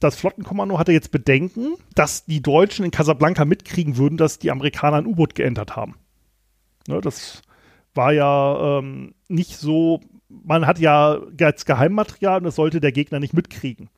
Das 0.00 0.16
Flottenkommando 0.16 0.78
hatte 0.78 0.92
jetzt 0.92 1.10
Bedenken, 1.10 1.76
dass 1.94 2.26
die 2.26 2.42
Deutschen 2.42 2.84
in 2.84 2.90
Casablanca 2.90 3.44
mitkriegen 3.44 3.96
würden, 3.96 4.18
dass 4.18 4.38
die 4.38 4.50
Amerikaner 4.50 4.98
ein 4.98 5.06
U-Boot 5.06 5.34
geentert 5.34 5.76
haben. 5.76 5.94
Ne, 6.88 7.00
das 7.00 7.42
war 7.94 8.12
ja 8.12 8.78
ähm, 8.78 9.14
nicht 9.28 9.56
so, 9.56 10.00
man 10.28 10.66
hat 10.66 10.78
ja 10.78 11.20
als 11.40 11.64
Geheimmaterial 11.64 12.38
und 12.38 12.44
das 12.44 12.56
sollte 12.56 12.80
der 12.80 12.92
Gegner 12.92 13.20
nicht 13.20 13.32
mitkriegen. 13.32 13.88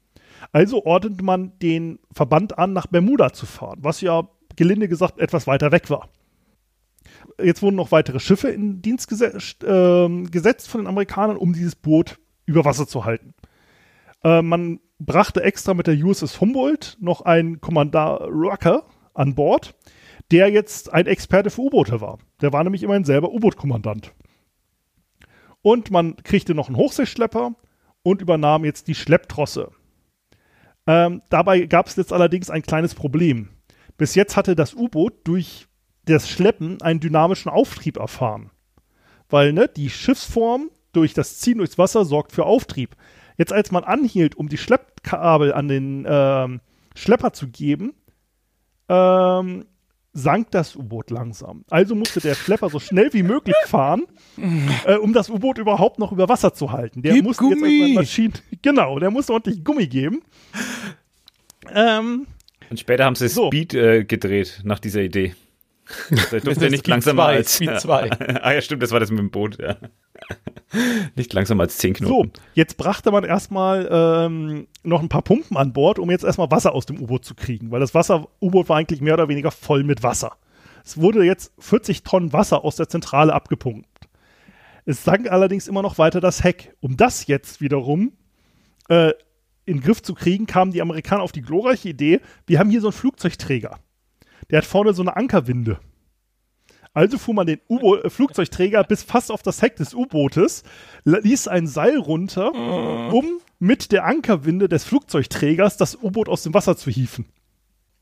Also 0.52 0.84
ordnete 0.84 1.24
man 1.24 1.58
den 1.58 1.98
Verband 2.12 2.58
an, 2.58 2.72
nach 2.72 2.86
Bermuda 2.86 3.32
zu 3.32 3.46
fahren, 3.46 3.78
was 3.82 4.00
ja 4.00 4.28
gelinde 4.54 4.88
gesagt 4.88 5.18
etwas 5.18 5.46
weiter 5.46 5.72
weg 5.72 5.90
war. 5.90 6.08
Jetzt 7.42 7.62
wurden 7.62 7.76
noch 7.76 7.92
weitere 7.92 8.20
Schiffe 8.20 8.48
in 8.48 8.80
Dienst 8.80 9.08
gesetzt, 9.08 9.62
äh, 9.62 10.08
gesetzt 10.30 10.68
von 10.68 10.80
den 10.80 10.86
Amerikanern, 10.86 11.36
um 11.36 11.52
dieses 11.52 11.76
Boot 11.76 12.18
über 12.46 12.64
Wasser 12.64 12.86
zu 12.86 13.04
halten. 13.04 13.34
Äh, 14.24 14.42
man 14.42 14.80
brachte 14.98 15.42
extra 15.42 15.74
mit 15.74 15.86
der 15.86 15.96
USS 15.96 16.40
Humboldt 16.40 16.96
noch 17.00 17.22
einen 17.22 17.60
Kommandar 17.60 18.22
Rucker 18.28 18.84
an 19.12 19.34
Bord, 19.34 19.74
der 20.30 20.50
jetzt 20.50 20.92
ein 20.92 21.06
Experte 21.06 21.50
für 21.50 21.62
U-Boote 21.62 22.00
war. 22.00 22.18
Der 22.40 22.52
war 22.52 22.64
nämlich 22.64 22.82
immerhin 22.82 23.04
selber 23.04 23.32
U-Boot-Kommandant. 23.32 24.12
Und 25.62 25.90
man 25.90 26.16
kriegte 26.16 26.54
noch 26.54 26.68
einen 26.68 26.76
Hochseeschlepper 26.76 27.54
und 28.02 28.22
übernahm 28.22 28.64
jetzt 28.64 28.88
die 28.88 28.94
Schlepptrosse. 28.94 29.72
Ähm, 30.86 31.22
dabei 31.28 31.66
gab 31.66 31.88
es 31.88 31.96
jetzt 31.96 32.12
allerdings 32.12 32.50
ein 32.50 32.62
kleines 32.62 32.94
Problem. 32.94 33.48
Bis 33.96 34.14
jetzt 34.14 34.36
hatte 34.36 34.54
das 34.54 34.74
U-Boot 34.74 35.14
durch 35.24 35.66
das 36.06 36.28
Schleppen 36.28 36.80
einen 36.82 37.00
dynamischen 37.00 37.50
Auftrieb 37.50 37.98
erfahren. 37.98 38.50
Weil 39.28 39.52
ne, 39.52 39.68
die 39.68 39.90
Schiffsform 39.90 40.70
durch 40.92 41.12
das 41.14 41.38
Ziehen 41.38 41.58
durchs 41.58 41.78
Wasser 41.78 42.04
sorgt 42.04 42.32
für 42.32 42.44
Auftrieb. 42.46 42.96
Jetzt 43.36 43.52
als 43.52 43.70
man 43.70 43.84
anhielt, 43.84 44.34
um 44.36 44.48
die 44.48 44.56
Schleppkabel 44.56 45.52
an 45.52 45.68
den 45.68 46.06
ähm, 46.08 46.60
Schlepper 46.94 47.32
zu 47.32 47.48
geben, 47.48 47.92
ähm, 48.88 49.66
sank 50.14 50.50
das 50.52 50.76
U-Boot 50.76 51.10
langsam. 51.10 51.64
Also 51.68 51.94
musste 51.94 52.20
der 52.20 52.34
Schlepper 52.34 52.70
so 52.70 52.78
schnell 52.80 53.12
wie 53.12 53.22
möglich 53.22 53.56
fahren, 53.66 54.04
äh, 54.86 54.94
um 54.94 55.12
das 55.12 55.28
U-Boot 55.28 55.58
überhaupt 55.58 55.98
noch 55.98 56.12
über 56.12 56.28
Wasser 56.30 56.54
zu 56.54 56.72
halten. 56.72 57.02
Der 57.02 57.12
Gib 57.12 57.24
musste 57.24 57.44
jetzt 57.44 57.58
Gummi! 57.58 57.68
irgendwann 57.74 57.94
Maschinen, 58.02 58.32
genau, 58.62 58.98
der 58.98 59.10
musste 59.10 59.34
ordentlich 59.34 59.62
Gummi 59.62 59.86
geben. 59.88 60.22
Ähm, 61.74 62.26
Und 62.70 62.80
später 62.80 63.04
haben 63.04 63.16
sie 63.16 63.28
So. 63.28 63.48
Speed 63.48 63.74
äh, 63.74 64.04
gedreht 64.04 64.60
nach 64.64 64.78
dieser 64.78 65.02
Idee. 65.02 65.34
Das 66.10 66.42
durfte 66.42 66.64
er 66.64 66.70
nicht 66.70 66.86
langsamer 66.86 67.24
2, 67.24 67.36
als. 67.36 67.54
Speed 67.54 67.80
2. 67.80 68.10
ah 68.42 68.52
ja, 68.52 68.60
stimmt, 68.60 68.82
das 68.82 68.90
war 68.90 69.00
das 69.00 69.10
mit 69.10 69.18
dem 69.18 69.30
Boot, 69.30 69.58
ja. 69.58 69.76
Nicht 71.14 71.32
langsamer 71.32 71.64
als 71.64 71.78
10 71.78 71.94
so, 71.94 72.04
Knoten. 72.04 72.32
jetzt 72.54 72.76
brachte 72.76 73.10
man 73.12 73.24
erstmal 73.24 73.88
ähm, 73.90 74.66
noch 74.82 75.00
ein 75.00 75.08
paar 75.08 75.22
Pumpen 75.22 75.56
an 75.56 75.72
Bord, 75.72 75.98
um 75.98 76.10
jetzt 76.10 76.24
erstmal 76.24 76.50
Wasser 76.50 76.74
aus 76.74 76.86
dem 76.86 77.00
U-Boot 77.00 77.24
zu 77.24 77.34
kriegen, 77.34 77.70
weil 77.70 77.80
das 77.80 77.94
Wasser, 77.94 78.28
U-Boot 78.40 78.68
war 78.68 78.76
eigentlich 78.76 79.00
mehr 79.00 79.14
oder 79.14 79.28
weniger 79.28 79.50
voll 79.50 79.84
mit 79.84 80.02
Wasser. 80.02 80.36
Es 80.84 81.00
wurde 81.00 81.24
jetzt 81.24 81.52
40 81.58 82.02
Tonnen 82.02 82.32
Wasser 82.32 82.64
aus 82.64 82.76
der 82.76 82.88
Zentrale 82.88 83.32
abgepumpt. 83.32 83.86
Es 84.84 85.04
sank 85.04 85.30
allerdings 85.30 85.68
immer 85.68 85.82
noch 85.82 85.98
weiter 85.98 86.20
das 86.20 86.44
Heck. 86.44 86.74
Um 86.80 86.96
das 86.96 87.26
jetzt 87.26 87.60
wiederum 87.60 88.12
äh, 88.88 89.10
in 89.64 89.78
den 89.78 89.80
Griff 89.80 90.00
zu 90.02 90.14
kriegen, 90.14 90.46
kamen 90.46 90.70
die 90.72 90.80
Amerikaner 90.80 91.22
auf 91.22 91.32
die 91.32 91.42
glorreiche 91.42 91.88
Idee, 91.88 92.20
wir 92.46 92.58
haben 92.58 92.70
hier 92.70 92.80
so 92.80 92.88
einen 92.88 92.92
Flugzeugträger. 92.92 93.78
Der 94.50 94.58
hat 94.58 94.64
vorne 94.64 94.94
so 94.94 95.02
eine 95.02 95.16
Ankerwinde. 95.16 95.78
Also 96.92 97.18
fuhr 97.18 97.34
man 97.34 97.46
den 97.46 97.60
U 97.68 97.96
äh, 97.96 98.08
Flugzeugträger 98.08 98.82
bis 98.84 99.02
fast 99.02 99.30
auf 99.30 99.42
das 99.42 99.60
Heck 99.60 99.76
des 99.76 99.92
U-Bootes, 99.92 100.62
ließ 101.04 101.48
ein 101.48 101.66
Seil 101.66 101.98
runter, 101.98 102.54
um 103.12 103.40
mit 103.58 103.92
der 103.92 104.06
Ankerwinde 104.06 104.68
des 104.68 104.84
Flugzeugträgers 104.84 105.76
das 105.76 105.94
U-Boot 106.02 106.28
aus 106.28 106.42
dem 106.42 106.54
Wasser 106.54 106.76
zu 106.76 106.90
hieven. 106.90 107.26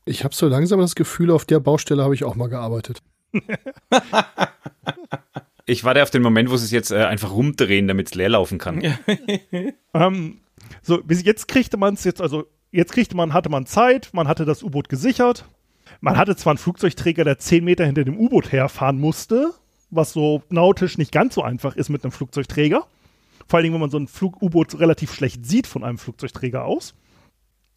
Ich 0.05 0.23
habe 0.23 0.33
so 0.33 0.47
langsam 0.47 0.79
das 0.79 0.95
Gefühl, 0.95 1.31
auf 1.31 1.45
der 1.45 1.59
Baustelle 1.59 2.03
habe 2.03 2.13
ich 2.13 2.23
auch 2.23 2.35
mal 2.35 2.47
gearbeitet. 2.47 3.01
Ich 5.67 5.83
warte 5.83 6.03
auf 6.03 6.11
den 6.11 6.21
Moment, 6.21 6.51
wo 6.51 6.57
sie 6.57 6.65
es 6.65 6.71
jetzt 6.71 6.91
äh, 6.91 7.05
einfach 7.05 7.31
rumdrehen, 7.31 7.87
damit 7.87 8.07
es 8.07 8.15
leer 8.15 8.29
laufen 8.29 8.57
kann. 8.57 8.81
Ähm, 9.93 10.41
so, 10.81 11.01
bis 11.01 11.23
jetzt 11.23 11.47
kriegte 11.47 11.77
man 11.77 11.93
es 11.93 12.03
jetzt, 12.03 12.21
also 12.21 12.45
jetzt 12.71 12.91
kriegte 12.91 13.15
man, 13.15 13.33
hatte 13.33 13.49
man 13.49 13.65
Zeit, 13.65 14.09
man 14.11 14.27
hatte 14.27 14.43
das 14.43 14.61
U-Boot 14.61 14.89
gesichert. 14.89 15.45
Man 16.01 16.17
hatte 16.17 16.35
zwar 16.35 16.51
einen 16.51 16.57
Flugzeugträger, 16.57 17.23
der 17.23 17.39
10 17.39 17.63
Meter 17.63 17.85
hinter 17.85 18.03
dem 18.03 18.17
U-Boot 18.17 18.51
herfahren 18.51 18.99
musste, 18.99 19.51
was 19.89 20.13
so 20.13 20.43
nautisch 20.49 20.97
nicht 20.97 21.11
ganz 21.11 21.35
so 21.35 21.43
einfach 21.43 21.75
ist 21.75 21.89
mit 21.89 22.03
einem 22.03 22.11
Flugzeugträger. 22.11 22.85
Vor 23.47 23.57
allen 23.57 23.63
Dingen, 23.63 23.73
wenn 23.73 23.81
man 23.81 23.91
so 23.91 23.99
ein 23.99 24.09
U-Boot 24.41 24.79
relativ 24.79 25.13
schlecht 25.13 25.45
sieht 25.45 25.67
von 25.67 25.83
einem 25.83 25.97
Flugzeugträger 25.97 26.65
aus. 26.65 26.95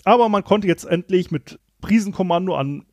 Aber 0.04 0.28
man 0.28 0.44
konnte 0.44 0.66
jetzt 0.66 0.84
endlich 0.84 1.30
mit 1.30 1.58
Prisenkommando 1.80 2.54
an 2.56 2.84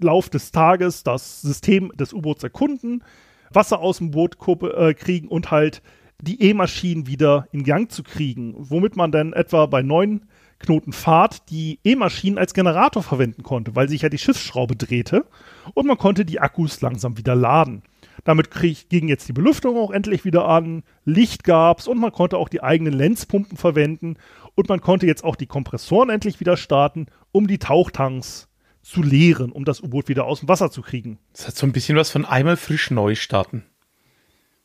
Lauf 0.00 0.30
des 0.30 0.52
Tages 0.52 1.02
das 1.02 1.42
System 1.42 1.92
des 1.94 2.12
U-Boots 2.12 2.42
erkunden, 2.42 3.04
Wasser 3.50 3.80
aus 3.80 3.98
dem 3.98 4.10
Boot 4.10 4.36
äh, 4.62 4.94
kriegen 4.94 5.28
und 5.28 5.50
halt 5.50 5.82
die 6.20 6.40
E-Maschinen 6.40 7.06
wieder 7.06 7.48
in 7.52 7.64
Gang 7.64 7.90
zu 7.90 8.02
kriegen, 8.02 8.54
womit 8.56 8.96
man 8.96 9.12
dann 9.12 9.32
etwa 9.32 9.66
bei 9.66 9.82
neun 9.82 10.26
Knoten 10.62 10.92
Fahrt 10.92 11.50
die 11.50 11.78
E-Maschinen 11.84 12.38
als 12.38 12.54
Generator 12.54 13.02
verwenden 13.02 13.42
konnte, 13.42 13.76
weil 13.76 13.88
sich 13.88 14.02
ja 14.02 14.08
die 14.08 14.18
Schiffsschraube 14.18 14.76
drehte 14.76 15.26
und 15.74 15.86
man 15.86 15.98
konnte 15.98 16.24
die 16.24 16.40
Akkus 16.40 16.80
langsam 16.80 17.18
wieder 17.18 17.34
laden. 17.34 17.82
Damit 18.24 18.50
krieg, 18.50 18.88
ging 18.88 19.08
jetzt 19.08 19.28
die 19.28 19.32
Belüftung 19.32 19.76
auch 19.76 19.90
endlich 19.90 20.24
wieder 20.24 20.46
an, 20.46 20.84
Licht 21.04 21.44
gab's 21.44 21.88
und 21.88 21.98
man 21.98 22.12
konnte 22.12 22.38
auch 22.38 22.48
die 22.48 22.62
eigenen 22.62 22.92
Lenzpumpen 22.92 23.56
verwenden 23.56 24.16
und 24.54 24.68
man 24.68 24.80
konnte 24.80 25.06
jetzt 25.06 25.24
auch 25.24 25.36
die 25.36 25.46
Kompressoren 25.46 26.10
endlich 26.10 26.40
wieder 26.40 26.56
starten, 26.56 27.06
um 27.32 27.46
die 27.46 27.58
Tauchtanks 27.58 28.48
zu 28.82 29.02
leeren, 29.02 29.52
um 29.52 29.64
das 29.64 29.80
U-Boot 29.80 30.08
wieder 30.08 30.24
aus 30.24 30.40
dem 30.40 30.48
Wasser 30.48 30.70
zu 30.70 30.82
kriegen. 30.82 31.18
Das 31.32 31.48
hat 31.48 31.56
so 31.56 31.66
ein 31.66 31.72
bisschen 31.72 31.96
was 31.96 32.10
von 32.10 32.24
einmal 32.24 32.56
frisch 32.56 32.90
neu 32.90 33.14
starten. 33.14 33.64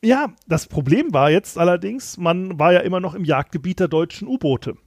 Ja, 0.04 0.34
das 0.48 0.68
Problem 0.68 1.14
war 1.14 1.32
jetzt 1.32 1.58
allerdings, 1.58 2.18
man 2.18 2.60
war 2.60 2.74
ja 2.74 2.82
immer 2.82 3.00
noch 3.00 3.16
im 3.16 3.26
Jagdgebiet 3.26 3.80
der 3.80 3.88
deutschen 3.88 4.28
U-Boote. 4.28 4.78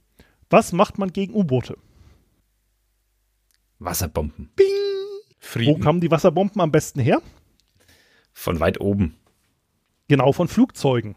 Was 0.51 0.73
macht 0.73 0.97
man 0.99 1.11
gegen 1.11 1.33
U-Boote? 1.33 1.77
Wasserbomben. 3.79 4.51
Wo 4.57 4.63
Frieden. 5.39 5.81
kamen 5.81 6.01
die 6.01 6.11
Wasserbomben 6.11 6.61
am 6.61 6.71
besten 6.71 6.99
her? 6.99 7.21
Von 8.31 8.59
weit 8.59 8.79
oben. 8.79 9.15
Genau 10.07 10.31
von 10.33 10.47
Flugzeugen. 10.47 11.15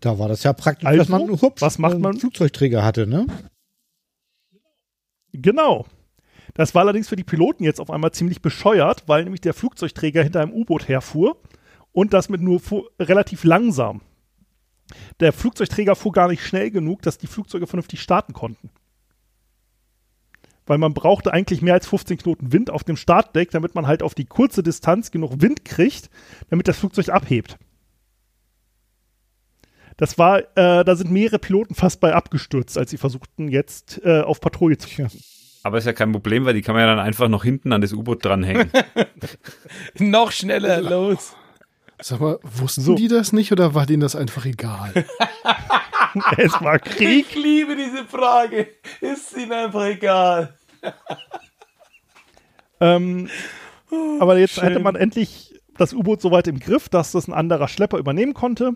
Da 0.00 0.18
war 0.18 0.28
das 0.28 0.42
ja 0.42 0.52
praktisch, 0.52 0.86
Also, 0.86 0.98
dass 0.98 1.08
man 1.08 1.40
hups, 1.40 1.62
was 1.62 1.78
macht 1.78 1.98
man? 1.98 2.12
einen 2.12 2.20
Flugzeugträger 2.20 2.84
hatte, 2.84 3.06
ne? 3.06 3.26
Genau. 5.32 5.86
Das 6.52 6.74
war 6.74 6.82
allerdings 6.82 7.08
für 7.08 7.16
die 7.16 7.24
Piloten 7.24 7.64
jetzt 7.64 7.80
auf 7.80 7.90
einmal 7.90 8.12
ziemlich 8.12 8.42
bescheuert, 8.42 9.04
weil 9.08 9.24
nämlich 9.24 9.40
der 9.40 9.54
Flugzeugträger 9.54 10.22
hinter 10.22 10.42
einem 10.42 10.52
U-Boot 10.52 10.88
herfuhr 10.88 11.40
und 11.92 12.12
das 12.12 12.28
mit 12.28 12.42
nur 12.42 12.60
relativ 13.00 13.44
langsam. 13.44 14.02
Der 15.20 15.32
Flugzeugträger 15.32 15.96
fuhr 15.96 16.12
gar 16.12 16.28
nicht 16.28 16.44
schnell 16.44 16.70
genug, 16.70 17.02
dass 17.02 17.18
die 17.18 17.26
Flugzeuge 17.26 17.66
vernünftig 17.66 18.00
starten 18.00 18.32
konnten. 18.32 18.70
Weil 20.66 20.78
man 20.78 20.94
brauchte 20.94 21.32
eigentlich 21.32 21.60
mehr 21.60 21.74
als 21.74 21.86
15 21.86 22.18
Knoten 22.18 22.52
Wind 22.52 22.70
auf 22.70 22.84
dem 22.84 22.96
Startdeck, 22.96 23.50
damit 23.50 23.74
man 23.74 23.86
halt 23.86 24.02
auf 24.02 24.14
die 24.14 24.24
kurze 24.24 24.62
Distanz 24.62 25.10
genug 25.10 25.42
Wind 25.42 25.64
kriegt, 25.64 26.08
damit 26.48 26.68
das 26.68 26.78
Flugzeug 26.78 27.10
abhebt. 27.10 27.58
Das 29.96 30.18
war, 30.18 30.40
äh, 30.56 30.84
da 30.84 30.96
sind 30.96 31.10
mehrere 31.10 31.38
Piloten 31.38 31.74
fast 31.74 32.00
bei 32.00 32.14
abgestürzt, 32.14 32.76
als 32.78 32.90
sie 32.90 32.96
versuchten, 32.96 33.48
jetzt 33.48 34.00
äh, 34.04 34.22
auf 34.22 34.40
Patrouille 34.40 34.78
zu 34.78 34.88
fliegen. 34.88 35.10
Aber 35.62 35.78
ist 35.78 35.86
ja 35.86 35.92
kein 35.92 36.12
Problem, 36.12 36.44
weil 36.44 36.54
die 36.54 36.62
kann 36.62 36.74
man 36.74 36.82
ja 36.82 36.94
dann 36.94 36.98
einfach 36.98 37.28
noch 37.28 37.44
hinten 37.44 37.72
an 37.72 37.80
das 37.80 37.92
U-Boot 37.92 38.24
dranhängen. 38.24 38.70
Noch 39.98 40.30
schneller, 40.30 40.82
los. 40.82 41.34
Sag 42.00 42.20
mal, 42.20 42.38
wussten 42.42 42.82
So. 42.82 42.94
die 42.94 43.08
das 43.08 43.32
nicht 43.32 43.52
oder 43.52 43.74
war 43.74 43.86
denen 43.86 44.00
das 44.00 44.16
einfach 44.16 44.44
egal? 44.46 44.92
es 46.36 46.52
war 46.60 46.78
Krieg. 46.78 47.26
Ich 47.30 47.34
liebe 47.34 47.76
diese 47.76 48.04
Frage. 48.04 48.68
Ist 49.00 49.36
ihnen 49.36 49.52
einfach 49.52 49.86
egal. 49.86 50.54
Ähm, 52.80 53.28
aber 54.20 54.38
jetzt 54.38 54.54
schön. 54.54 54.64
hätte 54.64 54.80
man 54.80 54.96
endlich 54.96 55.54
das 55.76 55.92
U-Boot 55.92 56.20
so 56.20 56.30
weit 56.30 56.46
im 56.46 56.58
Griff, 56.58 56.88
dass 56.88 57.12
das 57.12 57.28
ein 57.28 57.32
anderer 57.32 57.68
Schlepper 57.68 57.98
übernehmen 57.98 58.34
konnte 58.34 58.72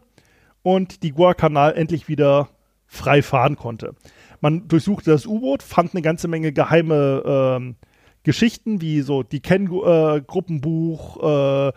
und 0.63 1.03
die 1.03 1.13
Guadalcanal 1.13 1.75
endlich 1.75 2.09
wieder 2.09 2.49
frei 2.87 3.23
fahren 3.23 3.57
konnte. 3.57 3.95
Man 4.41 4.69
durchsuchte 4.69 5.11
das 5.11 5.27
U-Boot, 5.27 5.63
fand 5.63 5.95
eine 5.95 6.03
ganze 6.03 6.29
Menge 6.29 6.53
geheime 6.53 7.23
ähm, 7.27 7.77
Geschichten, 8.23 8.81
wie 8.81 9.03
so 9.03 9.23
die 9.23 9.41
Ken-Gruppenbuch, 9.41 11.69
äh, 11.69 11.73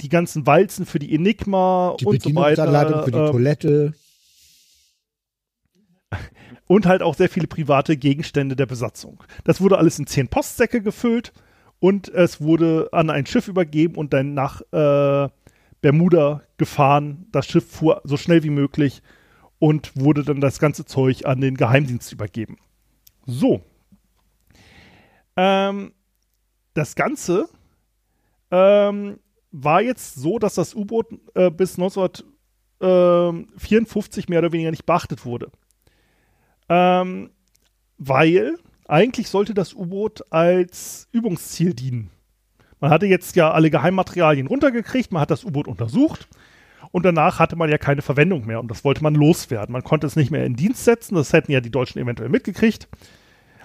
die 0.00 0.08
ganzen 0.08 0.46
Walzen 0.46 0.86
für 0.86 0.98
die 0.98 1.14
Enigma 1.14 1.96
Die 2.00 2.06
und 2.06 2.22
so 2.22 2.34
weiter. 2.34 2.66
Bedienungsanleitung 2.66 3.04
für 3.04 3.10
die 3.10 3.18
ähm, 3.18 3.30
Toilette. 3.30 3.94
und 6.66 6.86
halt 6.86 7.02
auch 7.02 7.14
sehr 7.14 7.28
viele 7.28 7.46
private 7.46 7.96
Gegenstände 7.96 8.56
der 8.56 8.66
Besatzung. 8.66 9.22
Das 9.44 9.60
wurde 9.60 9.78
alles 9.78 9.98
in 9.98 10.06
zehn 10.06 10.28
Postsäcke 10.28 10.80
gefüllt 10.80 11.32
und 11.80 12.08
es 12.08 12.40
wurde 12.40 12.88
an 12.92 13.10
ein 13.10 13.26
Schiff 13.26 13.48
übergeben 13.48 13.96
und 13.96 14.12
dann 14.12 14.34
nach 14.34 14.60
äh, 14.72 15.28
Bermuda 15.80 16.42
gefahren. 16.56 17.26
Das 17.32 17.46
Schiff 17.46 17.70
fuhr 17.70 18.00
so 18.04 18.16
schnell 18.16 18.42
wie 18.42 18.50
möglich 18.50 19.02
und 19.58 19.92
wurde 19.96 20.24
dann 20.24 20.40
das 20.40 20.58
ganze 20.58 20.84
Zeug 20.84 21.26
an 21.26 21.40
den 21.40 21.56
Geheimdienst 21.56 22.12
übergeben. 22.12 22.58
So. 23.26 23.62
Ähm, 25.36 25.92
das 26.74 26.94
Ganze 26.94 27.48
ähm, 28.50 29.18
war 29.64 29.82
jetzt 29.82 30.14
so, 30.14 30.38
dass 30.38 30.54
das 30.54 30.74
U-Boot 30.74 31.08
äh, 31.34 31.50
bis 31.50 31.78
1954 31.78 34.28
mehr 34.28 34.38
oder 34.40 34.52
weniger 34.52 34.70
nicht 34.70 34.86
beachtet 34.86 35.24
wurde. 35.24 35.50
Ähm, 36.68 37.30
weil 37.98 38.58
eigentlich 38.86 39.28
sollte 39.28 39.54
das 39.54 39.74
U-Boot 39.74 40.24
als 40.30 41.08
Übungsziel 41.12 41.74
dienen. 41.74 42.10
Man 42.80 42.90
hatte 42.90 43.06
jetzt 43.06 43.36
ja 43.36 43.50
alle 43.50 43.70
Geheimmaterialien 43.70 44.46
runtergekriegt, 44.46 45.12
man 45.12 45.22
hat 45.22 45.30
das 45.30 45.44
U-Boot 45.44 45.66
untersucht 45.66 46.28
und 46.92 47.04
danach 47.04 47.38
hatte 47.38 47.56
man 47.56 47.68
ja 47.68 47.78
keine 47.78 48.02
Verwendung 48.02 48.46
mehr 48.46 48.60
und 48.60 48.70
das 48.70 48.84
wollte 48.84 49.02
man 49.02 49.14
loswerden. 49.14 49.72
Man 49.72 49.82
konnte 49.82 50.06
es 50.06 50.16
nicht 50.16 50.30
mehr 50.30 50.44
in 50.44 50.54
Dienst 50.54 50.84
setzen, 50.84 51.16
das 51.16 51.32
hätten 51.32 51.50
ja 51.50 51.60
die 51.60 51.72
Deutschen 51.72 52.00
eventuell 52.00 52.28
mitgekriegt. 52.28 52.88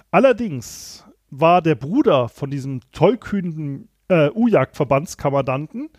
Allerdings 0.09 1.05
war 1.29 1.61
der 1.61 1.75
Bruder 1.75 2.29
von 2.29 2.49
diesem 2.49 2.81
tollkühnen 2.91 3.89
äh, 4.07 4.29
U-Jagd-Verbandskommandanten, 4.29 5.89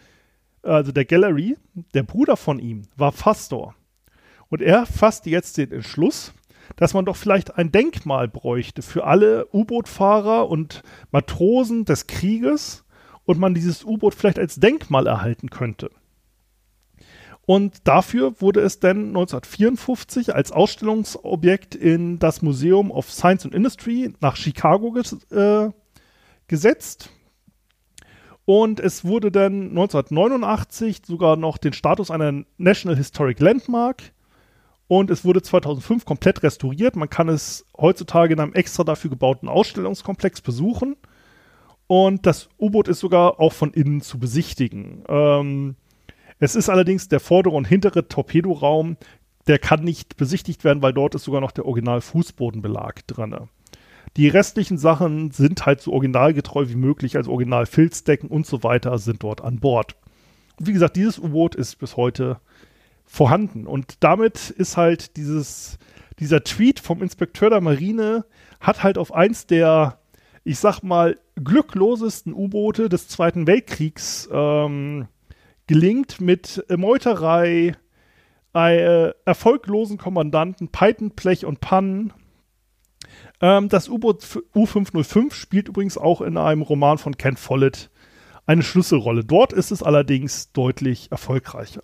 also 0.62 0.92
der 0.92 1.04
Gallery, 1.04 1.56
der 1.94 2.02
Bruder 2.02 2.36
von 2.36 2.58
ihm 2.58 2.82
war 2.96 3.12
Fastor. 3.12 3.74
Und 4.48 4.62
er 4.62 4.86
fasste 4.86 5.30
jetzt 5.30 5.56
den 5.58 5.72
Entschluss, 5.72 6.32
dass 6.76 6.94
man 6.94 7.04
doch 7.04 7.16
vielleicht 7.16 7.56
ein 7.56 7.72
Denkmal 7.72 8.28
bräuchte 8.28 8.82
für 8.82 9.04
alle 9.04 9.46
U-Boot-Fahrer 9.52 10.48
und 10.48 10.82
Matrosen 11.10 11.84
des 11.84 12.06
Krieges 12.06 12.84
und 13.24 13.38
man 13.38 13.54
dieses 13.54 13.84
U-Boot 13.84 14.14
vielleicht 14.14 14.38
als 14.38 14.56
Denkmal 14.56 15.06
erhalten 15.06 15.50
könnte. 15.50 15.90
Und 17.46 17.86
dafür 17.86 18.40
wurde 18.40 18.60
es 18.60 18.80
dann 18.80 19.08
1954 19.08 20.34
als 20.34 20.50
Ausstellungsobjekt 20.50 21.74
in 21.74 22.18
das 22.18 22.40
Museum 22.40 22.90
of 22.90 23.10
Science 23.10 23.44
and 23.44 23.54
Industry 23.54 24.14
nach 24.20 24.36
Chicago 24.36 24.92
ges 24.92 25.12
äh, 25.30 25.70
gesetzt. 26.48 27.10
Und 28.46 28.78
es 28.80 29.04
wurde 29.04 29.30
dann 29.30 29.70
1989 29.70 31.02
sogar 31.06 31.36
noch 31.36 31.56
den 31.56 31.72
Status 31.72 32.10
einer 32.10 32.44
National 32.58 32.96
Historic 32.96 33.40
Landmark. 33.40 34.12
Und 34.86 35.10
es 35.10 35.24
wurde 35.24 35.40
2005 35.40 36.04
komplett 36.04 36.42
restauriert. 36.42 36.94
Man 36.94 37.08
kann 37.08 37.28
es 37.28 37.64
heutzutage 37.76 38.34
in 38.34 38.40
einem 38.40 38.52
extra 38.52 38.84
dafür 38.84 39.10
gebauten 39.10 39.48
Ausstellungskomplex 39.48 40.42
besuchen. 40.42 40.96
Und 41.86 42.26
das 42.26 42.48
U-Boot 42.58 42.88
ist 42.88 43.00
sogar 43.00 43.40
auch 43.40 43.52
von 43.52 43.72
innen 43.72 44.02
zu 44.02 44.18
besichtigen. 44.18 45.04
Ähm, 45.08 45.76
es 46.38 46.54
ist 46.54 46.68
allerdings 46.68 47.08
der 47.08 47.20
vordere 47.20 47.54
und 47.54 47.66
hintere 47.66 48.08
Torpedoraum, 48.08 48.96
der 49.46 49.58
kann 49.58 49.84
nicht 49.84 50.16
besichtigt 50.16 50.64
werden, 50.64 50.82
weil 50.82 50.92
dort 50.92 51.14
ist 51.14 51.24
sogar 51.24 51.40
noch 51.40 51.52
der 51.52 51.66
Original-Fußbodenbelag 51.66 53.06
drin. 53.06 53.36
Die 54.16 54.28
restlichen 54.28 54.78
Sachen 54.78 55.32
sind 55.32 55.66
halt 55.66 55.80
so 55.80 55.92
originalgetreu 55.92 56.68
wie 56.68 56.76
möglich, 56.76 57.16
also 57.16 57.32
Original-Filzdecken 57.32 58.28
und 58.28 58.46
so 58.46 58.62
weiter 58.62 58.98
sind 58.98 59.22
dort 59.22 59.40
an 59.40 59.58
Bord. 59.58 59.96
Und 60.58 60.68
wie 60.68 60.72
gesagt, 60.72 60.96
dieses 60.96 61.18
U-Boot 61.18 61.54
ist 61.54 61.76
bis 61.80 61.96
heute 61.96 62.38
vorhanden. 63.04 63.66
Und 63.66 63.96
damit 64.00 64.50
ist 64.50 64.76
halt 64.76 65.16
dieses, 65.16 65.78
dieser 66.18 66.44
Tweet 66.44 66.80
vom 66.80 67.02
Inspekteur 67.02 67.50
der 67.50 67.60
Marine 67.60 68.24
hat 68.60 68.82
halt 68.82 68.98
auf 68.98 69.12
eins 69.12 69.46
der, 69.46 69.98
ich 70.44 70.58
sag 70.58 70.82
mal, 70.82 71.18
glücklosesten 71.36 72.32
U-Boote 72.32 72.88
des 72.88 73.08
Zweiten 73.08 73.46
Weltkriegs 73.46 74.28
ähm, 74.32 75.08
gelingt 75.66 76.20
mit 76.20 76.64
Meuterei, 76.68 77.74
äh, 78.54 79.10
erfolglosen 79.24 79.98
Kommandanten, 79.98 80.68
Peitenblech 80.68 81.44
und 81.44 81.60
Pannen. 81.60 82.12
Ähm, 83.44 83.68
das 83.68 83.90
U-Boot 83.90 84.22
U505 84.54 85.34
spielt 85.34 85.68
übrigens 85.68 85.98
auch 85.98 86.22
in 86.22 86.38
einem 86.38 86.62
Roman 86.62 86.96
von 86.96 87.18
Ken 87.18 87.36
Follett 87.36 87.90
eine 88.46 88.62
Schlüsselrolle. 88.62 89.22
Dort 89.22 89.52
ist 89.52 89.70
es 89.70 89.82
allerdings 89.82 90.50
deutlich 90.52 91.12
erfolgreicher. 91.12 91.82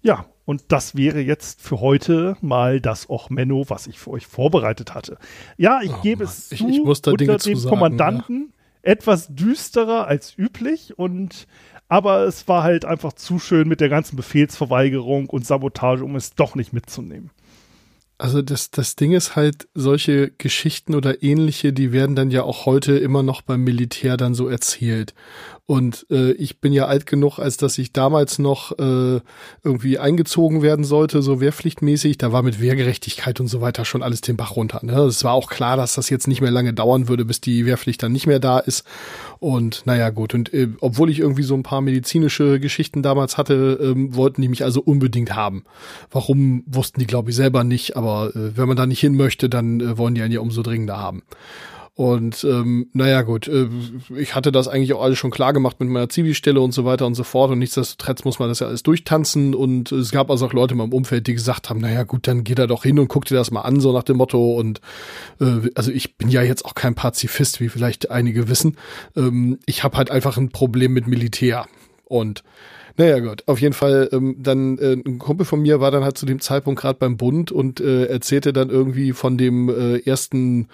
Ja, 0.00 0.26
und 0.44 0.62
das 0.68 0.94
wäre 0.94 1.20
jetzt 1.20 1.60
für 1.60 1.80
heute 1.80 2.36
mal 2.40 2.80
das 2.80 3.10
Ochmenno, 3.10 3.64
was 3.66 3.88
ich 3.88 3.98
für 3.98 4.10
euch 4.10 4.28
vorbereitet 4.28 4.94
hatte. 4.94 5.18
Ja, 5.56 5.80
ich 5.82 5.92
oh 5.92 6.02
gebe 6.02 6.22
Mann. 6.22 6.32
es 6.32 6.50
zu, 6.50 6.54
ich, 6.54 6.68
ich 6.68 6.84
muss 6.84 7.02
da 7.02 7.10
unter 7.10 7.38
dem 7.38 7.60
Kommandanten 7.64 8.52
ja. 8.84 8.92
etwas 8.92 9.26
düsterer 9.34 10.06
als 10.06 10.38
üblich 10.38 10.96
und 10.96 11.48
aber 11.88 12.20
es 12.26 12.46
war 12.46 12.62
halt 12.62 12.84
einfach 12.84 13.12
zu 13.12 13.40
schön 13.40 13.66
mit 13.66 13.80
der 13.80 13.88
ganzen 13.88 14.14
Befehlsverweigerung 14.14 15.28
und 15.28 15.44
Sabotage, 15.44 16.04
um 16.04 16.14
es 16.14 16.34
doch 16.34 16.54
nicht 16.54 16.72
mitzunehmen. 16.72 17.30
Also 18.22 18.40
das, 18.40 18.70
das 18.70 18.94
Ding 18.94 19.10
ist 19.14 19.34
halt, 19.34 19.66
solche 19.74 20.30
Geschichten 20.30 20.94
oder 20.94 21.24
ähnliche, 21.24 21.72
die 21.72 21.90
werden 21.90 22.14
dann 22.14 22.30
ja 22.30 22.44
auch 22.44 22.66
heute 22.66 22.96
immer 22.96 23.24
noch 23.24 23.42
beim 23.42 23.64
Militär 23.64 24.16
dann 24.16 24.32
so 24.32 24.46
erzählt. 24.46 25.12
Und 25.66 26.06
äh, 26.10 26.32
ich 26.32 26.60
bin 26.60 26.72
ja 26.72 26.86
alt 26.86 27.06
genug, 27.06 27.38
als 27.38 27.56
dass 27.56 27.78
ich 27.78 27.92
damals 27.92 28.40
noch 28.40 28.76
äh, 28.78 29.20
irgendwie 29.62 29.98
eingezogen 29.98 30.60
werden 30.60 30.84
sollte, 30.84 31.22
so 31.22 31.40
wehrpflichtmäßig. 31.40 32.18
Da 32.18 32.32
war 32.32 32.42
mit 32.42 32.60
Wehrgerechtigkeit 32.60 33.38
und 33.38 33.46
so 33.46 33.60
weiter 33.60 33.84
schon 33.84 34.02
alles 34.02 34.22
den 34.22 34.36
Bach 34.36 34.56
runter. 34.56 34.80
Ne? 34.82 34.98
Es 35.02 35.22
war 35.22 35.32
auch 35.32 35.48
klar, 35.48 35.76
dass 35.76 35.94
das 35.94 36.10
jetzt 36.10 36.26
nicht 36.26 36.40
mehr 36.40 36.50
lange 36.50 36.74
dauern 36.74 37.06
würde, 37.06 37.24
bis 37.24 37.40
die 37.40 37.64
Wehrpflicht 37.64 38.02
dann 38.02 38.10
nicht 38.10 38.26
mehr 38.26 38.40
da 38.40 38.58
ist. 38.58 38.84
Und 39.38 39.82
naja, 39.86 40.10
gut. 40.10 40.34
Und 40.34 40.52
äh, 40.52 40.68
obwohl 40.80 41.10
ich 41.10 41.20
irgendwie 41.20 41.44
so 41.44 41.54
ein 41.54 41.62
paar 41.62 41.80
medizinische 41.80 42.58
Geschichten 42.58 43.02
damals 43.02 43.38
hatte, 43.38 43.78
ähm, 43.80 44.16
wollten 44.16 44.42
die 44.42 44.48
mich 44.48 44.64
also 44.64 44.82
unbedingt 44.82 45.36
haben. 45.36 45.64
Warum, 46.10 46.64
wussten 46.66 46.98
die, 46.98 47.06
glaube 47.06 47.30
ich, 47.30 47.36
selber 47.36 47.62
nicht. 47.62 47.96
Aber 47.96 48.34
äh, 48.34 48.56
wenn 48.56 48.66
man 48.66 48.76
da 48.76 48.86
nicht 48.86 49.00
hin 49.00 49.16
möchte, 49.16 49.48
dann 49.48 49.80
äh, 49.80 49.96
wollen 49.96 50.16
die 50.16 50.22
einen 50.22 50.32
ja 50.32 50.40
umso 50.40 50.62
dringender 50.62 50.98
haben. 50.98 51.22
Und 51.94 52.42
ähm, 52.44 52.88
naja 52.94 53.20
gut, 53.20 53.48
äh, 53.48 53.68
ich 54.16 54.34
hatte 54.34 54.50
das 54.50 54.66
eigentlich 54.66 54.94
auch 54.94 55.02
alles 55.02 55.18
schon 55.18 55.30
klar 55.30 55.52
gemacht 55.52 55.78
mit 55.78 55.90
meiner 55.90 56.08
Zivilstelle 56.08 56.58
und 56.58 56.72
so 56.72 56.86
weiter 56.86 57.06
und 57.06 57.14
so 57.14 57.22
fort. 57.22 57.50
Und 57.50 57.58
nichtsdestotrotz 57.58 58.24
muss 58.24 58.38
man 58.38 58.48
das 58.48 58.60
ja 58.60 58.66
alles 58.66 58.82
durchtanzen. 58.82 59.54
Und 59.54 59.92
es 59.92 60.10
gab 60.10 60.30
also 60.30 60.46
auch 60.46 60.54
Leute 60.54 60.72
in 60.72 60.78
meinem 60.78 60.94
Umfeld, 60.94 61.26
die 61.26 61.34
gesagt 61.34 61.68
haben, 61.68 61.80
naja 61.80 62.04
gut, 62.04 62.26
dann 62.26 62.44
geht 62.44 62.58
er 62.58 62.66
doch 62.66 62.84
hin 62.84 62.98
und 62.98 63.08
guck 63.08 63.26
dir 63.26 63.34
das 63.34 63.50
mal 63.50 63.60
an, 63.60 63.78
so 63.80 63.92
nach 63.92 64.04
dem 64.04 64.16
Motto. 64.16 64.54
Und 64.54 64.80
äh, 65.38 65.68
also 65.74 65.90
ich 65.90 66.16
bin 66.16 66.30
ja 66.30 66.42
jetzt 66.42 66.64
auch 66.64 66.74
kein 66.74 66.94
Pazifist, 66.94 67.60
wie 67.60 67.68
vielleicht 67.68 68.10
einige 68.10 68.48
wissen. 68.48 68.78
Ähm, 69.14 69.58
ich 69.66 69.84
habe 69.84 69.98
halt 69.98 70.10
einfach 70.10 70.38
ein 70.38 70.48
Problem 70.48 70.94
mit 70.94 71.06
Militär. 71.06 71.66
Und 72.04 72.42
naja, 72.96 73.20
gut. 73.20 73.44
Auf 73.46 73.60
jeden 73.60 73.74
Fall, 73.74 74.08
ähm, 74.12 74.36
dann 74.38 74.78
äh, 74.78 74.94
ein 74.94 75.18
Kumpel 75.18 75.44
von 75.44 75.60
mir 75.60 75.80
war 75.80 75.90
dann 75.90 76.04
halt 76.04 76.16
zu 76.16 76.26
dem 76.26 76.40
Zeitpunkt 76.40 76.80
gerade 76.80 76.98
beim 76.98 77.18
Bund 77.18 77.52
und 77.52 77.80
äh, 77.80 78.06
erzählte 78.06 78.52
dann 78.52 78.70
irgendwie 78.70 79.12
von 79.12 79.36
dem 79.36 79.68
äh, 79.68 79.98
ersten 79.98 80.68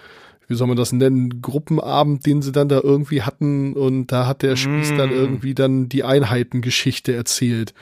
wie 0.49 0.55
soll 0.55 0.67
man 0.67 0.75
das 0.75 0.91
nennen, 0.91 1.41
Gruppenabend, 1.41 2.25
den 2.25 2.41
sie 2.41 2.51
dann 2.51 2.67
da 2.67 2.81
irgendwie 2.83 3.21
hatten 3.21 3.73
und 3.73 4.07
da 4.07 4.25
hat 4.25 4.41
der 4.41 4.55
Spieß 4.55 4.91
mm. 4.91 4.97
dann 4.97 5.11
irgendwie 5.11 5.53
dann 5.53 5.87
die 5.87 6.03
Einheitengeschichte 6.03 7.15
erzählt. 7.15 7.73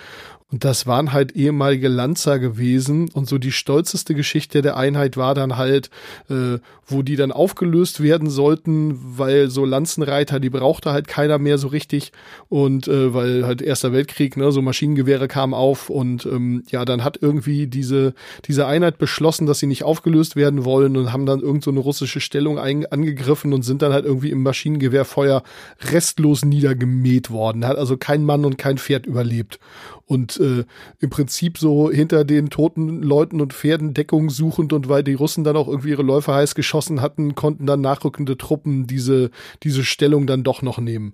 Und 0.49 0.63
das 0.63 0.87
waren 0.87 1.11
halt 1.11 1.33
ehemalige 1.33 1.89
Lanzer 1.89 2.39
gewesen. 2.39 3.09
Und 3.09 3.27
so 3.27 3.37
die 3.37 3.51
stolzeste 3.51 4.15
Geschichte 4.15 4.61
der 4.61 4.77
Einheit 4.77 5.17
war 5.17 5.35
dann 5.35 5.57
halt, 5.57 5.89
äh, 6.29 6.59
wo 6.87 7.01
die 7.01 7.17
dann 7.17 7.33
aufgelöst 7.33 8.01
werden 8.01 8.29
sollten, 8.29 8.97
weil 9.17 9.49
so 9.49 9.65
Lanzenreiter, 9.65 10.39
die 10.39 10.49
brauchte 10.49 10.91
halt 10.91 11.07
keiner 11.07 11.37
mehr 11.37 11.57
so 11.57 11.67
richtig. 11.67 12.13
Und 12.47 12.87
äh, 12.87 13.13
weil 13.13 13.45
halt 13.45 13.61
Erster 13.61 13.91
Weltkrieg, 13.91 14.37
ne, 14.37 14.53
so 14.53 14.61
Maschinengewehre 14.61 15.27
kamen 15.27 15.53
auf 15.53 15.89
und 15.89 16.25
ähm, 16.25 16.63
ja, 16.69 16.85
dann 16.85 17.03
hat 17.03 17.19
irgendwie 17.21 17.67
diese, 17.67 18.13
diese 18.45 18.67
Einheit 18.67 18.97
beschlossen, 18.97 19.45
dass 19.45 19.59
sie 19.59 19.67
nicht 19.67 19.83
aufgelöst 19.83 20.37
werden 20.37 20.63
wollen 20.63 20.95
und 20.95 21.11
haben 21.11 21.25
dann 21.25 21.41
irgend 21.41 21.65
so 21.65 21.71
eine 21.71 21.81
russische 21.81 22.21
Stellung 22.21 22.57
ein, 22.57 22.85
angegriffen 22.85 23.51
und 23.51 23.63
sind 23.63 23.81
dann 23.81 23.91
halt 23.91 24.05
irgendwie 24.05 24.31
im 24.31 24.41
Maschinengewehrfeuer 24.41 25.43
restlos 25.91 26.45
niedergemäht 26.45 27.31
worden. 27.31 27.65
Hat 27.65 27.77
also 27.77 27.97
kein 27.97 28.23
Mann 28.23 28.45
und 28.45 28.57
kein 28.57 28.77
Pferd 28.77 29.05
überlebt 29.05 29.59
und 30.05 30.39
äh, 30.39 30.63
im 30.99 31.09
Prinzip 31.09 31.57
so 31.57 31.91
hinter 31.91 32.23
den 32.23 32.49
toten 32.49 33.03
Leuten 33.03 33.41
und 33.41 33.51
Pferden 33.51 33.93
Deckung 33.93 34.29
suchend 34.29 34.71
und 34.71 34.87
weil 34.87 35.03
die 35.03 35.15
Russen 35.15 35.43
dann 35.43 35.57
auch 35.57 35.67
irgendwie 35.67 35.89
ihre 35.89 36.01
Läufer 36.01 36.33
heiß 36.33 36.55
geschossen 36.55 36.76
hatten, 37.01 37.35
konnten 37.35 37.65
dann 37.65 37.81
nachrückende 37.81 38.37
Truppen 38.37 38.87
diese, 38.87 39.31
diese 39.63 39.83
Stellung 39.83 40.27
dann 40.27 40.43
doch 40.43 40.61
noch 40.61 40.77
nehmen. 40.77 41.13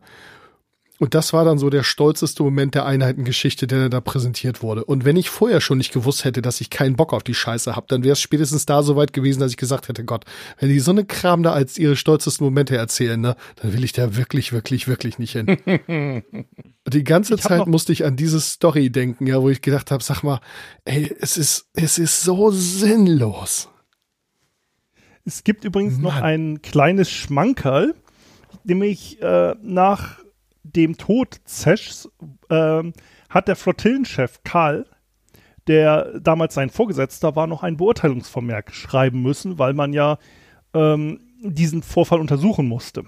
Und 0.99 1.15
das 1.15 1.34
war 1.34 1.44
dann 1.44 1.57
so 1.57 1.69
der 1.69 1.84
stolzeste 1.84 2.44
Moment 2.44 2.76
der 2.76 2.85
Einheitengeschichte, 2.85 3.68
der 3.68 3.90
da 3.90 3.99
präsentiert 3.99 4.61
wurde. 4.61 4.85
Und 4.85 5.03
wenn 5.03 5.18
ich 5.18 5.30
vorher 5.30 5.60
schon 5.60 5.80
nicht 5.80 5.91
gewusst 5.91 6.23
hätte, 6.23 6.41
dass 6.41 6.61
ich 6.61 6.69
keinen 6.69 6.95
Bock 6.95 7.11
auf 7.11 7.23
die 7.23 7.34
Scheiße 7.34 7.76
habe, 7.76 7.88
dann 7.90 8.03
wäre 8.03 8.14
es 8.14 8.22
spätestens 8.22 8.65
da 8.65 8.84
so 8.84 8.95
weit 8.95 9.11
gewesen, 9.11 9.41
dass 9.41 9.52
ich 9.52 9.57
gesagt 9.57 9.90
hätte, 9.90 10.06
Gott, 10.06 10.23
wenn 10.60 10.69
die 10.69 10.80
so 10.80 10.91
eine 10.91 11.03
Kram 11.03 11.44
da 11.44 11.52
als 11.52 11.77
ihre 11.77 11.95
stolzesten 11.95 12.45
Momente 12.45 12.77
erzählen, 12.77 13.19
ne, 13.19 13.35
dann 13.57 13.73
will 13.73 13.84
ich 13.84 13.91
da 13.91 14.15
wirklich, 14.15 14.53
wirklich, 14.53 14.88
wirklich 14.88 15.19
nicht 15.19 15.34
hin. 15.34 16.23
Die 16.88 17.03
ganze 17.03 17.38
Zeit 17.38 17.68
musste 17.68 17.91
ich 17.91 18.06
an 18.06 18.15
diese 18.15 18.40
Story 18.40 18.90
denken, 18.90 19.26
ja, 19.26 19.41
wo 19.41 19.49
ich 19.49 19.61
gedacht 19.61 19.90
habe, 19.90 20.03
sag 20.03 20.22
mal, 20.22 20.41
ey, 20.85 21.14
es 21.19 21.38
ist, 21.38 21.68
es 21.73 21.98
ist 21.98 22.22
so 22.22 22.52
sinnlos. 22.52 23.69
Es 25.25 25.43
gibt 25.43 25.63
übrigens 25.63 25.95
Mann. 25.95 26.03
noch 26.03 26.21
ein 26.21 26.61
kleines 26.61 27.09
Schmankerl, 27.09 27.95
nämlich 28.63 29.21
äh, 29.21 29.55
nach 29.61 30.19
dem 30.63 30.97
Tod 30.97 31.39
Zeschs 31.45 32.09
äh, 32.49 32.83
hat 33.29 33.47
der 33.47 33.55
Flottillenchef 33.55 34.41
Karl, 34.43 34.85
der 35.67 36.19
damals 36.19 36.53
sein 36.53 36.69
Vorgesetzter 36.69 37.35
war, 37.35 37.47
noch 37.47 37.63
ein 37.63 37.77
Beurteilungsvermerk 37.77 38.73
schreiben 38.73 39.21
müssen, 39.21 39.59
weil 39.59 39.73
man 39.73 39.93
ja 39.93 40.17
ähm, 40.73 41.19
diesen 41.41 41.83
Vorfall 41.83 42.19
untersuchen 42.19 42.67
musste. 42.67 43.05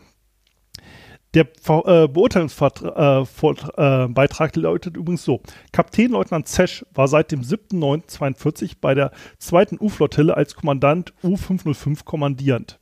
Der 1.36 1.44
äh, 1.44 2.08
Beurteilungsbeitrag 2.08 3.78
äh, 3.78 4.60
äh, 4.60 4.60
lautet 4.60 4.98
übrigens 4.98 5.24
so: 5.24 5.42
Kapitänleutnant 5.72 6.48
Zesch 6.48 6.84
war 6.94 7.08
seit 7.08 7.32
dem 7.32 7.42
7.9.42 7.42 8.78
bei 8.82 8.96
der 8.96 9.12
zweiten 9.38 9.78
U-Flottille 9.80 10.36
als 10.36 10.56
Kommandant 10.56 11.14
U-505 11.24 12.04
kommandierend. 12.06 12.80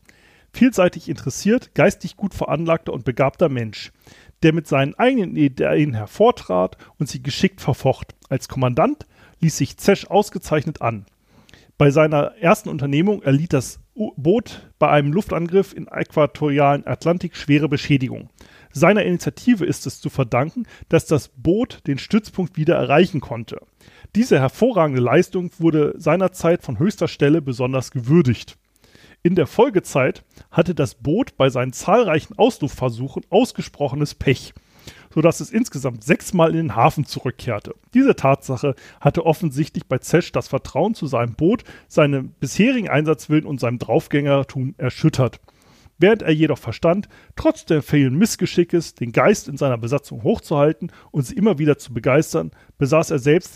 Vielseitig 0.53 1.09
interessiert, 1.09 1.73
geistig 1.73 2.15
gut 2.15 2.35
veranlagter 2.35 2.93
und 2.93 3.03
begabter 3.03 3.49
Mensch 3.49 3.91
der 4.43 4.53
mit 4.53 4.67
seinen 4.67 4.93
eigenen 4.95 5.35
Ideen 5.35 5.93
hervortrat 5.93 6.77
und 6.99 7.09
sie 7.09 7.23
geschickt 7.23 7.61
verfocht. 7.61 8.13
Als 8.29 8.49
Kommandant 8.49 9.05
ließ 9.39 9.57
sich 9.57 9.77
Zesch 9.77 10.07
ausgezeichnet 10.07 10.81
an. 10.81 11.05
Bei 11.83 11.91
seiner 11.91 12.37
ersten 12.37 12.69
Unternehmung 12.69 13.23
erlitt 13.23 13.51
das 13.51 13.81
Boot 14.15 14.71
bei 14.79 14.87
einem 14.87 15.11
Luftangriff 15.11 15.73
im 15.73 15.89
äquatorialen 15.91 16.87
Atlantik 16.87 17.35
schwere 17.35 17.67
Beschädigung. 17.67 18.29
Seiner 18.71 19.03
Initiative 19.03 19.65
ist 19.65 19.85
es 19.85 19.99
zu 19.99 20.09
verdanken, 20.09 20.65
dass 20.87 21.07
das 21.07 21.27
Boot 21.27 21.85
den 21.85 21.97
Stützpunkt 21.97 22.55
wieder 22.55 22.75
erreichen 22.75 23.19
konnte. 23.19 23.59
Diese 24.15 24.39
hervorragende 24.39 25.01
Leistung 25.01 25.51
wurde 25.59 25.93
seinerzeit 25.97 26.63
von 26.63 26.79
höchster 26.79 27.09
Stelle 27.09 27.41
besonders 27.41 27.91
gewürdigt. 27.91 28.57
In 29.21 29.35
der 29.35 29.45
Folgezeit 29.45 30.23
hatte 30.51 30.75
das 30.75 30.95
Boot 30.95 31.35
bei 31.35 31.49
seinen 31.49 31.73
zahlreichen 31.73 32.37
Auslaufversuchen 32.37 33.23
ausgesprochenes 33.29 34.15
Pech, 34.15 34.53
sodass 35.13 35.39
es 35.39 35.51
insgesamt 35.51 36.03
sechsmal 36.03 36.51
in 36.51 36.57
den 36.57 36.75
Hafen 36.75 37.05
zurückkehrte. 37.05 37.75
Diese 37.93 38.15
Tatsache 38.15 38.75
hatte 38.99 39.25
offensichtlich 39.25 39.85
bei 39.87 39.97
Zesch 39.97 40.31
das 40.31 40.47
Vertrauen 40.47 40.95
zu 40.95 41.07
seinem 41.07 41.35
Boot, 41.35 41.63
seinem 41.87 42.29
bisherigen 42.39 42.89
Einsatzwillen 42.89 43.45
und 43.45 43.59
seinem 43.59 43.79
Draufgängertum 43.79 44.75
erschüttert. 44.77 45.39
Während 45.99 46.23
er 46.23 46.31
jedoch 46.31 46.57
verstand, 46.57 47.07
trotz 47.35 47.65
der 47.65 47.81
vielen 47.81 48.15
Missgeschickes, 48.15 48.95
den 48.95 49.11
Geist 49.11 49.47
in 49.47 49.57
seiner 49.57 49.77
Besatzung 49.77 50.23
hochzuhalten 50.23 50.91
und 51.11 51.25
sie 51.25 51.35
immer 51.35 51.59
wieder 51.59 51.77
zu 51.77 51.93
begeistern, 51.93 52.51
besaß 52.77 53.11
er 53.11 53.19
selbst 53.19 53.53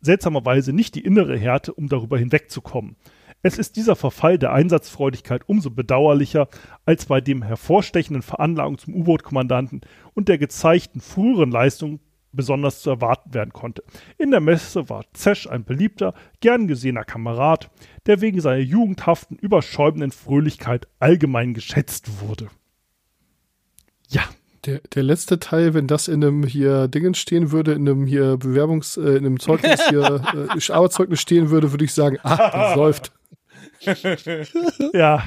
seltsamerweise 0.00 0.72
nicht 0.72 0.94
die 0.94 1.04
innere 1.04 1.36
Härte, 1.38 1.74
um 1.74 1.88
darüber 1.88 2.18
hinwegzukommen. 2.18 2.96
Es 3.44 3.58
ist 3.58 3.76
dieser 3.76 3.94
Verfall 3.94 4.38
der 4.38 4.54
Einsatzfreudigkeit 4.54 5.42
umso 5.46 5.68
bedauerlicher, 5.68 6.48
als 6.86 7.04
bei 7.04 7.20
dem 7.20 7.42
hervorstechenden 7.42 8.22
Veranlagung 8.22 8.78
zum 8.78 8.94
U-Boot-Kommandanten 8.94 9.82
und 10.14 10.30
der 10.30 10.38
gezeigten 10.38 11.02
früheren 11.02 11.50
Leistung 11.50 12.00
besonders 12.32 12.80
zu 12.80 12.88
erwarten 12.88 13.34
werden 13.34 13.52
konnte. 13.52 13.84
In 14.16 14.30
der 14.30 14.40
Messe 14.40 14.88
war 14.88 15.04
Zesch 15.12 15.46
ein 15.46 15.62
beliebter, 15.62 16.14
gern 16.40 16.68
gesehener 16.68 17.04
Kamerad, 17.04 17.70
der 18.06 18.22
wegen 18.22 18.40
seiner 18.40 18.62
jugendhaften, 18.62 19.36
überschäumenden 19.36 20.10
Fröhlichkeit 20.10 20.88
allgemein 20.98 21.52
geschätzt 21.52 22.22
wurde. 22.22 22.48
Ja. 24.08 24.22
Der, 24.64 24.80
der 24.94 25.02
letzte 25.02 25.38
Teil, 25.38 25.74
wenn 25.74 25.86
das 25.86 26.08
in 26.08 26.24
einem 26.24 26.44
hier 26.44 26.88
Dingen 26.88 27.12
stehen 27.12 27.52
würde, 27.52 27.72
in 27.74 27.86
einem 27.86 28.06
hier 28.06 28.38
Bewerbungs-, 28.38 28.98
äh, 28.98 29.18
in 29.18 29.26
einem 29.26 29.38
Zeugnis 29.38 29.86
hier, 29.90 30.22
äh, 30.32 30.72
Arbeitszeugnis 30.72 31.20
stehen 31.20 31.50
würde, 31.50 31.70
würde 31.72 31.84
ich 31.84 31.92
sagen, 31.92 32.16
ach, 32.22 32.50
das 32.50 32.74
läuft. 32.76 33.12
ja, 34.92 35.24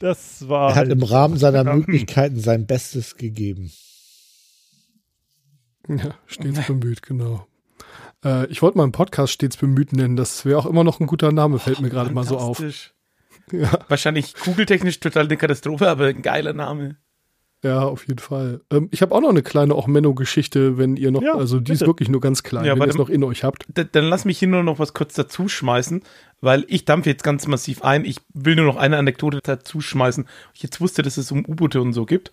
das 0.00 0.48
war. 0.48 0.70
Er 0.70 0.74
hat 0.76 0.88
im 0.88 1.02
Rahmen 1.02 1.36
seiner 1.36 1.64
Möglichkeiten 1.64 2.40
sein 2.40 2.66
Bestes 2.66 3.16
gegeben. 3.16 3.72
Ja, 5.88 6.14
stets 6.26 6.66
bemüht, 6.66 7.02
genau. 7.02 7.46
Äh, 8.24 8.46
ich 8.46 8.62
wollte 8.62 8.78
meinen 8.78 8.92
Podcast 8.92 9.32
stets 9.32 9.56
bemüht 9.56 9.92
nennen. 9.92 10.16
Das 10.16 10.44
wäre 10.44 10.58
auch 10.58 10.66
immer 10.66 10.84
noch 10.84 11.00
ein 11.00 11.06
guter 11.06 11.32
Name, 11.32 11.58
fällt 11.58 11.80
mir 11.80 11.90
gerade 11.90 12.12
mal 12.12 12.24
so 12.24 12.38
auf. 12.38 12.62
Ja. 13.52 13.80
Wahrscheinlich 13.88 14.34
kugeltechnisch 14.36 15.00
total 15.00 15.24
eine 15.24 15.36
Katastrophe, 15.36 15.88
aber 15.88 16.06
ein 16.06 16.22
geiler 16.22 16.52
Name. 16.52 16.98
Ja, 17.64 17.82
auf 17.82 18.06
jeden 18.06 18.20
Fall. 18.20 18.60
Ähm, 18.70 18.88
ich 18.92 19.02
habe 19.02 19.12
auch 19.12 19.20
noch 19.20 19.28
eine 19.30 19.42
kleine 19.42 19.74
Ochmenno-Geschichte, 19.74 20.78
wenn 20.78 20.96
ihr 20.96 21.10
noch, 21.10 21.20
Ja, 21.20 21.34
also 21.34 21.58
die 21.58 21.72
ist 21.72 21.80
bitte. 21.80 21.88
wirklich 21.90 22.08
nur 22.08 22.20
ganz 22.20 22.44
klein, 22.44 22.64
Ja, 22.64 22.74
wenn 22.74 22.82
ihr 22.82 22.88
es 22.88 22.94
noch 22.96 23.08
in 23.08 23.24
euch 23.24 23.42
habt. 23.42 23.66
Dann 23.74 24.04
lass 24.04 24.24
mich 24.24 24.38
hier 24.38 24.46
nur 24.46 24.62
noch 24.62 24.78
was 24.78 24.94
kurz 24.94 25.14
dazu 25.14 25.48
schmeißen, 25.48 26.02
weil 26.40 26.64
ich 26.68 26.84
dampfe 26.84 27.10
jetzt 27.10 27.24
ganz 27.24 27.46
massiv 27.46 27.82
ein. 27.82 28.04
Ich 28.04 28.18
will 28.32 28.56
nur 28.56 28.66
noch 28.66 28.76
eine 28.76 28.98
Anekdote 28.98 29.40
dazu 29.42 29.80
schmeißen. 29.80 30.26
Ich 30.54 30.62
jetzt 30.62 30.80
wusste, 30.80 31.02
dass 31.02 31.16
es 31.16 31.30
um 31.32 31.44
U-Boote 31.44 31.80
und 31.80 31.92
so 31.92 32.06
gibt. 32.06 32.32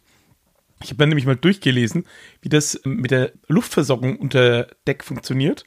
Ich 0.83 0.91
habe 0.91 1.03
mir 1.03 1.07
nämlich 1.07 1.25
mal 1.25 1.35
durchgelesen, 1.35 2.05
wie 2.41 2.49
das 2.49 2.79
mit 2.83 3.11
der 3.11 3.31
Luftversorgung 3.47 4.17
unter 4.17 4.67
Deck 4.85 5.03
funktioniert, 5.03 5.65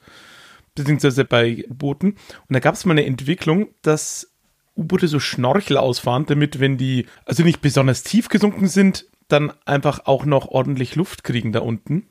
beziehungsweise 0.75 1.25
bei 1.25 1.65
U-Booten. 1.69 2.11
Und 2.11 2.55
da 2.55 2.61
gab 2.61 2.75
es 2.75 2.85
mal 2.85 2.93
eine 2.93 3.07
Entwicklung, 3.07 3.69
dass 3.83 4.33
U-Boote 4.77 5.09
so 5.09 5.19
Schnorchel 5.19 5.77
ausfahren, 5.77 6.27
damit, 6.27 6.61
wenn 6.61 6.79
die 6.79 7.07
also 7.25 7.43
nicht 7.43 7.61
besonders 7.61 8.05
tief 8.05 8.29
gesunken 8.29 8.69
sind, 8.69 9.07
dann 9.29 9.53
einfach 9.65 10.07
auch 10.07 10.25
noch 10.25 10.49
ordentlich 10.49 10.97
Luft 10.97 11.25
kriegen 11.25 11.53
da 11.53 11.61
unten. 11.61 12.07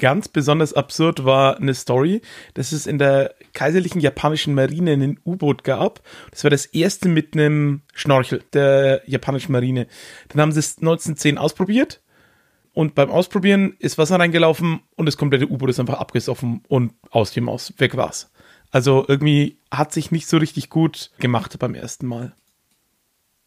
Ganz 0.00 0.28
besonders 0.28 0.72
absurd 0.72 1.24
war 1.24 1.56
eine 1.56 1.74
Story, 1.74 2.20
dass 2.54 2.72
es 2.72 2.86
in 2.86 2.98
der 2.98 3.34
kaiserlichen 3.52 4.00
japanischen 4.00 4.54
Marine 4.54 4.92
ein 4.92 5.18
U-Boot 5.24 5.64
gab. 5.64 6.02
Das 6.30 6.44
war 6.44 6.50
das 6.50 6.66
erste 6.66 7.08
mit 7.08 7.34
einem 7.34 7.82
Schnorchel 7.94 8.42
der 8.52 9.02
japanischen 9.06 9.52
Marine. 9.52 9.86
Dann 10.28 10.40
haben 10.40 10.52
sie 10.52 10.60
es 10.60 10.78
1910 10.78 11.38
ausprobiert 11.38 12.02
und 12.72 12.94
beim 12.94 13.10
Ausprobieren 13.10 13.74
ist 13.78 13.96
Wasser 13.96 14.18
reingelaufen 14.18 14.80
und 14.96 15.06
das 15.06 15.16
komplette 15.16 15.50
U-Boot 15.50 15.70
ist 15.70 15.80
einfach 15.80 15.98
abgesoffen 15.98 16.62
und 16.68 16.92
aus 17.10 17.32
die 17.32 17.40
Maus. 17.40 17.72
Weg 17.78 17.96
war's. 17.96 18.30
Also 18.70 19.04
irgendwie 19.08 19.58
hat 19.70 19.92
sich 19.92 20.10
nicht 20.10 20.26
so 20.26 20.36
richtig 20.36 20.68
gut 20.68 21.10
gemacht 21.18 21.58
beim 21.58 21.74
ersten 21.74 22.06
Mal. 22.06 22.34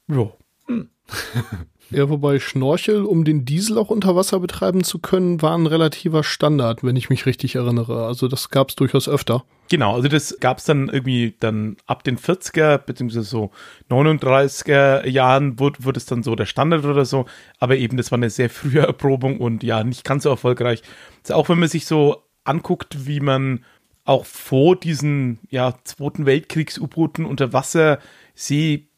Jo. 0.08 0.36
Ja, 1.92 2.08
wobei 2.10 2.40
Schnorchel, 2.40 3.04
um 3.04 3.26
den 3.26 3.46
Diesel 3.46 3.78
auch 3.78 3.90
unter 3.90 4.16
Wasser 4.16 4.40
betreiben 4.40 4.84
zu 4.84 5.00
können, 5.00 5.42
war 5.42 5.58
ein 5.58 5.66
relativer 5.66 6.24
Standard, 6.24 6.84
wenn 6.84 6.96
ich 6.96 7.10
mich 7.10 7.26
richtig 7.26 7.56
erinnere. 7.56 8.06
Also 8.06 8.28
das 8.28 8.50
gab 8.50 8.70
es 8.70 8.76
durchaus 8.76 9.10
öfter. 9.10 9.44
Genau, 9.70 9.96
also 9.96 10.08
das 10.08 10.38
gab 10.40 10.60
es 10.60 10.66
dann 10.66 10.90
irgendwie 10.90 11.36
dann 11.40 11.78
ab 11.88 12.04
den 12.04 12.18
40er 12.18 12.78
beziehungsweise 12.78 13.26
so 13.26 13.52
39er 13.90 15.08
Jahren 15.08 15.60
wurde, 15.60 15.84
wurde 15.84 15.98
es 15.98 16.06
dann 16.06 16.24
so 16.24 16.36
der 16.36 16.46
Standard 16.46 16.86
oder 16.86 17.06
so, 17.06 17.26
aber 17.60 17.78
eben 17.78 17.98
das 17.98 18.12
war 18.12 18.18
eine 18.18 18.30
sehr 18.30 18.50
frühe 18.50 18.80
Erprobung 18.82 19.40
und 19.40 19.64
ja, 19.64 19.84
nicht 19.84 20.04
ganz 20.04 20.24
so 20.24 20.30
erfolgreich. 20.30 20.84
Also 21.24 21.36
auch 21.36 21.50
wenn 21.50 21.60
man 21.60 21.70
sich 21.70 21.86
so 21.86 22.24
anguckt, 22.44 23.08
wie 23.08 23.20
man 23.20 23.64
auch 24.06 24.26
vor 24.26 24.76
diesen 24.76 25.40
ja, 25.50 25.76
Zweiten 25.84 26.26
Weltkriegs-U-Booten 26.26 27.26
unter 27.26 27.54
Wasser 27.54 28.00
See 28.34 28.89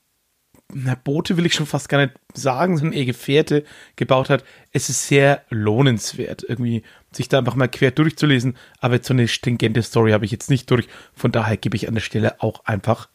na, 0.74 0.96
Boote 0.96 1.38
will 1.38 1.46
ich 1.46 1.54
schon 1.54 1.66
fast 1.66 1.90
gar 1.90 2.00
nicht 2.00 2.14
sagen, 2.34 2.78
sondern 2.78 2.94
eher 2.94 3.06
Gefährte 3.06 3.64
gebaut 3.96 4.30
hat. 4.30 4.44
Es 4.72 4.90
ist 4.90 5.08
sehr 5.08 5.44
lohnenswert, 5.50 6.44
irgendwie 6.48 6.84
sich 7.12 7.30
da 7.30 7.40
einfach 7.40 7.56
mal 7.56 7.68
quer 7.68 7.92
durchzulesen. 7.92 8.56
Aber 8.80 8.96
jetzt 8.96 9.08
so 9.08 9.14
eine 9.14 9.28
stringente 9.28 9.84
Story 9.84 10.12
habe 10.12 10.26
ich 10.26 10.32
jetzt 10.32 10.50
nicht 10.50 10.70
durch. 10.72 10.88
Von 11.14 11.32
daher 11.32 11.58
gebe 11.58 11.76
ich 11.76 11.88
an 11.88 11.94
der 11.94 12.02
Stelle 12.02 12.42
auch 12.42 12.66
einfach 12.66 13.10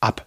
ab. 0.00 0.26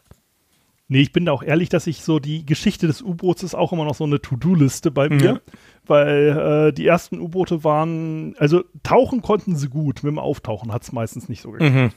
Nee, 0.87 1.01
ich 1.01 1.13
bin 1.13 1.25
da 1.25 1.31
auch 1.31 1.43
ehrlich, 1.43 1.69
dass 1.69 1.87
ich 1.87 2.03
so 2.03 2.19
die 2.19 2.45
Geschichte 2.45 2.85
des 2.85 3.01
U-Boots 3.01 3.43
ist 3.43 3.55
auch 3.55 3.71
immer 3.71 3.85
noch 3.85 3.95
so 3.95 4.03
eine 4.03 4.21
To-Do-Liste 4.21 4.91
bei 4.91 5.07
mir. 5.07 5.41
Weil 5.87 6.67
äh, 6.69 6.73
die 6.73 6.85
ersten 6.85 7.19
U-Boote 7.19 7.63
waren, 7.63 8.35
also 8.37 8.63
tauchen 8.83 9.21
konnten 9.21 9.55
sie 9.55 9.69
gut, 9.69 10.03
mit 10.03 10.11
dem 10.11 10.19
Auftauchen 10.19 10.73
hat 10.73 10.83
es 10.83 10.91
meistens 10.91 11.29
nicht 11.29 11.41
so 11.41 11.51
geklappt. 11.51 11.95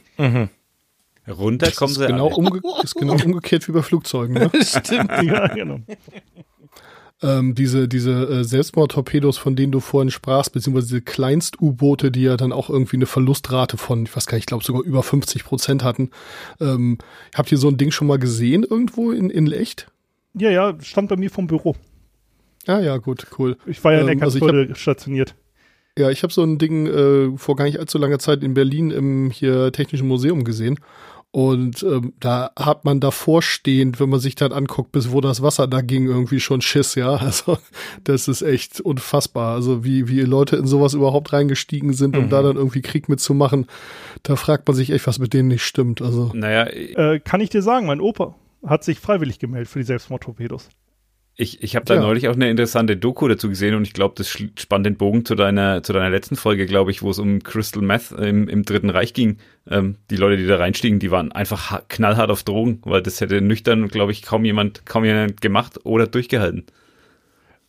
Runter 1.27 1.71
kommen 1.71 1.91
ist 1.91 1.99
sie 1.99 2.07
genau, 2.07 2.27
alle. 2.27 2.35
umge 2.35 2.61
ist 2.83 2.95
genau 2.95 3.13
umgekehrt 3.25 3.67
wie 3.67 3.71
bei 3.71 3.81
Flugzeugen. 3.81 4.33
Ne? 4.35 4.51
Stimmt. 4.61 5.11
ja, 5.23 5.47
genau. 5.47 5.79
ähm, 7.21 7.55
diese 7.55 7.87
diese 7.87 8.11
äh, 8.11 8.43
Selbstmordtorpedos, 8.43 9.37
von 9.37 9.55
denen 9.55 9.71
du 9.71 9.79
vorhin 9.79 10.11
sprachst, 10.11 10.53
beziehungsweise 10.53 10.87
diese 10.87 11.01
Kleinst-U-Boote, 11.01 12.11
die 12.11 12.23
ja 12.23 12.37
dann 12.37 12.51
auch 12.51 12.69
irgendwie 12.69 12.97
eine 12.97 13.05
Verlustrate 13.07 13.77
von, 13.77 14.03
ich 14.03 14.15
weiß 14.15 14.27
gar 14.27 14.35
nicht, 14.35 14.43
ich 14.43 14.47
glaube 14.47 14.63
sogar 14.63 14.83
über 14.83 15.03
50 15.03 15.43
Prozent 15.45 15.83
hatten. 15.83 16.11
Ähm, 16.59 16.97
habt 17.33 17.51
ihr 17.51 17.57
so 17.57 17.69
ein 17.69 17.77
Ding 17.77 17.91
schon 17.91 18.07
mal 18.07 18.19
gesehen 18.19 18.63
irgendwo 18.63 19.11
in, 19.11 19.29
in 19.29 19.51
echt? 19.51 19.87
Ja, 20.33 20.51
ja, 20.51 20.75
stand 20.81 21.09
bei 21.09 21.15
mir 21.15 21.31
vom 21.31 21.47
Büro. 21.47 21.75
Ja, 22.67 22.79
ja, 22.79 22.97
gut, 22.97 23.27
cool. 23.37 23.57
Ich 23.65 23.83
war 23.83 23.93
ja 23.93 24.01
in 24.01 24.09
Ähm, 24.09 24.17
der 24.19 24.25
also 24.25 24.37
Eckernförde 24.37 24.75
stationiert. 24.75 25.35
Ja, 25.97 26.09
ich 26.09 26.23
habe 26.23 26.33
so 26.33 26.43
ein 26.43 26.57
Ding 26.57 26.87
äh, 26.87 27.37
vor 27.37 27.55
gar 27.55 27.63
nicht 27.65 27.79
allzu 27.79 27.97
langer 27.97 28.19
Zeit 28.19 28.43
in 28.43 28.53
Berlin 28.53 28.91
im 28.91 29.31
hier 29.31 29.71
Technischen 29.71 30.07
Museum 30.07 30.43
gesehen. 30.43 30.77
Und 31.31 31.83
ähm, 31.83 32.13
da 32.21 32.51
hat 32.57 32.85
man 32.85 33.01
davor 33.01 33.41
stehend, 33.41 33.99
wenn 33.99 34.09
man 34.09 34.21
sich 34.21 34.35
dann 34.35 34.53
anguckt, 34.53 34.93
bis 34.93 35.11
wo 35.11 35.19
das 35.19 35.41
Wasser 35.41 35.67
da 35.67 35.81
ging, 35.81 36.05
irgendwie 36.05 36.39
schon 36.39 36.61
Schiss, 36.61 36.95
ja. 36.95 37.15
Also 37.21 37.57
das 38.05 38.29
ist 38.29 38.41
echt 38.41 38.79
unfassbar. 38.79 39.53
Also 39.53 39.83
wie, 39.83 40.07
wie 40.07 40.21
Leute 40.21 40.55
in 40.55 40.65
sowas 40.65 40.93
überhaupt 40.93 41.33
reingestiegen 41.33 41.91
sind, 41.93 42.15
um 42.15 42.29
da 42.29 42.41
dann 42.41 42.55
irgendwie 42.55 42.81
Krieg 42.81 43.09
mitzumachen, 43.09 43.67
da 44.23 44.37
fragt 44.37 44.67
man 44.67 44.75
sich 44.75 44.91
echt, 44.91 45.07
was 45.07 45.19
mit 45.19 45.33
denen 45.33 45.49
nicht 45.49 45.63
stimmt. 45.63 46.01
Also 46.01 46.31
Naja, 46.33 46.67
Äh, 46.67 47.19
kann 47.19 47.41
ich 47.41 47.49
dir 47.49 47.61
sagen, 47.61 47.85
mein 47.85 47.99
Opa 47.99 48.35
hat 48.65 48.83
sich 48.85 48.99
freiwillig 48.99 49.37
gemeldet 49.37 49.69
für 49.69 49.79
die 49.79 49.85
Selbstmordtorpedos. 49.85 50.69
Ich, 51.37 51.61
ich 51.63 51.75
habe 51.75 51.85
da 51.85 51.95
Ja. 51.95 52.01
neulich 52.01 52.27
auch 52.29 52.33
eine 52.35 52.49
interessante 52.49 52.95
Doku 52.95 53.27
dazu 53.27 53.49
gesehen 53.49 53.75
und 53.75 53.83
ich 53.85 53.93
glaube, 53.93 54.15
das 54.17 54.29
spannt 54.29 54.85
den 54.85 54.95
Bogen 54.95 55.25
zu 55.25 55.35
deiner, 55.35 55.83
zu 55.83 55.91
deiner 55.91 56.09
letzten 56.09 56.35
Folge, 56.37 56.65
glaube 56.65 56.91
ich, 56.91 57.01
wo 57.01 57.09
es 57.09 57.19
um 57.19 57.43
Crystal 57.43 57.83
Meth 57.83 58.11
im, 58.11 58.47
im 58.47 58.63
Dritten 58.63 58.89
Reich 58.89 59.13
ging. 59.13 59.37
Ähm, 59.69 59.95
die 60.09 60.15
Leute, 60.15 60.37
die 60.37 60.47
da 60.47 60.57
reinstiegen, 60.57 60.99
die 60.99 61.11
waren 61.11 61.31
einfach 61.33 61.71
ha- 61.71 61.83
knallhart 61.89 62.29
auf 62.31 62.43
Drogen, 62.43 62.79
weil 62.85 63.01
das 63.01 63.19
hätte 63.19 63.41
nüchtern, 63.41 63.87
glaube 63.89 64.13
ich, 64.13 64.21
kaum 64.21 64.45
jemand, 64.45 64.85
kaum 64.85 65.03
jemand 65.03 65.41
gemacht 65.41 65.79
oder 65.83 66.07
durchgehalten. 66.07 66.65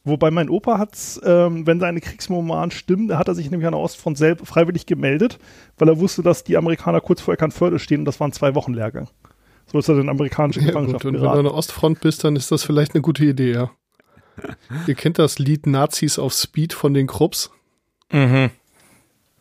Wobei 0.05 0.31
mein 0.31 0.49
Opa 0.49 0.79
hat's, 0.79 1.21
ähm, 1.25 1.67
wenn 1.67 1.81
seine 1.81 2.01
Kriegsmemoiren 2.01 2.71
stimmen, 2.71 3.19
hat 3.19 3.27
er 3.27 3.35
sich 3.35 3.51
nämlich 3.51 3.67
an 3.67 3.73
der 3.73 3.81
Ostfront 3.81 4.17
selbst 4.17 4.47
freiwillig 4.47 4.87
gemeldet, 4.87 5.39
weil 5.79 5.89
er 5.89 5.99
wusste, 5.99 6.23
dass 6.23 6.45
die 6.45 6.57
Amerikaner 6.57 7.01
kurz 7.01 7.21
vor 7.21 7.35
Eckernförde 7.35 7.81
stehen 7.81 8.01
und 8.01 8.05
das 8.05 8.21
war 8.21 8.29
ein 8.29 8.33
zwei 8.33 8.55
Wochen 8.55 8.73
Lehrgang. 8.75 9.09
So 9.67 9.79
ist 9.79 9.89
er 9.89 9.99
in 9.99 10.09
amerikanische 10.09 10.61
ja, 10.61 10.67
Gefangenschaft 10.67 11.03
gut, 11.03 11.15
und 11.15 11.15
wenn 11.15 11.23
du 11.23 11.29
an 11.29 11.35
geraten. 11.35 11.49
der 11.49 11.55
Ostfront 11.55 12.01
bist, 12.01 12.25
dann 12.25 12.37
ist 12.37 12.53
das 12.53 12.63
vielleicht 12.63 12.95
eine 12.95 13.03
gute 13.03 13.25
Idee, 13.25 13.53
ja. 13.53 13.71
Ihr 14.87 14.95
kennt 14.95 15.19
das 15.19 15.39
Lied 15.39 15.67
Nazis 15.67 16.19
auf 16.19 16.33
Speed 16.33 16.73
von 16.73 16.95
den 16.95 17.07
Krupps? 17.07 17.51
Mhm. 18.13 18.51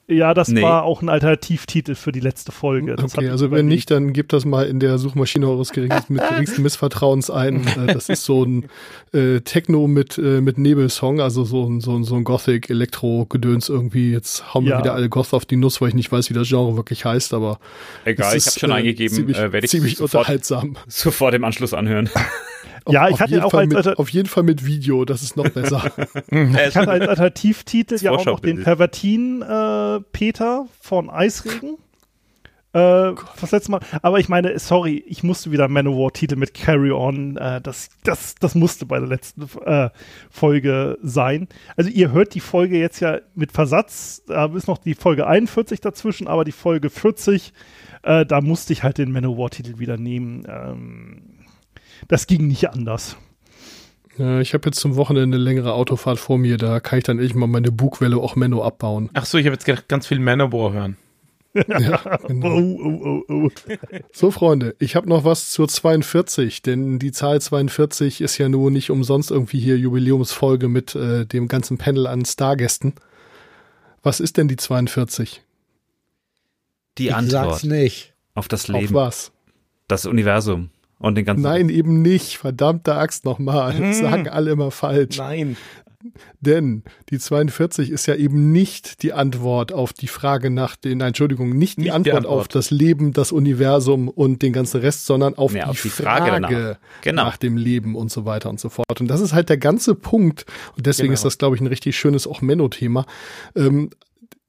Ja, 0.07 0.35
das 0.35 0.49
Nee. 0.49 0.61
war 0.61 0.83
auch 0.83 1.01
ein 1.01 1.09
Alternativtitel 1.09 1.95
für 1.95 2.11
die 2.11 2.19
letzte 2.19 2.51
Folge. 2.51 2.95
Das 2.95 3.15
Okay, 3.17 3.29
also 3.29 3.49
wenn 3.49 3.65
nicht, 3.65 3.89
dann 3.89 4.13
gebt 4.13 4.33
das 4.33 4.45
mal 4.45 4.67
in 4.67 4.79
der 4.79 4.99
Suchmaschine 4.99 5.47
eures 5.47 5.71
geringsten, 5.71 6.13
mit 6.13 6.29
geringsten 6.29 6.61
Missvertrauens 6.61 7.31
ein. 7.31 7.65
Äh, 7.67 7.93
Das 7.93 8.09
ist 8.09 8.23
so 8.23 8.43
ein 8.43 8.65
äh, 9.13 9.39
Techno 9.41 9.87
mit, 9.87 10.19
äh, 10.19 10.41
mit 10.41 10.59
Nebelsong, 10.59 11.21
also 11.21 11.43
so 11.43 11.67
ein, 11.67 11.81
so 11.81 11.95
ein, 11.95 12.03
so 12.03 12.15
ein 12.17 12.23
Gothic-Elektro-Gedöns 12.23 13.69
irgendwie. 13.69 14.11
Jetzt 14.11 14.53
hauen 14.53 14.65
wir 14.65 14.73
Ja. 14.73 14.79
wieder 14.79 14.93
alle 14.93 15.09
Goth 15.09 15.33
auf 15.33 15.45
die 15.45 15.55
Nuss, 15.55 15.81
weil 15.81 15.89
ich 15.89 15.95
nicht 15.95 16.11
weiß, 16.11 16.29
wie 16.29 16.35
das 16.35 16.47
Genre 16.49 16.75
wirklich 16.75 17.03
heißt, 17.03 17.33
aber 17.33 17.57
Egal, 18.03 18.37
ich 18.37 18.45
habe 18.45 18.59
schon 18.59 18.69
äh, 18.69 18.73
eingegeben, 18.73 19.15
ziemlich, 19.15 19.37
äh, 19.37 19.51
werde 19.51 19.65
ich 19.65 19.71
ziemlich 19.71 19.97
sofort, 19.97 20.21
unterhaltsam. 20.21 20.77
sofort 20.87 21.33
im 21.33 21.43
Anschluss 21.43 21.73
anhören. 21.73 22.09
Ja, 22.87 23.09
ich 23.09 23.19
hatte 23.19 23.43
auch 23.43 23.51
Fall 23.51 23.73
als 23.75 23.85
mit, 23.87 23.99
auf 23.99 24.09
jeden 24.09 24.27
Fall 24.27 24.43
mit 24.43 24.65
Video, 24.65 25.05
das 25.05 25.23
ist 25.23 25.37
noch 25.37 25.49
besser. 25.49 25.83
Ich 26.31 26.75
hatte 26.75 26.91
als 26.91 27.07
Alternativtitel 27.07 27.97
ja 28.01 28.11
auch 28.11 28.25
noch 28.25 28.39
den. 28.39 28.63
Pervertin 28.63 29.41
äh, 29.41 30.01
Peter 30.11 30.67
von 30.81 31.09
Eisregen. 31.09 31.77
Äh, 32.75 33.15
das 33.39 33.51
letzte 33.51 33.71
Mal. 33.71 33.79
Aber 34.01 34.19
ich 34.19 34.27
meine, 34.27 34.59
sorry, 34.59 35.01
ich 35.07 35.23
musste 35.23 35.51
wieder 35.51 35.69
Manowar-Titel 35.69 36.35
mit 36.35 36.53
Carry 36.53 36.91
On. 36.91 37.37
Äh, 37.37 37.61
das, 37.61 37.89
das, 38.03 38.35
das 38.35 38.53
musste 38.53 38.85
bei 38.85 38.99
der 38.99 39.07
letzten 39.07 39.47
äh, 39.65 39.89
Folge 40.29 40.97
sein. 41.01 41.47
Also 41.77 41.89
ihr 41.89 42.11
hört 42.11 42.33
die 42.33 42.41
Folge 42.41 42.77
jetzt 42.77 42.99
ja 42.99 43.19
mit 43.33 43.53
Versatz. 43.53 44.23
Da 44.27 44.47
ist 44.47 44.67
noch 44.67 44.77
die 44.77 44.93
Folge 44.93 45.25
41 45.25 45.79
dazwischen, 45.79 46.27
aber 46.27 46.43
die 46.43 46.51
Folge 46.51 46.89
40, 46.89 47.53
äh, 48.03 48.25
da 48.25 48.41
musste 48.41 48.73
ich 48.73 48.83
halt 48.83 48.97
den 48.97 49.11
Manowar-Titel 49.13 49.79
wieder 49.79 49.95
nehmen. 49.95 50.45
Ähm, 50.45 51.34
das 52.07 52.27
ging 52.27 52.47
nicht 52.47 52.69
anders. 52.69 53.17
Ich 54.17 54.53
habe 54.53 54.67
jetzt 54.69 54.79
zum 54.79 54.95
Wochenende 54.95 55.35
eine 55.35 55.43
längere 55.43 55.73
Autofahrt 55.73 56.19
vor 56.19 56.37
mir, 56.37 56.57
da 56.57 56.79
kann 56.79 56.99
ich 56.99 57.03
dann 57.03 57.19
echt 57.19 57.35
mal 57.35 57.47
meine 57.47 57.71
Bugwelle 57.71 58.15
auch 58.17 58.37
Menno 58.37 58.63
abbauen. 58.63 59.09
Ach 59.13 59.25
so, 59.25 59.37
ich 59.37 59.45
habe 59.45 59.55
jetzt 59.55 59.65
gedacht, 59.65 59.89
ganz 59.89 60.07
viel 60.07 60.19
Manowar 60.19 60.71
hören. 60.71 60.97
Ja, 61.53 62.17
genau. 62.27 62.47
Oh, 62.57 62.79
oh, 62.81 63.23
oh, 63.27 63.33
oh. 63.33 63.49
So, 64.13 64.31
Freunde, 64.31 64.75
ich 64.79 64.95
habe 64.95 65.09
noch 65.09 65.25
was 65.25 65.51
zur 65.51 65.67
42, 65.67 66.61
denn 66.61 66.97
die 66.97 67.11
Zahl 67.11 67.41
42 67.41 68.21
ist 68.21 68.37
ja 68.37 68.47
nur 68.47 68.71
nicht 68.71 68.89
umsonst 68.89 69.31
irgendwie 69.31 69.59
hier 69.59 69.77
Jubiläumsfolge 69.77 70.69
mit 70.69 70.95
äh, 70.95 71.25
dem 71.25 71.49
ganzen 71.49 71.77
Panel 71.77 72.07
an 72.07 72.23
Stargästen. 72.23 72.93
Was 74.01 74.21
ist 74.21 74.37
denn 74.37 74.47
die 74.47 74.57
42? 74.57 75.41
Die 76.97 77.07
Ich 77.07 77.15
Antwort 77.15 77.51
sag's 77.51 77.63
nicht. 77.63 78.13
auf 78.33 78.47
das 78.47 78.69
Auf 78.69 78.79
Leben, 78.79 78.93
was? 78.93 79.31
das 79.89 80.05
Universum 80.05 80.69
und 81.05 81.15
den 81.15 81.25
ganzen. 81.25 81.43
Nein, 81.43 81.69
eben 81.69 82.01
nicht. 82.01 82.37
Verdammte 82.37 82.95
Axt 82.95 83.25
nochmal. 83.25 83.73
Das 83.79 83.99
sagen 83.99 84.27
alle 84.27 84.51
immer 84.51 84.71
falsch. 84.71 85.17
Nein. 85.17 85.57
Denn 86.39 86.83
die 87.09 87.17
42 87.17 87.89
ist 87.89 88.05
ja 88.05 88.13
eben 88.13 88.51
nicht 88.51 89.01
die 89.01 89.13
Antwort 89.13 89.73
auf 89.73 89.91
die 89.91 90.05
Frage 90.07 90.51
nach 90.51 90.75
den, 90.75 90.99
nein, 90.99 91.07
Entschuldigung, 91.09 91.49
nicht 91.57 91.77
die, 91.77 91.81
Nicht 91.81 91.87
die 91.87 91.91
Antwort, 91.91 92.17
Antwort. 92.17 92.39
auf 92.41 92.47
das 92.47 92.69
Leben, 92.69 93.11
das 93.11 93.31
Universum 93.31 94.07
und 94.07 94.43
den 94.43 94.53
ganzen 94.53 94.81
Rest, 94.81 95.07
sondern 95.07 95.33
auf, 95.35 95.53
Ja, 95.55 95.63
die, 95.63 95.69
auf 95.71 95.81
die 95.81 95.89
Frage, 95.89 96.25
Frage. 96.39 96.77
Genau. 97.01 97.23
nach 97.23 97.37
dem 97.37 97.57
Leben 97.57 97.95
und 97.95 98.11
so 98.11 98.23
weiter 98.25 98.51
und 98.51 98.59
so 98.59 98.69
fort. 98.69 99.01
Und 99.01 99.07
das 99.07 99.19
ist 99.19 99.33
halt 99.33 99.49
der 99.49 99.57
ganze 99.57 99.95
Punkt. 99.95 100.45
Und 100.77 100.85
deswegen 100.85 101.07
Genau. 101.07 101.13
ist 101.15 101.25
das, 101.25 101.39
glaube 101.39 101.55
ich, 101.55 101.61
ein 101.61 101.67
richtig 101.67 101.97
schönes 101.97 102.27
auch 102.27 102.41
Menno-Thema. 102.41 103.05
Ähm, 103.55 103.89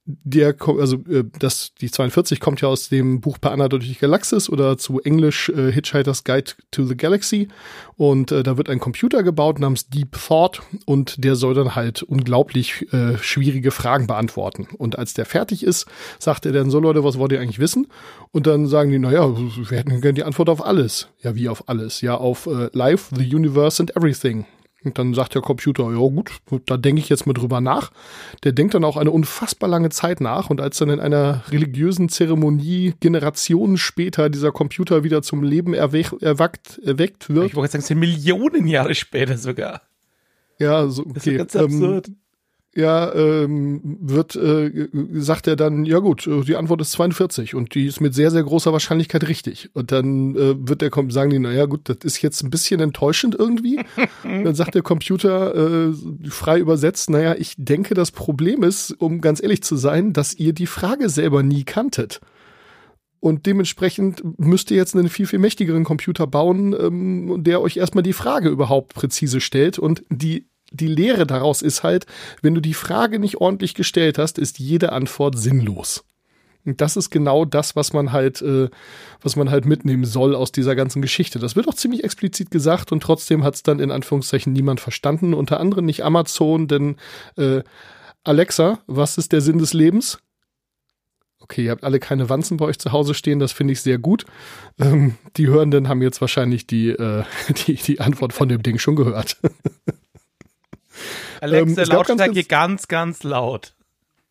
der, 0.07 0.55
also 0.78 0.97
äh, 1.09 1.24
das, 1.39 1.74
die 1.81 1.91
42 1.91 2.39
kommt 2.39 2.61
ja 2.61 2.69
aus 2.69 2.89
dem 2.89 3.20
Buch 3.20 3.39
Per 3.41 3.51
Anna 3.51 3.69
durch 3.69 3.89
die 3.89 3.99
Galaxis 3.99 4.49
oder 4.49 4.78
zu 4.78 5.01
Englisch 5.01 5.49
äh, 5.49 5.73
Hitchhiker's 5.73 6.23
Guide 6.23 6.53
to 6.70 6.85
the 6.85 6.97
Galaxy 6.97 7.49
und 7.97 8.31
äh, 8.31 8.43
da 8.43 8.57
wird 8.57 8.70
ein 8.70 8.78
Computer 8.78 9.23
gebaut 9.23 9.59
namens 9.59 9.89
Deep 9.89 10.12
Thought 10.12 10.62
und 10.85 11.24
der 11.24 11.35
soll 11.35 11.55
dann 11.55 11.74
halt 11.74 12.03
unglaublich 12.03 12.93
äh, 12.93 13.19
schwierige 13.19 13.70
Fragen 13.70 14.07
beantworten. 14.07 14.69
Und 14.77 14.99
als 14.99 15.15
der 15.15 15.27
fertig 15.27 15.65
ist, 15.65 15.87
sagt 16.19 16.47
er 16.47 16.53
dann 16.53 16.70
so, 16.70 16.78
Leute, 16.78 17.03
was 17.03 17.19
wollt 17.19 17.33
ihr 17.33 17.41
eigentlich 17.41 17.59
wissen? 17.59 17.89
Und 18.33 18.47
dann 18.47 18.66
sagen 18.66 18.91
die, 18.91 18.99
naja, 18.99 19.28
wir 19.37 19.78
hätten 19.78 20.01
gerne 20.01 20.15
die 20.15 20.24
Antwort 20.24 20.49
auf 20.49 20.65
alles. 20.65 21.09
Ja, 21.23 21.35
wie 21.35 21.49
auf 21.49 21.69
alles? 21.69 22.01
Ja, 22.01 22.16
auf 22.16 22.47
äh, 22.47 22.69
Life, 22.73 23.15
the 23.16 23.35
Universe 23.35 23.83
and 23.83 23.97
Everything. 23.97 24.47
Und 24.86 24.98
dann 24.98 25.14
sagt 25.14 25.34
der 25.34 25.42
Computer, 25.42 25.90
ja 25.90 25.98
gut, 25.98 26.30
da 26.66 26.76
denke 26.76 27.00
ich 27.00 27.08
jetzt 27.08 27.26
mal 27.26 27.32
drüber 27.32 27.60
nach. 27.60 27.90
Der 28.44 28.52
denkt 28.52 28.74
dann 28.74 28.84
auch 28.84 28.96
eine 28.96 29.10
unfassbar 29.10 29.68
lange 29.68 29.90
Zeit 29.90 30.20
nach. 30.20 30.48
Und 30.48 30.60
als 30.60 30.78
dann 30.78 30.90
in 30.90 31.00
einer 31.00 31.42
religiösen 31.50 32.08
Zeremonie 32.08 32.94
Generationen 33.00 33.76
später 33.78 34.30
dieser 34.30 34.52
Computer 34.52 35.02
wieder 35.02 35.22
zum 35.22 35.42
Leben 35.42 35.74
erwech, 35.74 36.12
erwackt, 36.20 36.78
erweckt 36.84 37.28
wird, 37.28 37.48
Ich 37.48 37.56
wollte 37.56 37.64
jetzt 37.66 37.72
sagen, 37.72 37.82
es 37.82 37.88
sind 37.88 37.98
Millionen 37.98 38.66
Jahre 38.68 38.94
später 38.94 39.36
sogar. 39.36 39.82
ja, 40.58 40.86
so, 40.88 41.02
Das 41.02 41.26
okay, 41.26 41.32
ist 41.32 41.38
ganz 41.38 41.54
ähm, 41.56 41.64
absurd. 41.64 42.10
Ja, 42.77 43.12
ähm, 43.15 43.81
wird, 44.01 44.36
äh, 44.36 44.89
sagt 45.15 45.47
er 45.47 45.57
dann, 45.57 45.85
ja 45.85 45.98
gut, 45.98 46.27
äh, 46.27 46.43
die 46.43 46.57
Antwort 46.57 46.82
ist 46.82 46.93
42 46.93 47.55
und 47.55 47.74
die 47.74 47.86
ist 47.86 48.01
mit 48.01 48.15
sehr, 48.15 48.31
sehr 48.31 48.43
großer 48.43 48.73
Wahrscheinlichkeit 48.73 49.27
richtig. 49.27 49.70
Und 49.73 49.93
dann 49.93 50.36
äh, 50.36 50.55
wird 50.59 50.82
der, 50.82 50.90
sagen 51.09 51.31
die, 51.31 51.39
na 51.39 51.53
ja 51.53 51.65
gut, 51.65 51.89
das 51.89 51.98
ist 52.03 52.20
jetzt 52.20 52.43
ein 52.43 52.51
bisschen 52.51 52.81
enttäuschend 52.81 53.35
irgendwie. 53.35 53.81
dann 54.23 54.55
sagt 54.55 54.74
der 54.74 54.82
Computer 54.82 55.89
äh, 55.89 55.93
frei 56.28 56.59
übersetzt, 56.59 57.09
naja, 57.09 57.35
ich 57.39 57.55
denke, 57.57 57.94
das 57.94 58.11
Problem 58.11 58.62
ist, 58.62 58.93
um 58.93 59.20
ganz 59.20 59.43
ehrlich 59.43 59.62
zu 59.62 59.77
sein, 59.77 60.12
dass 60.12 60.35
ihr 60.35 60.53
die 60.53 60.66
Frage 60.66 61.09
selber 61.09 61.43
nie 61.43 61.65
kanntet. 61.65 62.20
Und 63.20 63.47
dementsprechend 63.47 64.23
müsst 64.39 64.70
ihr 64.70 64.77
jetzt 64.77 64.94
einen 64.94 65.09
viel, 65.09 65.27
viel 65.27 65.39
mächtigeren 65.39 65.85
Computer 65.85 66.27
bauen, 66.27 66.77
ähm, 66.78 67.43
der 67.43 67.61
euch 67.62 67.78
erstmal 67.78 68.05
die 68.05 68.12
Frage 68.12 68.51
überhaupt 68.51 68.94
präzise 68.94 69.40
stellt. 69.40 69.78
Und 69.78 70.05
die, 70.11 70.47
die 70.77 70.89
Lehre 70.89 71.27
daraus 71.27 71.62
ist 71.62 71.82
halt, 71.82 72.07
wenn 72.43 72.55
du 72.55 72.61
die 72.61 72.74
Frage 72.74 73.19
nicht 73.19 73.36
ordentlich 73.36 73.74
gestellt 73.74 74.19
hast, 74.19 74.39
ist 74.39 74.59
jede 74.59 74.93
Antwort 74.93 75.39
sinnlos. 75.39 76.05
Und 76.66 76.81
das 76.81 76.97
ist 76.97 77.11
genau 77.11 77.44
das, 77.44 77.77
was 77.77 77.93
man 77.93 78.12
halt, 78.12 78.43
äh, 78.43 78.69
was 79.23 79.36
man 79.36 79.51
halt 79.51 79.66
mitnehmen 79.66 80.05
soll 80.05 80.35
aus 80.35 80.51
dieser 80.51 80.74
ganzen 80.74 81.01
Geschichte. 81.01 81.39
Das 81.39 81.55
wird 81.55 81.69
auch 81.69 81.74
ziemlich 81.74 82.03
explizit 82.03 82.51
gesagt 82.51 82.90
und 82.90 83.03
trotzdem 83.03 83.44
hat 83.44 83.55
es 83.55 83.62
dann 83.62 83.78
in 83.78 83.93
Anführungszeichen 83.93 84.53
niemand 84.53 84.81
verstanden. 84.81 85.32
Unter 85.32 85.61
anderem 85.61 85.86
nicht 85.86 86.05
Amazon, 86.05 86.66
denn 86.66 86.97
äh, 87.36 87.62
Alexa, 88.24 88.81
was 88.89 89.16
ist 89.16 89.31
der 89.31 89.40
Sinn 89.40 89.59
des 89.59 89.73
Lebens? 89.73 90.19
Okay, 91.39 91.66
ihr 91.66 91.70
habt 91.70 91.85
alle 91.85 92.01
keine 92.01 92.28
Wanzen 92.28 92.57
bei 92.57 92.65
euch 92.65 92.81
zu 92.81 92.90
Hause 92.90 93.15
stehen, 93.15 93.39
das 93.39 93.53
finde 93.53 93.73
ich 93.73 93.81
sehr 93.81 93.98
gut. 93.98 94.24
Ähm, 94.81 95.15
die 95.36 95.47
Hörenden 95.47 95.89
haben 95.89 96.03
jetzt 96.03 96.20
wahrscheinlich 96.20 96.66
die, 96.66 96.89
äh, 96.89 97.23
die, 97.66 97.74
die 97.74 98.01
Antwort 98.01 98.32
von 98.32 98.48
dem 98.48 98.65
Ding 98.65 98.78
schon 98.78 98.97
gehört. 98.97 99.36
Alexa, 101.40 101.82
ähm, 101.82 101.88
gab 101.88 102.06
ganz, 102.06 102.08
Lautstärke 102.08 102.44
ganz, 102.44 102.88
ganz 102.88 103.22
laut. 103.22 103.74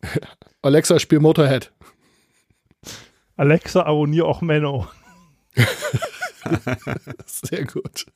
Alexa, 0.62 0.98
spiel 0.98 1.20
Motorhead. 1.20 1.72
Alexa, 3.36 3.82
abonniere 3.84 4.26
auch 4.26 4.40
Menno. 4.40 4.88
Sehr 7.26 7.64
gut. 7.64 8.06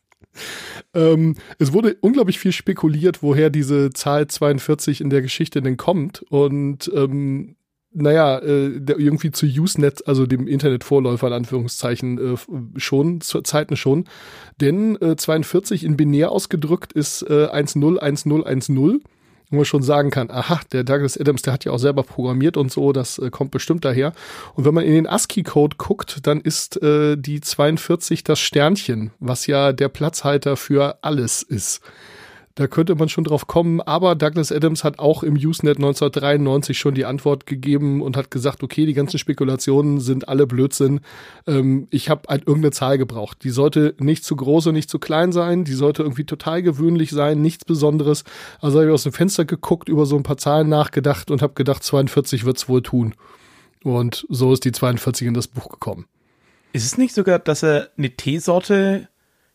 Ähm, 0.94 1.36
es 1.58 1.72
wurde 1.72 1.96
unglaublich 2.00 2.38
viel 2.38 2.52
spekuliert, 2.52 3.22
woher 3.22 3.50
diese 3.50 3.90
Zahl 3.90 4.26
42 4.26 5.00
in 5.00 5.10
der 5.10 5.22
Geschichte 5.22 5.62
denn 5.62 5.76
kommt. 5.76 6.22
Und 6.30 6.90
ähm, 6.94 7.56
naja, 7.92 8.38
äh, 8.38 8.80
irgendwie 8.86 9.30
zu 9.30 9.46
Usenet, 9.46 10.06
also 10.06 10.26
dem 10.26 10.46
Internetvorläufer 10.46 11.26
in 11.26 11.32
Anführungszeichen, 11.32 12.34
äh, 12.34 12.36
schon, 12.76 13.20
zu 13.20 13.42
Zeiten 13.42 13.76
schon. 13.76 14.04
Denn 14.60 15.00
äh, 15.00 15.16
42 15.16 15.84
in 15.84 15.96
binär 15.96 16.30
ausgedrückt 16.30 16.92
ist 16.92 17.22
äh, 17.22 17.46
101010 17.46 19.02
wo 19.50 19.56
man 19.56 19.64
schon 19.64 19.82
sagen 19.82 20.10
kann, 20.10 20.30
aha, 20.30 20.60
der 20.72 20.84
Douglas 20.84 21.18
Adams, 21.18 21.42
der 21.42 21.52
hat 21.52 21.64
ja 21.64 21.72
auch 21.72 21.78
selber 21.78 22.04
programmiert 22.04 22.56
und 22.56 22.70
so, 22.70 22.92
das 22.92 23.18
äh, 23.18 23.30
kommt 23.30 23.50
bestimmt 23.50 23.84
daher. 23.84 24.12
Und 24.54 24.64
wenn 24.64 24.74
man 24.74 24.84
in 24.84 24.92
den 24.92 25.08
ASCII-Code 25.08 25.76
guckt, 25.76 26.18
dann 26.22 26.40
ist 26.40 26.80
äh, 26.82 27.16
die 27.16 27.40
42 27.40 28.22
das 28.22 28.38
Sternchen, 28.38 29.10
was 29.18 29.46
ja 29.48 29.72
der 29.72 29.88
Platzhalter 29.88 30.56
für 30.56 30.98
alles 31.02 31.42
ist. 31.42 31.80
Da 32.60 32.66
könnte 32.66 32.94
man 32.94 33.08
schon 33.08 33.24
drauf 33.24 33.46
kommen, 33.46 33.80
aber 33.80 34.14
Douglas 34.14 34.52
Adams 34.52 34.84
hat 34.84 34.98
auch 34.98 35.22
im 35.22 35.32
Usenet 35.32 35.78
1993 35.78 36.78
schon 36.78 36.94
die 36.94 37.06
Antwort 37.06 37.46
gegeben 37.46 38.02
und 38.02 38.18
hat 38.18 38.30
gesagt, 38.30 38.62
okay, 38.62 38.84
die 38.84 38.92
ganzen 38.92 39.16
Spekulationen 39.16 39.98
sind 39.98 40.28
alle 40.28 40.46
Blödsinn. 40.46 41.00
Ähm, 41.46 41.88
ich 41.88 42.10
habe 42.10 42.28
halt 42.28 42.46
irgendeine 42.46 42.72
Zahl 42.72 42.98
gebraucht. 42.98 43.44
Die 43.44 43.48
sollte 43.48 43.94
nicht 43.98 44.26
zu 44.26 44.36
groß 44.36 44.66
und 44.66 44.74
nicht 44.74 44.90
zu 44.90 44.98
klein 44.98 45.32
sein, 45.32 45.64
die 45.64 45.72
sollte 45.72 46.02
irgendwie 46.02 46.24
total 46.24 46.60
gewöhnlich 46.62 47.12
sein, 47.12 47.40
nichts 47.40 47.64
Besonderes. 47.64 48.24
Also 48.60 48.80
habe 48.80 48.88
ich 48.88 48.92
aus 48.92 49.04
dem 49.04 49.14
Fenster 49.14 49.46
geguckt, 49.46 49.88
über 49.88 50.04
so 50.04 50.16
ein 50.16 50.22
paar 50.22 50.36
Zahlen 50.36 50.68
nachgedacht 50.68 51.30
und 51.30 51.40
habe 51.40 51.54
gedacht, 51.54 51.82
42 51.82 52.44
wird's 52.44 52.68
wohl 52.68 52.82
tun. 52.82 53.14
Und 53.84 54.26
so 54.28 54.52
ist 54.52 54.66
die 54.66 54.72
42 54.72 55.28
in 55.28 55.32
das 55.32 55.48
Buch 55.48 55.70
gekommen. 55.70 56.04
Ist 56.74 56.84
es 56.84 56.98
nicht 56.98 57.14
sogar, 57.14 57.38
dass 57.38 57.62
er 57.62 57.88
eine 57.96 58.10
Teesorte 58.10 59.08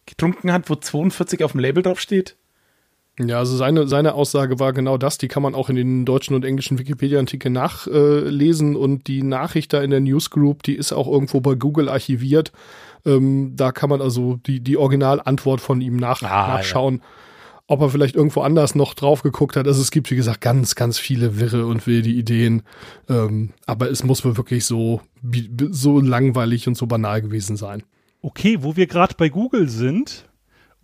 getrunken 0.07 0.51
hat, 0.51 0.71
wo 0.71 0.75
42 0.75 1.43
auf 1.43 1.51
dem 1.51 1.59
Label 1.59 1.83
draufsteht? 1.83 2.35
Ja, 3.19 3.37
also 3.39 3.55
seine, 3.55 3.87
seine 3.87 4.13
Aussage 4.13 4.59
war 4.59 4.73
genau 4.73 4.97
das. 4.97 5.17
Die 5.17 5.29
kann 5.29 5.41
man 5.41 5.55
auch 5.55 5.69
in 5.69 5.77
den 5.77 6.03
deutschen 6.05 6.35
und 6.35 6.43
englischen 6.43 6.77
Wikipedia-Artikeln 6.79 7.53
nachlesen. 7.53 8.75
und 8.75 9.07
die 9.07 9.23
Nachricht 9.23 9.71
da 9.71 9.81
in 9.81 9.91
der 9.91 10.01
Newsgroup, 10.01 10.63
die 10.63 10.75
ist 10.75 10.91
auch 10.91 11.07
irgendwo 11.07 11.39
bei 11.39 11.55
Google 11.55 11.87
archiviert. 11.87 12.51
Ähm, 13.05 13.53
da 13.55 13.71
kann 13.71 13.89
man 13.89 14.01
also 14.01 14.37
die, 14.45 14.59
die 14.59 14.75
Originalantwort 14.77 15.61
von 15.61 15.79
ihm 15.79 15.95
nach, 15.95 16.21
Ah, 16.23 16.47
nachschauen. 16.57 17.01
Ob 17.67 17.81
er 17.81 17.89
vielleicht 17.89 18.15
irgendwo 18.15 18.41
anders 18.41 18.75
noch 18.75 18.93
drauf 18.93 19.23
geguckt 19.23 19.55
hat. 19.55 19.65
Also 19.65 19.81
es 19.81 19.91
gibt, 19.91 20.11
wie 20.11 20.15
gesagt, 20.15 20.41
ganz, 20.41 20.75
ganz 20.75 20.99
viele 20.99 21.39
wirre 21.39 21.65
und 21.65 21.87
wilde 21.87 22.09
Ideen. 22.09 22.63
Ähm, 23.09 23.51
aber 23.65 23.89
es 23.89 24.03
muss 24.03 24.23
wohl 24.25 24.37
wirklich 24.37 24.65
so, 24.65 25.01
so 25.71 25.99
langweilig 25.99 26.67
und 26.67 26.75
so 26.77 26.85
banal 26.85 27.21
gewesen 27.21 27.55
sein. 27.55 27.81
Okay, 28.21 28.57
wo 28.61 28.75
wir 28.75 28.87
gerade 28.87 29.15
bei 29.17 29.29
Google 29.29 29.69
sind. 29.69 30.25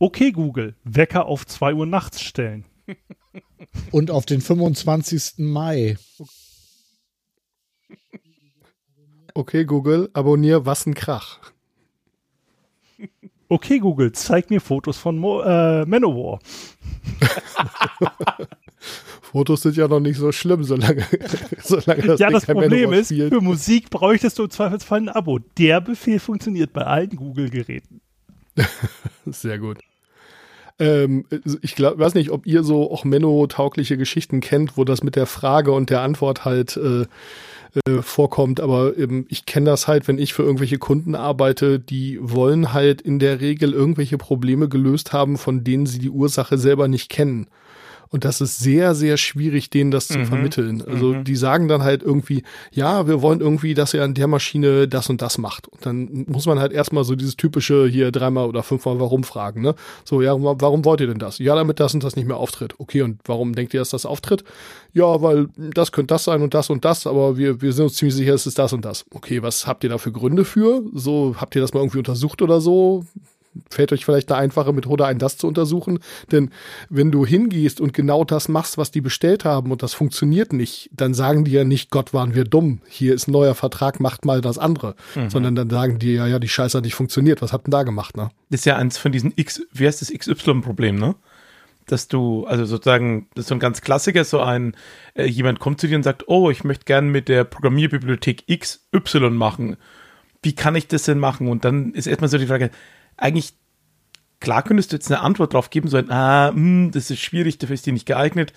Okay, 0.01 0.31
Google, 0.31 0.73
Wecker 0.83 1.27
auf 1.27 1.45
2 1.45 1.75
Uhr 1.75 1.85
nachts 1.85 2.23
stellen. 2.23 2.65
Und 3.91 4.09
auf 4.09 4.25
den 4.25 4.41
25. 4.41 5.33
Mai. 5.37 5.95
Okay, 9.35 9.63
Google, 9.63 10.09
abonnier 10.13 10.65
was 10.65 10.87
ein 10.87 10.95
Krach. 10.95 11.39
Okay, 13.47 13.77
Google, 13.77 14.11
zeig 14.11 14.49
mir 14.49 14.59
Fotos 14.59 14.97
von 14.97 15.19
Mo 15.19 15.41
äh, 15.43 15.85
Manowar. 15.85 16.39
Fotos 19.21 19.61
sind 19.61 19.77
ja 19.77 19.87
noch 19.87 19.99
nicht 19.99 20.17
so 20.17 20.31
schlimm, 20.31 20.63
solange, 20.63 21.05
solange 21.63 22.01
das 22.01 22.19
ja, 22.19 22.29
Ding 22.29 22.33
das 22.33 22.47
kein 22.47 22.55
Problem 22.55 22.85
Manowar 22.85 22.99
ist, 23.01 23.09
spielt. 23.09 23.31
für 23.31 23.41
Musik 23.41 23.91
bräuchtest 23.91 24.39
du 24.39 24.45
im 24.45 24.49
Zweifelsfall 24.49 25.01
ein 25.01 25.09
Abo. 25.09 25.37
Der 25.59 25.79
Befehl 25.79 26.17
funktioniert 26.19 26.73
bei 26.73 26.85
allen 26.85 27.15
Google-Geräten. 27.15 28.01
Sehr 29.27 29.59
gut. 29.59 29.77
Ähm, 30.81 31.25
ich 31.61 31.75
glaub, 31.75 31.99
weiß 31.99 32.15
nicht, 32.15 32.31
ob 32.31 32.47
ihr 32.47 32.63
so 32.63 32.91
auch 32.91 33.03
Menno-taugliche 33.03 33.97
Geschichten 33.97 34.41
kennt, 34.41 34.77
wo 34.77 34.83
das 34.83 35.03
mit 35.03 35.15
der 35.15 35.27
Frage 35.27 35.73
und 35.73 35.91
der 35.91 36.01
Antwort 36.01 36.43
halt 36.43 36.75
äh, 36.75 37.05
äh, 37.85 38.01
vorkommt, 38.01 38.59
aber 38.59 38.97
ähm, 38.97 39.27
ich 39.29 39.45
kenne 39.45 39.67
das 39.67 39.87
halt, 39.87 40.07
wenn 40.07 40.17
ich 40.17 40.33
für 40.33 40.41
irgendwelche 40.41 40.79
Kunden 40.79 41.13
arbeite, 41.13 41.79
die 41.79 42.17
wollen 42.19 42.73
halt 42.73 42.99
in 42.99 43.19
der 43.19 43.41
Regel 43.41 43.73
irgendwelche 43.73 44.17
Probleme 44.17 44.67
gelöst 44.69 45.13
haben, 45.13 45.37
von 45.37 45.63
denen 45.63 45.85
sie 45.85 45.99
die 45.99 46.09
Ursache 46.09 46.57
selber 46.57 46.87
nicht 46.87 47.09
kennen. 47.09 47.47
Und 48.11 48.25
das 48.25 48.41
ist 48.41 48.59
sehr, 48.59 48.93
sehr 48.93 49.15
schwierig, 49.15 49.69
denen 49.69 49.89
das 49.89 50.09
zu 50.09 50.19
Mhm. 50.19 50.25
vermitteln. 50.25 50.83
Also 50.85 51.13
die 51.23 51.35
sagen 51.37 51.69
dann 51.69 51.81
halt 51.81 52.03
irgendwie, 52.03 52.43
ja, 52.71 53.07
wir 53.07 53.21
wollen 53.21 53.39
irgendwie, 53.39 53.73
dass 53.73 53.93
er 53.93 54.03
an 54.03 54.13
der 54.13 54.27
Maschine 54.27 54.87
das 54.89 55.09
und 55.09 55.21
das 55.21 55.37
macht. 55.37 55.69
Und 55.69 55.85
dann 55.85 56.25
muss 56.27 56.45
man 56.45 56.59
halt 56.59 56.73
erstmal 56.73 57.05
so 57.05 57.15
dieses 57.15 57.37
typische 57.37 57.87
hier 57.87 58.11
dreimal 58.11 58.47
oder 58.49 58.63
fünfmal 58.63 58.99
warum 58.99 59.23
fragen, 59.23 59.61
ne? 59.61 59.75
So, 60.03 60.21
ja, 60.21 60.33
wa- 60.43 60.55
warum 60.59 60.83
wollt 60.83 60.99
ihr 60.99 61.07
denn 61.07 61.19
das? 61.19 61.37
Ja, 61.39 61.55
damit 61.55 61.79
das 61.79 61.93
und 61.93 62.03
das 62.03 62.17
nicht 62.17 62.27
mehr 62.27 62.35
auftritt. 62.37 62.73
Okay, 62.79 63.01
und 63.01 63.19
warum 63.25 63.55
denkt 63.55 63.73
ihr, 63.73 63.79
dass 63.79 63.91
das 63.91 64.05
auftritt? 64.05 64.43
Ja, 64.91 65.21
weil 65.21 65.47
das 65.55 65.93
könnte 65.93 66.13
das 66.13 66.25
sein 66.25 66.41
und 66.41 66.53
das 66.53 66.69
und 66.69 66.83
das, 66.83 67.07
aber 67.07 67.37
wir, 67.37 67.61
wir 67.61 67.71
sind 67.71 67.85
uns 67.85 67.93
ziemlich 67.95 68.15
sicher, 68.15 68.33
es 68.33 68.45
ist 68.45 68.59
das 68.59 68.73
und 68.73 68.83
das. 68.83 69.05
Okay, 69.13 69.41
was 69.41 69.65
habt 69.67 69.85
ihr 69.85 69.89
da 69.89 69.97
für 69.97 70.11
Gründe 70.11 70.43
für? 70.43 70.83
So, 70.93 71.35
habt 71.37 71.55
ihr 71.55 71.61
das 71.61 71.73
mal 71.73 71.79
irgendwie 71.79 71.99
untersucht 71.99 72.41
oder 72.41 72.59
so? 72.59 73.05
Fällt 73.69 73.91
euch 73.91 74.05
vielleicht 74.05 74.31
eine 74.31 74.39
einfache 74.39 74.73
Methode 74.73 75.05
ein, 75.05 75.19
das 75.19 75.37
zu 75.37 75.47
untersuchen. 75.47 75.99
Denn 76.31 76.51
wenn 76.89 77.11
du 77.11 77.25
hingehst 77.25 77.81
und 77.81 77.93
genau 77.93 78.23
das 78.23 78.47
machst, 78.47 78.77
was 78.77 78.91
die 78.91 79.01
bestellt 79.01 79.45
haben 79.45 79.71
und 79.71 79.83
das 79.83 79.93
funktioniert 79.93 80.53
nicht, 80.53 80.89
dann 80.93 81.13
sagen 81.13 81.43
die 81.43 81.51
ja 81.51 81.63
nicht, 81.63 81.89
Gott, 81.89 82.13
waren 82.13 82.35
wir 82.35 82.45
dumm. 82.45 82.81
Hier 82.87 83.13
ist 83.13 83.27
ein 83.27 83.31
neuer 83.31 83.55
Vertrag, 83.55 83.99
macht 83.99 84.25
mal 84.25 84.41
das 84.41 84.57
andere. 84.57 84.95
Sondern 85.29 85.55
dann 85.55 85.69
sagen 85.69 85.99
die 85.99 86.13
ja, 86.13 86.27
ja, 86.27 86.39
die 86.39 86.49
Scheiße 86.49 86.77
hat 86.77 86.85
nicht 86.85 86.95
funktioniert. 86.95 87.41
Was 87.41 87.53
habt 87.53 87.67
denn 87.67 87.71
da 87.71 87.83
gemacht, 87.83 88.17
ne? 88.17 88.31
Das 88.49 88.61
ist 88.61 88.65
ja 88.65 88.77
eins 88.77 88.97
von 88.97 89.11
diesen 89.11 89.33
X, 89.35 89.61
wie 89.71 89.87
heißt 89.87 90.01
das 90.01 90.11
XY-Problem, 90.11 90.95
ne? 90.95 91.15
Dass 91.87 92.07
du, 92.07 92.45
also 92.45 92.65
sozusagen, 92.65 93.27
das 93.33 93.43
ist 93.43 93.49
so 93.49 93.55
ein 93.55 93.59
ganz 93.59 93.81
Klassiker, 93.81 94.23
so 94.23 94.39
ein, 94.39 94.75
äh, 95.13 95.25
jemand 95.25 95.59
kommt 95.59 95.81
zu 95.81 95.87
dir 95.87 95.97
und 95.97 96.03
sagt, 96.03 96.27
oh, 96.27 96.49
ich 96.49 96.63
möchte 96.63 96.85
gern 96.85 97.09
mit 97.09 97.27
der 97.27 97.43
Programmierbibliothek 97.43 98.45
XY 98.47 99.31
machen. 99.31 99.77
Wie 100.43 100.53
kann 100.53 100.75
ich 100.75 100.87
das 100.87 101.03
denn 101.03 101.19
machen? 101.19 101.47
Und 101.47 101.65
dann 101.65 101.93
ist 101.93 102.07
erstmal 102.07 102.29
so 102.29 102.37
die 102.37 102.47
Frage, 102.47 102.71
eigentlich, 103.21 103.53
klar 104.39 104.63
könntest 104.63 104.91
du 104.91 104.95
jetzt 104.95 105.11
eine 105.11 105.21
Antwort 105.21 105.53
drauf 105.53 105.69
geben, 105.69 105.87
so 105.87 105.97
ein, 105.97 106.11
ah, 106.11 106.49
hm, 106.49 106.91
das 106.91 107.11
ist 107.11 107.21
schwierig, 107.21 107.57
dafür 107.57 107.75
ist 107.75 107.85
die 107.85 107.91
nicht 107.91 108.05
geeignet. 108.05 108.53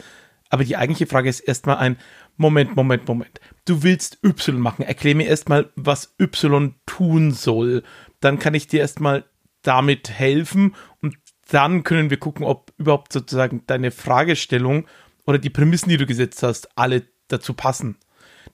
Aber 0.51 0.65
die 0.65 0.77
eigentliche 0.77 1.07
Frage 1.07 1.29
ist 1.29 1.41
erstmal 1.41 1.77
ein, 1.77 1.97
Moment, 2.37 2.77
Moment, 2.77 3.07
Moment. 3.07 3.41
Du 3.65 3.83
willst 3.83 4.19
Y 4.25 4.59
machen. 4.59 4.85
Erklär 4.85 5.15
mir 5.15 5.27
erstmal, 5.27 5.71
was 5.77 6.15
Y 6.21 6.75
tun 6.87 7.33
soll. 7.33 7.83
Dann 8.21 8.39
kann 8.39 8.55
ich 8.55 8.67
dir 8.67 8.81
erstmal 8.81 9.25
damit 9.63 10.11
helfen 10.11 10.75
und 11.01 11.17
dann 11.51 11.85
können 11.85 12.11
wir 12.11 12.19
gucken, 12.19 12.45
ob 12.45 12.73
überhaupt 12.77 13.13
sozusagen 13.13 13.63
deine 13.67 13.91
Fragestellung 13.91 14.87
oder 15.27 15.39
die 15.39 15.51
Prämissen, 15.51 15.89
die 15.89 15.97
du 15.97 16.07
gesetzt 16.07 16.43
hast, 16.43 16.77
alle 16.77 17.03
dazu 17.29 17.55
passen. 17.55 17.97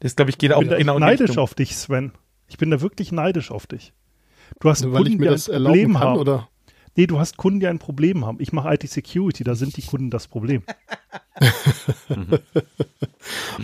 Das, 0.00 0.16
glaube 0.16 0.30
ich, 0.30 0.38
geht 0.38 0.52
auch 0.52 0.62
Ich 0.62 0.68
bin 0.68 0.70
da 0.70 0.76
echt 0.76 0.82
genau 0.82 0.96
in 0.96 1.00
neidisch 1.00 1.38
auf 1.38 1.54
dich, 1.54 1.76
Sven. 1.76 2.12
Ich 2.48 2.58
bin 2.58 2.70
da 2.70 2.80
wirklich 2.80 3.12
neidisch 3.12 3.50
auf 3.50 3.66
dich. 3.66 3.92
Du 4.58 4.68
hast 4.68 4.82
Also, 4.82 4.92
weil 4.92 5.02
ich 5.02 5.08
Kunden, 5.08 5.20
mir 5.20 5.26
die 5.28 5.32
das 5.34 5.48
ein 5.48 5.54
erlauben 5.54 5.74
Problem 5.78 5.92
kann, 5.94 6.02
haben. 6.02 6.18
oder? 6.18 6.48
Nee, 6.96 7.06
du 7.06 7.18
hast 7.18 7.36
Kunden, 7.36 7.60
die 7.60 7.66
ein 7.68 7.78
Problem 7.78 8.26
haben. 8.26 8.38
Ich 8.40 8.52
mache 8.52 8.74
IT-Security, 8.74 9.44
da 9.44 9.54
sind 9.54 9.76
die 9.76 9.82
Kunden 9.82 10.10
das 10.10 10.26
Problem. 10.28 10.62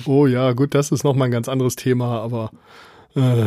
Oh 0.07 0.27
ja, 0.27 0.53
gut, 0.53 0.75
das 0.75 0.93
ist 0.93 1.05
nochmal 1.05 1.29
ein 1.29 1.33
ganz 1.33 1.49
anderes 1.49 1.77
Thema, 1.77 2.21
aber 2.21 2.51
äh, 3.15 3.45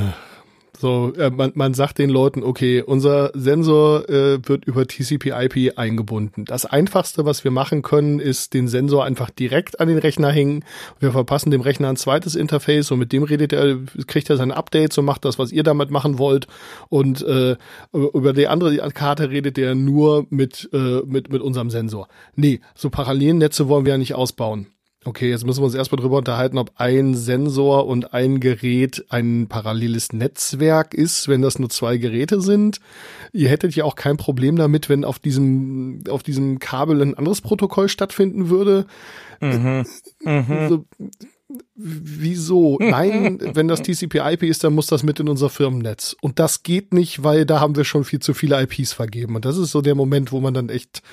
so, 0.79 1.11
äh, 1.17 1.29
man, 1.29 1.51
man 1.55 1.73
sagt 1.73 1.97
den 1.97 2.09
Leuten, 2.09 2.41
okay, 2.41 2.81
unser 2.81 3.31
Sensor 3.33 4.07
äh, 4.07 4.39
wird 4.47 4.63
über 4.63 4.87
TCP/IP 4.87 5.77
eingebunden. 5.77 6.45
Das 6.45 6.65
einfachste, 6.65 7.25
was 7.25 7.43
wir 7.43 7.51
machen 7.51 7.81
können, 7.81 8.21
ist 8.21 8.53
den 8.53 8.69
Sensor 8.69 9.03
einfach 9.03 9.29
direkt 9.29 9.81
an 9.81 9.89
den 9.89 9.97
Rechner 9.97 10.31
hängen. 10.31 10.63
Wir 11.01 11.11
verpassen 11.11 11.51
dem 11.51 11.59
Rechner 11.59 11.89
ein 11.89 11.97
zweites 11.97 12.35
Interface 12.35 12.91
und 12.91 12.99
mit 12.99 13.11
dem 13.11 13.23
redet 13.23 13.51
er, 13.51 13.77
kriegt 14.07 14.29
er 14.29 14.37
seine 14.37 14.55
Updates 14.55 14.97
und 14.97 15.03
macht 15.03 15.25
das, 15.25 15.37
was 15.37 15.51
ihr 15.51 15.63
damit 15.63 15.91
machen 15.91 16.17
wollt. 16.17 16.47
Und 16.87 17.23
äh, 17.23 17.57
über 17.91 18.31
die 18.31 18.47
andere 18.47 18.77
Karte 18.91 19.29
redet 19.29 19.57
er 19.57 19.75
nur 19.75 20.27
mit 20.29 20.69
äh, 20.71 21.01
mit 21.05 21.29
mit 21.29 21.41
unserem 21.41 21.71
Sensor. 21.71 22.07
Nee, 22.35 22.61
so 22.73 22.89
Parallelnetze 22.89 23.67
wollen 23.67 23.83
wir 23.83 23.91
ja 23.91 23.97
nicht 23.97 24.15
ausbauen. 24.15 24.67
Okay, 25.05 25.29
jetzt 25.29 25.45
müssen 25.45 25.61
wir 25.61 25.65
uns 25.65 25.75
erstmal 25.75 26.01
drüber 26.01 26.17
unterhalten, 26.17 26.57
ob 26.57 26.73
ein 26.75 27.15
Sensor 27.15 27.87
und 27.87 28.13
ein 28.13 28.41
Gerät 28.41 29.05
ein 29.07 29.47
paralleles 29.47 30.11
Netzwerk 30.11 30.93
ist, 30.93 31.29
wenn 31.29 31.41
das 31.41 31.57
nur 31.57 31.69
zwei 31.69 31.97
Geräte 31.97 32.41
sind. 32.41 32.81
Ihr 33.31 33.47
hättet 33.47 33.75
ja 33.75 33.85
auch 33.85 33.95
kein 33.95 34.17
Problem 34.17 34.57
damit, 34.57 34.89
wenn 34.89 35.05
auf 35.05 35.17
diesem, 35.17 36.03
auf 36.09 36.21
diesem 36.21 36.59
Kabel 36.59 37.01
ein 37.01 37.17
anderes 37.17 37.39
Protokoll 37.39 37.87
stattfinden 37.87 38.49
würde. 38.49 38.87
Mhm. 39.39 39.85
Also, 40.25 40.85
wieso? 41.75 42.77
Nein, 42.81 43.39
wenn 43.53 43.69
das 43.69 43.81
TCP/IP 43.81 44.43
ist, 44.43 44.65
dann 44.65 44.73
muss 44.73 44.87
das 44.87 45.03
mit 45.03 45.21
in 45.21 45.29
unser 45.29 45.49
Firmennetz. 45.49 46.17
Und 46.19 46.39
das 46.39 46.61
geht 46.63 46.93
nicht, 46.93 47.23
weil 47.23 47.45
da 47.45 47.61
haben 47.61 47.77
wir 47.77 47.85
schon 47.85 48.03
viel 48.03 48.19
zu 48.19 48.33
viele 48.33 48.61
IPs 48.61 48.91
vergeben. 48.91 49.37
Und 49.37 49.45
das 49.45 49.57
ist 49.57 49.71
so 49.71 49.81
der 49.81 49.95
Moment, 49.95 50.33
wo 50.33 50.41
man 50.41 50.53
dann 50.53 50.67
echt, 50.67 51.03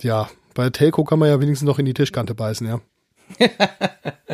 ja, 0.00 0.30
bei 0.54 0.70
Telco 0.70 1.04
kann 1.04 1.18
man 1.18 1.28
ja 1.28 1.38
wenigstens 1.38 1.66
noch 1.66 1.78
in 1.78 1.84
die 1.84 1.94
Tischkante 1.94 2.34
beißen, 2.34 2.66
ja. 2.66 2.80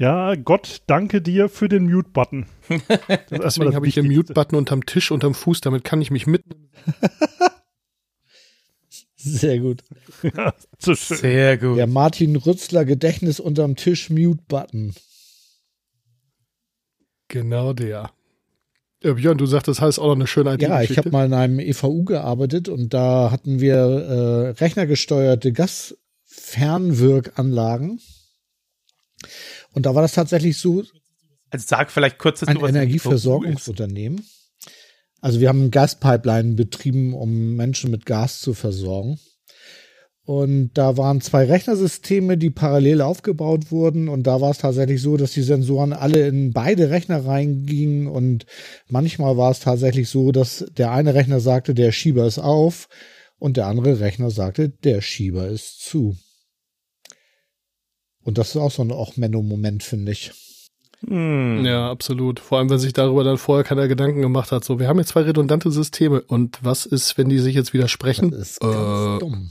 Ja, 0.00 0.34
Gott, 0.34 0.82
danke 0.86 1.20
dir 1.20 1.50
für 1.50 1.68
den 1.68 1.84
Mute-Button. 1.84 2.46
Deswegen 3.30 3.74
habe 3.74 3.86
ich 3.86 3.96
den. 3.96 4.06
Mute-Button 4.06 4.56
unterm 4.56 4.86
Tisch, 4.86 5.10
unterm 5.10 5.34
Fuß, 5.34 5.60
damit 5.60 5.84
kann 5.84 6.00
ich 6.00 6.10
mich 6.10 6.26
mit. 6.26 6.42
Sehr 9.16 9.58
gut. 9.58 9.84
So 10.78 10.94
schön. 10.94 11.18
Sehr 11.18 11.58
gut. 11.58 11.76
Der 11.76 11.86
Martin 11.86 12.36
Rützler 12.36 12.86
Gedächtnis 12.86 13.40
unterm 13.40 13.76
Tisch 13.76 14.08
Mute-Button. 14.08 14.94
Genau 17.28 17.74
der. 17.74 18.10
Ja, 19.02 19.12
Björn, 19.12 19.36
du 19.36 19.44
sagst, 19.44 19.68
das 19.68 19.82
heißt 19.82 19.98
auch 19.98 20.06
noch 20.06 20.14
eine 20.14 20.26
schöne 20.26 20.56
Ja, 20.58 20.80
ich 20.80 20.96
habe 20.96 21.10
mal 21.10 21.26
in 21.26 21.34
einem 21.34 21.60
EVU 21.60 22.04
gearbeitet 22.04 22.70
und 22.70 22.94
da 22.94 23.30
hatten 23.30 23.60
wir 23.60 23.76
äh, 23.76 24.48
rechnergesteuerte 24.52 25.52
Gasfernwirkanlagen. 25.52 28.00
Und 29.72 29.86
da 29.86 29.94
war 29.94 30.02
das 30.02 30.12
tatsächlich 30.12 30.58
so, 30.58 30.84
Also 31.50 31.66
sag 31.66 31.90
vielleicht 31.90 32.18
kurz 32.18 32.40
dazu, 32.40 32.60
ein. 32.60 32.68
Energieversorgungsunternehmen. 32.68 34.24
Also 35.20 35.40
wir 35.40 35.48
haben 35.48 35.70
Gaspipeline 35.70 36.54
betrieben, 36.54 37.14
um 37.14 37.54
Menschen 37.56 37.90
mit 37.90 38.06
Gas 38.06 38.40
zu 38.40 38.54
versorgen. 38.54 39.18
Und 40.24 40.72
da 40.74 40.96
waren 40.96 41.20
zwei 41.20 41.44
Rechnersysteme, 41.44 42.38
die 42.38 42.50
parallel 42.50 43.00
aufgebaut 43.00 43.72
wurden. 43.72 44.08
Und 44.08 44.28
da 44.28 44.40
war 44.40 44.52
es 44.52 44.58
tatsächlich 44.58 45.02
so, 45.02 45.16
dass 45.16 45.32
die 45.32 45.42
Sensoren 45.42 45.92
alle 45.92 46.28
in 46.28 46.52
beide 46.52 46.90
Rechner 46.90 47.26
reingingen. 47.26 48.06
Und 48.06 48.46
manchmal 48.86 49.36
war 49.36 49.50
es 49.50 49.60
tatsächlich 49.60 50.08
so, 50.08 50.30
dass 50.30 50.64
der 50.76 50.92
eine 50.92 51.14
Rechner 51.14 51.40
sagte, 51.40 51.74
der 51.74 51.90
Schieber 51.90 52.26
ist 52.26 52.38
auf. 52.38 52.88
Und 53.38 53.56
der 53.56 53.66
andere 53.66 54.00
Rechner 54.00 54.30
sagte, 54.30 54.68
der 54.68 55.00
Schieber 55.00 55.48
ist 55.48 55.80
zu. 55.80 56.16
Und 58.30 58.38
das 58.38 58.50
ist 58.50 58.56
auch 58.58 58.70
so 58.70 58.82
ein 58.82 58.92
Ochmenno-Moment, 58.92 59.82
finde 59.82 60.12
ich. 60.12 60.30
Hm. 61.04 61.64
Ja, 61.64 61.90
absolut. 61.90 62.38
Vor 62.38 62.58
allem, 62.58 62.70
wenn 62.70 62.78
sich 62.78 62.92
darüber 62.92 63.24
dann 63.24 63.38
vorher 63.38 63.64
keiner 63.64 63.88
Gedanken 63.88 64.20
gemacht 64.22 64.52
hat. 64.52 64.62
So, 64.64 64.78
wir 64.78 64.86
haben 64.86 64.98
jetzt 64.98 65.08
zwei 65.08 65.22
redundante 65.22 65.68
Systeme. 65.72 66.20
Und 66.20 66.60
was 66.62 66.86
ist, 66.86 67.18
wenn 67.18 67.28
die 67.28 67.40
sich 67.40 67.56
jetzt 67.56 67.72
widersprechen? 67.74 68.30
Das 68.30 68.50
ist 68.52 68.60
ganz 68.60 69.16
Äh, 69.16 69.18
dumm. 69.18 69.50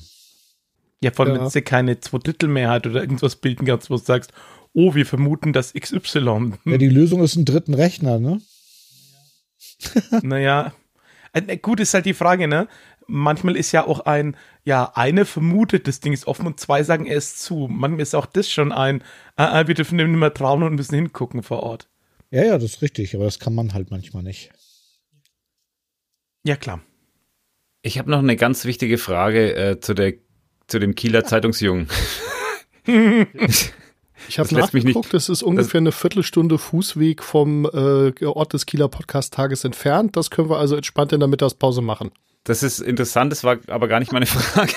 Ja, 1.04 1.12
vor 1.12 1.26
allem, 1.26 1.36
Ja. 1.36 1.42
wenn 1.42 1.50
du 1.52 1.62
keine 1.62 2.00
Zweidrittelmehrheit 2.00 2.88
oder 2.88 3.02
irgendwas 3.02 3.36
bilden 3.36 3.66
kannst, 3.66 3.90
wo 3.90 3.98
du 3.98 4.02
sagst, 4.02 4.32
oh, 4.72 4.96
wir 4.96 5.06
vermuten 5.06 5.52
das 5.52 5.74
XY. 5.74 6.54
Ja, 6.64 6.78
die 6.78 6.88
Lösung 6.88 7.22
ist 7.22 7.36
ein 7.36 7.44
dritten 7.44 7.74
Rechner, 7.74 8.18
ne? 8.18 8.40
Naja, 10.22 10.72
äh, 11.34 11.58
gut 11.58 11.82
ist 11.82 11.94
halt 11.94 12.06
die 12.06 12.14
Frage, 12.14 12.48
ne? 12.48 12.70
Manchmal 13.10 13.56
ist 13.56 13.72
ja 13.72 13.86
auch 13.86 14.02
ein, 14.02 14.38
ja, 14.64 14.92
eine 14.96 15.26
vermutet, 15.26 15.88
das 15.88 16.00
Ding 16.00 16.14
ist 16.14 16.28
offen 16.28 16.46
und 16.46 16.60
zwei 16.60 16.84
sagen 16.84 17.06
er 17.06 17.18
ist 17.18 17.42
zu. 17.42 17.68
Manchmal 17.70 18.02
ist 18.02 18.16
auch 18.16 18.26
das 18.26 18.50
schon 18.50 18.72
ein, 18.72 19.04
äh, 19.36 19.68
wir 19.68 19.76
dürfen 19.76 19.98
dem 19.98 20.12
nicht 20.12 20.20
mehr 20.20 20.34
trauen 20.34 20.64
und 20.64 20.76
müssen 20.76 20.96
hingucken 20.96 21.44
vor 21.44 21.64
Ort. 21.64 21.88
Ja, 22.32 22.44
ja, 22.44 22.54
das 22.58 22.76
ist 22.76 22.82
richtig, 22.82 23.16
aber 23.16 23.26
das 23.26 23.40
kann 23.40 23.56
man 23.56 23.74
halt 23.74 23.90
manchmal 23.92 24.24
nicht. 24.24 24.52
Ja, 26.44 26.56
klar. 26.56 26.82
Ich 27.82 27.98
habe 27.98 28.12
noch 28.12 28.20
eine 28.20 28.36
ganz 28.36 28.66
wichtige 28.66 28.98
Frage 28.98 29.56
äh, 29.56 29.80
zu, 29.80 29.94
der, 29.94 30.14
zu 30.68 30.80
dem 30.80 30.96
Kieler 30.96 31.24
Zeitungsjungen. 31.26 31.88
Ich 34.28 34.38
habe 34.38 34.54
nachgeguckt, 34.54 35.14
es 35.14 35.30
ist 35.30 35.44
ungefähr 35.44 35.80
eine 35.80 35.92
Viertelstunde 35.92 36.58
Fußweg 36.58 37.24
vom 37.24 37.66
äh, 37.66 38.26
Ort 38.26 38.54
des 38.54 38.66
Kieler 38.66 38.88
Podcast-Tages 38.88 39.64
entfernt. 39.64 40.18
Das 40.18 40.30
können 40.30 40.50
wir 40.50 40.58
also 40.58 40.76
entspannt 40.76 41.14
in 41.14 41.20
der 41.20 41.30
Mittagspause 41.30 41.82
machen. 41.82 42.12
Das 42.46 42.64
ist 42.64 42.80
interessant, 42.80 43.32
das 43.32 43.44
war 43.44 43.60
aber 43.68 43.88
gar 43.88 44.00
nicht 44.00 44.12
meine 44.12 44.26
Frage. 44.26 44.74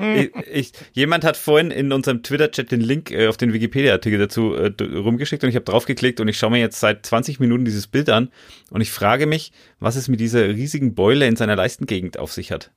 ich, 0.16 0.46
ich, 0.50 0.72
jemand 0.92 1.24
hat 1.24 1.36
vorhin 1.36 1.70
in 1.70 1.92
unserem 1.92 2.22
Twitter-Chat 2.22 2.70
den 2.70 2.80
Link 2.80 3.10
äh, 3.10 3.26
auf 3.26 3.36
den 3.36 3.52
Wikipedia-Artikel 3.52 4.18
dazu 4.18 4.54
äh, 4.54 4.72
rumgeschickt 4.80 5.42
und 5.42 5.50
ich 5.50 5.56
habe 5.56 5.64
draufgeklickt 5.64 6.20
und 6.20 6.28
ich 6.28 6.38
schaue 6.38 6.52
mir 6.52 6.60
jetzt 6.60 6.80
seit 6.80 7.04
20 7.04 7.40
Minuten 7.40 7.64
dieses 7.64 7.88
Bild 7.88 8.08
an 8.08 8.30
und 8.70 8.80
ich 8.80 8.92
frage 8.92 9.26
mich, 9.26 9.52
was 9.80 9.96
es 9.96 10.08
mit 10.08 10.20
dieser 10.20 10.48
riesigen 10.48 10.94
Beule 10.94 11.26
in 11.26 11.36
seiner 11.36 11.56
Leistengegend 11.56 12.18
auf 12.18 12.32
sich 12.32 12.52
hat. 12.52 12.70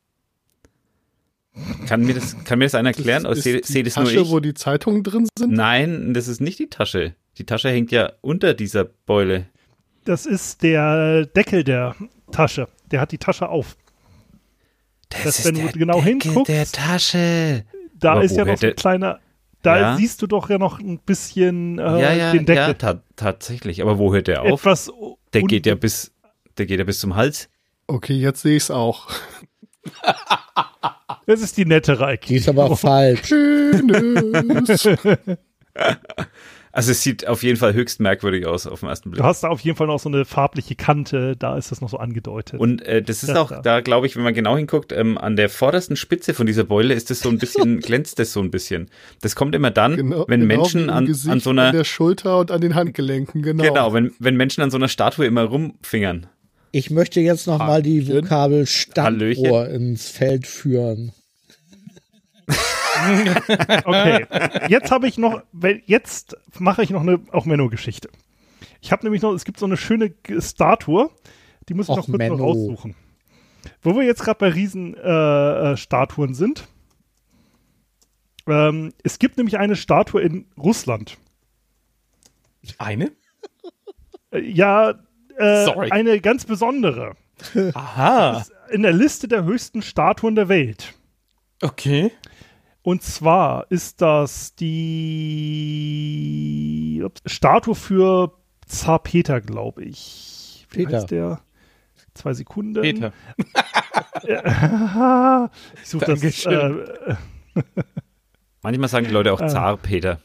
Kann 1.87 2.01
mir 2.01 2.15
das, 2.15 2.35
kann 2.43 2.59
mir 2.59 2.65
das 2.65 2.75
einer 2.75 2.89
erklären? 2.89 3.23
Das 3.23 3.43
Sehe 3.43 3.59
ist 3.59 3.67
seh 3.67 3.83
die 3.83 3.89
das 3.89 3.95
nur 3.95 4.05
Tasche, 4.05 4.19
ich? 4.19 4.29
wo 4.29 4.39
die 4.39 4.53
Zeitungen 4.53 5.03
drin 5.03 5.27
sind? 5.37 5.53
Nein, 5.53 6.13
das 6.13 6.27
ist 6.27 6.41
nicht 6.41 6.59
die 6.59 6.67
Tasche. 6.67 7.15
Die 7.37 7.45
Tasche 7.45 7.69
hängt 7.69 7.91
ja 7.91 8.11
unter 8.21 8.53
dieser 8.53 8.83
Beule. 8.83 9.45
Das 10.03 10.25
ist 10.25 10.63
der 10.63 11.25
Deckel 11.25 11.63
der 11.63 11.95
Tasche. 12.31 12.67
Der 12.91 12.99
hat 12.99 13.11
die 13.11 13.17
Tasche 13.17 13.47
auf. 13.47 13.77
Das, 15.09 15.45
wenn 15.45 15.55
du 15.55 15.71
genau 15.71 16.01
hinguckst, 16.03 16.47
der 16.49 16.65
Tasche. 16.65 17.63
da 17.93 18.13
Aber 18.13 18.23
ist 18.23 18.35
ja 18.35 18.45
noch 18.45 18.57
so 18.57 18.67
ein 18.67 18.75
kleiner. 18.75 19.19
Da 19.61 19.77
Ja. 19.79 19.97
siehst 19.97 20.21
du 20.21 20.27
doch 20.27 20.49
ja 20.49 20.57
noch 20.57 20.79
ein 20.79 20.99
bisschen 20.99 21.79
äh, 21.79 21.81
ja, 22.01 22.13
ja, 22.13 22.31
den 22.31 22.45
Deckel. 22.45 22.63
ja, 22.67 22.73
ta 22.73 23.01
tatsächlich. 23.15 23.81
Aber 23.81 23.97
wo 23.97 24.13
hört 24.13 24.27
der 24.27 24.43
auf? 24.43 24.61
Etwas 24.61 24.91
Der 25.33 25.41
geht 25.43 25.65
ja 25.65 25.73
bis, 25.75 26.11
der 26.57 26.65
geht 26.67 26.77
ja 26.79 26.85
bis 26.85 26.99
zum 26.99 27.15
Hals. 27.15 27.49
Okay, 27.87 28.13
jetzt 28.13 28.41
sehe 28.41 28.55
ich 28.57 28.63
es 28.63 28.71
auch. 28.71 29.09
Das 31.27 31.41
ist 31.41 31.57
die 31.57 31.65
nettere 31.65 32.17
Die 32.19 32.35
ist 32.35 32.47
aber 32.47 32.77
falsch. 32.77 33.31
Also 36.75 36.91
es 36.91 37.01
sieht 37.03 37.25
auf 37.25 37.41
jeden 37.41 37.55
Fall 37.55 37.73
höchst 37.73 38.01
merkwürdig 38.01 38.45
aus 38.45 38.67
auf 38.67 38.81
den 38.81 38.89
ersten 38.89 39.09
Blick. 39.09 39.21
Du 39.21 39.25
hast 39.25 39.43
da 39.43 39.47
auf 39.47 39.61
jeden 39.61 39.77
Fall 39.77 39.87
noch 39.87 39.97
so 39.97 40.09
eine 40.09 40.25
farbliche 40.25 40.75
Kante, 40.75 41.37
da 41.37 41.57
ist 41.57 41.71
das 41.71 41.79
noch 41.79 41.87
so 41.87 41.97
angedeutet. 41.97 42.59
Und 42.59 42.81
äh, 42.81 43.01
das 43.01 43.23
ist 43.23 43.29
Das 43.29 43.37
auch, 43.37 43.49
da. 43.49 43.61
da 43.61 43.79
glaube 43.79 44.07
ich, 44.07 44.17
wenn 44.17 44.23
man 44.23 44.33
genau 44.33 44.57
hinguckt, 44.57 44.91
ähm, 44.91 45.17
an 45.17 45.37
der 45.37 45.47
vordersten 45.47 45.95
Spitze 45.95 46.33
von 46.33 46.45
dieser 46.45 46.65
Beule 46.65 46.93
ist 46.93 47.09
es 47.11 47.21
so 47.21 47.29
ein 47.29 47.37
bisschen, 47.37 47.79
glänzt 47.81 48.19
es 48.19 48.33
so 48.33 48.41
ein 48.41 48.51
bisschen. 48.51 48.89
Das 49.21 49.37
kommt 49.37 49.55
immer 49.55 49.71
dann, 49.71 49.95
Genau, 49.95 50.25
wenn 50.27 50.41
genau 50.41 50.55
Menschen 50.63 50.89
an, 50.89 51.05
Gesicht, 51.05 51.31
an 51.31 51.39
so 51.39 51.51
an 51.51 51.59
einer, 51.59 51.71
der 51.71 51.85
Schulter 51.85 52.39
und 52.39 52.51
an 52.51 52.59
den 52.59 52.75
Handgelenken, 52.75 53.41
genau. 53.41 53.63
genau, 53.63 53.93
wenn, 53.93 54.11
wenn 54.19 54.35
Menschen 54.35 54.61
an 54.61 54.69
so 54.69 54.75
einer 54.75 54.89
Statue 54.89 55.25
immer 55.25 55.43
rumfingern. 55.45 56.27
Ich 56.73 56.89
möchte 56.91 57.21
jetzt 57.21 57.47
noch 57.47 57.59
mal 57.59 57.81
die. 57.81 58.05
Vokabel 58.05 58.65
Hallöchen. 58.97 59.65
ins 59.71 60.09
Feld 60.09 60.45
führen. 60.45 61.13
Okay, 63.85 64.25
jetzt 64.69 64.91
habe 64.91 65.07
ich 65.07 65.17
noch, 65.17 65.41
weil 65.51 65.81
jetzt 65.85 66.37
mache 66.59 66.83
ich 66.83 66.89
noch 66.89 67.01
eine 67.01 67.19
auch 67.31 67.45
Menno-Geschichte. 67.45 68.09
Ich 68.81 68.91
habe 68.91 69.03
nämlich 69.03 69.21
noch, 69.21 69.33
es 69.33 69.45
gibt 69.45 69.59
so 69.59 69.65
eine 69.65 69.77
schöne 69.77 70.13
Statue, 70.39 71.09
die 71.67 71.73
muss 71.73 71.87
ich 71.87 71.91
Och, 71.91 71.97
noch 71.97 72.05
kurz 72.05 72.19
mal 72.19 72.31
raussuchen. 72.31 72.95
Wo 73.81 73.95
wir 73.95 74.03
jetzt 74.03 74.23
gerade 74.23 74.39
bei 74.39 74.49
Riesenstatuen 74.49 75.73
äh, 75.73 75.77
Statuen 75.77 76.33
sind. 76.33 76.67
Ähm, 78.47 78.93
es 79.03 79.17
gibt 79.17 79.37
nämlich 79.37 79.57
eine 79.57 79.75
Statue 79.75 80.21
in 80.21 80.45
Russland. 80.57 81.17
Eine? 82.77 83.11
Äh, 84.31 84.39
ja, 84.41 84.91
äh, 85.37 85.65
Sorry. 85.65 85.91
eine 85.91 86.19
ganz 86.21 86.45
besondere. 86.45 87.15
Aha. 87.73 88.45
In 88.69 88.83
der 88.83 88.93
Liste 88.93 89.27
der 89.27 89.43
höchsten 89.43 89.81
Statuen 89.81 90.35
der 90.35 90.47
Welt. 90.47 90.93
Okay. 91.61 92.11
Und 92.85 93.01
zwar 93.01 93.65
ist 93.71 93.99
das 94.01 94.53
die 94.55 95.81
ups, 97.03 97.21
Statue 97.25 97.73
für 97.73 98.31
Zar 98.67 98.99
Peter, 98.99 99.41
glaube 99.41 99.83
ich. 99.83 100.67
Wie 100.69 100.85
Peter. 100.85 100.97
heißt 100.97 101.09
der? 101.09 101.41
Zwei 102.13 102.35
Sekunden. 102.35 102.79
Peter. 102.79 103.11
ich 105.81 105.89
suche 105.89 106.05
das. 106.05 106.45
Äh, 106.45 107.15
Manchmal 108.61 108.87
sagen 108.89 109.07
die 109.07 109.13
Leute 109.13 109.33
auch 109.33 109.41
Äh. 109.41 109.47
Zar 109.47 109.77
Peter. 109.77 110.19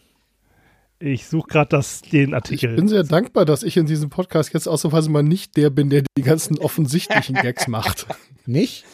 ich 0.99 1.27
suche 1.29 1.49
gerade 1.49 1.71
das 1.71 2.03
den 2.03 2.29
Ich 2.29 2.35
Artikel. 2.35 2.77
bin 2.77 2.89
sehr 2.89 3.05
dankbar, 3.05 3.47
dass 3.47 3.63
ich 3.63 3.79
in 3.79 3.87
diesem 3.87 4.11
Podcast 4.11 4.53
jetzt 4.53 4.69
ausnahmsweise 4.69 5.09
mal 5.11 5.23
nicht 5.23 5.57
der 5.57 5.71
bin, 5.71 5.89
der 5.89 6.03
die 6.19 6.23
ganzen 6.23 6.59
offensichtlichen 6.59 7.37
Gags 7.37 7.69
macht. 7.69 8.07
Nicht? 8.45 8.85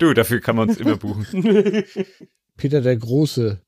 Du, 0.00 0.14
dafür 0.14 0.40
kann 0.40 0.56
man 0.56 0.68
uns 0.70 0.78
immer 0.78 0.96
buchen. 0.96 1.26
Peter 2.56 2.80
der 2.80 2.96
Große. 2.96 3.60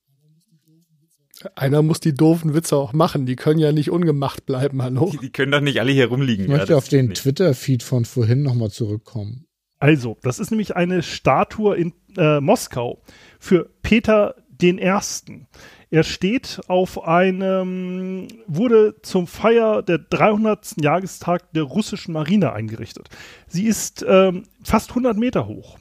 Einer 1.54 1.82
muss 1.82 2.00
die 2.00 2.14
doofen 2.14 2.54
Witze 2.54 2.76
auch 2.76 2.92
machen. 2.92 3.24
Die 3.24 3.36
können 3.36 3.60
ja 3.60 3.70
nicht 3.70 3.90
ungemacht 3.90 4.44
bleiben, 4.44 4.82
hallo? 4.82 5.10
Die, 5.12 5.18
die 5.18 5.30
können 5.30 5.52
doch 5.52 5.60
nicht 5.60 5.80
alle 5.80 5.92
hier 5.92 6.08
rumliegen. 6.08 6.46
Ich 6.46 6.50
ja, 6.50 6.56
möchte 6.56 6.72
das 6.72 6.78
auf 6.78 6.88
den. 6.88 7.14
Twitter-Feed 7.14 7.82
von 7.82 8.04
vorhin 8.04 8.42
noch 8.42 8.54
mal 8.54 8.70
zurückkommen. 8.70 9.46
Also, 9.78 10.16
das 10.22 10.40
ist 10.40 10.50
nämlich 10.50 10.74
eine 10.74 11.02
Statue 11.02 11.76
in 11.76 11.92
äh, 12.16 12.40
Moskau 12.40 13.02
für 13.38 13.70
Peter 13.82 14.34
den 14.50 14.78
Ersten. 14.78 15.46
Er 15.90 16.02
steht 16.02 16.60
auf 16.68 17.04
einem, 17.04 18.28
wurde 18.46 18.96
zum 19.02 19.26
Feier 19.26 19.82
der 19.82 19.98
300. 19.98 20.74
Jahrestag 20.82 21.52
der 21.52 21.62
russischen 21.62 22.12
Marine 22.12 22.52
eingerichtet. 22.52 23.08
Sie 23.46 23.64
ist 23.64 24.04
ähm, 24.06 24.42
fast 24.62 24.90
100 24.90 25.16
Meter 25.16 25.46
hoch, 25.46 25.78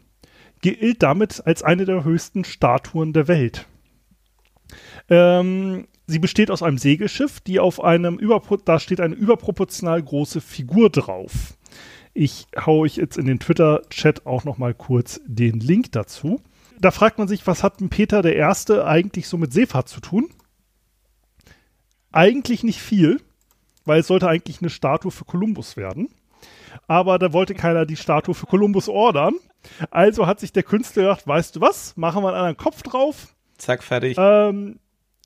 gilt 0.62 1.04
damit 1.04 1.46
als 1.46 1.64
eine 1.64 1.86
der 1.86 2.04
höchsten 2.04 2.44
Statuen 2.44 3.14
der 3.14 3.28
Welt. 3.28 3.68
Ähm, 5.10 5.88
sie 6.08 6.20
besteht 6.20 6.52
aus 6.52 6.64
einem 6.64 6.78
Segelschiff, 6.78 7.40
die 7.40 7.60
auf 7.60 7.84
einem 7.84 8.18
überpro 8.18 8.58
da 8.58 8.80
steht 8.80 9.00
eine 9.00 9.16
überproportional 9.16 10.02
große 10.02 10.42
Figur 10.42 10.90
drauf. 10.90 11.58
Ich 12.14 12.48
hau 12.56 12.80
euch 12.80 12.96
jetzt 12.96 13.18
in 13.18 13.28
den 13.28 13.40
Twitter-Chat 13.40 14.26
auch 14.26 14.44
noch 14.44 14.58
mal 14.58 14.74
kurz 14.74 15.22
den 15.26 15.60
Link 15.60 15.92
dazu. 15.92 16.42
Da 16.80 16.92
fragt 16.92 17.20
man 17.20 17.28
sich, 17.28 17.46
was 17.46 17.64
hat 17.64 17.80
denn 17.80 17.90
Peter 17.90 18.22
der 18.22 18.36
Erste 18.36 18.86
eigentlich 18.86 19.28
so 19.28 19.38
mit 19.38 19.54
Seefahrt 19.54 19.88
zu 19.88 20.00
tun? 20.00 20.30
Eigentlich 22.12 22.64
nicht 22.64 22.82
viel, 22.82 23.22
weil 23.86 24.00
es 24.00 24.08
sollte 24.08 24.28
eigentlich 24.28 24.62
eine 24.62 24.70
Statue 24.70 25.12
für 25.12 25.26
Kolumbus 25.26 25.78
werden. 25.78 26.10
Aber 26.88 27.20
da 27.20 27.34
wollte 27.34 27.54
keiner 27.54 27.86
die 27.86 27.96
Statue 27.96 28.34
für 28.34 28.46
Kolumbus 28.46 28.90
ordern. 28.90 29.36
Also 29.92 30.28
hat 30.28 30.40
sich 30.40 30.52
der 30.52 30.64
Künstler 30.64 31.04
gedacht, 31.04 31.28
weißt 31.28 31.56
du 31.56 31.62
was, 31.62 31.96
machen 31.98 32.24
wir 32.24 32.30
einen 32.30 32.38
anderen 32.38 32.58
Kopf 32.58 32.82
drauf. 32.84 33.36
Zack, 33.58 33.84
fertig. 33.84 34.18
Ähm, 34.20 34.80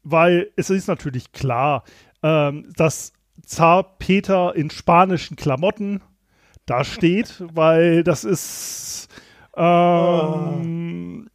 weil 0.03 0.51
es 0.55 0.69
ist 0.69 0.87
natürlich 0.87 1.31
klar, 1.31 1.83
ähm, 2.23 2.71
dass 2.75 3.13
Zar 3.45 3.97
Peter 3.97 4.55
in 4.55 4.69
spanischen 4.69 5.35
Klamotten 5.35 6.01
da 6.65 6.83
steht, 6.83 7.43
weil 7.53 8.03
das 8.03 8.23
ist. 8.23 9.07
Ähm, 9.55 11.27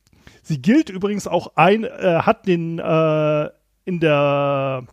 Sie 0.43 0.63
gilt 0.63 0.91
übrigens 0.91 1.27
auch 1.27 1.57
ein, 1.57 1.83
äh, 1.83 2.21
hat 2.23 2.47
den 2.47 2.79
äh, 2.79 3.51
in 3.85 3.99
der 3.99 4.87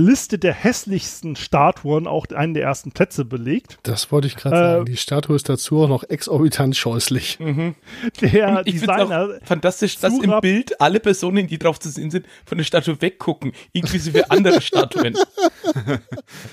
Liste 0.00 0.38
der 0.38 0.52
hässlichsten 0.52 1.36
Statuen 1.36 2.06
auch 2.06 2.26
einen 2.34 2.54
der 2.54 2.62
ersten 2.64 2.92
Plätze 2.92 3.24
belegt. 3.24 3.78
Das 3.82 4.10
wollte 4.12 4.26
ich 4.26 4.36
gerade 4.36 4.56
Äh, 4.56 4.58
sagen. 4.58 4.84
Die 4.86 4.96
Statue 4.96 5.36
ist 5.36 5.48
dazu 5.48 5.82
auch 5.82 5.88
noch 5.88 6.04
exorbitant 6.04 6.76
scheußlich. 6.76 7.38
Der 7.38 7.74
ich 8.20 8.20
finde 8.20 8.60
es 8.60 8.64
Designer, 8.80 9.28
auch 9.42 9.46
fantastisch, 9.46 9.98
dass 9.98 10.18
im 10.18 10.40
Bild 10.40 10.80
alle 10.80 11.00
Personen, 11.00 11.46
die 11.46 11.58
drauf 11.58 11.78
zu 11.80 11.88
sehen 11.90 12.10
sind, 12.10 12.26
von 12.46 12.58
der 12.58 12.64
Statue 12.64 13.00
weggucken, 13.00 13.52
inklusive 13.72 14.30
andere 14.30 14.60
Statuen. 14.60 15.16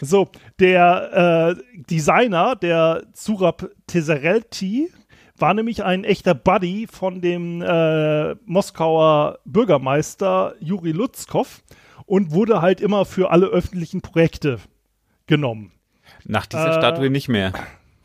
So, 0.02 0.30
der 0.60 1.56
äh, 1.58 1.82
Designer, 1.90 2.56
der 2.56 3.04
Zurab 3.14 3.70
Tesarelti, 3.88 4.90
war 5.38 5.54
nämlich 5.54 5.84
ein 5.84 6.04
echter 6.04 6.34
Buddy 6.36 6.88
von 6.92 7.22
dem 7.22 7.62
äh, 7.62 8.36
Moskauer 8.46 9.40
Bürgermeister 9.46 10.54
Juri 10.60 10.92
Lutzkow 10.92 11.62
und 12.12 12.32
wurde 12.32 12.62
halt 12.62 12.82
immer 12.82 13.06
für 13.06 13.32
alle 13.32 13.46
öffentlichen 13.46 14.02
Projekte 14.02 14.60
genommen. 15.28 15.72
Nach 16.26 16.46
dieser 16.46 16.72
Äh. 16.72 16.74
Statue 16.74 17.10
nicht 17.10 17.30
mehr. 17.30 17.54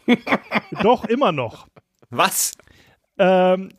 Doch, 0.81 1.05
immer 1.07 1.33
noch. 1.33 1.67
Was? 2.11 2.53
ähm, 3.19 3.71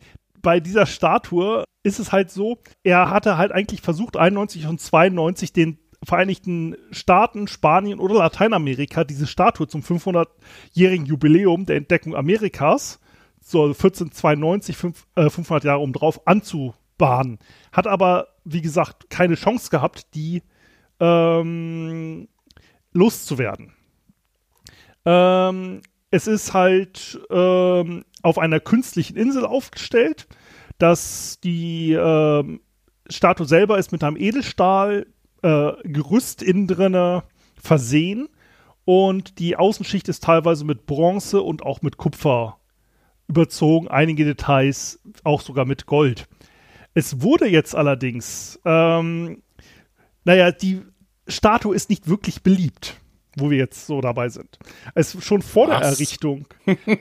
bei 0.41 0.59
dieser 0.59 0.85
Statue 0.85 1.63
ist 1.83 1.99
es 1.99 2.11
halt 2.11 2.29
so, 2.29 2.57
er 2.83 3.09
hatte 3.09 3.37
halt 3.37 3.53
eigentlich 3.53 3.79
versucht, 3.79 4.17
91 4.17 4.67
und 4.67 4.81
92 4.81 5.53
den 5.53 5.79
Vereinigten 6.03 6.75
Staaten, 6.91 7.47
Spanien 7.47 7.99
oder 7.99 8.15
Lateinamerika 8.15 9.05
diese 9.05 9.27
Statue 9.27 9.67
zum 9.67 9.81
500-jährigen 9.81 11.05
Jubiläum 11.05 11.65
der 11.65 11.77
Entdeckung 11.77 12.15
Amerikas, 12.15 12.99
so 13.41 13.63
1492, 13.63 14.75
fünf, 14.75 15.07
äh, 15.15 15.29
500 15.29 15.63
Jahre 15.63 15.79
um 15.79 15.93
drauf, 15.93 16.27
anzubahnen. 16.27 17.39
Hat 17.71 17.87
aber, 17.87 18.27
wie 18.47 18.61
gesagt, 18.61 19.09
keine 19.09 19.35
Chance 19.35 19.69
gehabt, 19.69 20.13
die 20.15 20.41
ähm, 20.99 22.27
loszuwerden. 22.93 23.73
Ähm, 25.05 25.81
es 26.11 26.27
ist 26.27 26.53
halt 26.53 27.19
ähm, 27.29 28.05
auf 28.23 28.37
einer 28.37 28.59
künstlichen 28.59 29.17
Insel 29.17 29.45
aufgestellt, 29.45 30.27
dass 30.77 31.39
die 31.43 31.93
ähm, 31.93 32.61
Statue 33.09 33.45
selber 33.45 33.77
ist 33.77 33.91
mit 33.91 34.03
einem 34.03 34.17
Edelstahl 34.17 35.07
äh, 35.43 35.71
innen 36.41 36.67
drinne 36.67 37.23
versehen 37.61 38.29
und 38.85 39.39
die 39.39 39.57
Außenschicht 39.57 40.07
ist 40.07 40.23
teilweise 40.23 40.63
mit 40.63 40.85
Bronze 40.85 41.41
und 41.41 41.63
auch 41.63 41.81
mit 41.81 41.97
Kupfer 41.97 42.57
überzogen, 43.27 43.89
einige 43.89 44.23
Details 44.23 45.01
auch 45.25 45.41
sogar 45.41 45.65
mit 45.65 45.85
Gold. 45.85 46.27
Es 46.97 47.21
wurde 47.21 47.47
jetzt 47.47 47.75
allerdings, 47.75 48.59
ähm, 48.65 49.43
naja, 50.23 50.51
die 50.51 50.81
Statue 51.27 51.75
ist 51.75 51.91
nicht 51.91 52.07
wirklich 52.07 52.41
beliebt, 52.41 52.99
wo 53.35 53.51
wir 53.51 53.59
jetzt 53.59 53.85
so 53.85 54.01
dabei 54.01 54.29
sind. 54.29 54.57
Es 54.95 55.15
schon 55.23 55.43
vor 55.43 55.67
der 55.67 55.81
Was? 55.81 55.93
Errichtung 55.93 56.47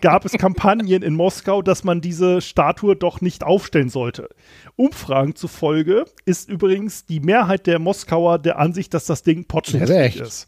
gab 0.02 0.26
es 0.26 0.32
Kampagnen 0.32 1.02
in 1.02 1.14
Moskau, 1.14 1.62
dass 1.62 1.82
man 1.82 2.02
diese 2.02 2.42
Statue 2.42 2.94
doch 2.94 3.22
nicht 3.22 3.42
aufstellen 3.42 3.88
sollte. 3.88 4.28
Umfragen 4.76 5.34
zufolge 5.34 6.04
ist 6.26 6.50
übrigens 6.50 7.06
die 7.06 7.20
Mehrheit 7.20 7.66
der 7.66 7.78
Moskauer 7.78 8.38
der 8.38 8.58
Ansicht, 8.58 8.92
dass 8.92 9.06
das 9.06 9.22
Ding 9.22 9.46
pottenhässlich 9.46 9.98
Recht. 9.98 10.20
ist. 10.20 10.46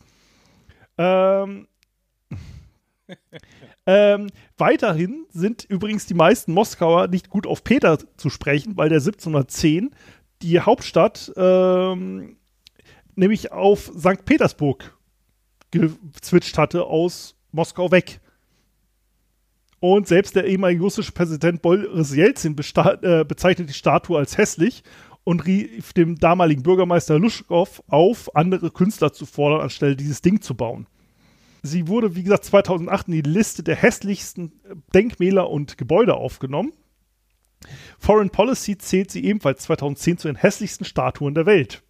Ähm, 0.99 1.69
ähm, 3.91 4.29
weiterhin 4.59 5.25
sind 5.31 5.65
übrigens 5.65 6.05
die 6.05 6.13
meisten 6.13 6.53
Moskauer 6.53 7.09
nicht 7.09 7.31
gut 7.31 7.47
auf 7.47 7.65
Peter 7.65 7.97
zu 8.19 8.29
sprechen, 8.29 8.77
weil 8.77 8.91
der 8.91 8.99
1710 8.99 9.93
die 10.43 10.61
Hauptstadt 10.61 11.33
ähm, 11.37 12.37
nämlich 13.15 13.51
auf 13.51 13.91
St. 13.99 14.27
Petersburg 14.27 14.95
gezwitscht 15.71 16.59
hatte 16.59 16.85
aus 16.85 17.35
Moskau 17.51 17.91
weg. 17.91 18.21
Und 19.81 20.07
selbst 20.07 20.37
der 20.37 20.45
ehemalige 20.45 20.83
russische 20.83 21.13
Präsident 21.13 21.63
Boris 21.63 22.15
Jelzin 22.15 22.55
äh, 22.59 23.25
bezeichnet 23.25 23.71
die 23.71 23.75
Statue 23.75 24.19
als 24.19 24.37
hässlich 24.37 24.83
und 25.25 25.47
rief 25.47 25.95
dem 25.95 26.19
damaligen 26.19 26.63
Bürgermeister 26.63 27.19
Luschkow 27.19 27.83
auf, 27.89 28.37
andere 28.37 28.71
Künstler 28.71 29.15
zu 29.15 29.25
fordern, 29.25 29.63
anstelle 29.63 29.97
dieses 29.97 30.21
Ding 30.21 30.43
zu 30.43 30.55
bauen. 30.55 30.87
Sie 31.63 31.89
wurde, 31.89 32.15
wie 32.15 32.23
gesagt, 32.23 32.45
2008 32.45 33.09
in 33.09 33.15
die 33.15 33.23
Liste 33.23 33.63
der 33.63 33.77
hässlichsten 33.77 34.53
Denkmäler 34.95 35.51
und 35.51 35.79
Gebäude 35.79 36.15
aufgenommen. 36.15 36.73
Foreign 37.99 38.31
Policy 38.31 38.79
zählt 38.79 39.11
sie 39.11 39.25
ebenfalls 39.25 39.63
2010 39.65 40.19
zu 40.19 40.29
den 40.29 40.37
hässlichsten 40.37 40.85
Statuen 40.85 41.35
der 41.35 41.47
Welt. 41.47 41.83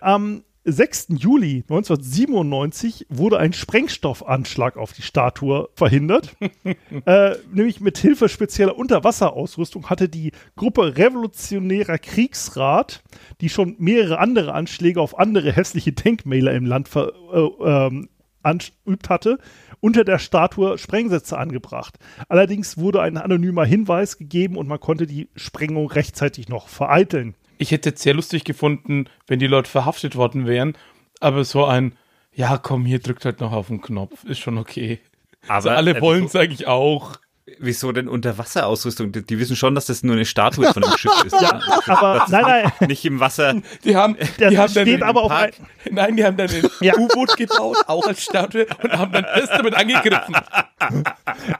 Am 0.00 0.44
6. 0.70 1.08
Juli 1.16 1.64
1997 1.68 3.06
wurde 3.08 3.38
ein 3.38 3.54
Sprengstoffanschlag 3.54 4.76
auf 4.76 4.92
die 4.92 5.02
Statue 5.02 5.70
verhindert. 5.74 6.36
äh, 7.06 7.36
nämlich 7.50 7.80
mit 7.80 7.96
Hilfe 7.96 8.28
spezieller 8.28 8.76
Unterwasserausrüstung 8.76 9.88
hatte 9.88 10.10
die 10.10 10.32
Gruppe 10.56 10.98
Revolutionärer 10.98 11.98
Kriegsrat, 11.98 13.02
die 13.40 13.48
schon 13.48 13.76
mehrere 13.78 14.18
andere 14.18 14.52
Anschläge 14.52 15.00
auf 15.00 15.18
andere 15.18 15.52
hässliche 15.52 15.92
Denkmäler 15.92 16.52
im 16.52 16.66
Land 16.66 16.88
ver, 16.88 17.12
äh, 17.32 17.86
ähm, 17.86 18.08
anübt 18.42 19.08
hatte, 19.08 19.38
unter 19.80 20.04
der 20.04 20.18
Statue 20.18 20.78
Sprengsätze 20.78 21.38
angebracht. 21.38 21.98
Allerdings 22.28 22.78
wurde 22.78 23.02
ein 23.02 23.16
anonymer 23.16 23.64
Hinweis 23.64 24.18
gegeben 24.18 24.56
und 24.56 24.68
man 24.68 24.80
konnte 24.80 25.06
die 25.06 25.28
Sprengung 25.36 25.90
rechtzeitig 25.90 26.48
noch 26.48 26.68
vereiteln. 26.68 27.34
Ich 27.58 27.70
hätte 27.70 27.90
es 27.90 28.02
sehr 28.02 28.14
lustig 28.14 28.44
gefunden, 28.44 29.06
wenn 29.26 29.38
die 29.38 29.46
Leute 29.46 29.70
verhaftet 29.70 30.16
worden 30.16 30.46
wären, 30.46 30.76
aber 31.20 31.44
so 31.44 31.64
ein, 31.64 31.94
ja 32.32 32.56
komm, 32.58 32.86
hier 32.86 33.00
drückt 33.00 33.24
halt 33.24 33.40
noch 33.40 33.52
auf 33.52 33.66
den 33.66 33.80
Knopf, 33.80 34.24
ist 34.24 34.38
schon 34.38 34.58
okay. 34.58 35.00
Aber 35.46 35.54
Also 35.54 35.70
alle 35.70 36.00
wollen 36.00 36.24
es 36.24 36.36
eigentlich 36.36 36.66
auch. 36.66 37.16
Wieso 37.58 37.92
denn 37.92 38.08
Unterwasserausrüstung? 38.08 39.12
Die, 39.12 39.22
die 39.22 39.38
wissen 39.38 39.56
schon, 39.56 39.74
dass 39.74 39.86
das 39.86 40.02
nur 40.02 40.14
eine 40.14 40.24
Statue 40.24 40.72
von 40.72 40.84
einem 40.84 40.96
Schiff 40.98 41.24
ist. 41.24 41.36
Ja, 41.40 41.60
Aber 41.86 42.26
nein, 42.28 42.72
nein, 42.78 42.88
Nicht 42.88 43.04
im 43.04 43.20
Wasser. 43.20 43.54
Die 43.84 43.96
haben, 43.96 44.16
die 44.38 44.58
haben 44.58 44.72
dann 44.74 44.84
steht 44.84 45.02
aber 45.02 45.22
auf 45.22 45.30
ein, 45.30 45.50
Park, 45.50 45.54
Nein, 45.90 46.16
die 46.16 46.24
haben 46.24 46.36
dann 46.36 46.50
ein 46.50 46.68
Ja. 46.80 46.96
U-Boot 46.96 47.36
gebaut, 47.36 47.76
auch 47.86 48.06
als 48.06 48.22
Statue, 48.22 48.66
und 48.82 48.92
haben 48.92 49.12
dann 49.12 49.24
das 49.24 49.50
damit 49.50 49.74
angegriffen. 49.74 50.34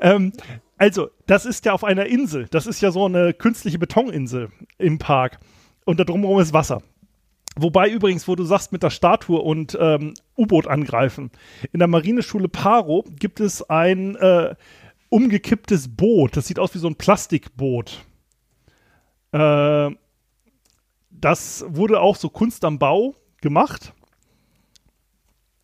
ähm, 0.00 0.32
also, 0.76 1.10
das 1.26 1.46
ist 1.46 1.64
ja 1.64 1.72
auf 1.72 1.84
einer 1.84 2.06
Insel. 2.06 2.46
Das 2.50 2.66
ist 2.66 2.80
ja 2.80 2.90
so 2.90 3.04
eine 3.06 3.34
künstliche 3.34 3.78
Betoninsel 3.78 4.50
im 4.78 4.98
Park. 4.98 5.38
Und 5.84 5.98
da 6.00 6.04
drumherum 6.04 6.40
ist 6.40 6.52
Wasser. 6.52 6.82
Wobei 7.56 7.88
übrigens, 7.88 8.28
wo 8.28 8.36
du 8.36 8.44
sagst, 8.44 8.70
mit 8.70 8.82
der 8.84 8.90
Statue 8.90 9.40
und 9.40 9.76
ähm, 9.80 10.14
U-Boot 10.36 10.68
angreifen. 10.68 11.30
In 11.72 11.80
der 11.80 11.88
Marineschule 11.88 12.48
Paro 12.48 13.04
gibt 13.18 13.40
es 13.40 13.68
ein 13.68 14.14
äh, 14.16 14.54
umgekipptes 15.08 15.94
Boot. 15.96 16.36
Das 16.36 16.46
sieht 16.46 16.58
aus 16.58 16.74
wie 16.74 16.78
so 16.78 16.88
ein 16.88 16.96
Plastikboot. 16.96 18.04
Äh, 19.32 19.90
das 21.10 21.64
wurde 21.68 22.00
auch 22.00 22.16
so 22.16 22.28
Kunst 22.28 22.64
am 22.64 22.78
Bau 22.78 23.14
gemacht. 23.40 23.92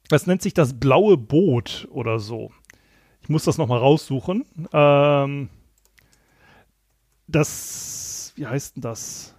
Das 0.08 0.26
nennt 0.26 0.42
sich 0.42 0.54
das 0.54 0.78
blaue 0.78 1.16
Boot 1.16 1.88
oder 1.90 2.18
so. 2.18 2.52
Ich 3.22 3.28
muss 3.28 3.44
das 3.44 3.56
nochmal 3.56 3.78
raussuchen. 3.78 4.44
Ähm, 4.72 5.48
das, 7.26 8.32
wie 8.36 8.46
heißt 8.46 8.76
denn 8.76 8.82
das? 8.82 9.34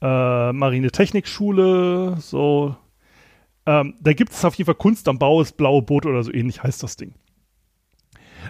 Äh, 0.00 0.52
Marinetechnikschule, 0.52 2.16
so. 2.20 2.76
Ähm, 3.66 3.96
da 4.00 4.12
gibt 4.14 4.32
es 4.32 4.44
auf 4.44 4.54
jeden 4.54 4.66
Fall 4.66 4.76
Kunst 4.76 5.08
am 5.08 5.18
Bau, 5.18 5.40
das 5.40 5.52
blaue 5.52 5.82
Boot 5.82 6.06
oder 6.06 6.22
so 6.22 6.32
ähnlich 6.32 6.62
heißt 6.62 6.82
das 6.82 6.96
Ding. 6.96 7.14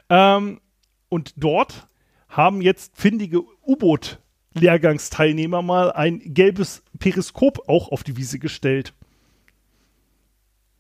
Ähm, 0.09 0.61
und 1.09 1.33
dort 1.37 1.89
haben 2.29 2.61
jetzt 2.61 2.97
findige 2.97 3.43
U-Boot-Lehrgangsteilnehmer 3.67 5.63
mal 5.63 5.93
ein 5.93 6.21
gelbes 6.25 6.83
Periskop 6.99 7.69
auch 7.69 7.91
auf 7.91 8.03
die 8.05 8.17
Wiese 8.17 8.39
gestellt. 8.39 8.93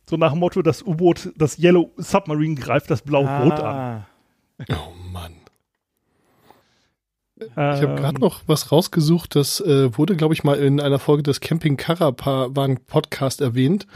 So 0.08 0.16
nach 0.16 0.32
dem 0.32 0.40
Motto, 0.40 0.62
das 0.62 0.82
U-Boot, 0.82 1.32
das 1.36 1.58
Yellow 1.58 1.92
Submarine 1.96 2.54
greift 2.54 2.90
das 2.90 3.02
blaue 3.02 3.26
Boot 3.26 3.60
an. 3.60 4.06
Oh 4.70 4.92
Mann. 5.12 5.34
Ich 7.36 7.46
Ich 7.46 7.56
habe 7.56 7.94
gerade 7.94 8.20
noch 8.20 8.42
was 8.46 8.72
rausgesucht, 8.72 9.36
das 9.36 9.60
äh, 9.60 9.96
wurde, 9.96 10.16
glaube 10.16 10.34
ich, 10.34 10.44
mal 10.44 10.56
in 10.56 10.80
einer 10.80 10.98
Folge 10.98 11.22
des 11.22 11.40
Camping 11.40 11.76
Caravan 11.76 12.78
Podcast 12.86 13.40
erwähnt. 13.40 13.86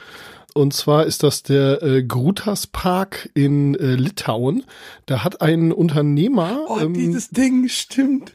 Und 0.54 0.74
zwar 0.74 1.06
ist 1.06 1.22
das 1.22 1.42
der 1.42 1.82
äh, 1.82 2.02
Grutas 2.02 2.66
Park 2.66 3.30
in 3.34 3.74
äh, 3.74 3.94
Litauen. 3.94 4.64
Da 5.06 5.24
hat 5.24 5.40
ein 5.40 5.72
Unternehmer 5.72 6.66
Oh, 6.68 6.78
ähm, 6.78 6.94
dieses 6.94 7.30
Ding, 7.30 7.68
stimmt. 7.68 8.32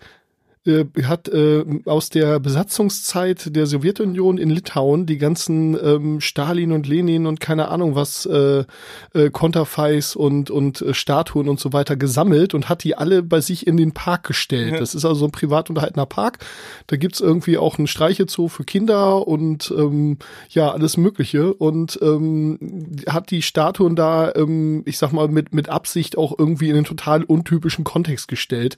Äh, 0.67 0.85
hat 1.03 1.29
äh, 1.29 1.63
aus 1.85 2.09
der 2.09 2.39
Besatzungszeit 2.39 3.55
der 3.55 3.65
Sowjetunion 3.65 4.37
in 4.37 4.49
Litauen 4.49 5.05
die 5.05 5.17
ganzen 5.17 5.77
ähm, 5.81 6.21
Stalin 6.21 6.71
und 6.71 6.87
Lenin 6.87 7.25
und 7.25 7.39
keine 7.39 7.69
Ahnung 7.69 7.95
was 7.95 8.25
äh, 8.25 8.65
äh, 9.13 9.29
Konterfeis 9.31 10.15
und 10.15 10.51
und 10.51 10.81
äh, 10.81 10.93
Statuen 10.93 11.49
und 11.49 11.59
so 11.59 11.73
weiter 11.73 11.95
gesammelt 11.95 12.53
und 12.53 12.69
hat 12.69 12.83
die 12.83 12.95
alle 12.95 13.23
bei 13.23 13.41
sich 13.41 13.65
in 13.65 13.77
den 13.77 13.93
Park 13.93 14.25
gestellt. 14.25 14.73
Ja. 14.73 14.79
Das 14.79 14.93
ist 14.93 15.05
also 15.05 15.25
ein 15.25 15.31
privat 15.31 15.69
unterhaltener 15.69 16.05
Park. 16.05 16.39
Da 16.87 16.97
gibt's 16.97 17.21
irgendwie 17.21 17.57
auch 17.57 17.77
einen 17.77 17.87
Streichezoo 17.87 18.47
für 18.47 18.63
Kinder 18.63 19.27
und 19.27 19.73
ähm, 19.75 20.17
ja 20.49 20.71
alles 20.71 20.97
Mögliche 20.97 21.53
und 21.53 21.97
ähm, 22.01 22.59
hat 23.07 23.31
die 23.31 23.41
Statuen 23.41 23.95
da, 23.95 24.33
ähm, 24.35 24.83
ich 24.85 24.97
sag 24.97 25.11
mal 25.13 25.27
mit 25.27 25.53
mit 25.53 25.69
Absicht 25.69 26.17
auch 26.17 26.37
irgendwie 26.37 26.69
in 26.69 26.75
einen 26.75 26.85
total 26.85 27.23
untypischen 27.23 27.83
Kontext 27.83 28.27
gestellt. 28.27 28.77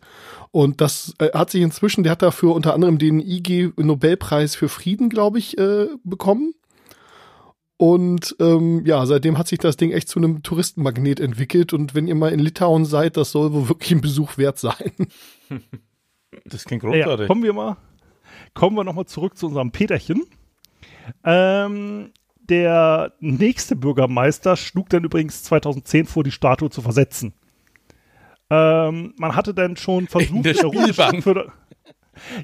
Und 0.51 0.81
das 0.81 1.13
äh, 1.19 1.29
hat 1.33 1.51
sich 1.51 1.61
inzwischen, 1.61 2.03
der 2.03 2.11
hat 2.13 2.21
dafür 2.21 2.55
unter 2.55 2.73
anderem 2.73 2.97
den 2.97 3.19
IG 3.19 3.71
Nobelpreis 3.77 4.55
für 4.55 4.69
Frieden, 4.69 5.09
glaube 5.09 5.37
ich, 5.37 5.57
äh, 5.57 5.87
bekommen. 6.03 6.53
Und 7.77 8.35
ähm, 8.39 8.85
ja, 8.85 9.05
seitdem 9.05 9.37
hat 9.37 9.47
sich 9.47 9.59
das 9.59 9.77
Ding 9.77 9.91
echt 9.91 10.09
zu 10.09 10.19
einem 10.19 10.43
Touristenmagnet 10.43 11.19
entwickelt. 11.19 11.71
Und 11.71 11.95
wenn 11.95 12.07
ihr 12.07 12.15
mal 12.15 12.33
in 12.33 12.39
Litauen 12.39 12.83
seid, 12.85 13.15
das 13.15 13.31
soll 13.31 13.53
wohl 13.53 13.69
wirklich 13.69 13.91
ein 13.91 14.01
Besuch 14.01 14.37
wert 14.37 14.57
sein. 14.57 14.91
Das 16.45 16.63
klingt 16.65 16.83
Ja, 16.83 16.91
großartig. 16.91 17.27
kommen 17.27 17.41
wir 17.41 17.53
mal, 17.53 17.77
kommen 18.53 18.75
wir 18.77 18.83
nochmal 18.83 19.05
zurück 19.07 19.35
zu 19.35 19.47
unserem 19.47 19.71
Peterchen. 19.71 20.25
Ähm, 21.23 22.11
der 22.37 23.13
nächste 23.19 23.75
Bürgermeister 23.75 24.55
schlug 24.55 24.89
dann 24.89 25.03
übrigens 25.03 25.41
2010 25.43 26.05
vor, 26.05 26.23
die 26.23 26.31
Statue 26.31 26.69
zu 26.69 26.83
versetzen. 26.83 27.33
Ähm, 28.49 29.13
man 29.17 29.35
hatte 29.35 29.53
dann 29.53 29.77
schon 29.77 30.07
versucht, 30.07 30.45
der 30.45 30.55
Spielbank. 30.55 31.23
für, 31.23 31.51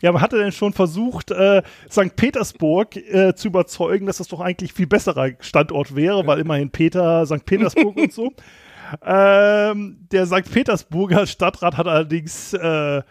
ja, 0.02 0.12
man 0.12 0.22
hatte 0.22 0.38
dann 0.38 0.52
schon 0.52 0.74
versucht, 0.74 1.32
äh, 1.32 1.64
St. 1.90 2.16
Petersburg 2.16 2.96
äh, 2.96 3.34
zu 3.36 3.48
überzeugen, 3.48 4.06
dass 4.06 4.18
das 4.18 4.28
doch 4.28 4.40
eigentlich 4.40 4.74
viel 4.74 4.88
besserer 4.88 5.32
Standort 5.40 5.96
wäre, 5.96 6.26
weil 6.28 6.40
immerhin 6.40 6.70
Peter, 6.70 7.26
St. 7.26 7.46
Petersburg 7.46 7.98
und 7.98 8.14
so. 8.14 8.32
Ähm, 9.04 10.08
der 10.12 10.28
St. 10.28 10.52
Petersburger 10.52 11.26
Stadtrat 11.26 11.76
hat 11.76 11.88
allerdings 11.88 12.54
äh, 12.54 13.02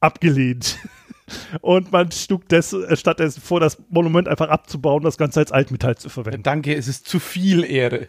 abgelehnt. 0.00 0.78
Und 1.60 1.92
man 1.92 2.10
schlug 2.10 2.48
des, 2.48 2.72
äh, 2.72 2.96
stattdessen 2.96 3.42
vor, 3.42 3.60
das 3.60 3.82
Monument 3.90 4.28
einfach 4.28 4.48
abzubauen, 4.48 5.02
das 5.02 5.18
Ganze 5.18 5.40
als 5.40 5.52
Altmetall 5.52 5.96
zu 5.96 6.08
verwenden. 6.08 6.42
Danke, 6.42 6.74
es 6.74 6.88
ist 6.88 7.06
zu 7.06 7.20
viel 7.20 7.64
Ehre. 7.64 8.08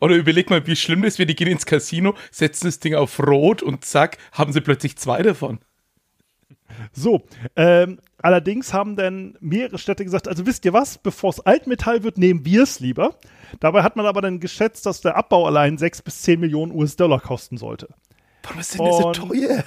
Oder 0.00 0.16
überleg 0.16 0.50
mal, 0.50 0.66
wie 0.66 0.76
schlimm 0.76 1.02
das 1.02 1.18
wäre. 1.18 1.26
Die 1.26 1.36
gehen 1.36 1.48
ins 1.48 1.66
Casino, 1.66 2.14
setzen 2.30 2.66
das 2.66 2.80
Ding 2.80 2.94
auf 2.94 3.18
Rot 3.20 3.62
und 3.62 3.84
zack, 3.84 4.18
haben 4.32 4.52
sie 4.52 4.60
plötzlich 4.60 4.96
zwei 4.96 5.22
davon. 5.22 5.60
So, 6.92 7.22
ähm, 7.56 7.98
allerdings 8.18 8.72
haben 8.72 8.96
dann 8.96 9.36
mehrere 9.40 9.78
Städte 9.78 10.04
gesagt, 10.04 10.28
also 10.28 10.46
wisst 10.46 10.64
ihr 10.64 10.72
was, 10.72 10.98
bevor 10.98 11.30
es 11.30 11.40
Altmetall 11.40 12.02
wird, 12.04 12.16
nehmen 12.16 12.44
wir 12.44 12.62
es 12.62 12.80
lieber. 12.80 13.16
Dabei 13.58 13.82
hat 13.82 13.96
man 13.96 14.06
aber 14.06 14.22
dann 14.22 14.40
geschätzt, 14.40 14.86
dass 14.86 15.00
der 15.00 15.16
Abbau 15.16 15.46
allein 15.46 15.78
6 15.78 16.02
bis 16.02 16.22
10 16.22 16.40
Millionen 16.40 16.72
US-Dollar 16.72 17.20
kosten 17.20 17.56
sollte. 17.56 17.88
Warum 18.44 18.60
ist 18.60 18.78
denn 18.78 18.86
das 18.86 18.96
so 18.98 19.12
teuer? 19.12 19.64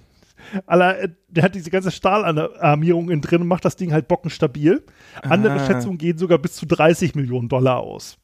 aller, 0.66 0.98
äh, 1.00 1.08
der 1.28 1.44
hat 1.44 1.54
diese 1.54 1.70
ganze 1.70 1.90
Stahlarmierung 1.90 3.10
innen 3.10 3.22
drin 3.22 3.42
und 3.42 3.48
macht 3.48 3.64
das 3.64 3.76
Ding 3.76 3.92
halt 3.92 4.08
bockenstabil. 4.08 4.84
Andere 5.22 5.54
Ah. 5.54 5.66
Schätzungen 5.66 5.98
gehen 5.98 6.18
sogar 6.18 6.38
bis 6.38 6.54
zu 6.54 6.66
30 6.66 7.14
Millionen 7.14 7.48
Dollar 7.48 7.78
aus. 7.78 8.18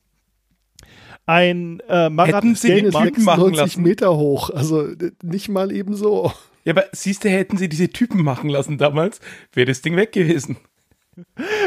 Ein 1.27 1.81
äh, 1.89 2.11
Marathon 2.11 2.35
Hätten 2.35 2.55
sie 2.55 2.69
den 2.69 2.91
machen 2.91 3.15
96 3.15 3.57
lassen. 3.57 3.83
Meter 3.83 4.17
hoch. 4.17 4.51
Also 4.51 4.89
nicht 5.23 5.49
mal 5.49 5.73
eben 5.73 5.95
so. 5.95 6.33
Ja, 6.65 6.73
aber 6.73 6.85
siehst 6.93 7.25
du, 7.25 7.31
hätten 7.31 7.57
sie 7.57 7.69
diese 7.69 7.89
Typen 7.89 8.23
machen 8.23 8.49
lassen 8.51 8.79
damals, 8.79 9.21
wäre 9.53 9.67
das 9.67 9.83
Ding 9.83 9.97
weg 9.97 10.13
gewesen. 10.13 10.57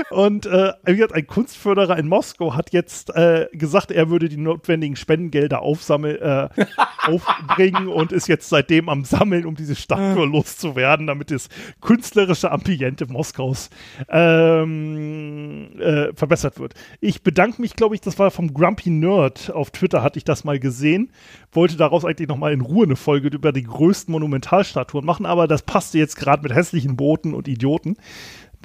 Und 0.10 0.45
äh, 0.45 0.74
wie 0.86 0.95
gesagt, 0.95 1.14
ein 1.14 1.28
Kunstförderer 1.28 1.98
in 1.98 2.07
Moskau 2.07 2.56
hat 2.56 2.72
jetzt 2.72 3.15
äh, 3.15 3.48
gesagt, 3.53 3.91
er 3.91 4.10
würde 4.10 4.30
die 4.30 4.38
notwendigen 4.38 4.95
Spendengelder 4.95 5.61
aufsammeln, 5.61 6.18
äh, 6.22 6.49
aufbringen 7.06 7.88
und 7.88 8.11
ist 8.11 8.28
jetzt 8.28 8.49
seitdem 8.49 8.90
am 8.90 9.03
Sammeln, 9.03 9.45
um 9.45 9.56
diese 9.56 9.76
Statue 9.76 10.26
loszuwerden, 10.26 11.07
damit 11.07 11.32
das 11.32 11.49
künstlerische 11.82 12.52
Ambiente 12.52 13.07
Moskaus 13.07 13.69
ähm, 14.10 15.69
äh, 15.80 16.14
verbessert 16.14 16.60
wird. 16.60 16.74
Ich 16.99 17.24
bedanke 17.24 17.61
mich, 17.61 17.76
glaube 17.76 17.95
ich, 17.95 18.02
das 18.02 18.19
war 18.19 18.32
vom 18.32 18.53
Grumpy 18.53 18.90
Nerd 18.90 19.52
auf 19.52 19.72
Twitter, 19.72 20.03
hatte 20.03 20.18
ich 20.18 20.26
das 20.26 20.44
mal 20.44 20.60
gesehen. 20.60 21.11
Wollte 21.52 21.78
daraus 21.78 22.06
eigentlich 22.06 22.28
nochmal 22.28 22.53
in 22.53 22.61
Ruhe 22.61 22.86
eine 22.86 22.95
Folge 22.95 23.30
über 23.30 23.52
die 23.52 23.64
größten 23.64 24.11
Monumentalstatuen 24.11 25.06
machen, 25.06 25.26
aber 25.26 25.48
das 25.48 25.61
passte 25.61 25.98
jetzt 25.98 26.15
gerade 26.15 26.44
mit 26.44 26.53
hässlichen 26.53 26.95
Booten 26.95 27.34
und 27.34 27.48
Idioten. 27.48 27.98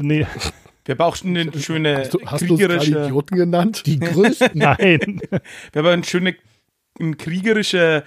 Nee, 0.01 0.27
Wir 0.85 0.95
haben 0.95 1.01
auch 1.01 1.17
schon 1.17 1.37
eine 1.37 1.53
schöne 1.61 1.99
Hast 1.99 2.15
du, 2.15 2.21
hast 2.25 2.43
du 2.43 2.57
kriegerische, 2.57 3.05
Idioten 3.05 3.37
genannt? 3.37 3.83
Die 3.87 4.01
größten. 4.01 4.51
nein. 4.55 5.21
wir 5.31 5.83
haben 5.83 5.87
einen 5.87 6.05
schönen 6.05 6.35
ein 7.01 7.17
kriegerischer 7.17 8.05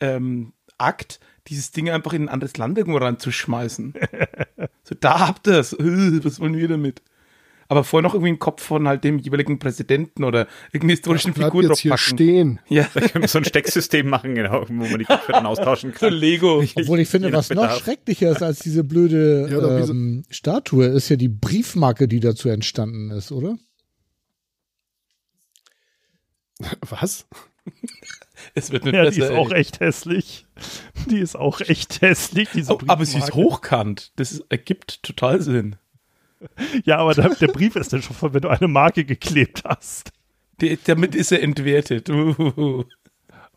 ähm, 0.00 0.52
Akt, 0.78 1.20
dieses 1.48 1.70
Ding 1.70 1.90
einfach 1.90 2.12
in 2.12 2.22
ein 2.22 2.28
anderes 2.28 2.56
Land 2.56 2.78
irgendwo 2.78 2.98
reinzuschmeißen. 2.98 3.94
so, 4.82 4.94
da 4.98 5.28
habt 5.28 5.46
ihr 5.46 5.58
es. 5.58 5.72
Was 5.78 6.40
wollen 6.40 6.56
wir 6.56 6.68
damit? 6.68 7.02
Aber 7.68 7.82
vorher 7.84 8.02
noch 8.02 8.14
irgendwie 8.14 8.28
einen 8.28 8.38
Kopf 8.38 8.62
von 8.62 8.86
halt 8.88 9.04
dem 9.04 9.18
jeweiligen 9.18 9.58
Präsidenten 9.58 10.24
oder 10.24 10.46
irgendeine 10.68 10.92
historischen 10.92 11.32
Bleib 11.32 11.46
Figur 11.52 11.62
jetzt 11.62 11.78
hier 11.78 11.90
draufpacken. 11.92 12.16
stehen. 12.18 12.60
Ja, 12.68 12.86
Da 12.94 13.00
können 13.00 13.22
wir 13.22 13.28
so 13.28 13.38
ein 13.38 13.44
Stecksystem 13.44 14.08
machen, 14.08 14.34
genau, 14.34 14.64
wo 14.68 14.72
man 14.72 14.98
die 14.98 15.04
Köpfe 15.04 15.32
dann 15.32 15.46
austauschen 15.46 15.92
so 15.98 15.98
kann. 16.06 16.12
Lego. 16.14 16.62
Obwohl 16.74 17.00
ich 17.00 17.08
finde, 17.08 17.32
was 17.32 17.50
noch 17.50 17.70
schrecklicher 17.80 18.30
ist 18.30 18.42
als 18.42 18.58
diese 18.60 18.84
blöde 18.84 19.48
Ja, 19.50 19.78
wie 19.78 19.82
so- 19.86 19.92
ähm, 19.92 20.24
Statue, 20.30 20.86
ist 20.86 21.08
ja 21.08 21.16
die 21.16 21.28
Briefmarke, 21.28 22.06
die 22.08 22.20
dazu 22.20 22.48
entstanden 22.48 23.10
ist, 23.10 23.32
oder? 23.32 23.56
Was? 26.88 27.26
Es 28.54 28.70
wird 28.70 28.84
nicht 28.84 28.94
Ja, 28.94 29.02
besser. 29.04 29.14
die 29.14 29.20
ist 29.22 29.30
auch 29.30 29.50
ey. 29.50 29.60
echt 29.60 29.80
hässlich. 29.80 30.46
Die 31.10 31.18
ist 31.18 31.34
auch 31.36 31.60
echt 31.60 32.00
hässlich, 32.02 32.48
diese 32.54 32.74
Oh, 32.74 32.80
aber 32.86 33.04
sie 33.06 33.18
ist 33.18 33.34
hochkant. 33.34 34.12
Das 34.16 34.32
ist, 34.32 34.44
ergibt 34.50 35.02
total 35.02 35.40
Sinn. 35.40 35.76
Ja, 36.84 36.98
aber 36.98 37.14
der, 37.14 37.30
der 37.30 37.48
Brief 37.48 37.76
ist 37.76 37.92
dann 37.92 38.02
schon 38.02 38.16
voll, 38.16 38.34
wenn 38.34 38.42
du 38.42 38.48
eine 38.48 38.68
Marke 38.68 39.04
geklebt 39.04 39.62
hast. 39.64 40.12
Die, 40.60 40.78
damit 40.84 41.14
ist 41.14 41.32
er 41.32 41.42
entwertet. 41.42 42.08
Uh. 42.10 42.84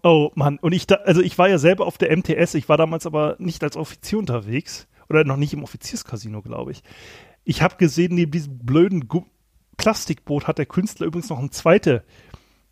Oh 0.03 0.31
Mann, 0.35 0.57
und 0.59 0.73
ich 0.73 0.87
da, 0.87 0.95
also 0.95 1.21
ich 1.21 1.37
war 1.37 1.49
ja 1.49 1.57
selber 1.57 1.85
auf 1.85 1.97
der 1.97 2.15
MTS, 2.15 2.53
ich 2.53 2.69
war 2.69 2.77
damals 2.77 3.05
aber 3.05 3.35
nicht 3.39 3.63
als 3.63 3.75
Offizier 3.75 4.19
unterwegs 4.19 4.87
oder 5.09 5.23
noch 5.23 5.37
nicht 5.37 5.53
im 5.53 5.63
Offizierscasino, 5.63 6.41
glaube 6.41 6.71
ich. 6.71 6.83
Ich 7.43 7.61
habe 7.61 7.77
gesehen, 7.77 8.15
neben 8.15 8.31
diesem 8.31 8.59
blöden 8.59 9.07
Gu 9.07 9.25
Plastikboot 9.77 10.47
hat 10.47 10.57
der 10.57 10.65
Künstler 10.65 11.05
übrigens 11.05 11.29
noch 11.29 11.39
eine 11.39 11.51
zweite 11.51 12.03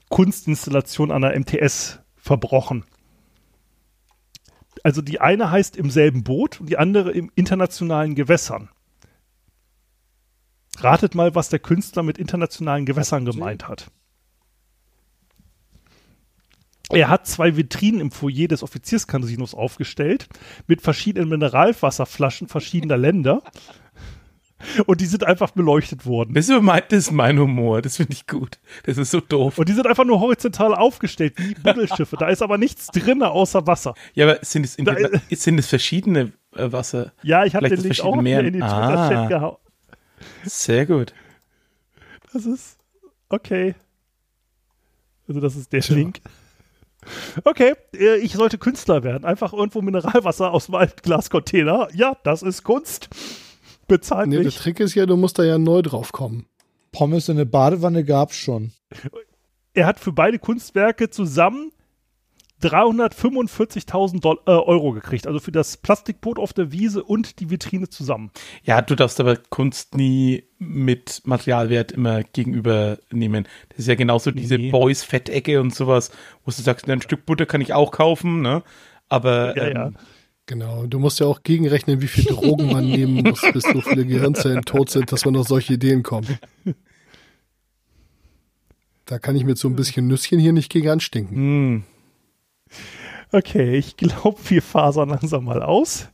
Kunstinstallation 0.10 1.12
an 1.12 1.22
der 1.22 1.40
MTS 1.40 2.00
verbrochen. 2.16 2.84
Also 4.84 5.02
die 5.02 5.22
eine 5.22 5.52
heißt 5.52 5.78
im 5.78 5.90
selben 5.90 6.24
Boot 6.24 6.60
und 6.60 6.68
die 6.70 6.78
andere 6.78 7.12
im 7.12 7.32
internationalen 7.36 8.16
Gewässern. 8.16 8.70
Ratet 10.84 11.16
mal, 11.16 11.36
was 11.36 11.50
der 11.50 11.60
Künstler 11.60 12.04
mit 12.04 12.18
internationalen 12.18 12.86
Gewässern 12.86 13.26
gemeint 13.26 13.68
hat. 13.68 13.88
Er 16.90 17.10
hat 17.10 17.26
zwei 17.26 17.58
Vitrinen 17.58 18.00
im 18.00 18.12
Foyer 18.12 18.48
des 18.48 18.62
Offizierscasinos 18.62 19.56
aufgestellt 19.56 20.28
mit 20.68 20.82
verschiedenen 20.82 21.30
Mineralwasserflaschen 21.30 22.48
verschiedener 22.48 22.98
Länder. 22.98 23.42
Und 24.86 25.02
die 25.02 25.06
sind 25.06 25.24
einfach 25.24 25.52
beleuchtet 25.52 26.06
worden. 26.06 26.34
Das 26.34 26.48
ist, 26.48 26.62
mein, 26.62 26.82
das 26.90 27.00
ist 27.08 27.12
mein 27.12 27.38
Humor. 27.40 27.82
Das 27.82 27.98
finde 27.98 28.14
ich 28.14 28.26
gut. 28.26 28.60
Das 28.84 28.98
ist 28.98 29.12
so 29.12 29.20
doof. 29.20 29.58
Und 29.58 29.68
die 29.68 29.74
sind 29.74 29.86
einfach 29.86 30.06
nur 30.06 30.20
horizontal 30.20 30.74
aufgestellt, 30.74 31.34
wie 31.38 31.54
Buddelschiffe. 31.64 32.16
Da 32.18 32.30
ist 32.30 32.42
aber 32.42 32.58
nichts 32.58 32.88
drin 32.88 33.22
außer 33.22 33.68
Wasser. 33.68 33.96
Ja, 34.14 34.26
aber 34.28 34.40
sind 34.44 34.64
es, 34.66 34.78
Da- 34.78 34.96
sind 35.32 35.60
es 35.60 35.68
verschiedene 35.68 36.32
äh, 36.56 36.72
Wasser? 36.72 37.12
Ja, 37.24 37.46
ich 37.46 37.54
habe 37.56 37.68
den 37.68 37.82
Link 37.82 38.00
auch 38.02 38.22
Meeren. 38.22 38.46
in 38.46 38.54
den 38.54 38.64
Ah. 38.64 39.08
Twitter-Chat 39.08 39.30
gehauen. 39.30 39.58
Sehr 40.44 40.86
gut. 40.86 41.14
Das 42.34 42.46
ist 42.46 42.78
okay. 43.30 43.76
Also 45.28 45.42
das 45.42 45.56
ist 45.56 45.72
der 45.74 45.82
Link. 45.90 46.22
Okay, 47.44 47.74
äh, 47.96 48.18
ich 48.18 48.34
sollte 48.34 48.58
Künstler 48.58 49.04
werden. 49.04 49.26
Einfach 49.26 49.54
irgendwo 49.54 49.82
Mineralwasser 49.82 50.52
aus 50.52 50.66
dem 50.68 50.76
Altglascontainer. 50.76 51.88
Ja, 51.94 52.18
das 52.24 52.42
ist 52.42 52.64
Kunst. 52.64 53.10
Bezahlt 53.88 54.30
Nee, 54.30 54.38
der 54.38 54.46
mich. 54.46 54.58
Trick 54.58 54.80
ist 54.80 54.96
ja, 54.96 55.06
du 55.06 55.16
musst 55.16 55.38
da 55.38 55.44
ja 55.44 55.58
neu 55.58 55.82
drauf 55.82 56.12
kommen. 56.12 56.48
Pommes 56.92 57.30
in 57.30 57.38
eine 57.38 57.46
Badewanne 57.46 58.04
gab's 58.04 58.36
schon. 58.36 58.72
Er 59.74 59.86
hat 59.86 60.00
für 60.00 60.12
beide 60.12 60.40
Kunstwerke 60.40 61.10
zusammen 61.10 61.72
345.000 62.66 64.20
Doll- 64.22 64.40
äh, 64.46 64.52
Euro 64.52 64.92
gekriegt. 64.92 65.28
Also 65.28 65.40
für 65.40 65.52
das 65.52 65.78
Plastikboot 65.78 66.40
auf 66.40 66.54
der 66.54 66.72
Wiese 66.72 67.04
und 67.04 67.40
die 67.40 67.50
Vitrine 67.50 67.90
zusammen. 67.90 68.32
Ja, 68.64 68.82
du 68.82 68.96
darfst 68.96 69.20
aber 69.20 69.36
Kunst 69.38 69.96
nie 69.96 70.44
mit 70.58 71.22
Materialwert 71.26 71.92
immer 71.92 72.24
gegenüber 72.24 72.98
nehmen. 73.12 73.48
Das 73.70 73.80
ist 73.80 73.88
ja 73.88 73.96
genauso 73.96 74.32
diese 74.32 74.58
Nee. 74.58 74.72
Boys-Fettecke 74.72 75.62
und 75.62 75.74
sowas, 75.76 76.12
wo 76.44 76.52
du 76.52 76.62
sagst, 76.62 76.90
ein 76.90 77.02
Stück 77.02 77.26
Butter 77.26 77.46
kann 77.46 77.62
ich 77.62 77.74
auch 77.74 77.92
kaufen, 77.92 78.42
ne? 78.42 78.64
Aber 79.10 79.56
Ja, 79.56 79.64
ähm, 79.66 79.74
ja. 79.76 79.92
Genau. 80.48 80.86
Du 80.86 81.00
musst 81.00 81.20
ja 81.20 81.26
auch 81.26 81.42
gegenrechnen, 81.42 82.02
wie 82.02 82.08
viel 82.08 82.26
Drogen 82.26 82.72
man 82.72 82.86
nehmen 82.88 83.16
muss, 83.24 83.42
bis 83.52 83.64
so 83.64 83.82
viele 83.82 84.06
Gehirnzellen 84.06 84.62
tot 84.64 84.92
sind, 84.92 85.12
dass 85.12 85.26
man 85.26 85.36
auf 85.38 85.48
solche 85.48 85.74
Ideen 85.74 86.04
kommt. 86.04 86.28
Da 89.08 89.20
kann 89.20 89.36
ich 89.36 89.44
mit 89.44 89.58
so 89.60 89.68
ein 89.68 89.76
bisschen 89.76 90.08
Nüsschen 90.08 90.40
hier 90.40 90.52
nicht 90.52 90.72
gegen 90.72 90.90
anstinken. 90.90 91.36
hm, 91.36 91.84
Okay, 93.32 93.76
ich 93.78 93.98
glaube, 93.98 94.38
wir 94.48 94.62
fasern 94.62 95.10
langsam 95.10 95.46
mal 95.46 95.62
aus. 95.62 96.10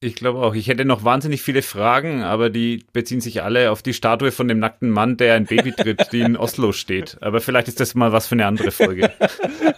Ich 0.00 0.14
glaube 0.14 0.40
auch. 0.40 0.54
Ich 0.54 0.68
hätte 0.68 0.84
noch 0.84 1.04
wahnsinnig 1.04 1.40
viele 1.40 1.62
Fragen, 1.62 2.22
aber 2.22 2.50
die 2.50 2.84
beziehen 2.92 3.22
sich 3.22 3.42
alle 3.42 3.70
auf 3.70 3.82
die 3.82 3.94
Statue 3.94 4.30
von 4.30 4.46
dem 4.46 4.58
nackten 4.58 4.90
Mann, 4.90 5.16
der 5.16 5.34
ein 5.34 5.46
Baby 5.46 5.72
tritt, 5.72 6.12
die 6.12 6.20
in 6.20 6.36
Oslo 6.36 6.72
steht. 6.72 7.16
Aber 7.22 7.40
vielleicht 7.40 7.68
ist 7.68 7.80
das 7.80 7.94
mal 7.94 8.12
was 8.12 8.26
für 8.26 8.34
eine 8.34 8.46
andere 8.46 8.70
Folge. 8.70 9.10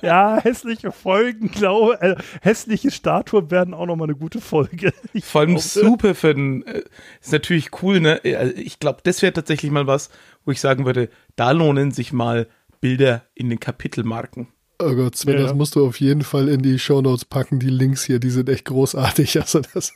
Ja, 0.00 0.38
hässliche 0.40 0.92
Folgen, 0.92 1.50
glaube 1.50 2.00
äh, 2.00 2.14
hässliche 2.40 2.90
Statuen 2.90 3.50
werden 3.50 3.74
auch 3.74 3.86
nochmal 3.86 4.06
eine 4.06 4.16
gute 4.16 4.40
Folge. 4.40 4.92
Ich 5.12 5.24
vor 5.24 5.40
allem 5.40 5.50
glaube, 5.50 5.62
super 5.62 6.14
für 6.14 6.34
den, 6.34 6.64
äh, 6.66 6.82
ist 7.20 7.32
natürlich 7.32 7.82
cool, 7.82 8.00
ne? 8.00 8.20
Also 8.24 8.54
Ich 8.56 8.78
glaube, 8.78 9.00
das 9.02 9.22
wäre 9.22 9.32
tatsächlich 9.32 9.72
mal 9.72 9.86
was, 9.86 10.10
wo 10.44 10.52
ich 10.52 10.60
sagen 10.60 10.86
würde, 10.86 11.10
da 11.36 11.50
lohnen 11.50 11.90
sich 11.90 12.12
mal 12.12 12.46
Bilder 12.80 13.24
in 13.34 13.50
den 13.50 13.58
Kapitelmarken. 13.58 14.48
Oh 14.80 14.94
Gott, 14.94 15.16
Sven, 15.16 15.36
Ja. 15.38 15.42
das 15.42 15.54
musst 15.54 15.74
du 15.74 15.84
auf 15.86 15.98
jeden 16.00 16.22
Fall 16.22 16.48
in 16.48 16.62
die 16.62 16.78
Shownotes 16.78 17.24
packen. 17.24 17.58
Die 17.58 17.68
Links 17.68 18.04
hier, 18.04 18.20
die 18.20 18.30
sind 18.30 18.48
echt 18.48 18.64
großartig. 18.66 19.36
Also 19.40 19.60
das, 19.60 19.92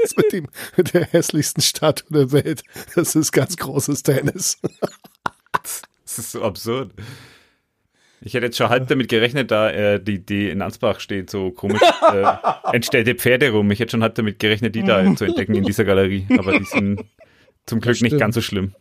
das 0.00 0.16
mit, 0.16 0.32
dem, 0.32 0.48
mit 0.76 0.92
der 0.92 1.04
hässlichsten 1.06 1.62
Statue 1.62 2.08
der 2.10 2.32
Welt, 2.32 2.62
das 2.94 3.14
ist 3.14 3.32
ganz 3.32 3.56
großes 3.56 4.02
Tennis. 4.02 4.58
Das 6.04 6.18
ist 6.18 6.32
so 6.32 6.42
absurd. 6.42 6.90
Ich 8.20 8.34
hätte 8.34 8.46
jetzt 8.46 8.58
schon 8.58 8.68
halb 8.68 8.88
damit 8.88 9.08
gerechnet, 9.08 9.52
da 9.52 9.70
äh, 9.70 10.02
die, 10.02 10.18
die 10.18 10.48
in 10.50 10.60
Ansbach 10.60 10.98
steht, 10.98 11.30
so 11.30 11.52
komisch 11.52 11.80
äh, 12.12 12.24
entstellte 12.72 13.14
Pferde 13.14 13.50
rum. 13.50 13.70
Ich 13.70 13.78
hätte 13.78 13.92
schon 13.92 14.02
halb 14.02 14.16
damit 14.16 14.40
gerechnet, 14.40 14.74
die 14.74 14.82
da 14.82 15.14
zu 15.14 15.24
entdecken 15.24 15.54
in 15.54 15.62
dieser 15.64 15.84
Galerie. 15.84 16.26
Aber 16.36 16.58
die 16.58 16.64
sind 16.64 17.04
zum 17.64 17.80
Glück 17.80 18.00
nicht 18.02 18.18
ganz 18.18 18.34
so 18.34 18.40
schlimm. 18.40 18.74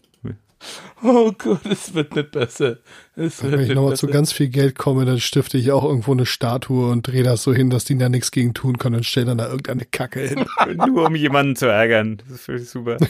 Oh 1.01 1.31
Gott, 1.37 1.65
es 1.65 1.93
wird 1.93 2.15
nicht 2.15 2.31
besser. 2.31 2.77
Es 3.15 3.41
wird 3.41 3.53
Wenn 3.53 3.61
ich 3.61 3.73
nochmal 3.73 3.95
zu 3.95 4.07
ganz 4.07 4.33
viel 4.33 4.49
Geld 4.49 4.77
komme, 4.77 5.05
dann 5.05 5.19
stifte 5.19 5.57
ich 5.57 5.71
auch 5.71 5.85
irgendwo 5.85 6.11
eine 6.11 6.25
Statue 6.25 6.89
und 6.91 7.07
drehe 7.07 7.23
das 7.23 7.43
so 7.43 7.53
hin, 7.53 7.69
dass 7.69 7.85
die 7.85 7.97
da 7.97 8.09
nichts 8.09 8.31
gegen 8.31 8.53
tun 8.53 8.77
können 8.77 8.95
und 8.97 9.05
stelle 9.05 9.27
dann 9.27 9.37
da 9.37 9.45
irgendeine 9.45 9.85
Kacke 9.85 10.19
hin. 10.19 10.45
Nur 10.87 11.07
um 11.07 11.15
jemanden 11.15 11.55
zu 11.55 11.67
ärgern. 11.67 12.17
Das 12.17 12.39
ist 12.39 12.45
völlig 12.45 12.69
super. 12.69 12.97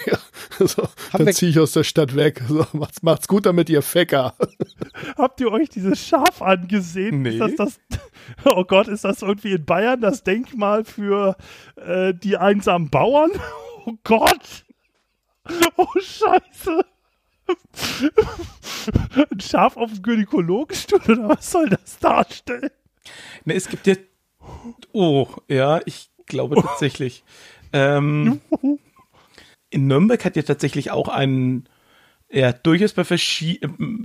So, 0.59 0.84
dann 1.13 1.26
wir- 1.26 1.34
ziehe 1.34 1.51
ich 1.51 1.59
aus 1.59 1.71
der 1.71 1.84
Stadt 1.85 2.15
weg. 2.15 2.41
So, 2.47 2.65
macht's, 2.73 3.01
macht's 3.01 3.27
gut 3.27 3.45
damit, 3.45 3.69
ihr 3.69 3.81
Fecker. 3.81 4.34
Habt 5.17 5.39
ihr 5.39 5.51
euch 5.51 5.69
dieses 5.69 6.05
Schaf 6.05 6.41
angesehen? 6.41 7.21
Nee. 7.21 7.38
Ist 7.38 7.39
das 7.39 7.80
das, 7.89 7.99
oh 8.45 8.65
Gott, 8.65 8.88
ist 8.89 9.05
das 9.05 9.21
irgendwie 9.21 9.53
in 9.53 9.63
Bayern 9.65 10.01
das 10.01 10.23
Denkmal 10.23 10.84
für 10.84 11.38
äh, 11.77 12.13
die 12.13 12.35
einsamen 12.38 12.89
Bauern? 12.89 13.31
Oh 13.85 13.93
Gott! 14.03 14.65
Oh 15.77 15.88
Scheiße! 15.99 16.84
Ein 19.31 19.39
Schaf 19.39 19.77
auf 19.77 19.91
dem 19.93 20.01
Gynäkologenstuhl 20.01 21.01
oder 21.07 21.30
was 21.30 21.51
soll 21.51 21.69
das 21.69 21.99
darstellen? 21.99 22.71
Ne, 23.45 23.55
es 23.55 23.67
gibt 23.67 23.88
ja. 23.88 23.95
Oh, 24.91 25.27
ja, 25.47 25.81
ich 25.85 26.09
glaube 26.26 26.55
tatsächlich. 26.61 27.23
Ähm, 27.73 28.41
in 29.69 29.88
Nürnberg 29.88 30.23
hat 30.26 30.35
ja 30.35 30.41
tatsächlich 30.43 30.91
auch 30.91 31.07
einen 31.07 31.67
ja, 32.31 32.53
durchaus 32.53 32.93
bei 32.93 33.03
verschi 33.03 33.59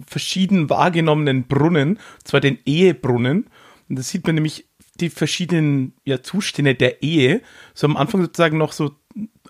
verschieden 0.07 0.71
wahrgenommenen 0.71 1.47
Brunnen, 1.47 1.99
zwar 2.25 2.41
den 2.41 2.59
Ehebrunnen. 2.65 3.51
Und 3.89 3.99
das 3.99 4.09
sieht 4.09 4.27
man 4.27 4.37
nämlich 4.37 4.67
die 5.01 5.11
verschiedenen 5.11 5.95
ja, 6.05 6.23
Zustände 6.23 6.75
der 6.75 7.03
Ehe. 7.03 7.43
So 7.75 7.87
am 7.87 7.97
Anfang 7.97 8.23
sozusagen 8.23 8.59
noch 8.59 8.73
so 8.73 8.93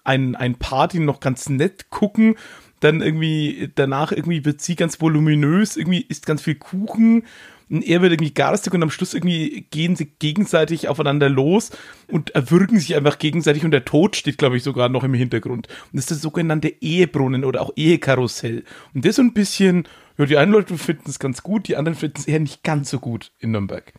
ein, 0.02 0.34
ein 0.34 0.56
Paar, 0.56 0.88
die 0.88 0.98
noch 0.98 1.20
ganz 1.20 1.48
nett 1.48 1.90
gucken. 1.90 2.36
Dann 2.84 3.00
irgendwie, 3.00 3.70
danach 3.74 4.12
irgendwie 4.12 4.44
wird 4.44 4.60
sie 4.60 4.76
ganz 4.76 5.00
voluminös, 5.00 5.78
irgendwie 5.78 6.02
isst 6.02 6.26
ganz 6.26 6.42
viel 6.42 6.56
Kuchen. 6.56 7.24
Und 7.70 7.82
er 7.82 8.02
wird 8.02 8.12
irgendwie 8.12 8.34
garstig 8.34 8.74
und 8.74 8.82
am 8.82 8.90
Schluss 8.90 9.14
irgendwie 9.14 9.66
gehen 9.70 9.96
sie 9.96 10.04
gegenseitig 10.18 10.86
aufeinander 10.88 11.30
los 11.30 11.70
und 12.08 12.34
erwürgen 12.34 12.78
sich 12.78 12.94
einfach 12.94 13.18
gegenseitig 13.18 13.64
und 13.64 13.70
der 13.70 13.86
Tod 13.86 14.16
steht, 14.16 14.36
glaube 14.36 14.58
ich, 14.58 14.62
sogar 14.62 14.90
noch 14.90 15.02
im 15.02 15.14
Hintergrund. 15.14 15.68
Und 15.68 15.94
das 15.94 16.02
ist 16.02 16.10
der 16.10 16.16
sogenannte 16.18 16.68
Ehebrunnen 16.82 17.42
oder 17.42 17.62
auch 17.62 17.72
Ehekarussell. 17.74 18.64
Und 18.92 19.06
das 19.06 19.16
so 19.16 19.22
ein 19.22 19.32
bisschen, 19.32 19.88
ja, 20.18 20.26
die 20.26 20.36
einen 20.36 20.52
Leute 20.52 20.76
finden 20.76 21.08
es 21.08 21.18
ganz 21.18 21.42
gut, 21.42 21.68
die 21.68 21.76
anderen 21.76 21.96
finden 21.96 22.18
es 22.18 22.28
eher 22.28 22.40
nicht 22.40 22.62
ganz 22.64 22.90
so 22.90 22.98
gut 22.98 23.32
in 23.38 23.52
Nürnberg. 23.52 23.94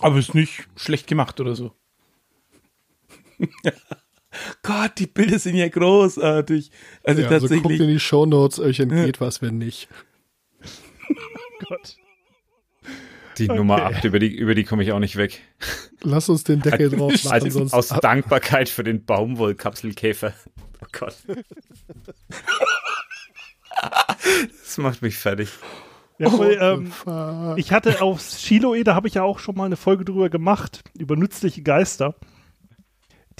Aber 0.00 0.16
ist 0.16 0.36
nicht 0.36 0.68
schlecht 0.76 1.08
gemacht 1.08 1.40
oder 1.40 1.56
so. 1.56 1.72
Gott, 4.62 4.92
die 4.98 5.06
Bilder 5.06 5.38
sind 5.38 5.56
ja 5.56 5.68
großartig. 5.68 6.70
Also 7.02 7.22
ja, 7.22 7.28
also 7.28 7.46
tatsächlich. 7.48 7.62
guckt 7.62 7.80
in 7.80 7.88
die 7.88 8.00
Shownotes, 8.00 8.60
euch 8.60 8.80
entgeht 8.80 9.20
was, 9.20 9.42
wenn 9.42 9.58
nicht. 9.58 9.88
Gott. 11.68 11.96
Die 13.38 13.48
Nummer 13.48 13.84
8, 13.86 14.04
über 14.04 14.18
die, 14.18 14.34
über 14.34 14.54
die 14.54 14.64
komme 14.64 14.82
ich 14.82 14.92
auch 14.92 14.98
nicht 14.98 15.16
weg. 15.16 15.40
Lass 16.02 16.28
uns 16.28 16.44
den 16.44 16.60
Deckel 16.60 16.90
drauf 16.90 17.12
machen, 17.12 17.32
Also 17.32 17.50
sonst 17.50 17.72
aus 17.72 17.88
Dankbarkeit 17.88 18.68
für 18.68 18.84
den 18.84 19.04
Baumwollkapselkäfer. 19.04 20.34
Oh 20.82 20.86
Gott. 20.92 21.16
Das 24.62 24.78
macht 24.78 25.02
mich 25.02 25.16
fertig. 25.16 25.48
Ja, 26.18 26.38
weil, 26.38 26.58
ähm, 26.60 27.56
ich 27.56 27.72
hatte 27.72 28.02
auf 28.02 28.20
Chiloe, 28.20 28.84
da 28.84 28.94
habe 28.94 29.08
ich 29.08 29.14
ja 29.14 29.22
auch 29.22 29.38
schon 29.38 29.56
mal 29.56 29.64
eine 29.64 29.76
Folge 29.76 30.04
drüber 30.04 30.28
gemacht, 30.28 30.82
über 30.98 31.16
nützliche 31.16 31.62
Geister. 31.62 32.14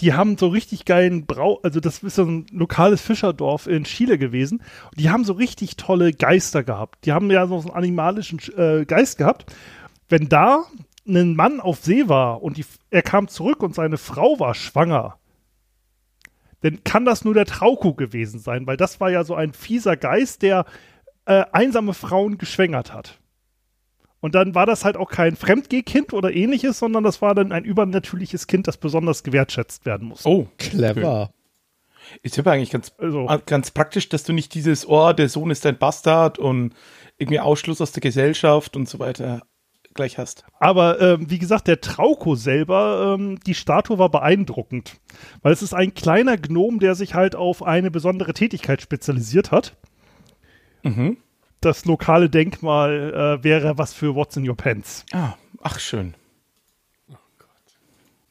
Die 0.01 0.15
haben 0.15 0.39
so 0.39 0.49
richtig 0.49 0.87
geilen 0.87 1.27
Brau, 1.27 1.61
also 1.63 1.79
das 1.79 2.03
ist 2.03 2.17
so 2.17 2.25
ein 2.25 2.47
lokales 2.51 3.03
Fischerdorf 3.03 3.67
in 3.67 3.85
Chile 3.85 4.17
gewesen. 4.17 4.63
Die 4.97 5.11
haben 5.11 5.25
so 5.25 5.35
richtig 5.35 5.77
tolle 5.77 6.13
Geister 6.13 6.65
gehabt. 6.65 7.05
Die 7.05 7.13
haben 7.13 7.31
ja 7.31 7.47
so 7.47 7.59
einen 7.59 7.71
animalischen 7.71 8.41
äh, 8.57 8.87
Geist 8.87 9.19
gehabt. 9.19 9.55
Wenn 10.09 10.29
da 10.29 10.65
ein 11.07 11.37
Mann 11.37 11.61
auf 11.61 11.81
See 11.81 12.09
war 12.09 12.43
und 12.43 12.57
die, 12.57 12.65
er 12.91 13.03
kam 13.03 13.29
zurück 13.29 13.63
und 13.63 13.75
seine 13.75 13.99
Frau 13.99 14.41
war 14.41 14.55
schwanger, 14.55 15.19
dann 16.63 16.83
kann 16.85 17.05
das 17.05 17.25
nur 17.25 17.35
der 17.35 17.47
Trauko 17.47 17.95
gewesen 17.95 18.39
sein, 18.41 18.67
weil 18.67 18.77
das 18.77 19.01
war 19.01 19.11
ja 19.11 19.25
so 19.25 19.35
ein 19.35 19.53
fieser 19.53 19.97
Geist, 19.97 20.43
der 20.43 20.65
äh, 21.25 21.45
einsame 21.53 21.95
Frauen 21.95 22.39
geschwängert 22.39 22.93
hat. 22.93 23.20
Und 24.21 24.35
dann 24.35 24.55
war 24.55 24.67
das 24.67 24.85
halt 24.85 24.97
auch 24.97 25.11
kein 25.11 25.35
Fremdgehkind 25.35 26.13
oder 26.13 26.33
ähnliches, 26.33 26.79
sondern 26.79 27.05
das 27.05 27.23
war 27.23 27.35
dann 27.35 27.53
ein 27.53 27.65
übernatürliches 27.65 28.47
Kind, 28.47 28.69
das 28.69 28.77
besonders 28.77 29.23
gewertschätzt 29.23 29.87
werden 29.87 30.09
muss. 30.09 30.27
Oh, 30.27 30.47
Clever. 30.59 31.33
ist 32.23 32.39
aber 32.39 32.53
eigentlich 32.53 32.71
ganz, 32.71 32.93
Also, 32.99 33.27
ganz 33.47 33.71
praktisch, 33.71 34.09
dass 34.09 34.25
du 34.25 34.33
nicht 34.33 34.55
dieses, 34.55 34.87
oh, 34.87 35.13
der 35.13 35.29
Sohn 35.29 35.51
ist 35.51 35.65
ein 35.65 35.79
Bastard 35.79 36.39
und 36.39 36.75
irgendwie 37.19 37.41
Ausschluss 37.41 37.81
aus 37.81 37.93
der 37.93 38.03
Gesellschaft 38.03 38.77
und 38.77 38.89
so 38.89 38.99
weiter 38.99 39.43
gleich 39.93 40.19
hast. 40.19 40.45
aber 40.61 41.01
ähm, 41.01 41.31
wie 41.31 41.41
gesagt, 41.41 41.67
der 41.67 41.81
Trauko 41.81 42.37
selber, 42.37 43.17
ähm, 43.19 43.41
die 43.45 43.55
Statue 43.55 43.99
war 43.99 44.09
beeindruckend. 44.09 45.01
Weil 45.43 45.53
es 45.53 45.63
ist 45.63 45.75
ein 45.75 45.95
kleiner 45.95 46.37
Gnom, 46.37 46.79
der 46.79 46.95
sich 46.95 47.15
halt 47.15 47.35
auf 47.35 47.63
eine 47.63 47.91
besondere 47.91 48.33
Tätigkeit 48.33 48.81
spezialisiert 48.81 49.51
hat. 49.51 49.77
Mhm. 50.85 51.17
Das 51.61 51.85
lokale 51.85 52.31
Denkmal 52.31 53.39
äh, 53.41 53.45
wäre 53.45 53.77
was 53.77 53.93
für 53.93 54.15
What's 54.15 54.37
in 54.37 54.49
Your 54.49 54.57
Pants. 54.57 55.05
Ah, 55.12 55.35
ach 55.61 55.78
schön. 55.78 56.15
Oh 57.11 57.16
Gott. 57.39 57.49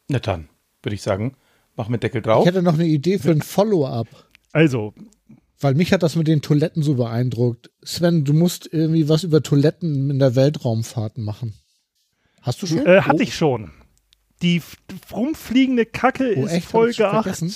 Na 0.07 0.19
dann, 0.19 0.49
würde 0.81 0.95
ich 0.95 1.01
sagen, 1.03 1.35
mach 1.75 1.89
mit 1.89 2.01
Deckel 2.03 2.21
drauf. 2.21 2.43
Ich 2.43 2.47
hätte 2.47 2.63
noch 2.63 2.73
eine 2.73 2.87
Idee 2.87 3.19
für 3.19 3.31
ein 3.31 3.41
Follow-up. 3.43 4.07
Also, 4.51 4.93
Weil 5.59 5.75
mich 5.75 5.93
hat 5.93 6.01
das 6.01 6.15
mit 6.15 6.27
den 6.27 6.41
Toiletten 6.41 6.81
so 6.81 6.95
beeindruckt. 6.95 7.69
Sven, 7.83 8.25
du 8.25 8.33
musst 8.33 8.67
irgendwie 8.71 9.07
was 9.09 9.23
über 9.23 9.43
Toiletten 9.43 10.09
in 10.09 10.17
der 10.17 10.35
Weltraumfahrt 10.35 11.19
machen. 11.19 11.53
Hast 12.41 12.61
du 12.63 12.65
schon? 12.67 12.85
Äh, 12.85 13.01
hatte 13.01 13.21
ich 13.21 13.35
schon. 13.35 13.71
Die 14.41 14.61
rumfliegende 15.11 15.85
Kacke 15.85 16.33
Oh, 16.37 16.45
ist 16.45 16.51
echt? 16.53 16.67
Folge 16.67 16.93
schon 16.95 17.05
8 17.07 17.11
vergessen? 17.23 17.53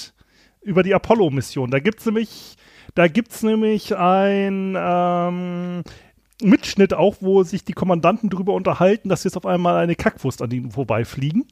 über 0.62 0.84
die 0.84 0.94
Apollo-Mission. 0.94 1.72
Da 1.72 1.80
gibt's 1.80 2.06
nämlich, 2.06 2.56
da 2.96 3.08
gibt's 3.08 3.44
nämlich 3.44 3.96
ein 3.96 4.76
ähm, 4.78 5.84
Mitschnitt 6.42 6.94
auch, 6.94 7.18
wo 7.22 7.44
sich 7.44 7.64
die 7.64 7.74
Kommandanten 7.74 8.30
darüber 8.30 8.54
unterhalten, 8.54 9.10
dass 9.10 9.24
jetzt 9.24 9.38
auf 9.38 9.46
einmal 9.46 9.78
eine 9.78 9.96
Kackwurst 9.96 10.42
an 10.42 10.52
ihnen 10.52 10.72
vorbeifliegen. 10.72 11.46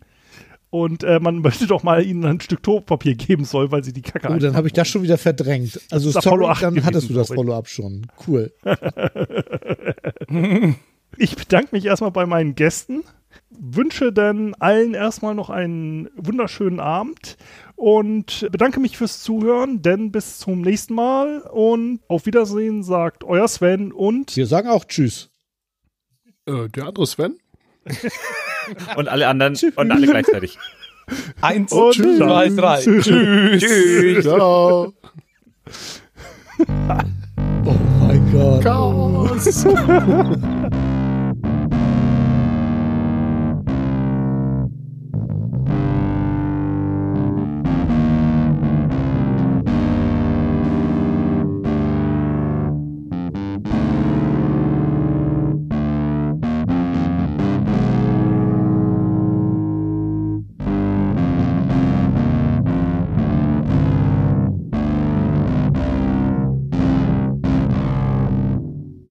Und 0.70 1.04
äh, 1.04 1.20
man 1.20 1.38
möchte 1.42 1.68
doch 1.68 1.84
mal 1.84 2.06
ihnen 2.06 2.26
ein 2.26 2.40
Stück 2.40 2.64
Topapier 2.64 3.16
geben 3.16 3.46
soll, 3.46 3.72
weil 3.72 3.84
sie 3.84 3.94
die 3.94 4.02
Kacke 4.02 4.30
Oh, 4.32 4.38
dann 4.38 4.56
habe 4.56 4.68
ich 4.68 4.74
das 4.74 4.88
schon 4.88 5.04
wieder 5.04 5.18
verdrängt. 5.18 5.80
Also 5.92 6.10
ist 6.10 6.22
sorry, 6.22 6.28
Apollo 6.28 6.48
8 6.48 6.64
dann 6.64 6.86
hattest 6.86 7.10
du 7.10 7.14
gewesen, 7.14 7.18
das. 7.18 7.36
Follow-up 7.36 7.68
schon. 7.68 8.08
Cool. 8.28 8.52
Ich 11.18 11.36
bedanke 11.36 11.70
mich 11.74 11.86
erstmal 11.86 12.12
bei 12.12 12.26
meinen 12.26 12.56
Gästen, 12.56 13.04
wünsche 13.50 14.14
dann 14.14 14.54
allen 14.56 14.94
erstmal 14.94 15.36
noch 15.36 15.50
einen 15.50 16.10
wunderschönen 16.16 16.80
Abend 16.80 17.38
und 17.82 18.48
bedanke 18.52 18.80
mich 18.80 18.96
fürs 18.96 19.22
Zuhören, 19.24 19.82
denn 19.82 20.12
bis 20.12 20.38
zum 20.38 20.62
nächsten 20.62 20.94
Mal 20.94 21.40
und 21.42 22.00
auf 22.08 22.28
Wiedersehen 22.28 22.84
sagt 22.84 23.24
euer 23.24 23.48
Sven 23.48 23.92
und 23.92 24.36
Wir 24.36 24.46
sagen 24.46 24.70
auch 24.70 24.86
Tschüss. 24.86 25.30
Äh, 26.46 26.70
der 26.70 26.86
andere 26.86 27.08
Sven? 27.08 27.38
Und 28.96 29.08
alle 29.08 29.28
anderen 29.28 29.58
und 29.76 29.92
alle 29.92 30.06
gleichzeitig. 30.06 30.60
Eins, 31.42 31.72
Und 31.72 31.96
zwei, 31.96 32.46
tschüss. 32.48 32.56
drei. 32.56 32.82
Tschüss. 32.82 33.64
Tschüss. 33.64 34.24
Ciao. 34.24 34.94
Oh 37.66 37.76
mein 38.00 38.32
Gott. 38.32 38.64
Chaos. 38.64 39.66